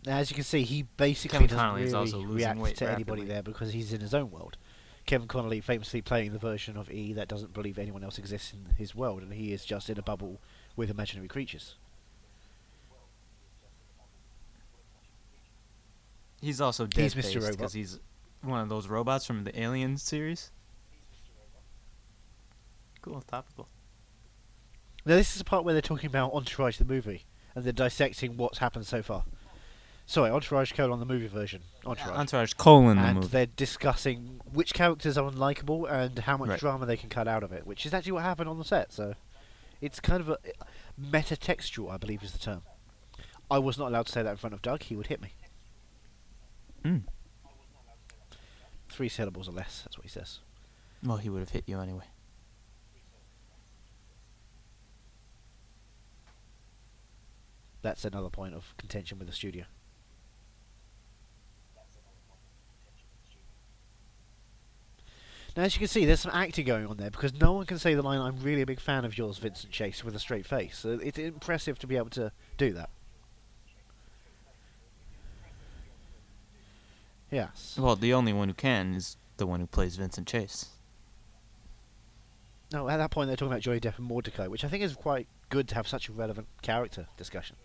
Now, 0.08 0.20
as 0.20 0.32
you 0.32 0.36
can 0.36 0.46
see, 0.46 0.64
he 0.64 0.84
basically 0.84 1.36
Kevin 1.36 1.48
doesn't 1.48 1.60
Connolly 1.60 1.84
is 1.84 1.92
really 1.92 2.00
also 2.00 2.18
losing 2.20 2.36
react 2.36 2.60
weight 2.60 2.76
to 2.78 2.90
anybody 2.90 3.24
rapidly. 3.24 3.28
there 3.28 3.44
because 3.44 3.74
he's 3.74 3.92
in 3.92 4.00
his 4.00 4.14
own 4.14 4.32
world. 4.32 4.58
Kevin 5.06 5.28
Connolly 5.28 5.60
famously 5.60 6.02
playing 6.02 6.32
the 6.32 6.40
version 6.40 6.78
of 6.78 6.90
E 6.90 7.12
that 7.12 7.28
doesn't 7.28 7.52
believe 7.52 7.78
anyone 7.78 8.06
else 8.06 8.18
exists 8.18 8.54
in 8.54 8.74
his 8.78 8.96
world, 8.96 9.22
and 9.22 9.34
he 9.34 9.52
is 9.52 9.66
just 9.66 9.90
in 9.90 10.00
a 10.00 10.02
bubble 10.02 10.40
with 10.78 10.90
imaginary 10.90 11.28
creatures. 11.28 11.76
He's 16.40 16.62
also 16.62 16.86
dead 16.88 17.12
He's 17.12 17.16
Mr. 17.16 17.42
Robot. 17.42 17.52
because 17.58 17.74
he's 17.74 18.00
one 18.42 18.62
of 18.62 18.70
those 18.70 18.88
robots 18.88 19.26
from 19.26 19.44
the 19.44 19.60
Alien 19.60 19.98
series. 19.98 20.52
Cool, 23.02 23.22
topical. 23.28 23.68
Now, 25.06 25.16
this 25.16 25.34
is 25.34 25.40
the 25.40 25.44
part 25.44 25.66
where 25.66 25.74
they're 25.74 25.82
talking 25.82 26.08
about 26.08 26.32
Entourage 26.32 26.78
the 26.78 26.86
movie, 26.86 27.26
and 27.54 27.66
they're 27.66 27.74
dissecting 27.74 28.38
what's 28.38 28.60
happened 28.60 28.88
so 28.88 29.02
far. 29.02 29.26
Sorry, 30.10 30.32
Entourage 30.32 30.72
colon 30.72 30.94
on 30.94 31.00
the 31.02 31.06
movie 31.06 31.28
version. 31.28 31.64
Entourage. 31.86 32.18
Entourage 32.18 32.54
colon 32.54 32.96
the 32.96 33.04
and 33.04 33.16
movie. 33.18 33.28
they're 33.28 33.46
discussing 33.46 34.40
which 34.50 34.74
characters 34.74 35.18
are 35.18 35.30
unlikable 35.30 35.86
and 35.92 36.20
how 36.20 36.38
much 36.38 36.48
Right. 36.48 36.60
drama 36.60 36.86
they 36.86 36.96
can 36.96 37.10
cut 37.10 37.28
out 37.28 37.44
of 37.44 37.52
it, 37.52 37.68
which 37.68 37.86
is 37.86 37.94
actually 37.94 38.14
what 38.14 38.24
happened 38.24 38.48
on 38.48 38.58
the 38.58 38.64
set. 38.64 38.94
So 38.94 39.16
it's 39.82 40.00
kind 40.00 40.22
of 40.22 40.30
a 40.30 40.38
metatextual, 41.00 41.92
I 41.92 41.98
believe 41.98 42.24
is 42.24 42.32
the 42.32 42.40
term. 42.40 42.62
I 43.52 43.58
was 43.60 43.78
not 43.78 43.90
allowed 43.90 44.06
to 44.06 44.12
say 44.14 44.24
that 44.24 44.32
in 44.32 44.38
front 44.38 44.54
of 44.54 44.62
Doug; 44.62 44.84
he 44.84 44.96
would 44.96 45.08
hit 45.08 45.22
me. 45.22 45.34
Mm. 46.86 47.04
Three 48.90 49.10
syllables 49.10 49.50
or 49.50 49.52
less. 49.52 49.82
That's 49.84 49.98
what 49.98 50.04
he 50.06 50.10
says. 50.10 50.40
Well, 51.04 51.18
he 51.18 51.28
would 51.30 51.40
have 51.42 51.50
hit 51.50 51.66
you 51.68 51.80
anyway. 51.82 52.06
That's 57.82 58.06
another 58.06 58.30
point 58.30 58.54
of 58.54 58.74
contention 58.78 59.20
with 59.20 59.28
the 59.28 59.34
studio. 59.34 59.66
Now, 65.58 65.64
as 65.64 65.74
you 65.74 65.80
can 65.80 65.88
see, 65.88 66.06
there's 66.06 66.20
some 66.20 66.32
acting 66.36 66.68
going 66.68 66.86
on 66.86 66.98
there 66.98 67.10
because 67.10 67.34
no 67.34 67.52
one 67.54 67.66
can 67.66 67.80
say 67.80 67.96
the 67.96 68.04
line, 68.04 68.22
I'm 68.22 68.40
really 68.42 68.62
a 68.62 68.66
big 68.68 68.80
fan 68.80 69.06
of 69.06 69.18
yours, 69.18 69.40
Vincent 69.40 69.74
Chase, 69.74 70.04
with 70.04 70.16
a 70.16 70.20
straight 70.20 70.46
face. 70.46 70.78
So 70.78 71.00
it's 71.02 71.18
impressive 71.18 71.80
to 71.80 71.88
be 71.88 71.98
able 71.98 72.12
to 72.12 72.32
do 72.58 72.74
that. 72.74 72.92
Yes. 77.32 77.76
Well, 77.82 77.96
the 77.96 78.14
only 78.14 78.34
one 78.34 78.50
who 78.50 78.54
can 78.54 78.94
is 78.94 79.18
the 79.38 79.48
one 79.48 79.60
who 79.60 79.66
plays 79.66 79.96
Vincent 79.96 80.28
Chase. 80.28 80.68
No, 82.72 82.88
at 82.88 82.98
that 82.98 83.10
point 83.10 83.28
they're 83.28 83.36
talking 83.36 83.52
about 83.52 83.62
Johnny 83.62 83.80
Depp 83.80 83.98
and 83.98 84.06
Mordecai, 84.06 84.46
which 84.46 84.64
I 84.64 84.68
think 84.68 84.84
is 84.84 84.96
quite 84.96 85.28
good 85.50 85.68
to 85.70 85.76
have 85.76 85.88
such 85.88 86.08
a 86.08 86.12
relevant 86.12 86.48
character 86.62 87.08
discussion. 87.18 87.56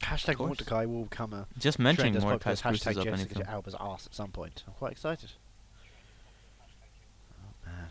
Hashtag. 0.00 0.38
Mordecai 0.38 0.84
will 0.86 1.04
become 1.04 1.32
a 1.32 1.46
Just 1.58 1.78
mentioning 1.78 2.18
Mordecai 2.20 2.54
spruces 2.54 2.84
hashtag 2.84 2.98
up 2.98 3.04
Jessica 3.04 3.36
anything. 3.36 3.42
Alba's 3.46 3.76
ass 3.78 4.06
at 4.06 4.14
some 4.14 4.30
point. 4.30 4.64
I'm 4.66 4.74
quite 4.74 4.92
excited. 4.92 5.30
Oh 7.42 7.52
man, 7.66 7.86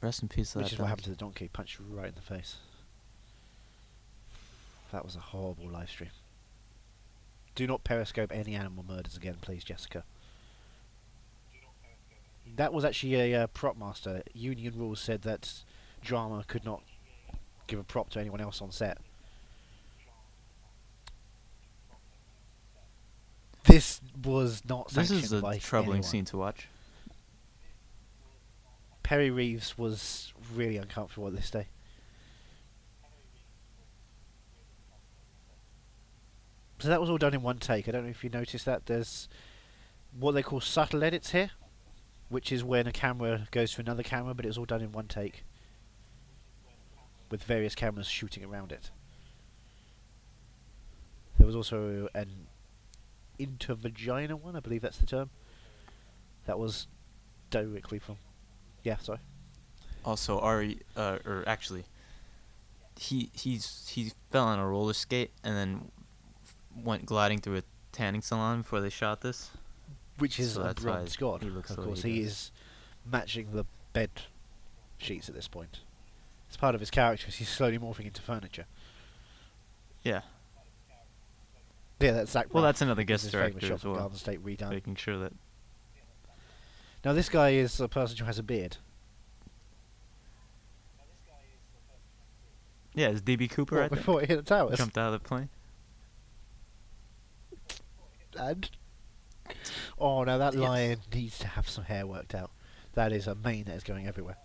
Rest 0.00 0.22
in 0.22 0.28
peace 0.28 0.54
which 0.54 0.66
that 0.66 0.72
is 0.72 0.78
what 0.78 0.88
happened 0.88 1.04
to 1.04 1.10
the 1.10 1.16
donkey. 1.16 1.48
Punched 1.52 1.78
right 1.90 2.08
in 2.08 2.14
the 2.14 2.20
face. 2.20 2.56
That 4.92 5.04
was 5.04 5.16
a 5.16 5.20
horrible 5.20 5.68
live 5.68 5.90
stream. 5.90 6.10
Do 7.54 7.66
not 7.66 7.84
periscope 7.84 8.32
any 8.32 8.54
animal 8.54 8.84
murders 8.88 9.16
again, 9.16 9.36
please, 9.40 9.64
Jessica. 9.64 10.04
That 12.56 12.72
was 12.72 12.84
actually 12.84 13.32
a 13.32 13.42
uh, 13.42 13.46
prop 13.48 13.76
master. 13.76 14.22
Union 14.32 14.74
rules 14.76 15.00
said 15.00 15.22
that 15.22 15.62
drama 16.00 16.44
could 16.46 16.64
not 16.64 16.82
give 17.66 17.78
a 17.78 17.84
prop 17.84 18.10
to 18.10 18.20
anyone 18.20 18.40
else 18.40 18.62
on 18.62 18.70
set. 18.70 18.98
This 23.68 24.00
was 24.24 24.62
not 24.68 24.88
This 24.88 25.08
sanctioned 25.08 25.24
is 25.24 25.32
a 25.32 25.40
by 25.40 25.58
troubling 25.58 25.98
anyone. 25.98 26.02
scene 26.10 26.24
to 26.26 26.38
watch. 26.38 26.68
Perrey 29.04 29.34
Reeves 29.34 29.76
was 29.78 30.32
really 30.54 30.76
uncomfortable 30.76 31.28
at 31.28 31.36
this 31.36 31.50
day. 31.50 31.68
So 36.78 36.88
that 36.88 37.00
was 37.00 37.10
all 37.10 37.18
done 37.18 37.34
in 37.34 37.42
one 37.42 37.58
take. 37.58 37.88
I 37.88 37.92
don't 37.92 38.04
know 38.04 38.10
if 38.10 38.22
you 38.22 38.30
noticed 38.30 38.64
that. 38.64 38.86
There's 38.86 39.28
what 40.18 40.32
they 40.32 40.42
call 40.42 40.60
subtle 40.60 41.02
edits 41.02 41.32
here, 41.32 41.50
which 42.28 42.52
is 42.52 42.62
when 42.62 42.86
a 42.86 42.92
camera 42.92 43.48
goes 43.50 43.72
to 43.72 43.80
another 43.80 44.02
camera, 44.02 44.34
but 44.34 44.44
it 44.44 44.48
was 44.48 44.58
all 44.58 44.64
done 44.64 44.82
in 44.82 44.92
one 44.92 45.08
take, 45.08 45.44
with 47.30 47.42
various 47.42 47.74
cameras 47.74 48.06
shooting 48.06 48.44
around 48.44 48.72
it. 48.72 48.90
There 51.36 51.46
was 51.46 51.56
also 51.56 52.08
an 52.14 52.46
intervagina 53.38 54.34
one, 54.34 54.56
I 54.56 54.60
believe 54.60 54.82
that's 54.82 54.98
the 54.98 55.06
term. 55.06 55.30
That 56.46 56.58
was 56.58 56.86
directly 57.50 57.98
from. 57.98 58.16
Yeah, 58.82 58.96
sorry. 58.98 59.18
Also, 60.04 60.38
Ari, 60.38 60.80
uh, 60.96 61.18
or 61.24 61.44
actually, 61.46 61.84
he 62.98 63.30
he's 63.34 63.88
he 63.92 64.12
fell 64.30 64.44
on 64.46 64.58
a 64.58 64.66
roller 64.66 64.92
skate 64.94 65.30
and 65.44 65.54
then 65.56 65.90
went 66.82 67.04
gliding 67.06 67.40
through 67.40 67.58
a 67.58 67.62
tanning 67.92 68.22
salon 68.22 68.62
before 68.62 68.80
they 68.80 68.88
shot 68.90 69.20
this. 69.20 69.50
Which 70.18 70.40
is 70.40 70.54
So 70.54 70.62
a 70.62 70.74
bronze 70.74 71.16
god. 71.16 71.42
he 71.42 71.50
looks 71.50 71.70
of 71.70 71.76
course, 71.76 72.02
he 72.02 72.12
he 72.14 72.20
is 72.22 72.50
matching 73.04 73.52
the 73.52 73.64
bed 73.92 74.10
sheets 74.96 75.28
at 75.28 75.34
this 75.34 75.48
point. 75.48 75.80
It's 76.48 76.56
part 76.56 76.74
of 76.74 76.80
his 76.80 76.90
character. 76.90 77.30
He's 77.30 77.48
slowly 77.48 77.78
morphing 77.78 78.06
into 78.06 78.22
furniture. 78.22 78.66
Yeah. 80.02 80.22
Yeah, 82.00 82.12
that's 82.12 82.30
Zach. 82.30 82.52
Well, 82.54 82.62
Braff. 82.62 82.68
that's 82.68 82.82
another 82.82 83.02
guest 83.02 83.30
director 83.30 83.72
as 83.74 83.84
well, 83.84 83.94
Garden 83.96 84.16
State 84.18 84.44
redone. 84.44 84.70
making 84.70 84.94
sure 84.96 85.18
that 85.18 85.32
Now 87.04 87.12
this 87.12 87.28
guy 87.28 87.50
is 87.50 87.80
a 87.80 87.88
person 87.88 88.16
who 88.18 88.24
has 88.24 88.38
a 88.38 88.42
beard. 88.42 88.76
yeah, 92.94 93.08
is 93.10 93.22
DB 93.22 93.48
Cooper 93.50 93.76
What, 93.76 93.80
right 93.82 93.90
there? 93.90 93.96
before 93.98 94.20
he 94.20 94.26
hit 94.26 94.36
the 94.36 94.42
towers. 94.42 94.76
Jumped 94.78 94.98
out 94.98 95.12
of 95.14 95.22
the 95.22 95.28
plane. 95.28 95.48
And 98.36 98.70
oh, 99.98 100.24
now 100.24 100.38
that 100.38 100.54
Yes. 100.54 100.62
lion 100.62 100.98
needs 101.14 101.38
to 101.38 101.46
have 101.48 101.68
some 101.68 101.84
hair 101.84 102.06
worked 102.06 102.34
out. 102.34 102.50
That 102.94 103.12
is 103.12 103.26
a 103.26 103.34
mane 103.34 103.64
that 103.64 103.74
is 103.76 103.84
going 103.84 104.06
everywhere. 104.06 104.36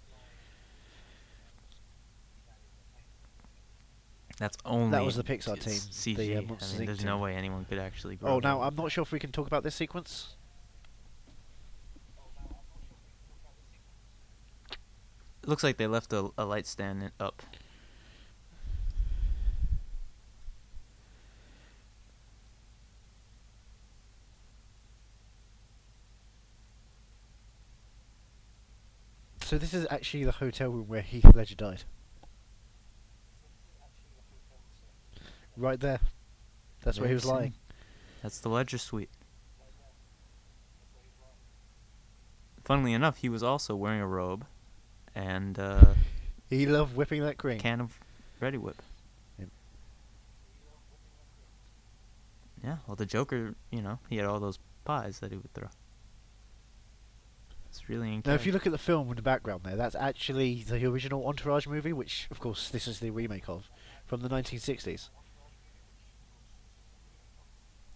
That's 4.38 4.58
only. 4.66 4.92
that 4.92 5.06
was 5.06 5.16
the 5.16 5.24
Pixar 5.24 5.60
team, 5.60 5.74
CG. 5.74 6.16
the, 6.16 6.36
uh, 6.38 6.42
I 6.42 6.78
mean, 6.78 6.86
there's 6.86 7.06
no 7.06 7.20
way 7.20 7.36
anyone 7.36 7.66
could 7.66 7.78
actually. 7.78 8.18
Oh, 8.24 8.40
now 8.40 8.62
I'm 8.62 8.76
not 8.76 8.92
sure 8.92 9.04
if 9.04 9.12
we 9.12 9.20
can 9.20 9.32
talk 9.32 9.48
about 9.48 9.64
this 9.64 9.76
sequence. 9.76 10.36
It 15.44 15.50
looks 15.50 15.64
like 15.64 15.78
they 15.78 15.88
left 15.88 16.14
a, 16.14 16.30
a 16.38 16.46
light 16.46 16.66
stand 16.66 17.12
up. 17.20 17.44
So 29.44 29.60
this 29.60 29.74
is 29.74 29.86
actually 29.92 30.24
the 30.24 30.32
hotel 30.32 30.70
room 30.70 30.88
where 30.88 31.02
Heath 31.02 31.36
Ledger 31.36 31.54
died. 31.54 31.84
Right 35.56 35.80
there. 35.80 36.00
That's 36.84 37.00
where 37.00 37.08
he 37.08 37.14
was 37.14 37.26
lying. 37.26 37.54
That's 38.22 38.40
the 38.40 38.50
Ledger 38.50 38.78
Suite. 38.78 39.10
Funnily 42.64 42.94
enough, 42.94 43.18
he 43.18 43.30
was 43.30 43.44
also 43.44 43.76
wearing 43.76 44.00
a 44.00 44.08
robe 44.08 44.46
and 45.14 45.60
uh, 45.60 45.94
He 46.50 46.66
loved 46.66 46.96
whipping 46.96 47.22
that 47.24 47.38
cream. 47.38 47.60
can 47.60 47.82
of 47.82 48.00
Reddi-wip. 48.42 48.82
Yep. 49.38 49.50
Yeah, 52.64 52.78
well, 52.88 52.96
the 52.96 53.06
Joker, 53.06 53.56
you 53.70 53.82
know, 53.82 54.00
he 54.10 54.16
had 54.18 54.26
all 54.26 54.40
those 54.40 54.60
pies 54.86 55.20
that 55.20 55.32
he 55.32 55.38
would 55.38 55.54
throw. 55.54 55.68
It's 57.70 57.90
really 57.90 58.22
Now, 58.26 58.34
if 58.34 58.46
you 58.46 58.52
look 58.52 58.66
at 58.66 58.72
the 58.72 58.78
film 58.78 59.10
in 59.10 59.16
the 59.16 59.22
background 59.22 59.62
there, 59.64 59.76
that's 59.76 59.96
actually 59.96 60.64
the 60.64 60.86
original 60.86 61.28
Entourage 61.28 61.68
movie, 61.68 61.92
which, 61.92 62.28
of 62.32 62.40
course, 62.40 62.70
this 62.70 62.88
is 62.88 63.00
the 63.00 63.10
remake 63.10 63.50
of, 63.50 63.70
from 64.06 64.22
the 64.22 64.30
1960s. 64.30 65.10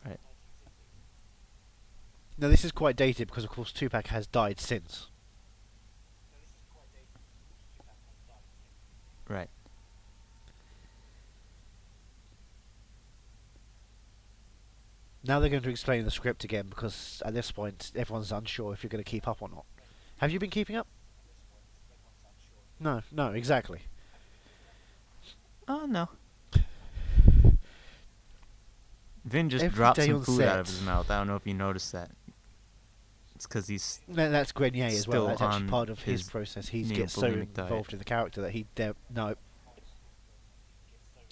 Right. 0.04 0.20
Now, 2.38 2.50
this 2.50 2.64
is 2.64 2.72
quite 2.72 2.96
dated 2.96 3.28
because, 3.28 3.44
of 3.44 3.50
course, 3.50 3.72
Tupac 3.72 4.08
has 4.08 4.28
died 4.28 4.60
since. 4.60 5.08
Right. 9.28 9.50
Now 15.28 15.40
they're 15.42 15.50
going 15.50 15.64
to 15.64 15.70
explain 15.70 16.06
the 16.06 16.12
script 16.12 16.46
again 16.46 16.68
because 16.70 17.22
at 17.26 17.34
this 17.34 17.52
point 17.52 17.92
everyone's 17.96 18.32
unsure 18.32 18.72
if 18.72 18.82
you're 18.82 18.90
going 18.90 19.04
to 19.04 19.10
keep 19.10 19.28
up 19.28 19.42
or 19.42 19.50
not. 19.50 19.66
Have 20.20 20.32
you 20.32 20.40
been 20.40 20.50
keeping 20.50 20.78
up? 20.78 20.88
No, 22.80 23.02
no, 23.12 23.32
exactly. 23.32 23.82
Oh, 25.68 25.86
no. 25.86 26.08
Vin 29.26 29.50
just 29.50 29.66
Every 29.66 29.76
dropped 29.76 30.02
some 30.02 30.24
food 30.24 30.44
out 30.44 30.60
of 30.62 30.68
his 30.68 30.82
mouth. 30.82 31.12
I 31.12 31.18
don't 31.18 31.28
know 31.28 31.36
if 31.36 31.46
you 31.46 31.54
noticed 31.54 31.92
that. 31.92 32.12
It's 33.38 33.46
because 33.46 33.68
he's 33.68 34.02
No, 34.08 34.32
that's 34.32 34.52
Grenier 34.52 34.86
as 34.86 35.08
well. 35.08 35.28
That's 35.28 35.44
actually 35.44 35.68
part 35.68 35.92
of 35.92 36.02
his, 36.02 36.22
his 36.22 36.30
process. 36.32 36.70
He 36.70 36.82
gets 36.82 37.14
so 37.14 37.30
diet. 37.30 37.50
involved 37.56 37.94
in 37.94 38.00
the 38.00 38.06
character 38.06 38.42
that 38.42 38.50
he 38.50 38.66
de- 38.74 38.96
no. 39.14 39.36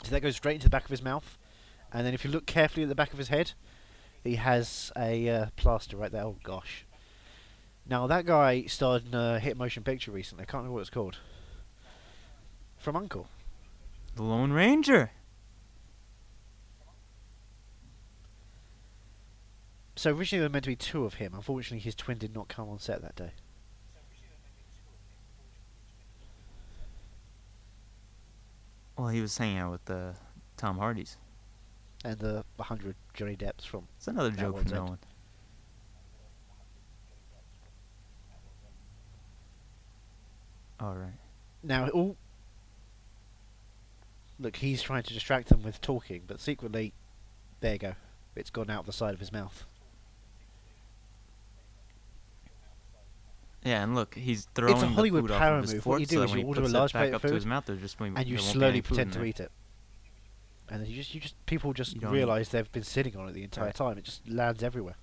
So 0.03 0.11
that 0.11 0.21
goes 0.21 0.35
straight 0.35 0.53
into 0.53 0.67
the 0.67 0.69
back 0.69 0.83
of 0.83 0.91
his 0.91 1.01
mouth, 1.01 1.39
and 1.91 2.05
then 2.05 2.13
if 2.13 2.23
you 2.23 2.29
look 2.29 2.45
carefully 2.45 2.83
at 2.83 2.89
the 2.89 2.95
back 2.95 3.11
of 3.11 3.17
his 3.17 3.29
head, 3.29 3.53
he 4.23 4.35
has 4.35 4.91
a 4.95 5.27
uh, 5.27 5.45
plaster 5.55 5.97
right 5.97 6.11
there. 6.11 6.21
Oh 6.21 6.35
gosh. 6.43 6.85
Now 7.89 8.05
that 8.05 8.27
guy 8.27 8.65
starred 8.65 9.07
in 9.07 9.15
a 9.15 9.39
hit 9.39 9.57
motion 9.57 9.81
picture 9.81 10.11
recently. 10.11 10.43
I 10.43 10.45
can't 10.45 10.59
remember 10.59 10.75
what 10.75 10.81
it's 10.81 10.91
called. 10.91 11.17
From 12.77 12.95
Uncle. 12.95 13.29
the 14.15 14.21
Lone 14.21 14.51
Ranger. 14.51 15.09
So 19.95 20.11
originally 20.11 20.41
there 20.41 20.49
were 20.49 20.53
meant 20.53 20.65
to 20.65 20.71
be 20.71 20.75
two 20.75 21.05
of 21.05 21.15
him. 21.15 21.33
Unfortunately, 21.33 21.79
his 21.79 21.95
twin 21.95 22.17
did 22.17 22.35
not 22.35 22.49
come 22.49 22.69
on 22.69 22.79
set 22.79 23.01
that 23.01 23.15
day. 23.15 23.31
Well, 28.97 29.07
he 29.09 29.21
was 29.21 29.37
hanging 29.37 29.57
out 29.57 29.71
with 29.71 29.89
uh, 29.89 30.11
Tom 30.57 30.77
Hardy's. 30.77 31.17
And 32.03 32.17
the 32.19 32.45
100 32.57 32.95
Johnny 33.13 33.35
Depps 33.35 33.65
from. 33.65 33.87
It's 33.97 34.07
another 34.07 34.29
That 34.29 34.39
joke 34.39 34.59
from 34.59 34.67
it. 34.67 34.75
Nolan. 34.75 34.99
All 40.79 40.95
right. 40.95 41.17
Now, 41.63 41.87
all. 41.89 42.15
Look, 44.39 44.57
he's 44.57 44.81
trying 44.81 45.03
to 45.03 45.13
distract 45.13 45.47
them 45.47 45.63
with 45.63 45.79
talking, 45.79 46.23
but 46.27 46.41
secretly, 46.41 46.93
there 47.61 47.73
you 47.73 47.79
go. 47.79 47.93
It's 48.35 48.49
gone 48.49 48.69
out 48.69 48.81
of 48.81 48.85
the 48.85 48.93
side 48.93 49.13
of 49.13 49.21
his 49.21 49.31
mouth. 49.31 49.65
Yeah, 53.65 53.83
and 53.83 53.95
look, 53.95 54.13
he's 54.13 54.47
throwing 54.53 54.79
the 54.79 54.87
Hollywood 54.87 55.23
food 55.23 55.31
off 55.31 55.39
power 55.39 55.57
of 55.57 55.63
his 55.63 55.73
move. 55.73 55.85
What 55.87 55.93
fork 55.93 55.99
you 56.01 56.05
do 56.05 56.15
so 56.17 56.23
is 56.23 56.31
you 56.31 56.37
he 56.37 56.43
order 56.43 56.59
a 56.61 56.63
puts 56.63 56.73
large 56.73 56.91
it 56.91 56.93
back 56.93 57.01
plate 57.01 57.09
of 57.09 57.15
up 57.15 57.21
to 57.23 57.27
food 57.29 57.33
his 57.35 57.45
mouth, 57.47 57.65
just 57.79 57.99
and 57.99 58.27
you 58.27 58.37
slowly 58.37 58.81
pretend 58.81 59.13
to 59.13 59.23
eat 59.25 59.39
it. 59.39 59.51
And 60.69 60.81
then 60.81 60.89
you 60.89 60.95
just, 60.95 61.13
you 61.13 61.19
just, 61.19 61.45
people 61.47 61.73
just 61.73 61.97
realise 62.01 62.49
they've 62.49 62.71
been 62.71 62.83
sitting 62.83 63.15
on 63.15 63.27
it 63.27 63.33
the 63.33 63.43
entire 63.43 63.65
Right. 63.65 63.75
time. 63.75 63.97
It 63.97 64.03
just 64.03 64.27
lands 64.29 64.63
everywhere. 64.63 64.95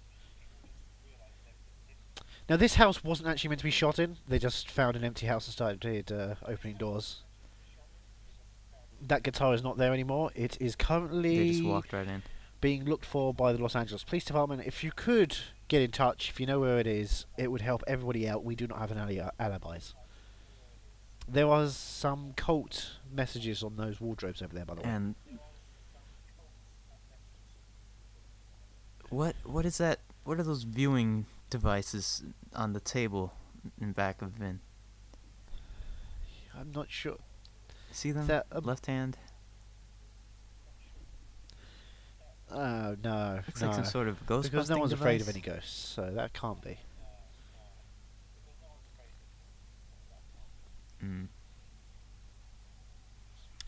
Now, 2.49 2.57
this 2.57 2.75
house 2.75 3.05
wasn't 3.05 3.29
actually 3.29 3.49
meant 3.51 3.61
to 3.61 3.65
be 3.65 3.71
shot 3.71 3.99
in. 3.99 4.17
They 4.27 4.39
just 4.39 4.71
found 4.71 4.97
an 4.97 5.05
empty 5.05 5.27
house 5.27 5.47
and 5.47 5.53
started 5.53 6.11
uh, 6.13 6.35
opening 6.47 6.77
doors. 6.77 7.23
That 9.01 9.23
guitar 9.23 9.55
is 9.55 9.63
not 9.63 9.77
there 9.77 9.93
anymore. 9.93 10.31
It 10.35 10.57
is 10.61 10.77
currently 10.77 11.37
They 11.39 11.49
just 11.51 11.65
walked 11.65 11.93
right 11.93 12.07
in. 12.07 12.23
Being 12.63 12.85
looked 12.87 13.05
for 13.05 13.35
by 13.35 13.53
the 13.53 13.59
Los 13.61 13.77
Angeles 13.77 14.05
Police 14.05 14.25
Department. 14.25 14.63
If 14.65 14.83
you 14.83 14.93
could 14.95 15.37
get 15.69 15.83
in 15.83 15.91
touch, 15.91 16.31
if 16.31 16.41
you 16.41 16.47
know 16.47 16.61
where 16.61 16.79
it 16.79 16.87
is, 16.87 17.27
it 17.37 17.51
would 17.51 17.61
help 17.61 17.83
everybody 17.87 18.27
out. 18.27 18.43
We 18.45 18.55
do 18.55 18.67
not 18.67 18.79
have 18.79 18.91
an 18.91 18.99
ali- 18.99 19.21
uh, 19.21 19.31
alibis. 19.39 19.93
There 21.29 21.47
was 21.47 21.77
some 21.77 22.33
cult 22.37 22.93
messages 23.13 23.63
on 23.63 23.77
those 23.77 24.01
wardrobes 24.01 24.41
over 24.41 24.55
there, 24.55 24.65
by 24.65 24.75
the 24.75 24.81
way. 24.83 24.89
And 24.89 25.15
what 29.11 29.37
what 29.45 29.67
is 29.67 29.79
that? 29.79 29.99
What 30.25 30.39
are 30.39 30.43
those 30.43 30.63
viewing 30.63 31.27
devices 31.51 32.23
on 32.55 32.73
the 32.73 32.81
table 32.81 33.33
in 33.81 33.93
back 33.93 34.23
of 34.23 34.31
Vin? 34.31 34.61
I'm 36.59 36.73
not 36.73 36.91
sure. 36.91 37.19
See 37.91 38.13
them? 38.13 38.27
that 38.29 38.47
a- 38.51 38.61
Left 38.61 38.87
hand. 38.87 39.17
Oh 42.55 42.97
no, 43.03 43.41
Looks 43.47 43.61
no. 43.61 43.67
like 43.69 43.77
some 43.77 43.85
sort 43.85 44.09
of 44.09 44.25
ghost 44.27 44.51
because 44.51 44.69
no 44.69 44.79
one's 44.79 44.93
afraid 44.93 45.21
of 45.21 45.29
any 45.29 45.41
ghosts, 45.41 45.95
so 45.95 46.11
that 46.11 46.33
can't 46.35 46.61
be. 46.63 46.79
Mm, 51.03 51.27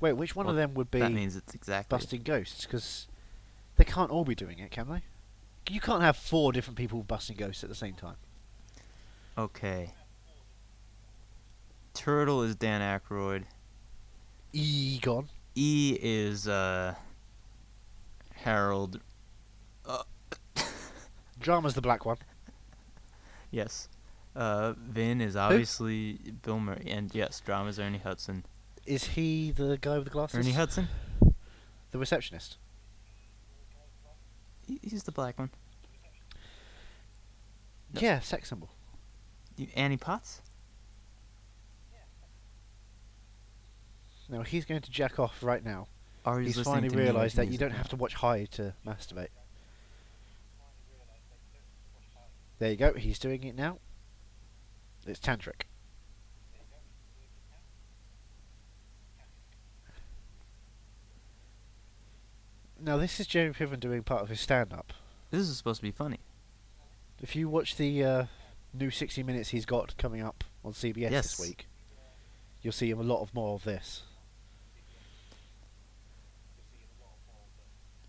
Wait, 0.01 0.13
which 0.13 0.37
one 0.37 0.47
of 0.47 0.55
them 0.57 0.75
would 0.75 0.91
be 0.91 1.01
that 1.01 1.13
means 1.13 1.35
it's 1.35 1.55
exactly. 1.55 1.97
busting 1.97 2.23
ghosts? 2.23 2.65
Because 2.67 3.07
they 3.77 3.85
can't 3.85 4.11
all 4.11 4.25
be 4.25 4.35
doing 4.35 4.59
it, 4.59 4.71
can 4.71 4.89
they? 4.89 5.03
You 5.73 5.81
can't 5.81 6.03
have 6.03 6.17
four 6.17 6.53
different 6.53 6.77
people 6.77 7.03
busting 7.03 7.37
ghosts 7.37 7.63
at 7.65 7.71
the 7.71 7.75
same 7.75 7.95
time. 7.95 8.17
Okay. 9.39 9.95
Turtle 11.95 12.43
is 12.43 12.55
Dan 12.55 12.81
Aykroyd. 12.83 13.45
Egon. 14.53 15.29
E 15.55 15.97
is 16.01 16.47
uh 16.47 16.95
Harold. 18.45 19.01
Drama's 21.41 21.75
the 21.75 21.81
black 21.81 22.05
one. 22.05 22.19
Yes. 23.51 23.89
Uh, 24.37 24.73
Vin 24.77 25.21
is 25.21 25.35
obviously 25.37 26.15
Bill 26.43 26.59
Murray, 26.61 26.85
and 26.89 27.15
yes, 27.15 27.41
drama's 27.41 27.79
Ernie 27.79 27.99
Hudson. 27.99 28.45
Is 28.85 29.05
he 29.05 29.51
the 29.51 29.79
guy 29.81 29.97
with 29.97 30.05
the 30.05 30.11
glasses? 30.11 30.39
Ernie 30.39 30.53
Hudson. 30.53 30.89
The 31.93 31.99
receptionist. 31.99 32.57
He- 34.67 34.81
He's 34.83 35.05
the 35.05 35.13
black 35.13 35.39
one. 35.39 35.51
No. 37.95 38.01
Yeah, 38.01 38.21
sex 38.21 38.49
symbol. 38.49 38.71
You, 39.57 39.69
Annie 39.77 39.97
Potts. 39.97 40.43
No, 44.29 44.43
he's 44.43 44.65
going 44.65 44.81
to 44.81 44.91
jack 44.91 45.19
off 45.19 45.43
right 45.43 45.65
now. 45.65 45.87
Ari's 46.25 46.47
he's 46.49 46.57
listening 46.59 46.75
finally 46.75 46.89
to 46.91 46.95
New 46.97 47.03
Age 47.03 47.07
realised 47.09 47.37
that 47.37 47.49
you 47.49 47.59
don't 47.59 47.73
have 47.73 47.89
to 47.89 47.97
watch 47.97 48.15
high 48.15 48.47
to 48.53 48.75
masturbate. 48.87 49.29
There 52.59 52.71
you 52.71 52.77
go. 52.77 52.95
He's 52.95 53.19
doing 53.19 53.45
it 53.45 53.55
now. 53.55 53.79
It's 55.07 55.21
tantric. 55.21 55.63
Now 62.81 62.97
this 62.97 63.19
is 63.21 63.27
Jeremy 63.27 63.55
Piven 63.55 63.81
doing 63.81 64.03
part 64.03 64.23
of 64.23 64.29
his 64.29 64.41
stand-up. 64.41 64.93
This 65.31 65.43
is 65.49 65.57
supposed 65.57 65.81
to 65.81 65.83
be 65.83 65.91
funny. 65.91 66.21
If 67.23 67.35
you 67.35 67.49
watch 67.49 67.77
the 67.77 68.05
uh, 68.05 68.25
new 68.73 68.91
60 68.91 69.23
minutes 69.23 69.51
he's 69.51 69.65
got 69.67 69.97
coming 69.97 70.23
up 70.23 70.45
on 70.65 70.73
CBS 70.73 71.11
Yes. 71.11 71.37
this 71.37 71.41
week, 71.49 71.67
you'll 72.63 72.73
see 72.73 72.91
him 72.91 73.01
a 73.01 73.05
lot 73.05 73.23
of 73.23 73.35
more 73.35 73.55
of 73.55 73.65
this. 73.65 74.03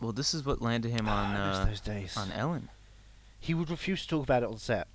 Well, 0.01 0.11
this 0.11 0.33
is 0.33 0.45
what 0.45 0.61
landed 0.61 0.91
him 0.91 1.05
Ah, 1.07 1.23
on 1.29 1.35
I 1.35 1.47
miss 1.49 1.57
uh, 1.57 1.65
those 1.65 1.79
days. 1.81 2.17
on 2.17 2.31
Ellen. 2.31 2.69
He 3.39 3.53
would 3.53 3.69
refuse 3.69 4.01
to 4.03 4.07
talk 4.09 4.23
about 4.23 4.43
it 4.43 4.49
on 4.49 4.57
set. 4.57 4.87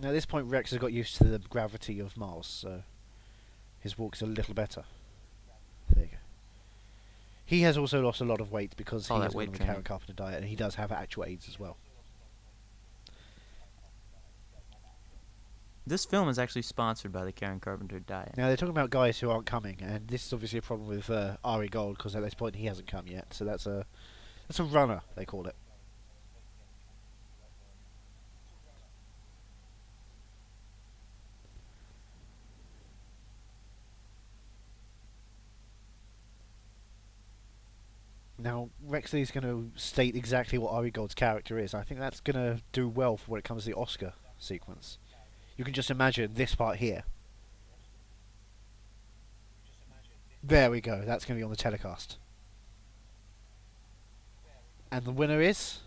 Now, 0.00 0.08
at 0.08 0.12
this 0.12 0.26
point, 0.26 0.46
Rex 0.46 0.70
has 0.70 0.78
got 0.78 0.92
used 0.92 1.16
to 1.16 1.24
the 1.24 1.38
gravity 1.40 1.98
of 1.98 2.16
Mars, 2.16 2.46
so 2.46 2.82
his 3.80 3.98
walk's 3.98 4.22
a 4.22 4.26
little 4.26 4.54
better. 4.54 4.84
There 5.92 6.04
you 6.04 6.10
go. 6.12 6.16
He 7.44 7.62
has 7.62 7.76
also 7.76 8.00
lost 8.00 8.20
a 8.20 8.24
lot 8.24 8.40
of 8.40 8.52
weight 8.52 8.74
because 8.76 9.10
All 9.10 9.16
he 9.16 9.20
that 9.22 9.26
has 9.28 9.34
weight 9.34 9.48
on 9.48 9.52
the 9.52 9.58
training. 9.58 9.72
Karen 9.74 9.84
Carpenter 9.84 10.12
diet, 10.12 10.38
and 10.40 10.46
he 10.48 10.54
does 10.54 10.76
have 10.76 10.92
actual 10.92 11.24
AIDS 11.24 11.48
as 11.48 11.58
well. 11.58 11.76
This 15.88 16.04
film 16.04 16.28
is 16.28 16.38
actually 16.38 16.62
sponsored 16.62 17.12
by 17.12 17.24
the 17.24 17.32
Karen 17.32 17.60
Carpenter 17.60 17.98
diet. 17.98 18.36
Now 18.36 18.48
they're 18.48 18.58
talking 18.58 18.74
about 18.74 18.90
guys 18.90 19.18
who 19.18 19.30
aren't 19.30 19.46
coming, 19.46 19.78
and 19.80 20.06
this 20.06 20.26
is 20.26 20.32
obviously 20.34 20.58
a 20.58 20.62
problem 20.62 20.86
with 20.86 21.08
uh, 21.08 21.38
Ari 21.42 21.68
Gold 21.68 21.96
because 21.96 22.14
at 22.14 22.22
this 22.22 22.34
point 22.34 22.56
he 22.56 22.66
hasn't 22.66 22.86
come 22.86 23.06
yet. 23.06 23.32
So 23.32 23.46
that's 23.46 23.64
a 23.64 23.86
that's 24.46 24.60
a 24.60 24.64
runner 24.64 25.00
they 25.16 25.24
call 25.24 25.46
it. 25.46 25.56
Now 38.36 38.68
Rex 38.84 39.14
Lee 39.14 39.22
is 39.22 39.30
going 39.30 39.44
to 39.44 39.70
state 39.80 40.14
exactly 40.14 40.58
what 40.58 40.72
Ari 40.72 40.90
Gold's 40.90 41.14
character 41.14 41.58
is. 41.58 41.72
I 41.72 41.82
think 41.82 41.98
that's 41.98 42.20
going 42.20 42.36
to 42.36 42.62
do 42.72 42.90
well 42.90 43.16
for 43.16 43.30
when 43.30 43.38
it 43.38 43.44
comes 43.44 43.64
to 43.64 43.70
the 43.70 43.76
Oscar 43.76 44.12
sequence. 44.36 44.98
You 45.58 45.64
can 45.64 45.74
just 45.74 45.90
imagine 45.90 46.34
this 46.34 46.54
part 46.54 46.76
here. 46.76 47.02
There 50.42 50.70
we 50.70 50.80
go. 50.80 51.02
That's 51.04 51.24
going 51.24 51.36
to 51.36 51.40
be 51.40 51.44
on 51.44 51.50
the 51.50 51.56
telecast. 51.56 52.16
And 54.90 55.04
the 55.04 55.10
winner 55.10 55.42
is 55.42 55.80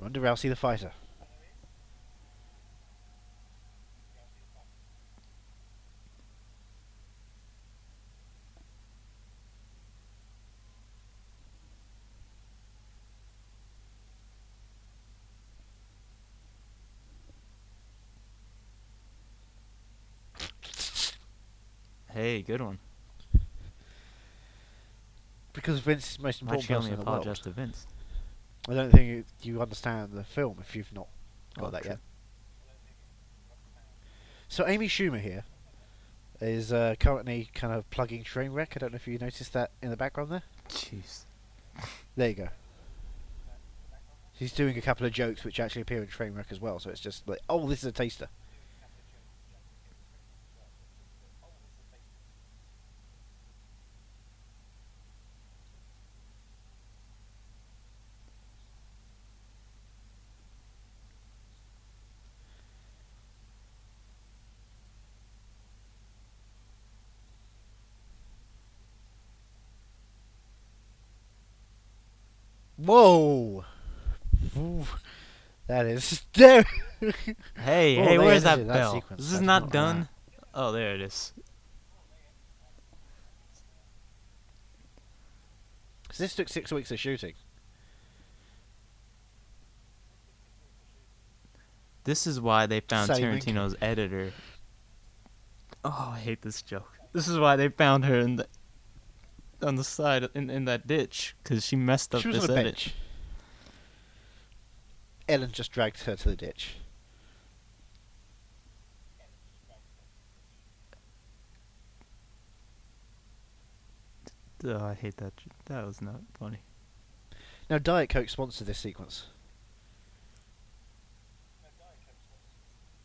Ronda 0.00 0.18
Rousey, 0.18 0.48
the 0.48 0.56
fighter. 0.56 0.92
Hey, 22.28 22.42
good 22.42 22.60
one. 22.60 22.78
Because 25.54 25.80
Vince 25.80 26.10
is 26.10 26.16
the 26.18 26.22
most 26.24 26.42
important 26.42 26.68
person 26.68 26.76
only 26.76 26.90
in 26.90 26.98
the 26.98 27.04
world. 27.06 27.20
apologize 27.22 27.42
to 27.44 27.50
Vince? 27.50 27.86
I 28.68 28.74
don't 28.74 28.90
think 28.90 29.08
you, 29.08 29.24
you 29.40 29.62
understand 29.62 30.12
the 30.12 30.24
film 30.24 30.58
if 30.60 30.76
you've 30.76 30.92
not 30.92 31.06
got 31.56 31.68
Oh, 31.68 31.70
that 31.70 31.82
true. 31.84 31.90
yet. 31.92 31.98
So 34.46 34.66
Amy 34.66 34.88
Schumer 34.88 35.18
here 35.18 35.44
is 36.42 36.70
uh, 36.70 36.96
currently 37.00 37.48
kind 37.54 37.72
of 37.72 37.88
plugging 37.88 38.24
Trainwreck. 38.24 38.72
I 38.76 38.78
don't 38.80 38.92
know 38.92 38.96
if 38.96 39.08
you 39.08 39.16
noticed 39.16 39.54
that 39.54 39.70
in 39.80 39.88
the 39.88 39.96
background 39.96 40.30
there. 40.30 40.42
Jeez. 40.68 41.24
There 42.14 42.28
you 42.28 42.34
go. 42.34 42.48
She's 44.38 44.52
doing 44.52 44.76
a 44.76 44.82
couple 44.82 45.06
of 45.06 45.14
jokes 45.14 45.44
which 45.44 45.58
actually 45.58 45.80
appear 45.80 46.02
in 46.02 46.08
Trainwreck 46.08 46.52
as 46.52 46.60
well, 46.60 46.78
so 46.78 46.90
it's 46.90 47.00
just 47.00 47.26
like, 47.26 47.40
oh, 47.48 47.66
this 47.66 47.78
is 47.78 47.86
a 47.86 47.92
taster. 47.92 48.28
Whoa! 72.88 73.66
Ooh, 74.56 74.86
that 75.66 75.84
is 75.84 76.22
there. 76.32 76.64
Hey, 77.54 77.96
hey, 77.96 78.16
where's 78.16 78.44
that 78.44 78.66
that 78.66 78.66
bell? 78.66 78.94
sequence. 78.94 79.22
This 79.22 79.32
is 79.34 79.42
not 79.42 79.70
done. 79.70 80.08
Oh, 80.54 80.72
there 80.72 80.94
it 80.94 81.02
is. 81.02 81.34
So 86.12 86.24
this 86.24 86.34
took 86.34 86.48
six 86.48 86.72
weeks 86.72 86.90
of 86.90 86.98
shooting. 86.98 87.34
This 92.04 92.26
is 92.26 92.40
why 92.40 92.64
they 92.64 92.80
found 92.80 93.08
Saving. 93.14 93.38
Tarantino's 93.38 93.76
editor. 93.82 94.32
Oh, 95.84 96.12
I 96.14 96.20
hate 96.20 96.40
this 96.40 96.62
joke. 96.62 96.90
This 97.12 97.28
is 97.28 97.38
why 97.38 97.56
they 97.56 97.68
found 97.68 98.06
her 98.06 98.18
in 98.18 98.36
the 98.36 98.46
on 99.62 99.76
the 99.76 99.84
side 99.84 100.28
in 100.34 100.50
in 100.50 100.64
that 100.66 100.86
ditch 100.86 101.34
because 101.42 101.64
she 101.66 101.76
messed 101.76 102.14
up 102.14 102.22
She 102.22 102.28
was 102.28 102.40
this 102.42 102.44
on 102.50 102.56
a 102.56 102.60
edit. 102.60 102.74
bench. 102.74 102.94
Ellin 105.28 105.50
just 105.52 105.72
dragged 105.72 106.02
her 106.04 106.16
to 106.16 106.28
the 106.30 106.36
ditch. 106.36 106.76
Oh, 114.64 114.84
I 114.84 114.94
hate 114.94 115.16
that. 115.18 115.32
That 115.66 115.86
was 115.86 116.02
not 116.02 116.20
funny. 116.38 116.58
Now, 117.70 117.78
Diet 117.78 118.08
Coke 118.08 118.28
sponsored 118.28 118.66
this 118.66 118.78
sequence. 118.78 119.26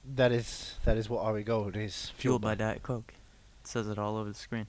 That 0.05 0.31
is 0.33 0.75
that 0.83 0.97
is 0.97 1.09
what 1.09 1.23
Ari 1.23 1.43
Gold 1.43 1.77
is 1.77 2.11
Fueled 2.17 2.41
by 2.41 2.55
Diet 2.55 2.83
Coke. 2.83 3.13
It 3.61 3.67
says 3.67 3.87
it 3.87 3.97
all 3.97 4.17
over 4.17 4.29
the 4.29 4.35
screen. 4.35 4.67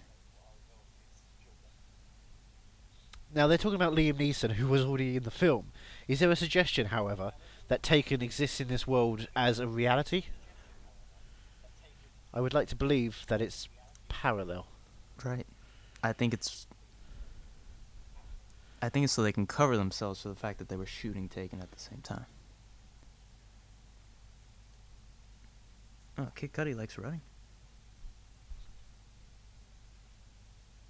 Now 3.34 3.48
they're 3.48 3.58
talking 3.58 3.74
about 3.74 3.94
Liam 3.94 4.14
Neeson, 4.14 4.52
who 4.52 4.68
was 4.68 4.82
already 4.82 5.16
in 5.16 5.24
the 5.24 5.30
film. 5.30 5.72
Is 6.06 6.20
there 6.20 6.30
a 6.30 6.36
suggestion, 6.36 6.86
however, 6.86 7.32
that 7.66 7.82
Taken 7.82 8.22
exists 8.22 8.60
in 8.60 8.68
this 8.68 8.86
world 8.86 9.26
as 9.34 9.58
a 9.58 9.66
reality? 9.66 10.26
I 12.32 12.40
would 12.40 12.54
like 12.54 12.68
to 12.68 12.76
believe 12.76 13.24
that 13.28 13.40
it's 13.40 13.68
parallel. 14.08 14.66
Right. 15.24 15.46
I 16.02 16.12
think 16.12 16.32
it's. 16.32 16.66
I 18.80 18.88
think 18.88 19.04
it's 19.04 19.12
so 19.12 19.22
they 19.22 19.32
can 19.32 19.46
cover 19.46 19.76
themselves 19.76 20.22
for 20.22 20.28
the 20.28 20.34
fact 20.34 20.58
that 20.58 20.68
they 20.68 20.76
were 20.76 20.86
shooting 20.86 21.28
Taken 21.28 21.60
at 21.60 21.72
the 21.72 21.80
same 21.80 22.00
time. 22.02 22.26
Oh, 26.18 26.28
Kid 26.36 26.52
Cudi 26.52 26.76
likes 26.76 26.98
running. 26.98 27.22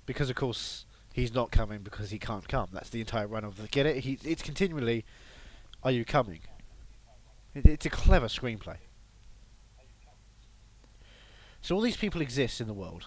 Because 0.04 0.28
of 0.28 0.36
course 0.36 0.84
he's 1.14 1.32
not 1.32 1.52
coming 1.52 1.82
because 1.82 2.10
he 2.10 2.18
can't 2.18 2.46
come. 2.46 2.68
That's 2.72 2.90
the 2.90 3.00
entire 3.00 3.28
run 3.28 3.44
of 3.44 3.56
the 3.56 3.68
get 3.68 3.86
it. 3.86 3.98
He 3.98 4.18
it's 4.24 4.42
continually, 4.42 5.06
are 5.82 5.92
you 5.92 6.04
coming? 6.04 6.40
It, 7.54 7.64
it's 7.64 7.86
a 7.86 7.90
clever 7.90 8.26
screenplay. 8.26 8.78
So 11.62 11.76
all 11.76 11.80
these 11.80 11.96
people 11.96 12.20
exist 12.20 12.60
in 12.60 12.66
the 12.66 12.74
world. 12.74 13.06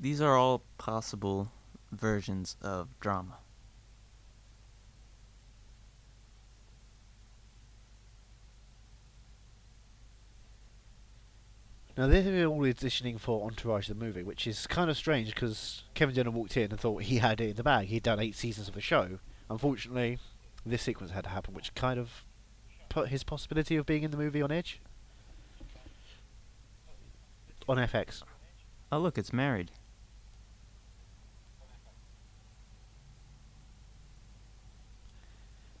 These 0.00 0.20
are 0.20 0.36
all 0.36 0.62
possible 0.78 1.52
versions 1.92 2.56
of 2.62 2.88
drama. 2.98 3.36
Now 11.96 12.06
they're 12.06 12.44
all 12.46 12.60
auditioning 12.60 13.18
for 13.18 13.46
Entourage 13.46 13.88
the 13.88 13.94
movie, 13.94 14.22
which 14.22 14.46
is 14.46 14.66
kind 14.66 14.90
of 14.90 14.98
strange 14.98 15.34
because 15.34 15.82
Kevin 15.94 16.14
Dunham 16.14 16.34
walked 16.34 16.56
in 16.56 16.70
and 16.70 16.78
thought 16.78 17.02
he 17.02 17.18
had 17.18 17.40
it 17.40 17.50
in 17.50 17.56
the 17.56 17.62
bag. 17.62 17.86
He'd 17.86 18.02
done 18.02 18.20
eight 18.20 18.36
seasons 18.36 18.68
of 18.68 18.74
the 18.74 18.82
show. 18.82 19.18
Unfortunately, 19.48 20.18
this 20.66 20.82
sequence 20.82 21.12
had 21.12 21.24
to 21.24 21.30
happen, 21.30 21.54
which 21.54 21.74
kind 21.74 21.98
of 21.98 22.24
put 22.90 23.08
his 23.08 23.24
possibility 23.24 23.76
of 23.76 23.86
being 23.86 24.02
in 24.02 24.10
the 24.10 24.18
movie 24.18 24.42
on 24.42 24.52
edge. 24.52 24.80
On 27.66 27.78
FX. 27.78 28.22
Oh, 28.92 28.98
look, 28.98 29.16
it's 29.16 29.32
married. 29.32 29.70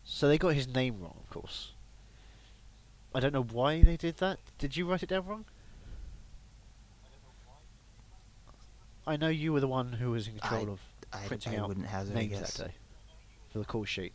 So 0.02 0.28
they 0.28 0.38
got 0.38 0.54
his 0.54 0.66
name 0.66 0.98
wrong, 0.98 1.18
of 1.22 1.28
course. 1.28 1.72
I 3.14 3.20
don't 3.20 3.34
know 3.34 3.42
why 3.42 3.82
they 3.82 3.98
did 3.98 4.16
that. 4.16 4.38
Did 4.56 4.78
you 4.78 4.90
write 4.90 5.02
it 5.02 5.10
down 5.10 5.26
wrong? 5.26 5.44
I 9.06 9.16
know 9.16 9.28
you 9.28 9.52
were 9.52 9.60
the 9.60 9.68
one 9.68 9.92
who 9.92 10.10
was 10.10 10.26
in 10.26 10.38
control 10.38 10.68
I- 10.68 10.72
of 10.72 10.80
I, 11.12 11.26
printing 11.26 11.54
I 11.54 11.58
out 11.58 11.68
wouldn't 11.68 11.86
hazard 11.86 12.12
a 12.12 12.18
names 12.18 12.32
guess. 12.38 12.54
that 12.56 12.66
day 12.68 12.74
for 13.52 13.58
the 13.60 13.64
call 13.64 13.84
sheet. 13.84 14.12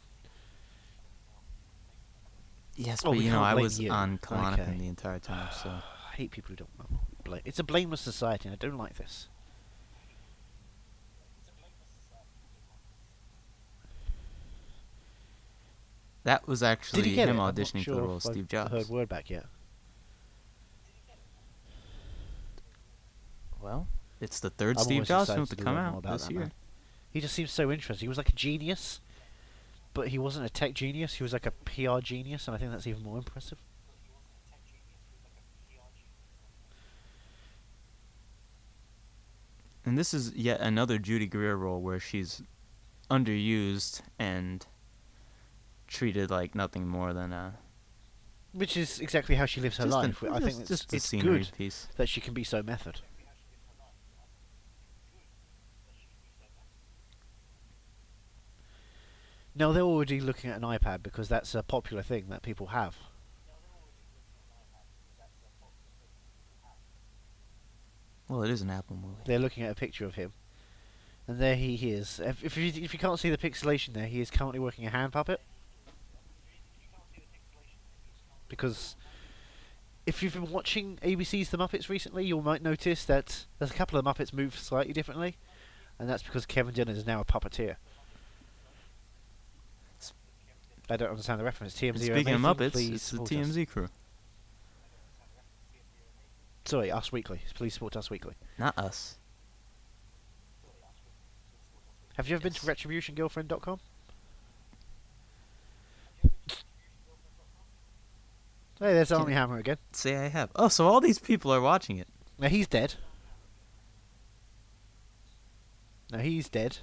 Yes, 2.76 3.02
Oh, 3.06 3.12
but 3.14 3.20
you 3.22 3.32
know, 3.32 3.42
I 3.44 3.54
was 3.54 3.80
you. 3.80 3.92
on 3.92 4.18
Klonopin 4.18 4.60
Okay. 4.60 4.78
the 4.78 4.88
entire 4.88 5.20
time, 5.20 5.50
so 5.54 5.70
I 6.12 6.16
hate 6.16 6.32
people 6.32 6.50
who 6.50 6.56
don't 6.58 6.80
know. 6.80 7.40
It's 7.46 7.60
a 7.60 7.64
blameless 7.64 8.02
society, 8.02 8.50
and 8.50 8.54
I 8.54 8.58
don't 8.58 8.78
like 8.78 8.96
this. 8.96 9.28
that 16.24 16.48
was 16.48 16.60
Did 16.60 16.66
actually 16.68 17.10
he 17.10 17.16
get 17.16 17.28
him 17.28 17.38
it? 17.38 17.42
I'm 17.42 17.46
not 17.48 17.56
auditioning 17.56 17.84
for 17.86 17.92
the 17.96 18.02
role 18.02 18.16
of 18.18 18.24
Steve 18.24 18.48
Jobs. 18.48 18.72
Heard 18.72 18.90
word 18.90 19.10
back 19.10 19.30
yet? 19.30 19.46
Well, 23.62 23.88
it's 24.22 24.40
the 24.40 24.52
3rd 24.52 24.78
I'm 24.78 24.84
Steve 24.84 25.04
Jobs 25.06 25.34
film 25.34 25.46
to 25.48 25.56
to 25.56 25.64
come 25.64 25.76
out 25.76 26.04
this 26.04 26.30
year. 26.30 26.42
man. 26.42 26.52
He 27.10 27.20
just 27.20 27.34
seems 27.34 27.52
so 27.52 27.72
interesting. 27.72 28.06
He 28.06 28.10
was 28.10 28.18
like 28.18 28.30
a 28.30 28.34
genius, 28.34 29.02
but 29.94 30.10
he 30.10 30.20
wasn't 30.20 30.46
a 30.46 30.50
tech 30.50 30.74
genius. 30.74 31.16
He 31.16 31.24
was 31.24 31.34
like 31.34 31.46
a 31.46 31.52
PR 31.52 32.00
genius, 32.00 32.48
and 32.48 32.56
I 32.56 32.60
think 32.60 32.72
that's 32.72 32.88
even 32.88 33.04
more 33.04 33.18
impressive. 33.18 33.58
And 39.84 39.98
this 39.98 40.14
is 40.14 40.32
yet 40.36 40.62
another 40.62 41.00
Judy 41.00 41.26
Greer 41.26 41.56
role 41.56 41.82
where 41.82 42.00
she's 42.00 42.44
underused 43.10 44.02
and 44.20 44.66
treated 45.88 46.30
like 46.30 46.54
nothing 46.54 46.88
more 46.88 47.14
than 47.14 47.34
a 47.34 47.56
Which 48.54 48.78
is 48.78 49.00
exactly 49.00 49.36
how 49.36 49.46
she 49.46 49.60
lives 49.60 49.78
her 49.78 49.86
just 49.86 49.96
life. 49.96 50.24
I 50.32 50.40
think 50.40 50.60
it's, 50.60 50.70
just 50.70 50.94
it's 50.94 51.12
good 51.12 51.50
piece. 51.58 51.88
that 51.98 52.08
she 52.08 52.22
can 52.22 52.36
be 52.36 52.44
so 52.44 52.62
method. 52.62 53.02
Now 59.54 59.72
they're 59.72 59.84
already 59.84 60.20
looking 60.22 60.50
at 60.50 60.58
an 60.58 60.64
iPad 60.64 61.04
because 61.04 61.28
that's 61.28 61.54
a 61.56 61.64
popular 61.64 62.04
thing 62.04 62.26
that 62.30 62.42
people 62.42 62.68
have. 62.68 62.96
Well, 68.30 68.44
it 68.44 68.50
is 68.50 68.62
an 68.62 68.70
Apple 68.70 68.96
movie. 68.96 69.22
They're 69.26 69.40
looking 69.40 69.64
at 69.64 69.72
a 69.72 69.76
picture 69.76 70.06
of 70.06 70.16
him, 70.16 70.32
and 71.28 71.38
there 71.38 71.58
he 71.58 71.76
is. 71.92 72.22
If, 72.24 72.42
if 72.46 72.56
you 72.56 72.68
if 72.68 72.94
you 72.94 73.00
can't 73.00 73.20
see 73.20 73.30
the 73.30 73.38
pixelation 73.38 73.94
there, 73.94 74.08
he 74.08 74.22
is 74.22 74.32
currently 74.32 74.60
working 74.60 74.86
a 74.86 74.90
hand 74.90 75.12
puppet. 75.12 75.42
Because 78.48 78.96
if 80.06 80.24
you've 80.24 80.34
been 80.34 80.50
watching 80.50 80.98
ABC's 81.04 81.50
The 81.50 81.58
Muppets 81.58 81.90
recently, 81.90 82.26
you 82.26 82.40
might 82.42 82.64
notice 82.64 83.04
that 83.06 83.46
there's 83.60 83.72
a 83.72 83.74
couple 83.74 84.00
of 84.00 84.06
Muppets 84.06 84.34
move 84.34 84.58
slightly 84.58 84.94
differently, 84.94 85.36
and 86.00 86.10
that's 86.10 86.24
because 86.24 86.46
Kevin 86.46 86.74
Dillon 86.74 86.96
is 86.96 87.06
now 87.06 87.20
a 87.20 87.26
puppeteer. 87.26 87.76
I 90.92 90.98
don't 90.98 91.10
understand 91.10 91.40
the 91.40 91.44
reference. 91.46 91.74
TMZ. 91.80 92.00
Speaking 92.06 92.34
of 92.34 92.42
Muppets, 92.42 92.74
please 92.74 92.90
it's 92.96 93.10
the 93.10 93.18
support 93.18 93.32
us. 93.32 93.48
TMZ 93.48 93.68
crew, 93.70 93.88
Sorry, 96.66 96.92
Us 96.92 97.12
Weekly. 97.12 97.42
Please 97.56 97.74
support 97.74 97.96
Us 97.96 98.10
Weekly. 98.10 98.36
not 98.60 98.78
us. 98.78 99.18
Have 102.16 102.28
you 102.28 102.36
ever 102.36 102.44
been 102.44 102.54
to 102.54 102.66
Yes. 102.66 102.78
retributiongirlfriend.com? 102.78 103.80
Hey, 108.80 108.94
there's 108.94 109.12
Armie 109.12 109.34
Hammer 109.34 109.58
again. 109.60 109.78
Say 109.92 110.18
I 110.18 110.28
have. 110.28 110.50
Oh, 110.56 110.68
so 110.68 110.88
all 110.88 111.00
these 111.02 111.20
people 111.20 111.54
are 111.54 111.62
watching 111.62 111.98
it. 111.98 112.08
Now 112.40 112.48
he's 112.48 112.68
dead. 112.68 112.96
Now 116.12 116.20
he's 116.20 116.50
dead. 116.50 116.80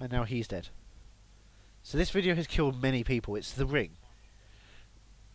And 0.00 0.12
now 0.12 0.24
he's 0.24 0.48
dead. 0.48 0.68
So 1.82 1.98
this 1.98 2.10
video 2.10 2.34
has 2.34 2.46
killed 2.46 2.80
many 2.82 3.02
people. 3.02 3.34
It's 3.34 3.52
the 3.52 3.66
ring. 3.66 3.92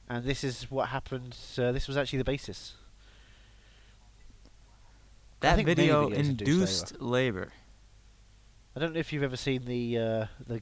And 0.10 0.26
this 0.26 0.44
is 0.44 0.70
what 0.70 0.90
happened. 0.90 1.36
Uh, 1.58 1.72
this 1.72 1.88
was 1.88 1.98
actually 1.98 2.20
the 2.20 2.26
basis. 2.26 2.74
That 5.40 5.64
video 5.66 6.08
induced 6.08 6.42
induced 6.42 7.02
labor. 7.02 7.52
I 8.76 8.80
don't 8.80 8.94
know 8.94 9.00
if 9.00 9.12
you've 9.12 9.24
ever 9.24 9.36
seen 9.36 9.66
the 9.66 9.98
uh, 9.98 10.26
the 10.48 10.62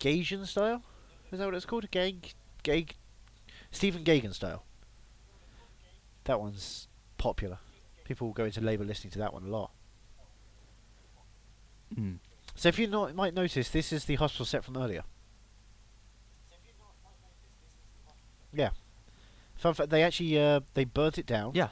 Gagin 0.00 0.46
style. 0.46 0.82
Is 1.30 1.38
that 1.38 1.44
what 1.44 1.54
it's 1.54 1.66
called? 1.66 1.90
Gag, 1.90 2.32
Gag, 2.62 2.94
Stephen 3.70 4.04
Gagan 4.04 4.34
style. 4.34 4.64
That 6.24 6.40
one's 6.40 6.88
popular. 7.18 7.58
People 8.04 8.32
go 8.32 8.44
into 8.44 8.60
labour 8.60 8.84
listening 8.84 9.10
to 9.12 9.18
that 9.18 9.34
one 9.34 9.44
a 9.44 9.48
lot. 9.48 9.70
Mm. 11.94 12.18
So 12.54 12.68
if 12.68 12.78
you 12.78 12.88
might 13.14 13.34
notice, 13.34 13.68
this 13.68 13.92
is 13.92 14.04
the 14.04 14.14
hospital 14.14 14.46
set 14.46 14.64
from 14.64 14.76
earlier. 14.76 15.02
Yeah. 18.52 18.70
Fun 19.56 19.74
fact: 19.74 19.90
they 19.90 20.02
actually 20.02 20.38
uh, 20.38 20.60
they 20.74 20.84
burnt 20.84 21.18
it 21.18 21.26
down. 21.26 21.52
Yeah, 21.54 21.68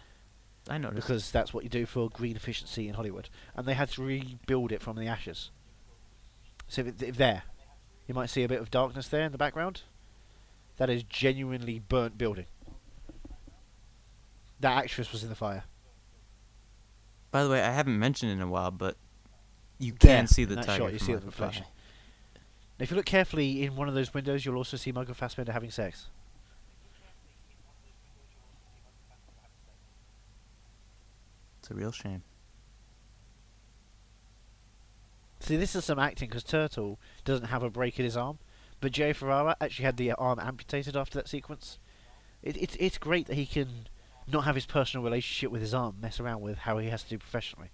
I 0.68 0.78
noticed. 0.78 1.06
because 1.06 1.30
that's 1.30 1.54
what 1.54 1.64
you 1.64 1.70
do 1.70 1.86
for 1.86 2.08
green 2.08 2.36
efficiency 2.36 2.88
in 2.88 2.94
Hollywood, 2.94 3.28
and 3.54 3.66
they 3.66 3.74
had 3.74 3.90
to 3.90 4.02
rebuild 4.02 4.72
it 4.72 4.82
from 4.82 4.96
the 4.96 5.06
ashes. 5.06 5.50
So 6.68 6.82
if, 6.82 7.02
if 7.02 7.16
there, 7.16 7.42
you 8.06 8.14
might 8.14 8.30
see 8.30 8.42
a 8.42 8.48
bit 8.48 8.60
of 8.60 8.70
darkness 8.70 9.08
there 9.08 9.24
in 9.24 9.32
the 9.32 9.38
background. 9.38 9.82
That 10.78 10.88
is 10.88 11.02
genuinely 11.02 11.78
burnt 11.78 12.16
building. 12.16 12.46
That 14.58 14.78
actress 14.78 15.12
was 15.12 15.22
in 15.22 15.28
the 15.28 15.34
fire. 15.34 15.64
By 17.30 17.44
the 17.44 17.50
way, 17.50 17.62
I 17.62 17.72
haven't 17.72 17.98
mentioned 17.98 18.32
in 18.32 18.40
a 18.40 18.46
while, 18.46 18.70
but 18.70 18.96
you 19.82 19.92
There, 19.98 20.18
can 20.18 20.26
see 20.26 20.44
the 20.44 20.56
tiger 20.56 20.84
shot, 20.84 20.92
you 20.92 20.98
see 20.98 21.14
the 21.14 21.20
reflection. 21.20 21.64
Fry. 21.64 22.42
If 22.78 22.90
you 22.90 22.96
look 22.96 23.06
carefully 23.06 23.64
in 23.64 23.76
one 23.76 23.88
of 23.88 23.94
those 23.94 24.14
windows, 24.14 24.44
you'll 24.44 24.56
also 24.56 24.76
see 24.76 24.92
Michael 24.92 25.14
Fassbender 25.14 25.52
having 25.52 25.70
sex. 25.70 26.08
It's 31.60 31.70
a 31.70 31.74
real 31.74 31.92
shame. 31.92 32.22
See, 35.40 35.56
this 35.56 35.74
is 35.74 35.84
some 35.84 35.98
acting 35.98 36.28
because 36.28 36.44
Turtle 36.44 36.98
doesn't 37.24 37.46
have 37.46 37.64
a 37.64 37.70
break 37.70 37.98
in 37.98 38.04
his 38.04 38.16
arm, 38.16 38.38
but 38.80 38.92
Jay 38.92 39.12
Ferrara 39.12 39.56
actually 39.60 39.84
had 39.84 39.96
the 39.96 40.12
arm 40.12 40.38
amputated 40.40 40.96
after 40.96 41.18
that 41.18 41.28
sequence. 41.28 41.78
It, 42.42 42.56
it's 42.56 42.76
it's 42.76 42.98
great 42.98 43.26
that 43.26 43.34
he 43.34 43.46
can 43.46 43.88
not 44.28 44.44
have 44.44 44.54
his 44.54 44.66
personal 44.66 45.04
relationship 45.04 45.50
with 45.50 45.60
his 45.60 45.74
arm 45.74 45.96
mess 46.00 46.20
around 46.20 46.40
with 46.40 46.58
how 46.58 46.78
he 46.78 46.88
has 46.88 47.02
to 47.04 47.10
do 47.10 47.18
professionally. 47.18 47.70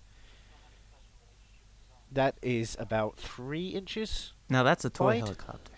That 2.10 2.36
is 2.42 2.76
about 2.78 3.16
three 3.16 3.68
inches. 3.68 4.32
Now 4.48 4.62
that's 4.62 4.84
a 4.84 4.90
toy 4.90 5.04
Wide. 5.06 5.18
helicopter. 5.20 5.72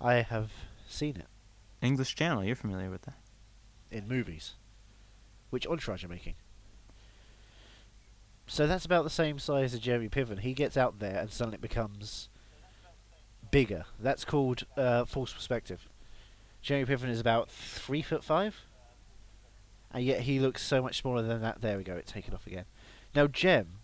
I 0.00 0.16
have 0.16 0.50
seen 0.88 1.16
it 1.16 1.26
English 1.82 2.14
Channel, 2.14 2.44
you're 2.44 2.56
familiar 2.56 2.90
with 2.90 3.02
that? 3.02 3.14
in 3.90 4.08
movies, 4.08 4.54
which 5.50 5.66
Entourage 5.66 6.04
are 6.04 6.08
making. 6.08 6.34
So 8.48 8.66
that's 8.66 8.84
about 8.84 9.04
the 9.04 9.10
same 9.10 9.38
size 9.38 9.74
as 9.74 9.80
Jeremy 9.80 10.08
Piven. 10.08 10.40
He 10.40 10.54
gets 10.54 10.76
out 10.76 10.98
there 10.98 11.18
and 11.20 11.30
suddenly 11.30 11.56
it 11.56 11.60
becomes 11.60 12.28
bigger. 13.50 13.84
That's 13.98 14.24
called 14.24 14.64
uh, 14.76 15.04
false 15.04 15.32
perspective. 15.32 15.88
Jeremy 16.62 16.86
Piven 16.86 17.08
is 17.08 17.20
about 17.20 17.48
three 17.48 18.02
foot 18.02 18.24
five, 18.24 18.65
and 19.96 20.04
yet 20.04 20.20
he 20.20 20.38
looks 20.38 20.62
so 20.62 20.82
much 20.82 20.98
smaller 21.00 21.22
than 21.22 21.40
that. 21.40 21.62
There 21.62 21.78
we 21.78 21.82
go. 21.82 21.94
It's 21.94 22.12
taken 22.12 22.34
off 22.34 22.46
again. 22.46 22.66
Now 23.14 23.26
Jem, 23.26 23.78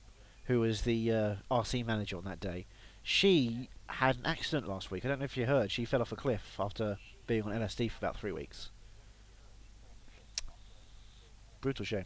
who 0.44 0.60
was 0.60 0.82
the 0.82 1.10
uh, 1.10 1.34
RC 1.50 1.86
manager 1.86 2.18
on 2.18 2.24
that 2.24 2.38
day, 2.38 2.66
she 3.02 3.70
had 3.88 4.16
an 4.18 4.26
accident 4.26 4.68
last 4.68 4.90
week. 4.90 5.06
I 5.06 5.08
don't 5.08 5.20
know 5.20 5.24
if 5.24 5.38
you 5.38 5.46
heard. 5.46 5.70
She 5.70 5.86
fell 5.86 6.02
off 6.02 6.12
a 6.12 6.16
cliff 6.16 6.56
after 6.58 6.98
being 7.26 7.44
on 7.44 7.52
LSD 7.52 7.90
for 7.90 7.96
about 7.96 8.18
three 8.18 8.30
weeks. 8.30 8.68
Brutal 11.62 11.86
shame. 11.86 12.04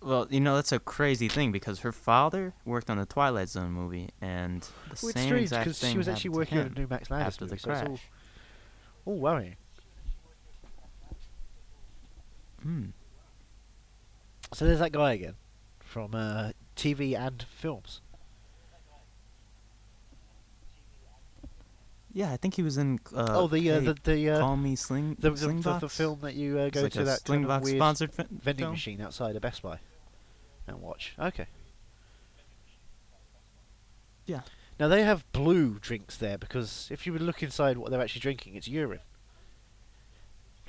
Well, 0.00 0.26
you 0.30 0.40
know 0.40 0.54
that's 0.54 0.72
a 0.72 0.78
crazy 0.78 1.28
thing 1.28 1.52
because 1.52 1.80
her 1.80 1.92
father 1.92 2.54
worked 2.64 2.88
on 2.88 2.96
the 2.96 3.04
Twilight 3.04 3.50
Zone 3.50 3.72
movie, 3.72 4.08
and 4.22 4.62
the 4.62 4.68
Well, 4.68 4.92
it's 4.92 5.00
same 5.12 5.26
strange 5.26 5.42
exact 5.42 5.64
because 5.64 5.78
thing 5.80 5.92
she 5.92 5.98
was 5.98 6.08
actually 6.08 6.30
working 6.30 6.58
on 6.58 6.66
a 6.68 6.70
new 6.70 6.86
Max 6.88 7.10
Landis 7.10 7.26
after 7.34 7.44
movie, 7.44 7.56
the 7.56 7.60
so 7.60 7.70
crash. 7.70 7.86
all, 7.88 7.98
all 9.04 9.18
worrying. 9.18 9.56
Hmm. 12.66 12.86
So 14.52 14.64
there's 14.64 14.80
that 14.80 14.90
guy 14.90 15.12
again, 15.12 15.34
from 15.78 16.16
uh, 16.16 16.50
TV 16.74 17.16
and 17.16 17.44
films. 17.48 18.00
Yeah, 22.12 22.32
I 22.32 22.36
think 22.38 22.54
he 22.54 22.62
was 22.62 22.76
in. 22.76 22.98
Uh, 23.14 23.26
oh, 23.28 23.46
the 23.46 23.70
uh, 23.70 23.80
hey, 23.80 23.86
the 23.86 23.96
the, 24.02 24.30
uh, 24.30 24.40
Call 24.40 24.56
Me 24.56 24.74
Sling. 24.74 25.16
the, 25.20 25.30
the, 25.30 25.36
the, 25.36 25.46
Slingbox? 25.46 25.80
the 25.80 25.88
film 25.88 26.18
that 26.22 26.34
you 26.34 26.58
uh, 26.58 26.70
go 26.70 26.82
like 26.82 26.92
to 26.94 27.02
a 27.02 27.04
that 27.04 27.24
kind 27.24 27.44
of 27.44 27.50
Slingbox 27.50 27.62
weird 27.62 27.76
sponsored 27.76 28.12
fi- 28.12 28.26
vending 28.30 28.64
film? 28.64 28.72
machine 28.72 29.00
outside 29.00 29.36
of 29.36 29.42
Best 29.42 29.62
Buy 29.62 29.78
and 30.66 30.80
watch. 30.80 31.14
Okay. 31.20 31.46
Yeah. 34.24 34.40
Now 34.80 34.88
they 34.88 35.04
have 35.04 35.30
blue 35.30 35.78
drinks 35.78 36.16
there 36.16 36.36
because 36.36 36.88
if 36.90 37.06
you 37.06 37.12
would 37.12 37.22
look 37.22 37.44
inside 37.44 37.78
what 37.78 37.92
they're 37.92 38.02
actually 38.02 38.22
drinking, 38.22 38.56
it's 38.56 38.66
urine. 38.66 39.00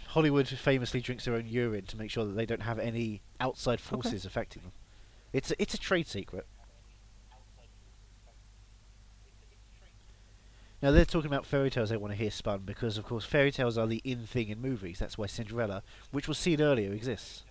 Hollywood 0.08 0.48
famously 0.48 1.02
drinks 1.02 1.26
their 1.26 1.36
own 1.36 1.48
urine 1.48 1.86
to 1.86 1.98
make 1.98 2.10
sure 2.10 2.26
that 2.26 2.36
they 2.36 2.46
don't 2.46 2.62
have 2.62 2.80
any 2.80 3.22
outside 3.40 3.82
forces 3.82 4.26
affecting 4.26 4.64
them. 4.64 4.72
It's 5.34 5.52
a, 5.52 5.62
it's 5.62 5.74
a 5.74 5.78
trade 5.78 6.08
secret. 6.08 6.48
Now 10.82 10.92
they're 10.92 11.06
talking 11.06 11.28
about 11.28 11.46
fairy 11.46 11.70
tales 11.70 11.90
they 11.90 11.98
want 11.98 12.14
to 12.14 12.18
hear 12.18 12.32
spun 12.32 12.62
because 12.64 12.98
of 12.98 13.06
course 13.06 13.26
fairy 13.26 13.52
tales 13.52 13.78
are 13.78 13.88
the 13.88 14.02
in 14.04 14.26
thing 14.26 14.50
in 14.50 14.62
movies. 14.62 15.00
That's 15.00 15.18
why 15.18 15.26
Cinderella, 15.26 15.84
which 16.12 16.28
was 16.28 16.38
seen 16.38 16.62
earlier, 16.62 16.94
exists. 16.94 17.44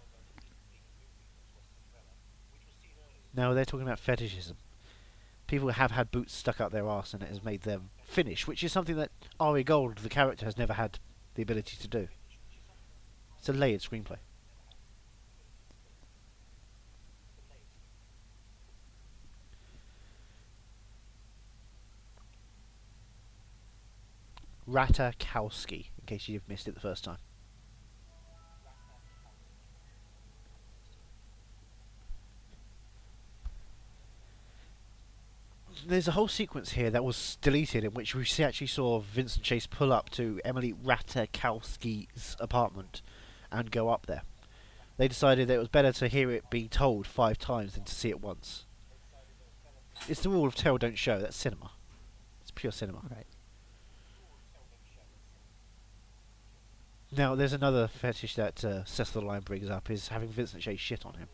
Now 3.34 3.52
they're 3.52 3.64
talking 3.66 3.86
about 3.86 3.98
fetishism. 3.98 4.56
People 5.46 5.68
have 5.70 5.90
had 5.90 6.10
boots 6.10 6.34
stuck 6.34 6.60
up 6.60 6.72
their 6.72 6.88
arse 6.88 7.12
and 7.12 7.22
it 7.22 7.28
has 7.28 7.44
made 7.44 7.62
them 7.62 7.90
finish, 8.04 8.46
which 8.46 8.64
is 8.64 8.72
something 8.72 8.96
that 8.96 9.10
Ari 9.38 9.62
Gold, 9.62 9.98
the 9.98 10.08
character, 10.08 10.46
has 10.46 10.56
never 10.56 10.72
had 10.72 10.98
the 11.34 11.42
ability 11.42 11.76
to 11.76 11.88
do. 11.88 12.08
It's 13.46 13.54
a 13.54 13.60
layered 13.60 13.80
screenplay. 13.80 14.16
Ratajkowski, 24.68 25.90
in 25.96 26.06
case 26.06 26.26
you've 26.26 26.48
missed 26.48 26.66
it 26.66 26.74
the 26.74 26.80
first 26.80 27.04
time. 27.04 27.18
There's 35.86 36.08
a 36.08 36.10
whole 36.10 36.26
sequence 36.26 36.72
here 36.72 36.90
that 36.90 37.04
was 37.04 37.38
deleted 37.40 37.84
in 37.84 37.92
which 37.92 38.12
we 38.12 38.26
actually 38.42 38.66
saw 38.66 38.98
Vincent 38.98 39.44
Chase 39.44 39.68
pull 39.68 39.92
up 39.92 40.10
to 40.10 40.40
Emily 40.44 40.72
Ratajkowski's 40.72 42.36
apartment 42.40 43.02
and 43.50 43.70
go 43.70 43.88
up 43.88 44.06
there. 44.06 44.22
They 44.96 45.08
decided 45.08 45.48
that 45.48 45.54
it 45.54 45.58
was 45.58 45.68
better 45.68 45.92
to 45.92 46.08
hear 46.08 46.30
it 46.30 46.48
being 46.50 46.68
told 46.68 47.06
five 47.06 47.38
times 47.38 47.74
than 47.74 47.84
to 47.84 47.94
see 47.94 48.08
it 48.08 48.20
once. 48.20 48.64
It's 50.08 50.22
the 50.22 50.30
rule 50.30 50.46
of 50.46 50.54
tell, 50.54 50.78
don't 50.78 50.98
show. 50.98 51.20
That's 51.20 51.36
cinema. 51.36 51.72
It's 52.42 52.50
pure 52.50 52.72
cinema. 52.72 53.00
Right. 53.10 53.26
Now, 57.16 57.34
there's 57.34 57.52
another 57.52 57.88
fetish 57.88 58.34
that 58.34 58.64
uh, 58.64 58.84
Cecil 58.84 59.22
the 59.22 59.26
Lion 59.26 59.42
brings 59.42 59.70
up 59.70 59.90
is 59.90 60.08
having 60.08 60.28
Vincent 60.28 60.62
Chase 60.62 60.80
shit 60.80 61.06
on 61.06 61.14
him. 61.14 61.28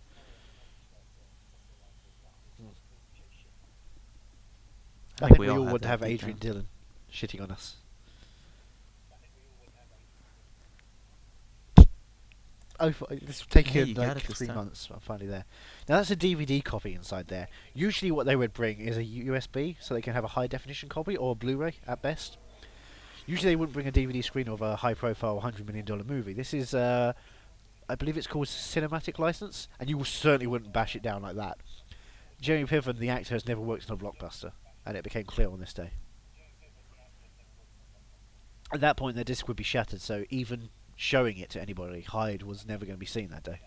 I, 5.20 5.28
think 5.28 5.39
we, 5.39 5.48
all 5.48 5.62
have 5.62 5.72
would 5.72 5.82
that 5.82 5.89
have 5.89 6.02
Adrian 6.02 6.39
down. 6.39 6.52
Dillon 6.52 6.68
shitting 7.12 7.40
on 7.40 7.51
us. 7.51 7.76
Oh, 12.82 12.88
f- 12.88 13.02
this 13.22 13.40
will 13.40 13.48
take 13.48 13.68
Hey, 13.68 13.84
you 13.84 13.94
like 13.94 14.20
three 14.22 14.48
months. 14.48 14.88
I'm 14.92 14.98
finally 14.98 15.28
there. 15.28 15.44
Now 15.88 15.98
that's 15.98 16.10
a 16.10 16.16
DVD 16.16 16.62
copy 16.64 16.94
inside 16.94 17.28
there. 17.28 17.46
Usually, 17.74 18.10
what 18.10 18.26
they 18.26 18.34
would 18.34 18.52
bring 18.52 18.80
is 18.80 18.96
a 18.96 19.04
USB, 19.04 19.76
so 19.78 19.94
they 19.94 20.02
can 20.02 20.14
have 20.14 20.24
a 20.24 20.28
high 20.28 20.48
definition 20.48 20.88
copy 20.88 21.16
or 21.16 21.30
a 21.30 21.34
Blu-ray 21.36 21.74
at 21.86 22.02
best. 22.02 22.38
Usually, 23.24 23.52
they 23.52 23.56
wouldn't 23.56 23.72
bring 23.72 23.86
a 23.86 23.92
DVD 23.92 24.22
screen 24.24 24.48
of 24.48 24.62
a 24.62 24.74
high-profile, 24.74 25.38
hundred 25.38 25.64
million 25.64 25.86
dollar 25.86 26.02
movie. 26.02 26.32
This 26.32 26.52
is, 26.52 26.74
uh, 26.74 27.12
I 27.88 27.94
believe, 27.94 28.16
it's 28.16 28.26
called 28.26 28.48
cinematic 28.48 29.20
license, 29.20 29.68
and 29.78 29.88
you 29.88 30.02
certainly 30.02 30.48
wouldn't 30.48 30.72
bash 30.72 30.96
it 30.96 31.02
down 31.02 31.22
like 31.22 31.36
that. 31.36 31.59
Jeremy 32.40 32.66
Piven, 32.66 32.98
the 32.98 33.10
actor, 33.10 33.34
has 33.36 33.46
never 33.46 33.60
worked 33.60 33.88
on 33.88 33.96
a 33.96 34.00
blockbuster, 34.00 34.50
and 34.84 34.96
it 34.96 35.04
became 35.04 35.22
clear 35.22 35.48
on 35.48 35.60
this 35.60 35.72
day. 35.72 35.90
At 38.72 38.80
that 38.80 38.96
point, 38.96 39.14
their 39.14 39.22
disc 39.22 39.46
would 39.46 39.56
be 39.56 39.62
shattered, 39.62 40.00
so 40.00 40.24
even 40.30 40.70
showing 41.02 41.36
it 41.36 41.50
to 41.50 41.60
anybody, 41.60 42.00
Hyde 42.00 42.44
was 42.44 42.64
never 42.64 42.86
going 42.86 42.94
to 42.94 43.00
be 43.00 43.06
seen 43.06 43.28
that 43.30 43.42
day. 43.42 43.58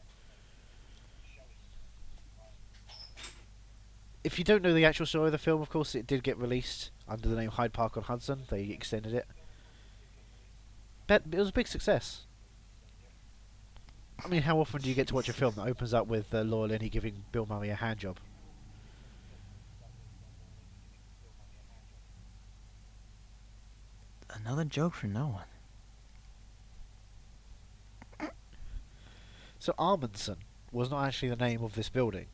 If 4.24 4.40
you 4.40 4.46
don't 4.46 4.64
know 4.64 4.74
the 4.74 4.86
actual 4.86 5.06
story 5.06 5.26
of 5.26 5.32
the 5.34 5.38
film, 5.38 5.62
of 5.62 5.70
course, 5.70 5.96
it 5.96 6.08
did 6.08 6.24
get 6.24 6.38
released 6.38 6.92
under 7.10 7.28
the 7.28 7.36
name 7.36 7.50
Hyde 7.50 7.74
Park 7.74 7.98
on 7.98 8.04
Hudson. 8.04 8.44
They 8.50 8.64
extended 8.64 9.14
it. 9.14 9.28
But 11.08 11.24
it 11.30 11.38
was 11.38 11.50
a 11.50 11.52
big 11.52 11.68
success. 11.68 12.22
I 14.24 14.30
mean, 14.30 14.44
how 14.44 14.58
often 14.58 14.82
do 14.82 14.88
you 14.88 14.96
get 14.96 15.10
to 15.10 15.14
watch 15.14 15.28
a 15.28 15.34
film 15.34 15.56
that 15.58 15.68
opens 15.68 15.94
up 15.94 16.08
with 16.08 16.34
uh, 16.34 16.42
Laura 16.42 16.70
Linney 16.70 16.88
giving 16.88 17.26
Bill 17.34 17.46
Murray 17.46 17.70
a 17.70 17.76
hand 17.76 18.00
job? 18.00 18.18
Another 24.34 24.64
joke 24.64 24.94
for 24.94 25.08
no 25.08 25.28
one. 25.28 25.55
So 29.66 29.74
Armandson 29.80 30.36
was 30.72 30.92
not 30.92 31.08
actually 31.08 31.30
the 31.30 31.38
name 31.38 31.64
of 31.64 31.74
this 31.74 31.90
building. 31.90 32.28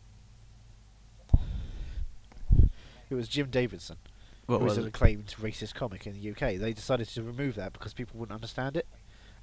It 3.09 3.15
was 3.15 3.29
Jim 3.29 3.49
Davidson, 3.49 3.95
What 4.47 4.57
who 4.57 4.65
was 4.65 4.75
was 4.75 4.79
an 4.79 4.89
acclaimed 4.89 5.33
racist 5.39 5.73
comic 5.73 6.05
in 6.05 6.21
the 6.21 6.31
UK. 6.31 6.59
They 6.59 6.73
decided 6.73 7.07
to 7.07 7.23
remove 7.23 7.55
that 7.55 7.71
because 7.71 7.93
people 7.93 8.19
wouldn't 8.19 8.35
understand 8.35 8.75
it, 8.75 8.85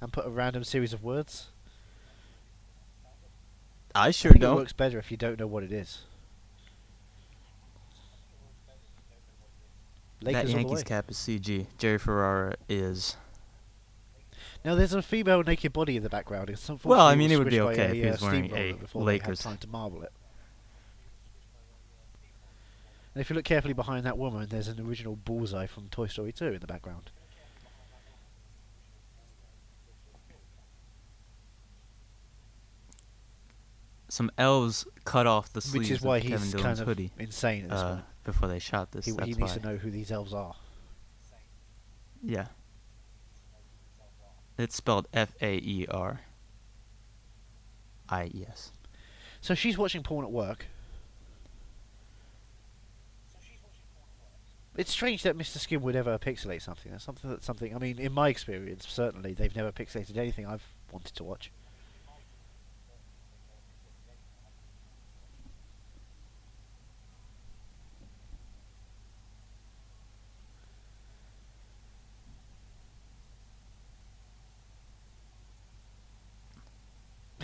and 0.01 0.13
put 0.13 0.27
a 0.27 0.29
random 0.29 0.63
series 0.63 0.93
of 0.93 1.03
words. 1.03 1.47
I 3.95 4.09
I 4.09 4.11
sure 4.11 4.33
it 4.33 4.39
don't. 4.39 4.53
It 4.53 4.59
works 4.59 4.73
better 4.73 4.99
if 4.99 5.09
you 5.09 5.17
don't 5.17 5.39
know 5.39 5.47
what 5.47 5.63
it 5.63 5.71
is. 5.71 6.03
that 10.21 10.33
Lakers 10.33 10.51
the 10.51 10.57
Yankees 10.59 10.83
cap 10.83 11.09
is 11.09 11.17
CG. 11.17 11.65
Jerry 11.79 11.97
Ferrara 11.97 12.53
is. 12.67 13.17
Now 14.65 14.75
there's 14.75 14.93
a 14.93 15.01
female 15.01 15.41
naked 15.43 15.71
body 15.73 15.95
in 15.97 16.03
the 16.03 16.09
background. 16.09 16.49
It's 16.49 16.69
Well, 16.83 16.99
I 17.01 17.15
mean, 17.15 17.31
it 17.31 17.37
would 17.37 17.49
be 17.49 17.61
okay 17.61 17.81
a, 17.81 17.89
if 17.89 17.93
he 17.93 18.07
uh, 18.07 18.11
was 18.11 18.21
wearing 18.21 18.55
a 18.55 18.73
before 18.73 19.05
they 19.05 19.13
had 19.13 19.21
Lakers- 19.21 19.39
time 19.39 19.57
to 19.57 19.67
marble 19.67 20.03
it. 20.03 20.11
And 23.15 23.21
if 23.21 23.29
you 23.29 23.35
look 23.35 23.45
carefully 23.45 23.73
behind 23.73 24.05
that 24.05 24.17
woman, 24.17 24.47
there's 24.49 24.67
an 24.67 24.79
original 24.79 25.15
bullseye 25.15 25.65
from 25.65 25.89
Toy 25.89 26.07
Story 26.07 26.31
2 26.31 26.45
in 26.45 26.59
the 26.59 26.67
background. 26.67 27.09
Some 34.09 34.31
elves 34.37 34.87
cut 35.05 35.27
off 35.27 35.53
the 35.53 35.57
Which 35.57 35.65
sleeves 35.65 35.91
is 35.91 36.01
why 36.01 36.17
of 36.17 36.23
Kevin 36.23 36.39
he's 36.39 36.51
Dillon's 36.51 36.63
kind 36.65 36.79
of 36.79 36.87
hoodie 36.87 37.11
insane 37.19 37.65
at 37.65 37.69
this 37.69 37.79
uh, 37.79 37.93
point. 37.93 38.05
before 38.23 38.47
they 38.47 38.59
shot 38.59 38.91
this. 38.91 39.05
He, 39.05 39.11
he 39.11 39.17
why. 39.17 39.25
needs 39.25 39.53
to 39.53 39.59
know 39.61 39.75
who 39.77 39.91
these 39.91 40.11
elves 40.11 40.33
are. 40.33 40.55
Yeah. 42.23 42.47
It's 44.59 44.75
spelled 44.75 45.07
F 45.13 45.33
A 45.41 45.55
E 45.55 45.87
R 45.89 46.19
I 48.09 48.25
E 48.25 48.45
S. 48.45 48.71
So 49.39 49.55
she's 49.55 49.77
watching 49.77 50.03
porn 50.03 50.25
at 50.25 50.31
work. 50.31 50.65
It's 54.75 54.91
strange 54.91 55.23
that 55.23 55.37
Mr. 55.37 55.59
Skin 55.59 55.81
would 55.81 55.95
ever 55.95 56.17
pixelate 56.17 56.61
something. 56.61 56.91
That's 56.91 57.05
something 57.05 57.29
that 57.29 57.41
something. 57.41 57.73
I 57.73 57.79
mean, 57.79 57.99
in 57.99 58.11
my 58.11 58.27
experience, 58.27 58.85
certainly 58.85 59.33
they've 59.33 59.55
never 59.55 59.71
pixelated 59.71 60.17
anything 60.17 60.45
I've 60.45 60.67
wanted 60.91 61.15
to 61.15 61.23
watch. 61.23 61.51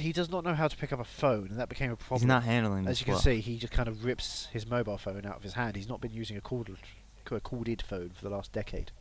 He 0.05 0.13
does 0.13 0.29
not 0.29 0.43
know 0.43 0.53
how 0.53 0.67
to 0.67 0.77
pick 0.77 0.93
up 0.93 0.99
a 0.99 1.03
phone, 1.03 1.47
and 1.49 1.59
that 1.59 1.67
became 1.67 1.89
a 1.91 1.95
problem. 1.95 2.19
He's 2.21 2.27
not 2.27 2.43
handling 2.43 2.85
As 2.85 3.01
you 3.01 3.05
can 3.05 3.15
well. 3.15 3.21
see, 3.21 3.41
he 3.41 3.57
just 3.57 3.73
kind 3.73 3.89
of 3.89 4.05
rips 4.05 4.47
his 4.53 4.67
mobile 4.67 4.99
phone 4.99 5.25
out 5.25 5.35
of 5.35 5.41
his 5.41 5.53
hand. 5.53 5.75
He's 5.75 5.89
not 5.89 5.99
been 5.99 6.13
using 6.13 6.37
a 6.37 6.41
corded, 6.41 6.77
a 7.31 7.39
corded 7.39 7.81
phone 7.81 8.11
for 8.11 8.23
the 8.23 8.29
last 8.29 8.51
decade. 8.51 8.91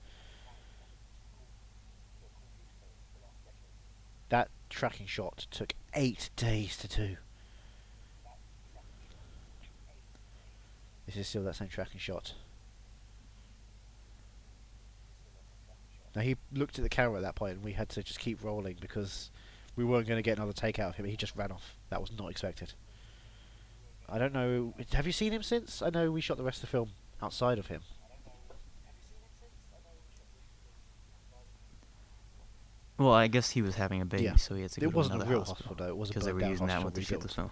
That 4.31 4.49
tracking 4.71 5.07
shot 5.07 5.47
took 5.51 5.75
eight 5.93 6.31
days 6.37 6.79
to 6.79 6.89
do. 6.89 7.17
This 11.05 11.17
is 11.17 11.29
still 11.29 11.45
that 11.45 11.57
same 11.57 11.69
tracking 11.69 12.01
shot. 12.01 12.33
Now 16.17 16.23
he 16.23 16.37
looked 16.51 16.79
at 16.79 16.83
the 16.83 16.89
camera 16.89 17.19
at 17.19 17.23
that 17.25 17.35
point, 17.35 17.57
and 17.57 17.63
we 17.63 17.73
had 17.73 17.91
to 17.91 18.03
just 18.03 18.19
keep 18.19 18.43
rolling 18.43 18.79
because 18.81 19.31
we 19.77 19.85
weren't 19.85 20.07
going 20.07 20.19
to 20.19 20.23
get 20.23 20.37
another 20.39 20.53
take 20.53 20.79
out 20.79 20.91
of 20.91 20.97
him. 20.97 21.07
He 21.07 21.17
just 21.17 21.35
ran 21.37 21.51
off. 21.53 21.77
That 21.91 22.01
was 22.01 22.11
not 22.17 22.31
expected. 22.31 22.73
I 24.09 24.19
don't 24.19 24.33
know. 24.35 24.75
Have 24.93 25.07
you 25.07 25.13
seen 25.13 25.33
him 25.33 25.43
since? 25.43 25.83
I 25.83 25.91
know 25.91 26.11
we 26.11 26.21
shot 26.21 26.37
the 26.37 26.43
rest 26.45 26.59
of 26.59 26.63
the 26.63 26.67
film 26.69 26.91
outside 27.23 27.59
of 27.59 27.67
him. 27.69 27.81
Well, 32.99 33.13
I 33.13 33.27
guess 33.27 33.51
he 33.51 33.61
was 33.63 33.75
having 33.75 34.01
a 34.01 34.05
baby, 34.05 34.25
Yeah. 34.25 34.37
so 34.37 34.55
he 34.55 34.63
had 34.63 34.71
to 34.73 34.81
go 34.81 34.87
It 34.87 34.91
to 34.91 34.97
wasn't 34.97 35.15
a 35.15 35.17
another 35.17 35.31
real 35.31 35.39
hospital 35.41 35.69
hospital, 35.71 35.87
though. 35.87 35.93
It 35.93 35.97
was 35.97 36.11
a 36.11 36.13
because 36.13 36.27
they 36.27 36.33
were 36.33 36.43
using 36.45 36.67
that 36.69 36.83
one 36.83 36.93
to 36.93 37.03
shoot 37.03 37.21
the 37.21 37.29
film. 37.29 37.51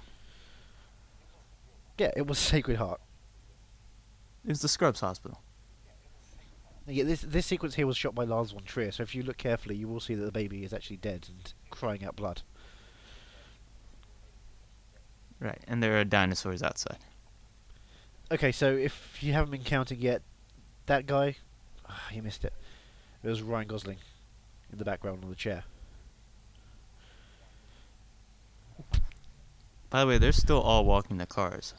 Yeah, 1.99 2.11
it 2.16 2.27
was 2.27 2.39
Sacred 2.53 2.77
Heart. 2.77 3.01
It 4.44 4.49
was 4.51 4.61
the 4.62 4.69
Scrubs 4.69 5.01
Hospital. 5.01 5.40
Yeah, 6.87 7.05
this 7.05 7.23
this 7.23 7.47
sequence 7.47 7.77
here 7.77 7.87
was 7.87 7.97
shot 7.97 8.15
by 8.15 8.25
Lars 8.25 8.53
von 8.53 8.65
Trier. 8.65 8.91
So 8.91 9.03
if 9.03 9.15
you 9.15 9.23
look 9.23 9.37
carefully, 9.37 9.77
you 9.77 9.87
will 9.87 10.01
see 10.01 10.15
that 10.15 10.25
the 10.25 10.33
baby 10.33 10.65
is 10.65 10.73
actually 10.73 10.97
dead 10.97 11.29
and 11.29 11.53
crying 11.71 12.05
out 12.05 12.17
blood. 12.17 12.43
Right, 15.39 15.61
and 15.67 15.83
there 15.83 15.99
are 15.99 16.05
dinosaurs 16.05 16.63
outside. 16.63 16.99
Okay, 18.31 18.53
so 18.53 18.73
if 18.73 19.23
you 19.23 19.33
haven't 19.33 19.51
been 19.51 19.65
counting 19.65 20.01
yet, 20.01 20.23
that 20.87 21.07
guy, 21.07 21.37
ah, 21.89 22.03
you 22.13 22.23
missed 22.23 22.45
it. 22.45 22.53
It 23.23 23.29
was 23.29 23.43
Ryan 23.43 23.69
Gosling 23.69 23.99
in 24.73 24.79
the 24.79 24.85
background 24.85 25.23
on 25.23 25.31
the 25.31 25.37
chair. 25.37 25.65
By 29.91 30.01
the 30.01 30.07
way, 30.07 30.19
they're 30.19 30.33
still 30.33 30.61
all 30.61 30.85
walking 30.85 31.19
the 31.19 31.27
cars. 31.27 31.75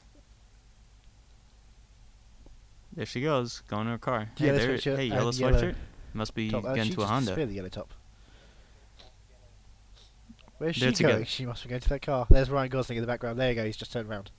There 2.95 3.05
she 3.05 3.21
goes, 3.21 3.61
going 3.67 3.85
to 3.85 3.91
her 3.91 3.97
car. 3.97 4.29
Hey, 4.37 4.45
Yellow 4.45 4.57
there, 4.59 4.77
sweatshirt 4.77 4.95
hey, 4.97 5.05
yellow 5.05 5.31
yellow 5.31 5.53
sweatshirt. 5.53 5.75
Must 6.13 6.35
be 6.35 6.51
Top. 6.51 6.63
Getting 6.75 6.93
to 6.93 7.01
a 7.01 7.05
Honda. 7.05 7.33
the 7.33 7.53
yellow 7.53 7.69
top. 7.69 7.91
Where's 10.59 10.75
she 10.75 10.91
going? 10.91 11.25
She 11.25 11.45
must 11.45 11.63
be 11.63 11.69
going 11.69 11.81
to 11.81 11.89
that 11.89 12.01
car. 12.03 12.27
There's 12.29 12.49
Ryan 12.49 12.69
Gosling 12.69 12.97
in 12.97 13.01
the 13.03 13.07
background. 13.07 13.39
There 13.39 13.49
you 13.49 13.55
go. 13.55 13.65
He's 13.65 13.75
just 13.75 13.91
turned 13.91 14.07
around. 14.07 14.29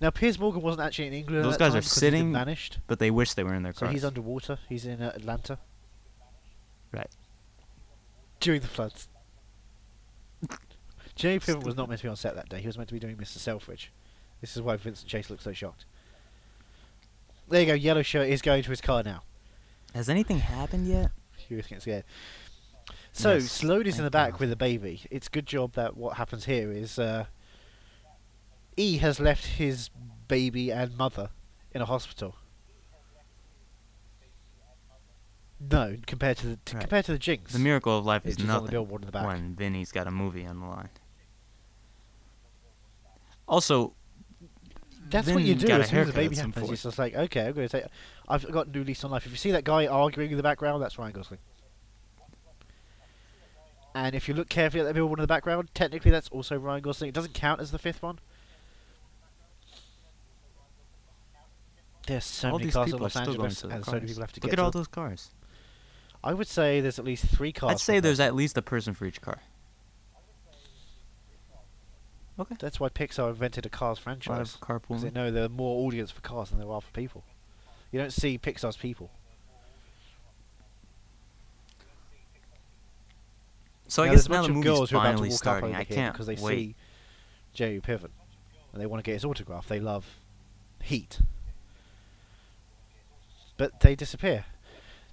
Now 0.00 0.10
Piers 0.10 0.38
Morgan 0.38 0.62
wasn't 0.62 0.82
actually 0.86 1.08
in 1.08 1.12
England. 1.14 1.44
Those 1.44 1.56
guys 1.56 1.74
are 1.74 1.78
because 1.78 1.94
he'd 1.94 2.00
been 2.00 2.12
sitting 2.12 2.32
vanished. 2.32 2.78
But 2.86 2.98
they 2.98 3.10
wish 3.10 3.34
they 3.34 3.44
were 3.44 3.54
in 3.54 3.62
their 3.62 3.72
car. 3.72 3.88
So 3.88 3.92
he's 3.92 4.04
underwater. 4.04 4.58
He's 4.68 4.86
in 4.86 5.02
uh, 5.02 5.12
Atlanta. 5.14 5.58
Right. 6.92 7.10
During 8.40 8.60
the 8.60 8.68
floods. 8.68 9.08
Jimmy 11.16 11.40
Piven 11.40 11.64
was 11.64 11.76
not 11.76 11.88
meant 11.88 12.00
to 12.00 12.04
be 12.04 12.08
on 12.08 12.16
set 12.16 12.36
that 12.36 12.48
day. 12.48 12.60
He 12.60 12.66
was 12.66 12.76
meant 12.78 12.88
to 12.88 12.94
be 12.94 13.00
doing 13.00 13.16
Mr. 13.16 13.38
Selfridge. 13.38 13.90
This 14.40 14.56
is 14.56 14.62
why 14.62 14.76
Vincent 14.76 15.08
Chase 15.08 15.30
looks 15.30 15.44
so 15.44 15.52
shocked. 15.52 15.84
There 17.48 17.60
you 17.60 17.66
go. 17.66 17.74
Yellow 17.74 18.02
shirt 18.02 18.28
is 18.28 18.42
going 18.42 18.62
to 18.62 18.70
his 18.70 18.80
car 18.80 19.02
now. 19.02 19.22
Has 19.94 20.08
anything 20.08 20.38
happened 20.38 20.86
yet? 20.86 21.10
He 21.36 21.54
was 21.54 21.66
getting 21.66 21.80
scared. 21.80 22.04
So 23.12 23.34
Yes, 23.34 23.50
Sloan 23.50 23.86
is 23.86 23.98
in 23.98 24.04
the 24.04 24.10
back 24.10 24.32
God. 24.32 24.40
with 24.40 24.52
a 24.52 24.56
baby. 24.56 25.02
It's 25.10 25.28
good 25.28 25.46
job 25.46 25.72
that 25.72 25.96
what 25.96 26.18
happens 26.18 26.44
here 26.44 26.70
is 26.70 26.98
uh, 26.98 27.24
E 28.76 28.98
has 28.98 29.18
left 29.18 29.44
his 29.46 29.88
baby 30.28 30.70
and 30.70 30.96
mother 30.96 31.30
in 31.72 31.80
a 31.80 31.86
hospital. 31.86 32.36
No, 35.60 35.96
compared 36.06 36.36
to 36.38 36.46
the 36.48 36.56
to, 36.66 36.76
Right. 36.76 36.80
compared 36.82 37.04
to 37.06 37.12
the 37.12 37.18
Jinx, 37.18 37.52
The 37.52 37.58
miracle 37.58 37.98
of 37.98 38.04
life 38.06 38.24
is 38.26 38.36
just 38.36 38.42
on 38.42 38.46
the 38.46 38.52
nothing 38.60 38.70
billboard 38.70 39.02
in 39.02 39.06
the 39.06 39.12
back. 39.12 39.26
when 39.26 39.56
Vinny's 39.56 39.90
got 39.90 40.06
a 40.06 40.10
movie 40.12 40.46
on 40.46 40.60
the 40.60 40.66
line. 40.66 40.90
Also, 43.48 43.94
That's 45.10 45.28
what 45.30 45.42
you 45.42 45.54
do 45.54 45.68
as 45.68 45.88
soon 45.88 45.98
as 46.00 46.06
the 46.08 46.12
baby 46.12 46.36
happens. 46.36 46.70
It's 46.70 46.82
just 46.82 46.98
like, 46.98 47.14
okay, 47.14 47.46
I'm 47.46 47.52
going 47.52 47.68
to 47.68 47.80
take. 47.80 47.90
I've 48.28 48.50
got 48.50 48.74
new 48.74 48.84
lease 48.84 49.04
on 49.04 49.10
life. 49.10 49.26
If 49.26 49.32
you 49.32 49.38
see 49.38 49.52
that 49.52 49.64
guy 49.64 49.86
arguing 49.86 50.30
in 50.30 50.36
the 50.36 50.42
background, 50.42 50.82
that's 50.82 50.98
Ryan 50.98 51.12
Gosling. 51.12 51.40
And 53.94 54.14
if 54.14 54.28
you 54.28 54.34
look 54.34 54.48
carefully 54.48 54.80
at 54.82 54.86
the 54.86 54.94
billboard 54.94 55.18
in 55.18 55.22
the 55.22 55.26
background, 55.26 55.70
technically 55.74 56.10
that's 56.10 56.28
also 56.28 56.56
Ryan 56.56 56.82
Gosling. 56.82 57.08
It 57.08 57.14
doesn't 57.14 57.34
count 57.34 57.60
as 57.60 57.70
the 57.70 57.78
fifth 57.78 58.02
one. 58.02 58.18
There's 62.06 62.24
so 62.24 62.52
all 62.52 62.58
many 62.58 62.70
cars 62.70 62.92
in 62.92 62.98
Los 62.98 63.16
Angeles, 63.16 63.64
and 63.64 63.84
so 63.84 63.92
many 63.92 64.06
people 64.06 64.22
have 64.22 64.32
to 64.32 64.40
Look 64.40 64.50
get 64.50 64.58
at 64.58 64.64
all 64.64 64.70
those 64.70 64.88
cars. 64.88 65.30
I 66.24 66.32
would 66.32 66.46
say 66.46 66.80
there's 66.80 66.98
at 66.98 67.04
least 67.04 67.26
three 67.26 67.52
cars. 67.52 67.72
I'd 67.72 67.80
say 67.80 68.00
there's 68.00 68.16
person. 68.16 68.26
at 68.26 68.34
least 68.34 68.56
a 68.56 68.62
person 68.62 68.94
for 68.94 69.04
each 69.04 69.20
car. 69.20 69.40
Okay. 72.38 72.56
That's 72.60 72.78
why 72.78 72.88
Pixar 72.88 73.30
invented 73.30 73.66
a 73.66 73.68
Cars 73.68 73.98
franchise. 73.98 74.56
Because 74.60 75.02
they 75.02 75.10
know 75.10 75.30
there 75.30 75.44
are 75.44 75.48
more 75.48 75.86
audience 75.86 76.10
for 76.10 76.20
cars 76.20 76.50
than 76.50 76.60
there 76.60 76.70
are 76.70 76.80
for 76.80 76.92
people. 76.92 77.24
You 77.90 77.98
don't 77.98 78.12
see 78.12 78.38
Pixar's 78.38 78.76
people. 78.76 79.10
So 83.88 84.02
I 84.02 84.10
guess 84.10 84.28
now 84.28 84.42
the 84.42 84.48
of 84.50 84.54
movie's 84.54 84.64
girls 84.64 84.90
who 84.90 84.98
are 84.98 85.00
about 85.00 85.12
to 85.12 85.16
finally 85.16 85.28
walk 85.30 85.34
up 85.34 85.38
starting. 85.38 85.74
I 85.74 85.84
can't 85.84 86.12
because 86.12 86.26
they 86.26 86.34
wait. 86.34 86.56
see 86.56 86.74
Jerry 87.54 87.80
Piven 87.80 88.10
and 88.72 88.82
they 88.82 88.86
want 88.86 89.02
to 89.02 89.08
get 89.08 89.14
his 89.14 89.24
autograph. 89.24 89.66
They 89.66 89.80
love 89.80 90.06
Heat, 90.82 91.20
but 93.56 93.80
they 93.80 93.96
disappear. 93.96 94.44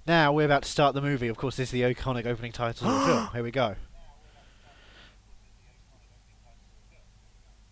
Now 0.06 0.32
we're 0.32 0.44
about 0.44 0.62
to 0.62 0.68
start 0.68 0.94
the 0.94 1.02
movie. 1.02 1.28
Of 1.28 1.38
course, 1.38 1.56
this 1.56 1.68
is 1.68 1.72
the 1.72 1.82
iconic 1.82 2.26
opening 2.26 2.52
title 2.52 2.88
of 2.88 3.00
the 3.00 3.06
film. 3.12 3.28
Here 3.32 3.42
we 3.42 3.50
go. 3.50 3.76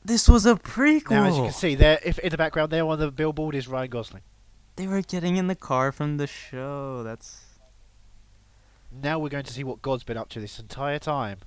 This 0.05 0.29
was 0.29 0.45
a 0.45 0.55
prequel. 0.55 1.11
Now, 1.11 1.25
as 1.25 1.37
you 1.37 1.45
can 1.45 1.53
see, 1.53 1.75
there, 1.75 1.99
if 2.05 2.19
in 2.19 2.31
the 2.31 2.37
background 2.37 2.71
there 2.71 2.85
on 2.87 2.99
the 2.99 3.11
billboard 3.11 3.55
is 3.55 3.67
Ryan 3.67 3.91
Gosling. 3.91 4.23
They 4.77 4.87
were 4.87 5.03
getting 5.03 5.37
in 5.37 5.47
the 5.47 5.55
car 5.55 5.93
from 5.93 6.19
the 6.19 6.27
show. 6.27 7.03
That's 7.03 7.43
Now 8.91 9.19
we're 9.19 9.29
going 9.29 9.45
to 9.45 9.53
see 9.53 9.65
what 9.65 9.81
God's 9.81 10.05
been 10.05 10.17
up 10.17 10.29
to 10.31 10.41
this 10.41 10.59
entire 10.59 10.99
time. 10.99 11.39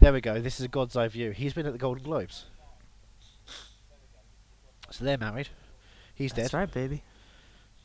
There 0.00 0.12
we 0.12 0.20
go. 0.20 0.40
This 0.40 0.60
is 0.60 0.66
a 0.66 0.68
God's 0.68 0.96
eye 0.96 1.08
view. 1.08 1.32
He's 1.32 1.52
been 1.52 1.66
at 1.66 1.72
the 1.72 1.78
Golden 1.78 2.04
Globes. 2.04 2.46
So 4.90 5.04
they're 5.04 5.18
married. 5.18 5.48
He's 6.14 6.32
that's 6.32 6.52
dead. 6.52 6.56
right, 6.56 6.72
baby. 6.72 7.02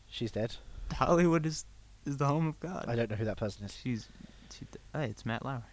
She's 0.09 0.31
dead. 0.31 0.55
Hollywood 0.93 1.45
is 1.45 1.65
is 2.05 2.17
the 2.17 2.25
home 2.25 2.47
of 2.47 2.59
God. 2.59 2.85
I 2.87 2.95
don't 2.95 3.09
know 3.09 3.15
who 3.15 3.25
that 3.25 3.37
person 3.37 3.65
is. 3.65 3.75
She's, 3.75 4.07
she, 4.53 4.65
hey, 4.93 5.05
it's 5.05 5.25
Matt 5.25 5.43
Lauer. 5.43 5.63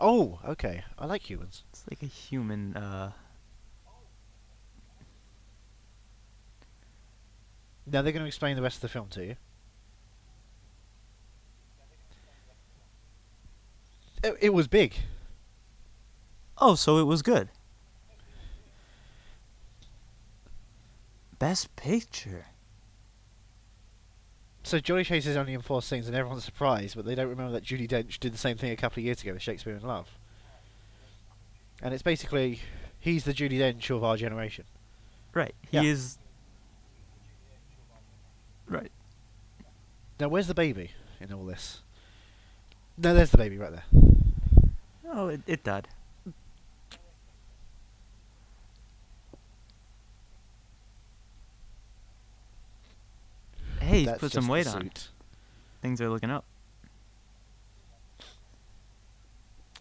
Oh, 0.00 0.38
okay. 0.46 0.84
I 0.98 1.06
like 1.06 1.28
humans. 1.28 1.64
It's 1.70 1.84
like 1.90 2.02
a 2.02 2.06
human. 2.06 2.76
uh 2.76 3.12
Now 7.90 8.02
they're 8.02 8.12
going 8.12 8.22
to 8.22 8.26
explain 8.26 8.54
the 8.54 8.62
rest 8.62 8.76
of 8.76 8.82
the 8.82 8.88
film 8.88 9.08
to 9.10 9.24
you. 9.24 9.36
It, 14.22 14.36
it 14.40 14.50
was 14.50 14.66
big. 14.66 14.94
Oh, 16.58 16.74
so 16.74 16.98
it 16.98 17.04
was 17.04 17.22
good. 17.22 17.48
Best 21.38 21.74
picture. 21.76 22.46
So 24.68 24.78
Johnny 24.78 25.02
Chase 25.02 25.24
is 25.24 25.34
only 25.34 25.54
in 25.54 25.62
four 25.62 25.80
scenes, 25.80 26.08
and 26.08 26.14
everyone's 26.14 26.44
surprised, 26.44 26.94
but 26.94 27.06
they 27.06 27.14
don't 27.14 27.30
remember 27.30 27.52
that 27.52 27.64
Judi 27.64 27.88
Dench 27.88 28.18
did 28.18 28.34
the 28.34 28.38
same 28.38 28.58
thing 28.58 28.70
a 28.70 28.76
couple 28.76 29.00
of 29.00 29.04
years 29.06 29.22
ago 29.22 29.32
with 29.32 29.40
Shakespeare 29.40 29.74
in 29.74 29.80
Love. 29.80 30.10
And 31.80 31.94
it's 31.94 32.02
basically 32.02 32.60
he's 33.00 33.24
the 33.24 33.32
Judi 33.32 33.58
Dench 33.60 33.88
of 33.88 34.04
our 34.04 34.18
generation. 34.18 34.66
Right. 35.32 35.54
He 35.70 35.78
Yeah. 35.78 35.84
is. 35.84 36.18
Right. 38.66 38.92
Now, 40.20 40.28
where's 40.28 40.48
the 40.48 40.54
baby 40.54 40.90
in 41.18 41.32
all 41.32 41.46
this? 41.46 41.80
No, 42.98 43.14
there's 43.14 43.30
the 43.30 43.38
baby 43.38 43.56
right 43.56 43.72
there. 43.72 44.02
Oh, 45.10 45.28
it, 45.28 45.40
it 45.46 45.64
died. 45.64 45.88
Hey, 53.88 54.04
he's 54.04 54.12
put 54.18 54.32
some 54.32 54.44
the 54.44 54.52
weight 54.52 54.66
on. 54.66 54.90
Things 55.80 56.00
are 56.02 56.10
looking 56.10 56.30
up. 56.30 56.44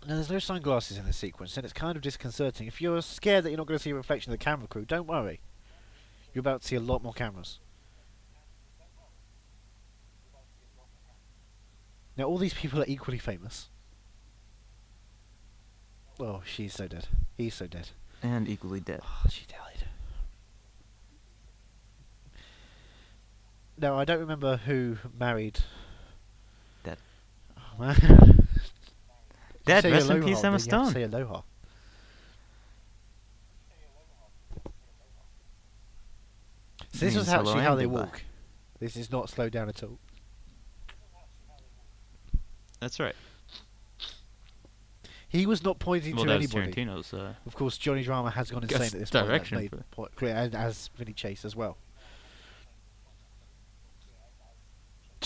Now, 0.07 0.15
there's 0.15 0.31
no 0.31 0.39
sunglasses 0.39 0.97
in 0.97 1.05
this 1.05 1.17
sequence, 1.17 1.57
and 1.57 1.65
it's 1.65 1.73
kind 1.73 1.97
of 1.97 2.01
disconcerting. 2.01 2.67
If 2.67 2.81
you're 2.81 3.01
scared 3.01 3.43
that 3.43 3.49
you're 3.49 3.57
not 3.57 3.67
going 3.67 3.77
to 3.77 3.83
see 3.83 3.89
a 3.89 3.95
reflection 3.95 4.31
of 4.31 4.39
the 4.39 4.43
camera 4.43 4.67
crew, 4.67 4.85
don't 4.85 5.07
worry. 5.07 5.41
You're 6.33 6.39
about 6.39 6.61
to 6.61 6.67
see 6.69 6.77
a 6.77 6.79
lot 6.79 7.03
more 7.03 7.11
cameras. 7.11 7.59
Now, 12.15 12.23
all 12.23 12.37
these 12.37 12.53
people 12.53 12.81
are 12.81 12.85
equally 12.87 13.19
famous. 13.19 13.67
Oh, 16.17 16.41
she's 16.45 16.73
so 16.73 16.87
dead. 16.87 17.07
He's 17.35 17.55
so 17.55 17.67
dead. 17.67 17.89
And 18.23 18.47
equally 18.47 18.79
dead. 18.79 19.01
Oh, 19.03 19.29
she 19.29 19.45
died. 19.45 19.66
No, 23.79 23.97
I 23.97 24.05
don't 24.05 24.19
remember 24.19 24.57
who 24.57 24.97
married. 25.17 25.59
Dead. 26.83 26.97
Oh, 27.57 27.79
man. 27.79 28.47
Dead. 29.65 29.83
Say 29.83 29.91
Rest 29.91 30.09
in 30.09 30.23
peace, 30.23 30.43
Emma 30.43 30.47
you 30.47 30.51
have 30.51 30.53
to 30.53 30.59
Stone. 30.59 30.91
Say 30.93 31.03
aloha. 31.03 31.41
So 36.93 37.05
this 37.05 37.15
was 37.15 37.29
actually 37.29 37.61
how 37.61 37.75
they 37.75 37.85
walk. 37.85 38.23
This 38.79 38.95
is 38.95 39.11
not 39.11 39.29
slowed 39.29 39.51
down 39.51 39.69
at 39.69 39.83
all. 39.83 39.99
That's 42.79 42.99
right. 42.99 43.15
He 45.29 45.45
was 45.45 45.63
not 45.63 45.77
pointing 45.77 46.15
well, 46.15 46.25
to 46.25 46.31
anybody. 46.31 46.71
Tarantino's. 46.71 47.13
Uh, 47.13 47.33
Of 47.45 47.55
course, 47.55 47.77
Johnny 47.77 48.01
Drama 48.01 48.31
has 48.31 48.49
gone 48.49 48.63
insane 48.63 48.81
at 48.81 48.91
this 48.91 49.09
point. 49.11 49.27
direction 49.27 49.83
point 49.91 50.11
and 50.21 50.55
as 50.55 50.89
Vinny 50.95 51.13
Chase 51.13 51.43
as 51.45 51.55
well. 51.55 51.77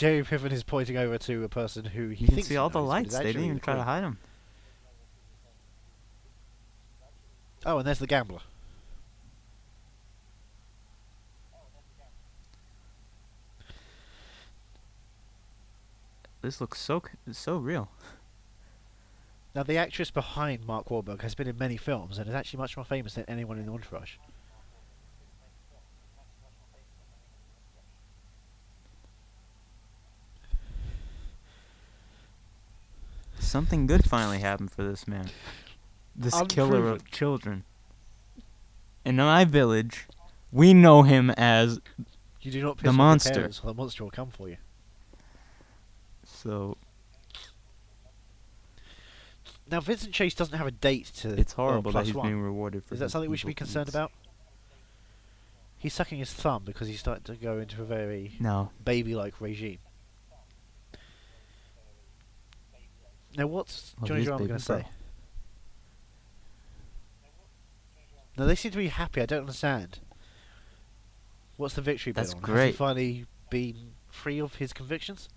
Jerry 0.01 0.23
Piven 0.23 0.51
is 0.51 0.63
pointing 0.63 0.97
over 0.97 1.19
to 1.19 1.43
a 1.43 1.47
person 1.47 1.85
who 1.85 2.09
he 2.09 2.21
you 2.21 2.25
can 2.25 2.33
thinks 2.33 2.49
see 2.49 2.57
all 2.57 2.71
the 2.71 2.79
knows, 2.79 2.87
is 2.87 2.89
lights. 2.89 3.17
They 3.19 3.23
didn't 3.25 3.43
even 3.43 3.57
the 3.57 3.61
try 3.61 3.75
to 3.75 3.83
hide 3.83 4.03
him. 4.03 4.17
Oh, 7.67 7.77
and 7.77 7.85
there's 7.85 7.99
the 7.99 8.07
gambler. 8.07 8.39
This 16.41 16.59
looks 16.59 16.81
so 16.81 17.03
so 17.31 17.57
real. 17.57 17.91
Now, 19.53 19.61
the 19.61 19.77
actress 19.77 20.09
behind 20.09 20.65
Mark 20.65 20.89
Wahlberg 20.89 21.21
has 21.21 21.35
been 21.35 21.47
in 21.47 21.59
many 21.59 21.77
films 21.77 22.17
and 22.17 22.27
is 22.27 22.33
actually 22.33 22.57
much 22.57 22.75
more 22.75 22.85
famous 22.85 23.13
than 23.13 23.25
anyone 23.27 23.59
in 23.59 23.67
the 23.67 23.71
Entourage. 23.71 24.13
Something 33.51 33.85
good 33.85 34.05
finally 34.09 34.39
happened 34.39 34.71
for 34.71 34.81
this 34.81 35.05
man. 35.09 35.29
This 36.15 36.33
killer 36.47 36.77
Unproven. 36.77 36.93
of 36.93 37.11
children. 37.11 37.63
In 39.03 39.17
my 39.17 39.43
village, 39.43 40.07
we 40.53 40.73
know 40.73 41.03
him 41.03 41.31
as 41.31 41.81
You 42.39 42.49
do 42.53 42.61
not 42.61 42.77
piss 42.77 42.85
The 42.85 42.93
monster. 42.93 43.31
parents, 43.33 43.59
or 43.61 43.67
the 43.67 43.73
monster 43.73 44.05
will 44.05 44.11
come 44.11 44.29
for 44.29 44.47
you. 44.47 44.55
so 46.23 46.77
Now, 49.69 49.81
Vincent 49.81 50.13
Chase 50.13 50.33
doesn't 50.33 50.57
have 50.57 50.67
a 50.67 50.71
date 50.71 51.07
to. 51.17 51.37
it's 51.37 51.51
horrible 51.51 51.91
that 51.91 52.05
he's 52.05 52.15
one. 52.15 52.27
being 52.27 52.39
rewarded 52.41 52.85
for 52.85 52.93
Is 52.93 53.01
that 53.01 53.11
something 53.11 53.29
we 53.29 53.35
should 53.35 53.47
be 53.47 53.53
concerned 53.53 53.89
about? 53.89 54.13
He's 55.77 55.93
sucking 55.93 56.19
his 56.19 56.31
thumb 56.31 56.63
because 56.63 56.87
he's 56.87 57.01
starting 57.01 57.23
to 57.25 57.35
go 57.35 57.57
into 57.57 57.81
a 57.81 57.85
very 57.85 58.37
No. 58.39 58.71
baby-like 58.85 59.41
regime. 59.41 59.79
Now, 63.37 63.47
what's 63.47 63.95
Well, 63.99 64.07
Johnny 64.09 64.23
Drama 64.25 64.45
going 64.47 64.59
to 64.59 64.63
say? 64.63 64.81
bro. 64.81 64.85
No, 68.37 68.45
they 68.47 68.55
seem 68.55 68.71
to 68.71 68.77
be 68.77 68.87
happy. 68.87 69.21
I 69.21 69.25
don't 69.25 69.41
understand. 69.41 69.99
What's 71.57 71.75
the 71.75 71.81
victory 71.81 72.11
That's 72.13 72.33
on? 72.33 72.39
Has 72.41 72.47
he 72.47 72.53
great. 72.53 72.75
finally 72.75 73.25
been 73.49 73.93
free 74.09 74.39
of 74.39 74.55
his 74.55 74.73
convictions? 74.73 75.29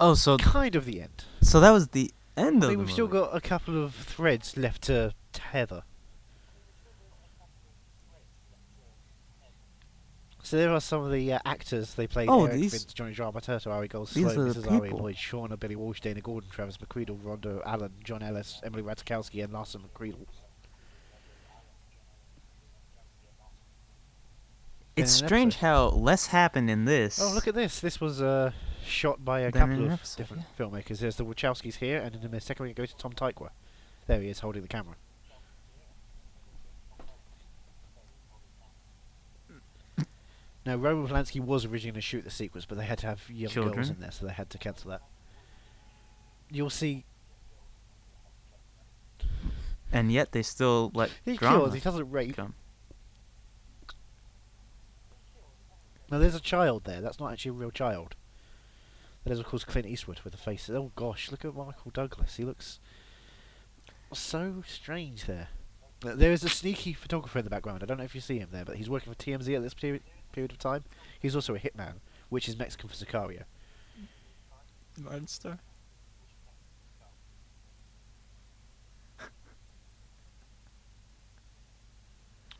Oh, 0.00 0.14
so 0.14 0.36
Kind 0.38 0.76
of 0.76 0.84
the 0.84 1.00
end. 1.02 1.24
so 1.42 1.60
that 1.60 1.70
was 1.70 1.88
the 1.88 2.12
end 2.36 2.62
I 2.62 2.66
of 2.66 2.70
mean, 2.70 2.78
the 2.78 2.84
we've 2.84 2.92
still 2.92 3.08
got 3.08 3.34
a 3.34 3.40
couple 3.40 3.82
of 3.82 3.94
threads 3.94 4.56
left 4.56 4.82
to 4.82 5.12
tether. 5.32 5.82
So 10.48 10.56
there 10.56 10.72
are 10.72 10.80
some 10.80 11.04
of 11.04 11.12
the 11.12 11.34
uh, 11.34 11.38
actors 11.44 11.92
they 11.92 12.06
played. 12.06 12.30
Oh, 12.30 12.46
Eric 12.46 12.58
these- 12.58 12.72
Vince, 12.72 12.94
Johnny 12.94 13.12
Drama, 13.12 13.38
Turtle, 13.42 13.70
Ari 13.70 13.86
Gold, 13.86 14.08
Sloan, 14.08 14.34
Mrs. 14.34 14.72
Ari. 14.72 14.88
Lloyd, 14.88 15.16
Shauna, 15.16 15.60
Billy 15.60 15.76
Walsh, 15.76 16.00
Dana 16.00 16.22
Gordon, 16.22 16.48
Travis 16.48 16.78
McCredle, 16.78 17.18
Rondo 17.22 17.60
Allen, 17.66 17.92
John 18.02 18.22
Ellis, 18.22 18.58
Emily 18.64 18.82
Ratajkowski, 18.82 19.44
and 19.44 19.52
Larsen 19.52 19.82
McCredle. 19.82 20.24
It's 24.96 25.12
strange 25.12 25.56
episode. 25.56 25.66
how 25.66 25.88
less 25.88 26.28
happened 26.28 26.70
in 26.70 26.86
this. 26.86 27.20
Oh, 27.20 27.30
look 27.34 27.46
at 27.46 27.54
this! 27.54 27.80
This 27.80 28.00
was 28.00 28.22
uh, 28.22 28.52
shot 28.82 29.22
by 29.22 29.40
a 29.40 29.52
Then 29.52 29.68
couple 29.68 29.84
of 29.84 29.92
episode, 29.92 30.16
different 30.16 30.44
filmmakers. 30.58 31.00
There's 31.00 31.16
the 31.16 31.26
Wachowskis 31.26 31.76
here, 31.76 32.00
and 32.00 32.14
in 32.24 32.30
the 32.30 32.40
second 32.40 32.64
we 32.64 32.72
go 32.72 32.86
to 32.86 32.96
Tom 32.96 33.12
Tykwer. 33.12 33.50
There 34.06 34.22
he 34.22 34.30
is, 34.30 34.40
holding 34.40 34.62
the 34.62 34.68
camera. 34.68 34.94
Now, 40.66 40.76
Roman 40.76 41.08
Polanski 41.08 41.40
was 41.40 41.64
originally 41.64 41.92
going 41.92 41.94
to 41.94 42.00
shoot 42.00 42.24
the 42.24 42.30
sequence, 42.30 42.66
but 42.66 42.76
they 42.76 42.84
had 42.84 42.98
to 42.98 43.06
have 43.06 43.22
young 43.30 43.52
girls 43.52 43.90
in 43.90 44.00
there, 44.00 44.10
so 44.10 44.26
they 44.26 44.32
had 44.32 44.50
to 44.50 44.58
cancel 44.58 44.90
that. 44.90 45.02
You'll 46.50 46.70
see 46.70 47.04
and 49.92 50.12
yet 50.12 50.32
they 50.32 50.42
still 50.42 50.90
let 50.94 51.10
he 51.24 51.36
drama 51.36 51.60
kills. 51.60 51.74
He 51.74 51.80
doesn't 51.80 52.10
rape. 52.10 52.36
come. 52.36 52.54
Now, 56.10 56.18
there's 56.18 56.34
a 56.34 56.40
child 56.40 56.84
there. 56.84 57.00
That's 57.00 57.20
not 57.20 57.32
actually 57.32 57.50
a 57.50 57.54
real 57.54 57.70
child. 57.70 58.14
That 59.24 59.32
is, 59.32 59.38
of 59.38 59.46
course, 59.46 59.64
Clint 59.64 59.86
Eastwood 59.86 60.20
with 60.24 60.32
the 60.32 60.38
face. 60.38 60.70
Oh 60.70 60.90
gosh, 60.96 61.30
look 61.30 61.44
at 61.44 61.54
Michael 61.54 61.90
Douglas. 61.92 62.36
He 62.36 62.44
looks 62.44 62.80
so 64.12 64.62
strange 64.66 65.26
there. 65.26 65.48
There 66.00 66.32
is 66.32 66.44
a 66.44 66.48
sneaky 66.48 66.92
photographer 66.92 67.40
in 67.40 67.44
the 67.44 67.50
background. 67.50 67.82
I 67.82 67.86
don't 67.86 67.98
know 67.98 68.04
if 68.04 68.14
you 68.14 68.20
see 68.20 68.38
him 68.38 68.48
there, 68.52 68.64
but 68.64 68.76
he's 68.76 68.88
working 68.88 69.12
for 69.12 69.18
TMZ 69.18 69.54
at 69.54 69.62
this 69.62 69.74
period 69.74 70.02
period 70.32 70.52
of 70.52 70.58
time. 70.58 70.84
He's 71.18 71.34
also 71.34 71.54
a 71.54 71.58
hitman, 71.58 71.94
which 72.28 72.48
is 72.48 72.58
Mexican 72.58 72.88
for 72.88 72.94
Sicario. 72.94 73.44
Martin 74.98 75.26
Starr. 75.26 75.58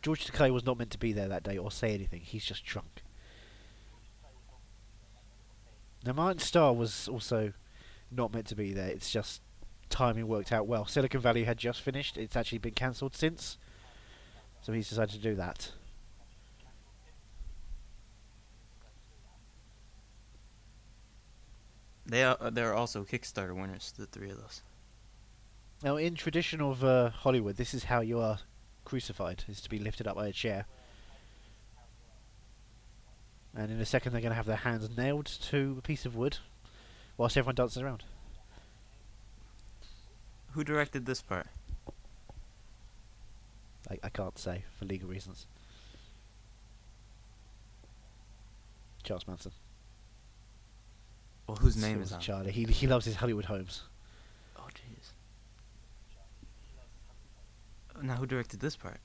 George 0.00 0.26
Takei 0.26 0.52
was 0.52 0.64
not 0.64 0.78
meant 0.78 0.90
to 0.92 0.98
be 0.98 1.12
there 1.12 1.28
that 1.28 1.42
day 1.42 1.58
or 1.58 1.70
say 1.70 1.92
anything. 1.92 2.20
He's 2.20 2.44
just 2.44 2.64
drunk. 2.64 3.02
Now, 6.06 6.12
Martin 6.12 6.38
Starr 6.38 6.72
was 6.72 7.08
also 7.08 7.52
not 8.10 8.32
meant 8.32 8.46
to 8.46 8.54
be 8.54 8.72
there. 8.72 8.88
It's 8.88 9.10
just 9.10 9.42
timing 9.90 10.28
worked 10.28 10.52
out 10.52 10.66
well. 10.66 10.86
Silicon 10.86 11.20
Valley 11.20 11.44
had 11.44 11.58
just 11.58 11.82
finished. 11.82 12.16
It's 12.16 12.36
actually 12.36 12.58
been 12.58 12.74
cancelled 12.74 13.16
since. 13.16 13.58
So 14.62 14.72
he's 14.72 14.88
decided 14.88 15.14
to 15.14 15.18
do 15.18 15.34
that. 15.34 15.72
They 22.08 22.24
are 22.24 22.50
they're 22.50 22.74
also 22.74 23.04
Kickstarter 23.04 23.54
winners, 23.54 23.92
the 23.96 24.06
three 24.06 24.30
of 24.30 24.38
those. 24.38 24.62
Now, 25.84 25.96
in 25.96 26.14
tradition 26.14 26.60
of 26.60 26.82
uh, 26.82 27.10
Hollywood, 27.10 27.56
this 27.56 27.74
is 27.74 27.84
how 27.84 28.00
you 28.00 28.18
are 28.18 28.38
crucified: 28.84 29.44
is 29.46 29.60
to 29.60 29.68
be 29.68 29.78
lifted 29.78 30.08
up 30.08 30.16
by 30.16 30.26
a 30.26 30.32
chair. 30.32 30.64
And 33.54 33.70
in 33.70 33.80
a 33.80 33.86
second, 33.86 34.12
they're 34.12 34.22
going 34.22 34.30
to 34.30 34.36
have 34.36 34.46
their 34.46 34.56
hands 34.56 34.88
nailed 34.96 35.26
to 35.26 35.76
a 35.78 35.82
piece 35.82 36.06
of 36.06 36.16
wood, 36.16 36.38
whilst 37.16 37.36
everyone 37.36 37.56
dances 37.56 37.82
around. 37.82 38.04
Who 40.52 40.64
directed 40.64 41.04
this 41.04 41.20
part? 41.20 41.46
I, 43.90 43.98
I 44.02 44.08
can't 44.08 44.38
say 44.38 44.64
for 44.78 44.86
legal 44.86 45.08
reasons. 45.08 45.46
Charles 49.02 49.26
Manson. 49.26 49.52
Well, 51.48 51.56
whose 51.56 51.76
name 51.76 52.02
is 52.02 52.12
it? 52.12 52.20
Charlie? 52.20 52.52
He 52.52 52.64
he 52.64 52.86
loves 52.86 53.06
his 53.06 53.16
Hollywood 53.16 53.46
homes. 53.46 53.84
Oh, 54.56 54.66
jeez. 54.74 55.12
Now, 58.02 58.16
who 58.16 58.26
directed 58.26 58.60
this 58.60 58.76
part? 58.76 59.00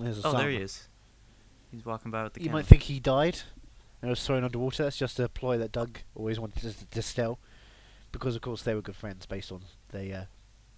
There's 0.00 0.24
a 0.24 0.26
Oh, 0.26 0.36
there 0.36 0.50
he 0.50 0.56
is. 0.56 0.88
He's 1.70 1.86
walking 1.86 2.10
by 2.10 2.24
with 2.24 2.34
the 2.34 2.42
You 2.42 2.50
might 2.50 2.66
think 2.66 2.82
he 2.82 2.98
died 2.98 3.38
and 4.02 4.10
was 4.10 4.24
thrown 4.26 4.42
underwater. 4.42 4.82
That's 4.82 4.96
just 4.96 5.20
a 5.20 5.28
ploy 5.28 5.56
that 5.58 5.70
Doug 5.70 6.00
always 6.16 6.40
wanted 6.40 6.62
to 6.62 6.84
distill, 6.86 7.38
because 8.10 8.34
of 8.34 8.42
course 8.42 8.62
they 8.62 8.74
were 8.74 8.82
good 8.82 8.96
friends 8.96 9.24
based 9.24 9.52
on 9.52 9.62
the 9.90 10.12
uh, 10.12 10.24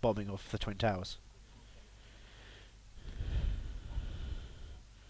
bombing 0.03 0.29
of 0.29 0.47
the 0.51 0.59
Twin 0.59 0.77
Towers. 0.77 1.17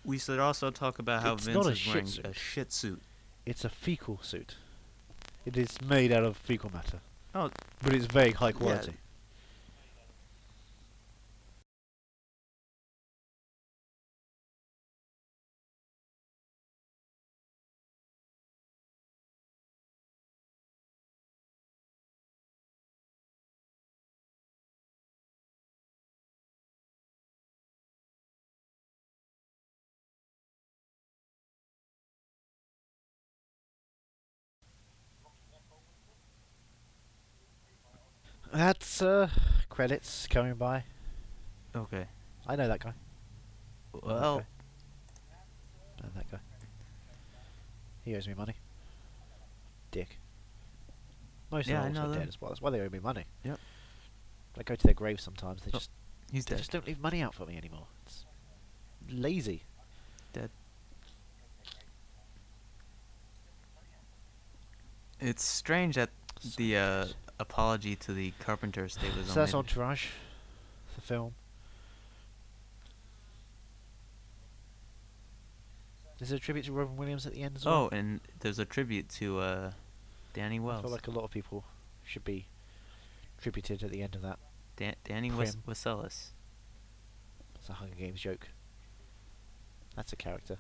We 0.07 0.19
should 0.19 0.39
also 0.39 0.71
talk 0.71 0.99
about 0.99 1.23
how 1.23 1.35
It's 1.35 1.45
Vince 1.45 1.57
is 1.73 1.79
shit 1.79 1.93
wearing 1.95 2.07
suit. 2.07 2.27
a 2.27 2.33
shit 2.33 2.73
suit. 2.73 3.03
It's 3.45 3.65
a 3.65 3.69
fecal 3.69 4.21
suit. 4.23 4.57
It 5.45 5.57
is 5.57 5.81
made 5.83 6.13
out 6.13 6.25
of 6.25 6.37
fecal 6.37 6.71
matter. 6.73 7.01
Oh. 7.35 7.51
but 7.83 7.93
it's 7.93 8.07
very 8.07 8.31
high 8.31 8.53
Yeah. 8.87 8.93
That's 38.57 39.03
uh, 39.03 39.29
credits 39.69 40.27
coming 40.29 40.55
by. 40.55 40.85
Okay. 41.75 42.07
I 42.47 42.57
know 42.57 42.69
that 42.69 42.81
guy. 42.81 42.95
Well, 43.93 44.47
Okay. 46.01 46.27
guy. 46.33 46.39
He 48.03 48.17
owes 48.17 48.27
me 48.27 48.33
money. 48.33 48.55
Dick. 49.91 50.19
Most 51.51 51.69
Yeah, 51.69 51.87
of 51.87 51.93
them 51.95 52.11
are 52.11 52.15
dead 52.15 52.29
as 52.29 52.41
well. 52.41 52.51
That's 52.51 52.63
why 52.63 52.71
they 52.71 52.81
owe 52.81 52.89
me 52.89 52.99
money. 52.99 53.25
Yep. 53.45 53.59
I 54.59 54.63
go 54.63 54.75
to 54.75 54.85
their 54.85 54.95
graves 54.95 55.23
sometimes. 55.23 55.63
They 55.63 55.71
Oh, 55.75 55.79
just 55.79 55.91
He's 56.33 56.47
they 56.47 56.51
dead. 56.55 56.59
just 56.59 56.71
don't 56.73 56.87
leave 56.87 56.99
money 56.99 57.21
out 57.21 57.35
for 57.35 57.45
me 57.45 57.59
anymore. 57.59 57.87
It's 58.07 58.25
lazy. 59.11 59.65
Dead. 60.33 60.51
It's 65.21 65.45
strange 65.45 65.97
that 65.97 66.11
the 66.57 66.77
uh, 66.79 67.07
apology 67.39 67.97
to 67.97 68.13
the 68.13 68.33
Carpenter 68.41 68.85
estate 68.85 69.15
was 69.17 69.27
So 69.27 69.41
that's 69.41 69.55
only 69.55 69.69
Entourage, 69.69 70.07
the 70.95 71.01
film. 71.01 71.35
Is 76.19 76.31
there 76.31 76.37
a 76.37 76.41
tribute 76.41 76.65
to 76.65 76.73
Robin 76.73 76.97
Williams 76.97 77.27
at 77.27 77.35
the 77.35 77.43
end 77.43 77.57
as 77.57 77.67
well? 77.67 77.91
Oh, 77.93 77.95
and 77.95 78.21
there's 78.41 78.59
a 78.59 78.65
tribute 78.65 79.09
to 79.11 79.39
uh, 79.41 79.71
Danny 80.33 80.59
Wells. 80.59 80.79
I 80.81 80.83
feel 80.83 80.91
like 80.91 81.09
a 81.09 81.11
lot 81.11 81.25
of 81.25 81.31
people 81.31 81.65
should 82.05 82.25
be 82.25 82.47
tributed 83.41 83.83
at 83.83 83.91
the 83.91 84.03
end 84.03 84.15
of 84.15 84.23
that. 84.23 84.39
Dan- 84.77 84.97
Danny 85.05 85.31
Wes-. 85.31 85.57
It's 85.67 85.87
a 87.69 87.73
Hunger 87.75 87.95
Games 87.97 88.21
joke. 88.21 88.49
That's 89.95 90.13
a 90.13 90.17
character. 90.17 90.57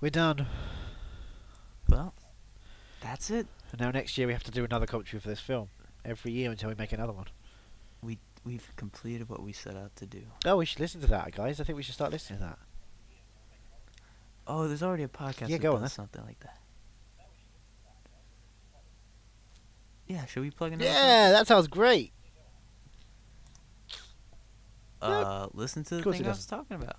We're 0.00 0.10
done. 0.10 0.46
Well, 1.88 2.14
that's 3.00 3.30
it. 3.30 3.46
And 3.72 3.80
now 3.80 3.90
next 3.90 4.16
year 4.18 4.26
we 4.26 4.32
have 4.32 4.44
to 4.44 4.50
do 4.50 4.64
another 4.64 4.86
commentary 4.86 5.20
for 5.20 5.28
this 5.28 5.40
film. 5.40 5.68
Every 6.04 6.32
year 6.32 6.50
until 6.50 6.68
we 6.70 6.74
make 6.74 6.92
another 6.92 7.12
one. 7.12 7.26
We 8.02 8.18
we've 8.44 8.70
completed 8.76 9.28
what 9.28 9.42
we 9.42 9.52
set 9.52 9.76
out 9.76 9.94
to 9.96 10.06
do. 10.06 10.22
Oh, 10.46 10.56
we 10.56 10.64
should 10.64 10.80
listen 10.80 11.00
to 11.02 11.06
that, 11.08 11.32
guys. 11.34 11.60
I 11.60 11.64
think 11.64 11.76
we 11.76 11.82
should 11.82 11.94
start 11.94 12.10
listening 12.10 12.38
to 12.40 12.44
that. 12.46 12.58
Oh, 14.46 14.66
there's 14.66 14.82
already 14.82 15.02
a 15.02 15.08
podcast 15.08 15.48
Yeah, 15.48 15.58
that 15.58 15.62
go 15.62 15.74
on 15.74 15.82
does 15.82 15.90
then. 15.92 15.96
something 16.06 16.22
like 16.24 16.40
that. 16.40 16.56
Yeah, 20.06 20.24
should 20.26 20.40
we 20.42 20.50
plug 20.50 20.72
another? 20.72 20.90
Yeah, 20.90 21.30
that 21.30 21.46
sounds 21.46 21.68
great. 21.68 22.12
podcast? 25.00 25.44
Uh, 25.44 25.48
listen 25.54 25.84
to 25.84 25.96
the 25.96 26.02
thing 26.12 26.24
I 26.26 26.28
was 26.30 26.46
talking 26.46 26.76
about. 26.76 26.96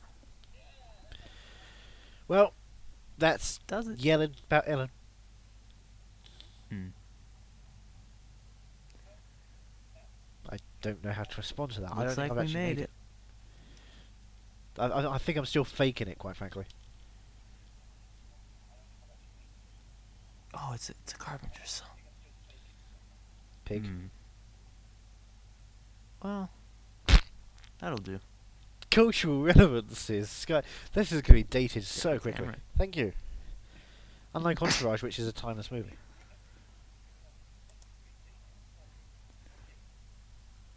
Well, 2.28 2.54
that's 3.18 3.58
Does 3.68 3.88
it? 3.90 4.00
Yellin' 4.00 4.36
'Bout 4.48 4.64
Ellin. 4.68 4.90
Hmm. 6.72 6.88
I 10.50 10.58
don't 10.82 11.04
know 11.04 11.12
how 11.12 11.24
to 11.24 11.38
respond 11.38 11.72
to 11.72 11.82
that. 11.82 11.92
I 11.94 12.06
don't 12.06 12.16
think 12.16 12.18
like 12.18 12.32
I've 12.32 12.38
we 12.38 12.42
actually 12.44 12.60
made 12.62 12.78
made 12.78 12.84
it. 12.84 12.90
I, 14.80 14.86
I, 14.86 15.16
I 15.16 15.18
think 15.18 15.38
I'm 15.38 15.46
still 15.46 15.66
faking 15.66 16.08
it, 16.08 16.18
quite 16.18 16.38
frankly. 16.38 16.66
Oh, 20.54 20.72
it's 20.74 20.90
a, 20.90 20.94
it's 21.04 21.14
a 21.14 21.18
Carpenter 21.18 21.62
song. 21.66 21.88
Pig. 23.66 23.86
Hmm. 23.86 24.06
Well, 26.24 26.50
that'll 27.80 27.98
do. 27.98 28.20
Cultural 28.90 29.42
relevances. 29.42 30.30
Sky. 30.30 30.62
This 30.94 31.12
is 31.12 31.22
going 31.22 31.24
to 31.24 31.34
be 31.34 31.44
dated 31.44 31.84
so 31.84 32.20
quickly. 32.20 32.48
Thank 32.78 32.96
you. 32.96 33.14
Unlike 34.34 34.62
Entourage, 34.62 35.04
which 35.04 35.20
is 35.20 35.28
a 35.28 35.34
timeless 35.34 35.72
movie. 35.72 35.96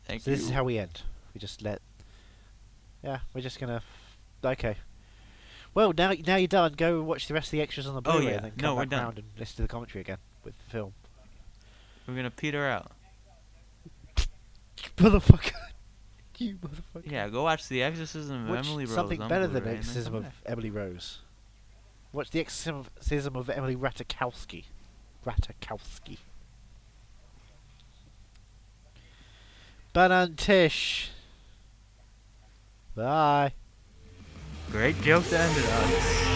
Thank 0.05 0.23
So 0.23 0.31
you. 0.31 0.37
this 0.37 0.45
is 0.47 0.51
how 0.53 0.65
we 0.65 0.79
end. 0.79 1.03
We 1.35 1.39
just 1.41 1.63
let. 1.63 1.81
Yeah, 3.03 3.21
we're 3.35 3.41
just 3.41 3.59
gonna. 3.61 3.83
Okay. 4.45 4.77
Well, 5.75 5.93
now 5.97 6.13
now 6.27 6.37
you're 6.37 6.47
done. 6.49 6.75
Go 6.75 7.03
watch 7.03 7.27
the 7.29 7.35
rest 7.35 7.49
of 7.49 7.53
the 7.53 7.61
extras 7.63 7.87
on 7.87 7.95
the 7.95 8.09
Oh, 8.09 8.19
Blu-ray, 8.19 8.27
yeah. 8.27 8.37
and 8.37 8.45
then 8.45 8.53
No, 8.59 8.69
come 8.69 8.77
we're 8.77 8.83
back 8.83 8.91
done. 8.91 9.05
round 9.05 9.19
and 9.19 9.27
listen 9.39 9.57
to 9.57 9.63
the 9.63 9.69
commentary 9.69 10.01
again 10.03 10.19
with 10.45 10.55
the 10.59 10.71
film. 10.71 10.93
We're 12.07 12.15
gonna 12.17 12.31
peter 12.31 12.67
out. 12.67 12.93
Motherfucker. 14.97 15.53
you 16.39 16.57
motherfucker. 16.57 17.11
Yeah, 17.11 17.29
go 17.29 17.43
watch 17.43 17.69
The 17.69 17.83
Exorcism 17.83 18.45
of 18.45 18.51
Watch 18.57 18.67
Emily 18.67 18.85
Rose. 18.85 18.95
something 18.95 19.19
better 19.29 19.47
than 19.47 19.67
and 19.67 19.79
Exorcism 19.79 20.15
of. 20.15 20.27
Emily 20.47 20.71
Rose. 20.71 21.19
Watch 22.13 22.31
the 22.31 22.41
Exorcism 22.41 23.35
of 23.37 23.51
Emily 23.51 23.75
Ratajkowski. 23.77 24.65
Ratajkowski. 25.27 26.19
Banantish. 29.95 31.11
Bye. 32.97 33.53
Great 34.73 35.01
joke 35.03 35.25
to 35.29 35.39
end 35.39 35.57
it 35.57 35.71
on. 35.71 36.34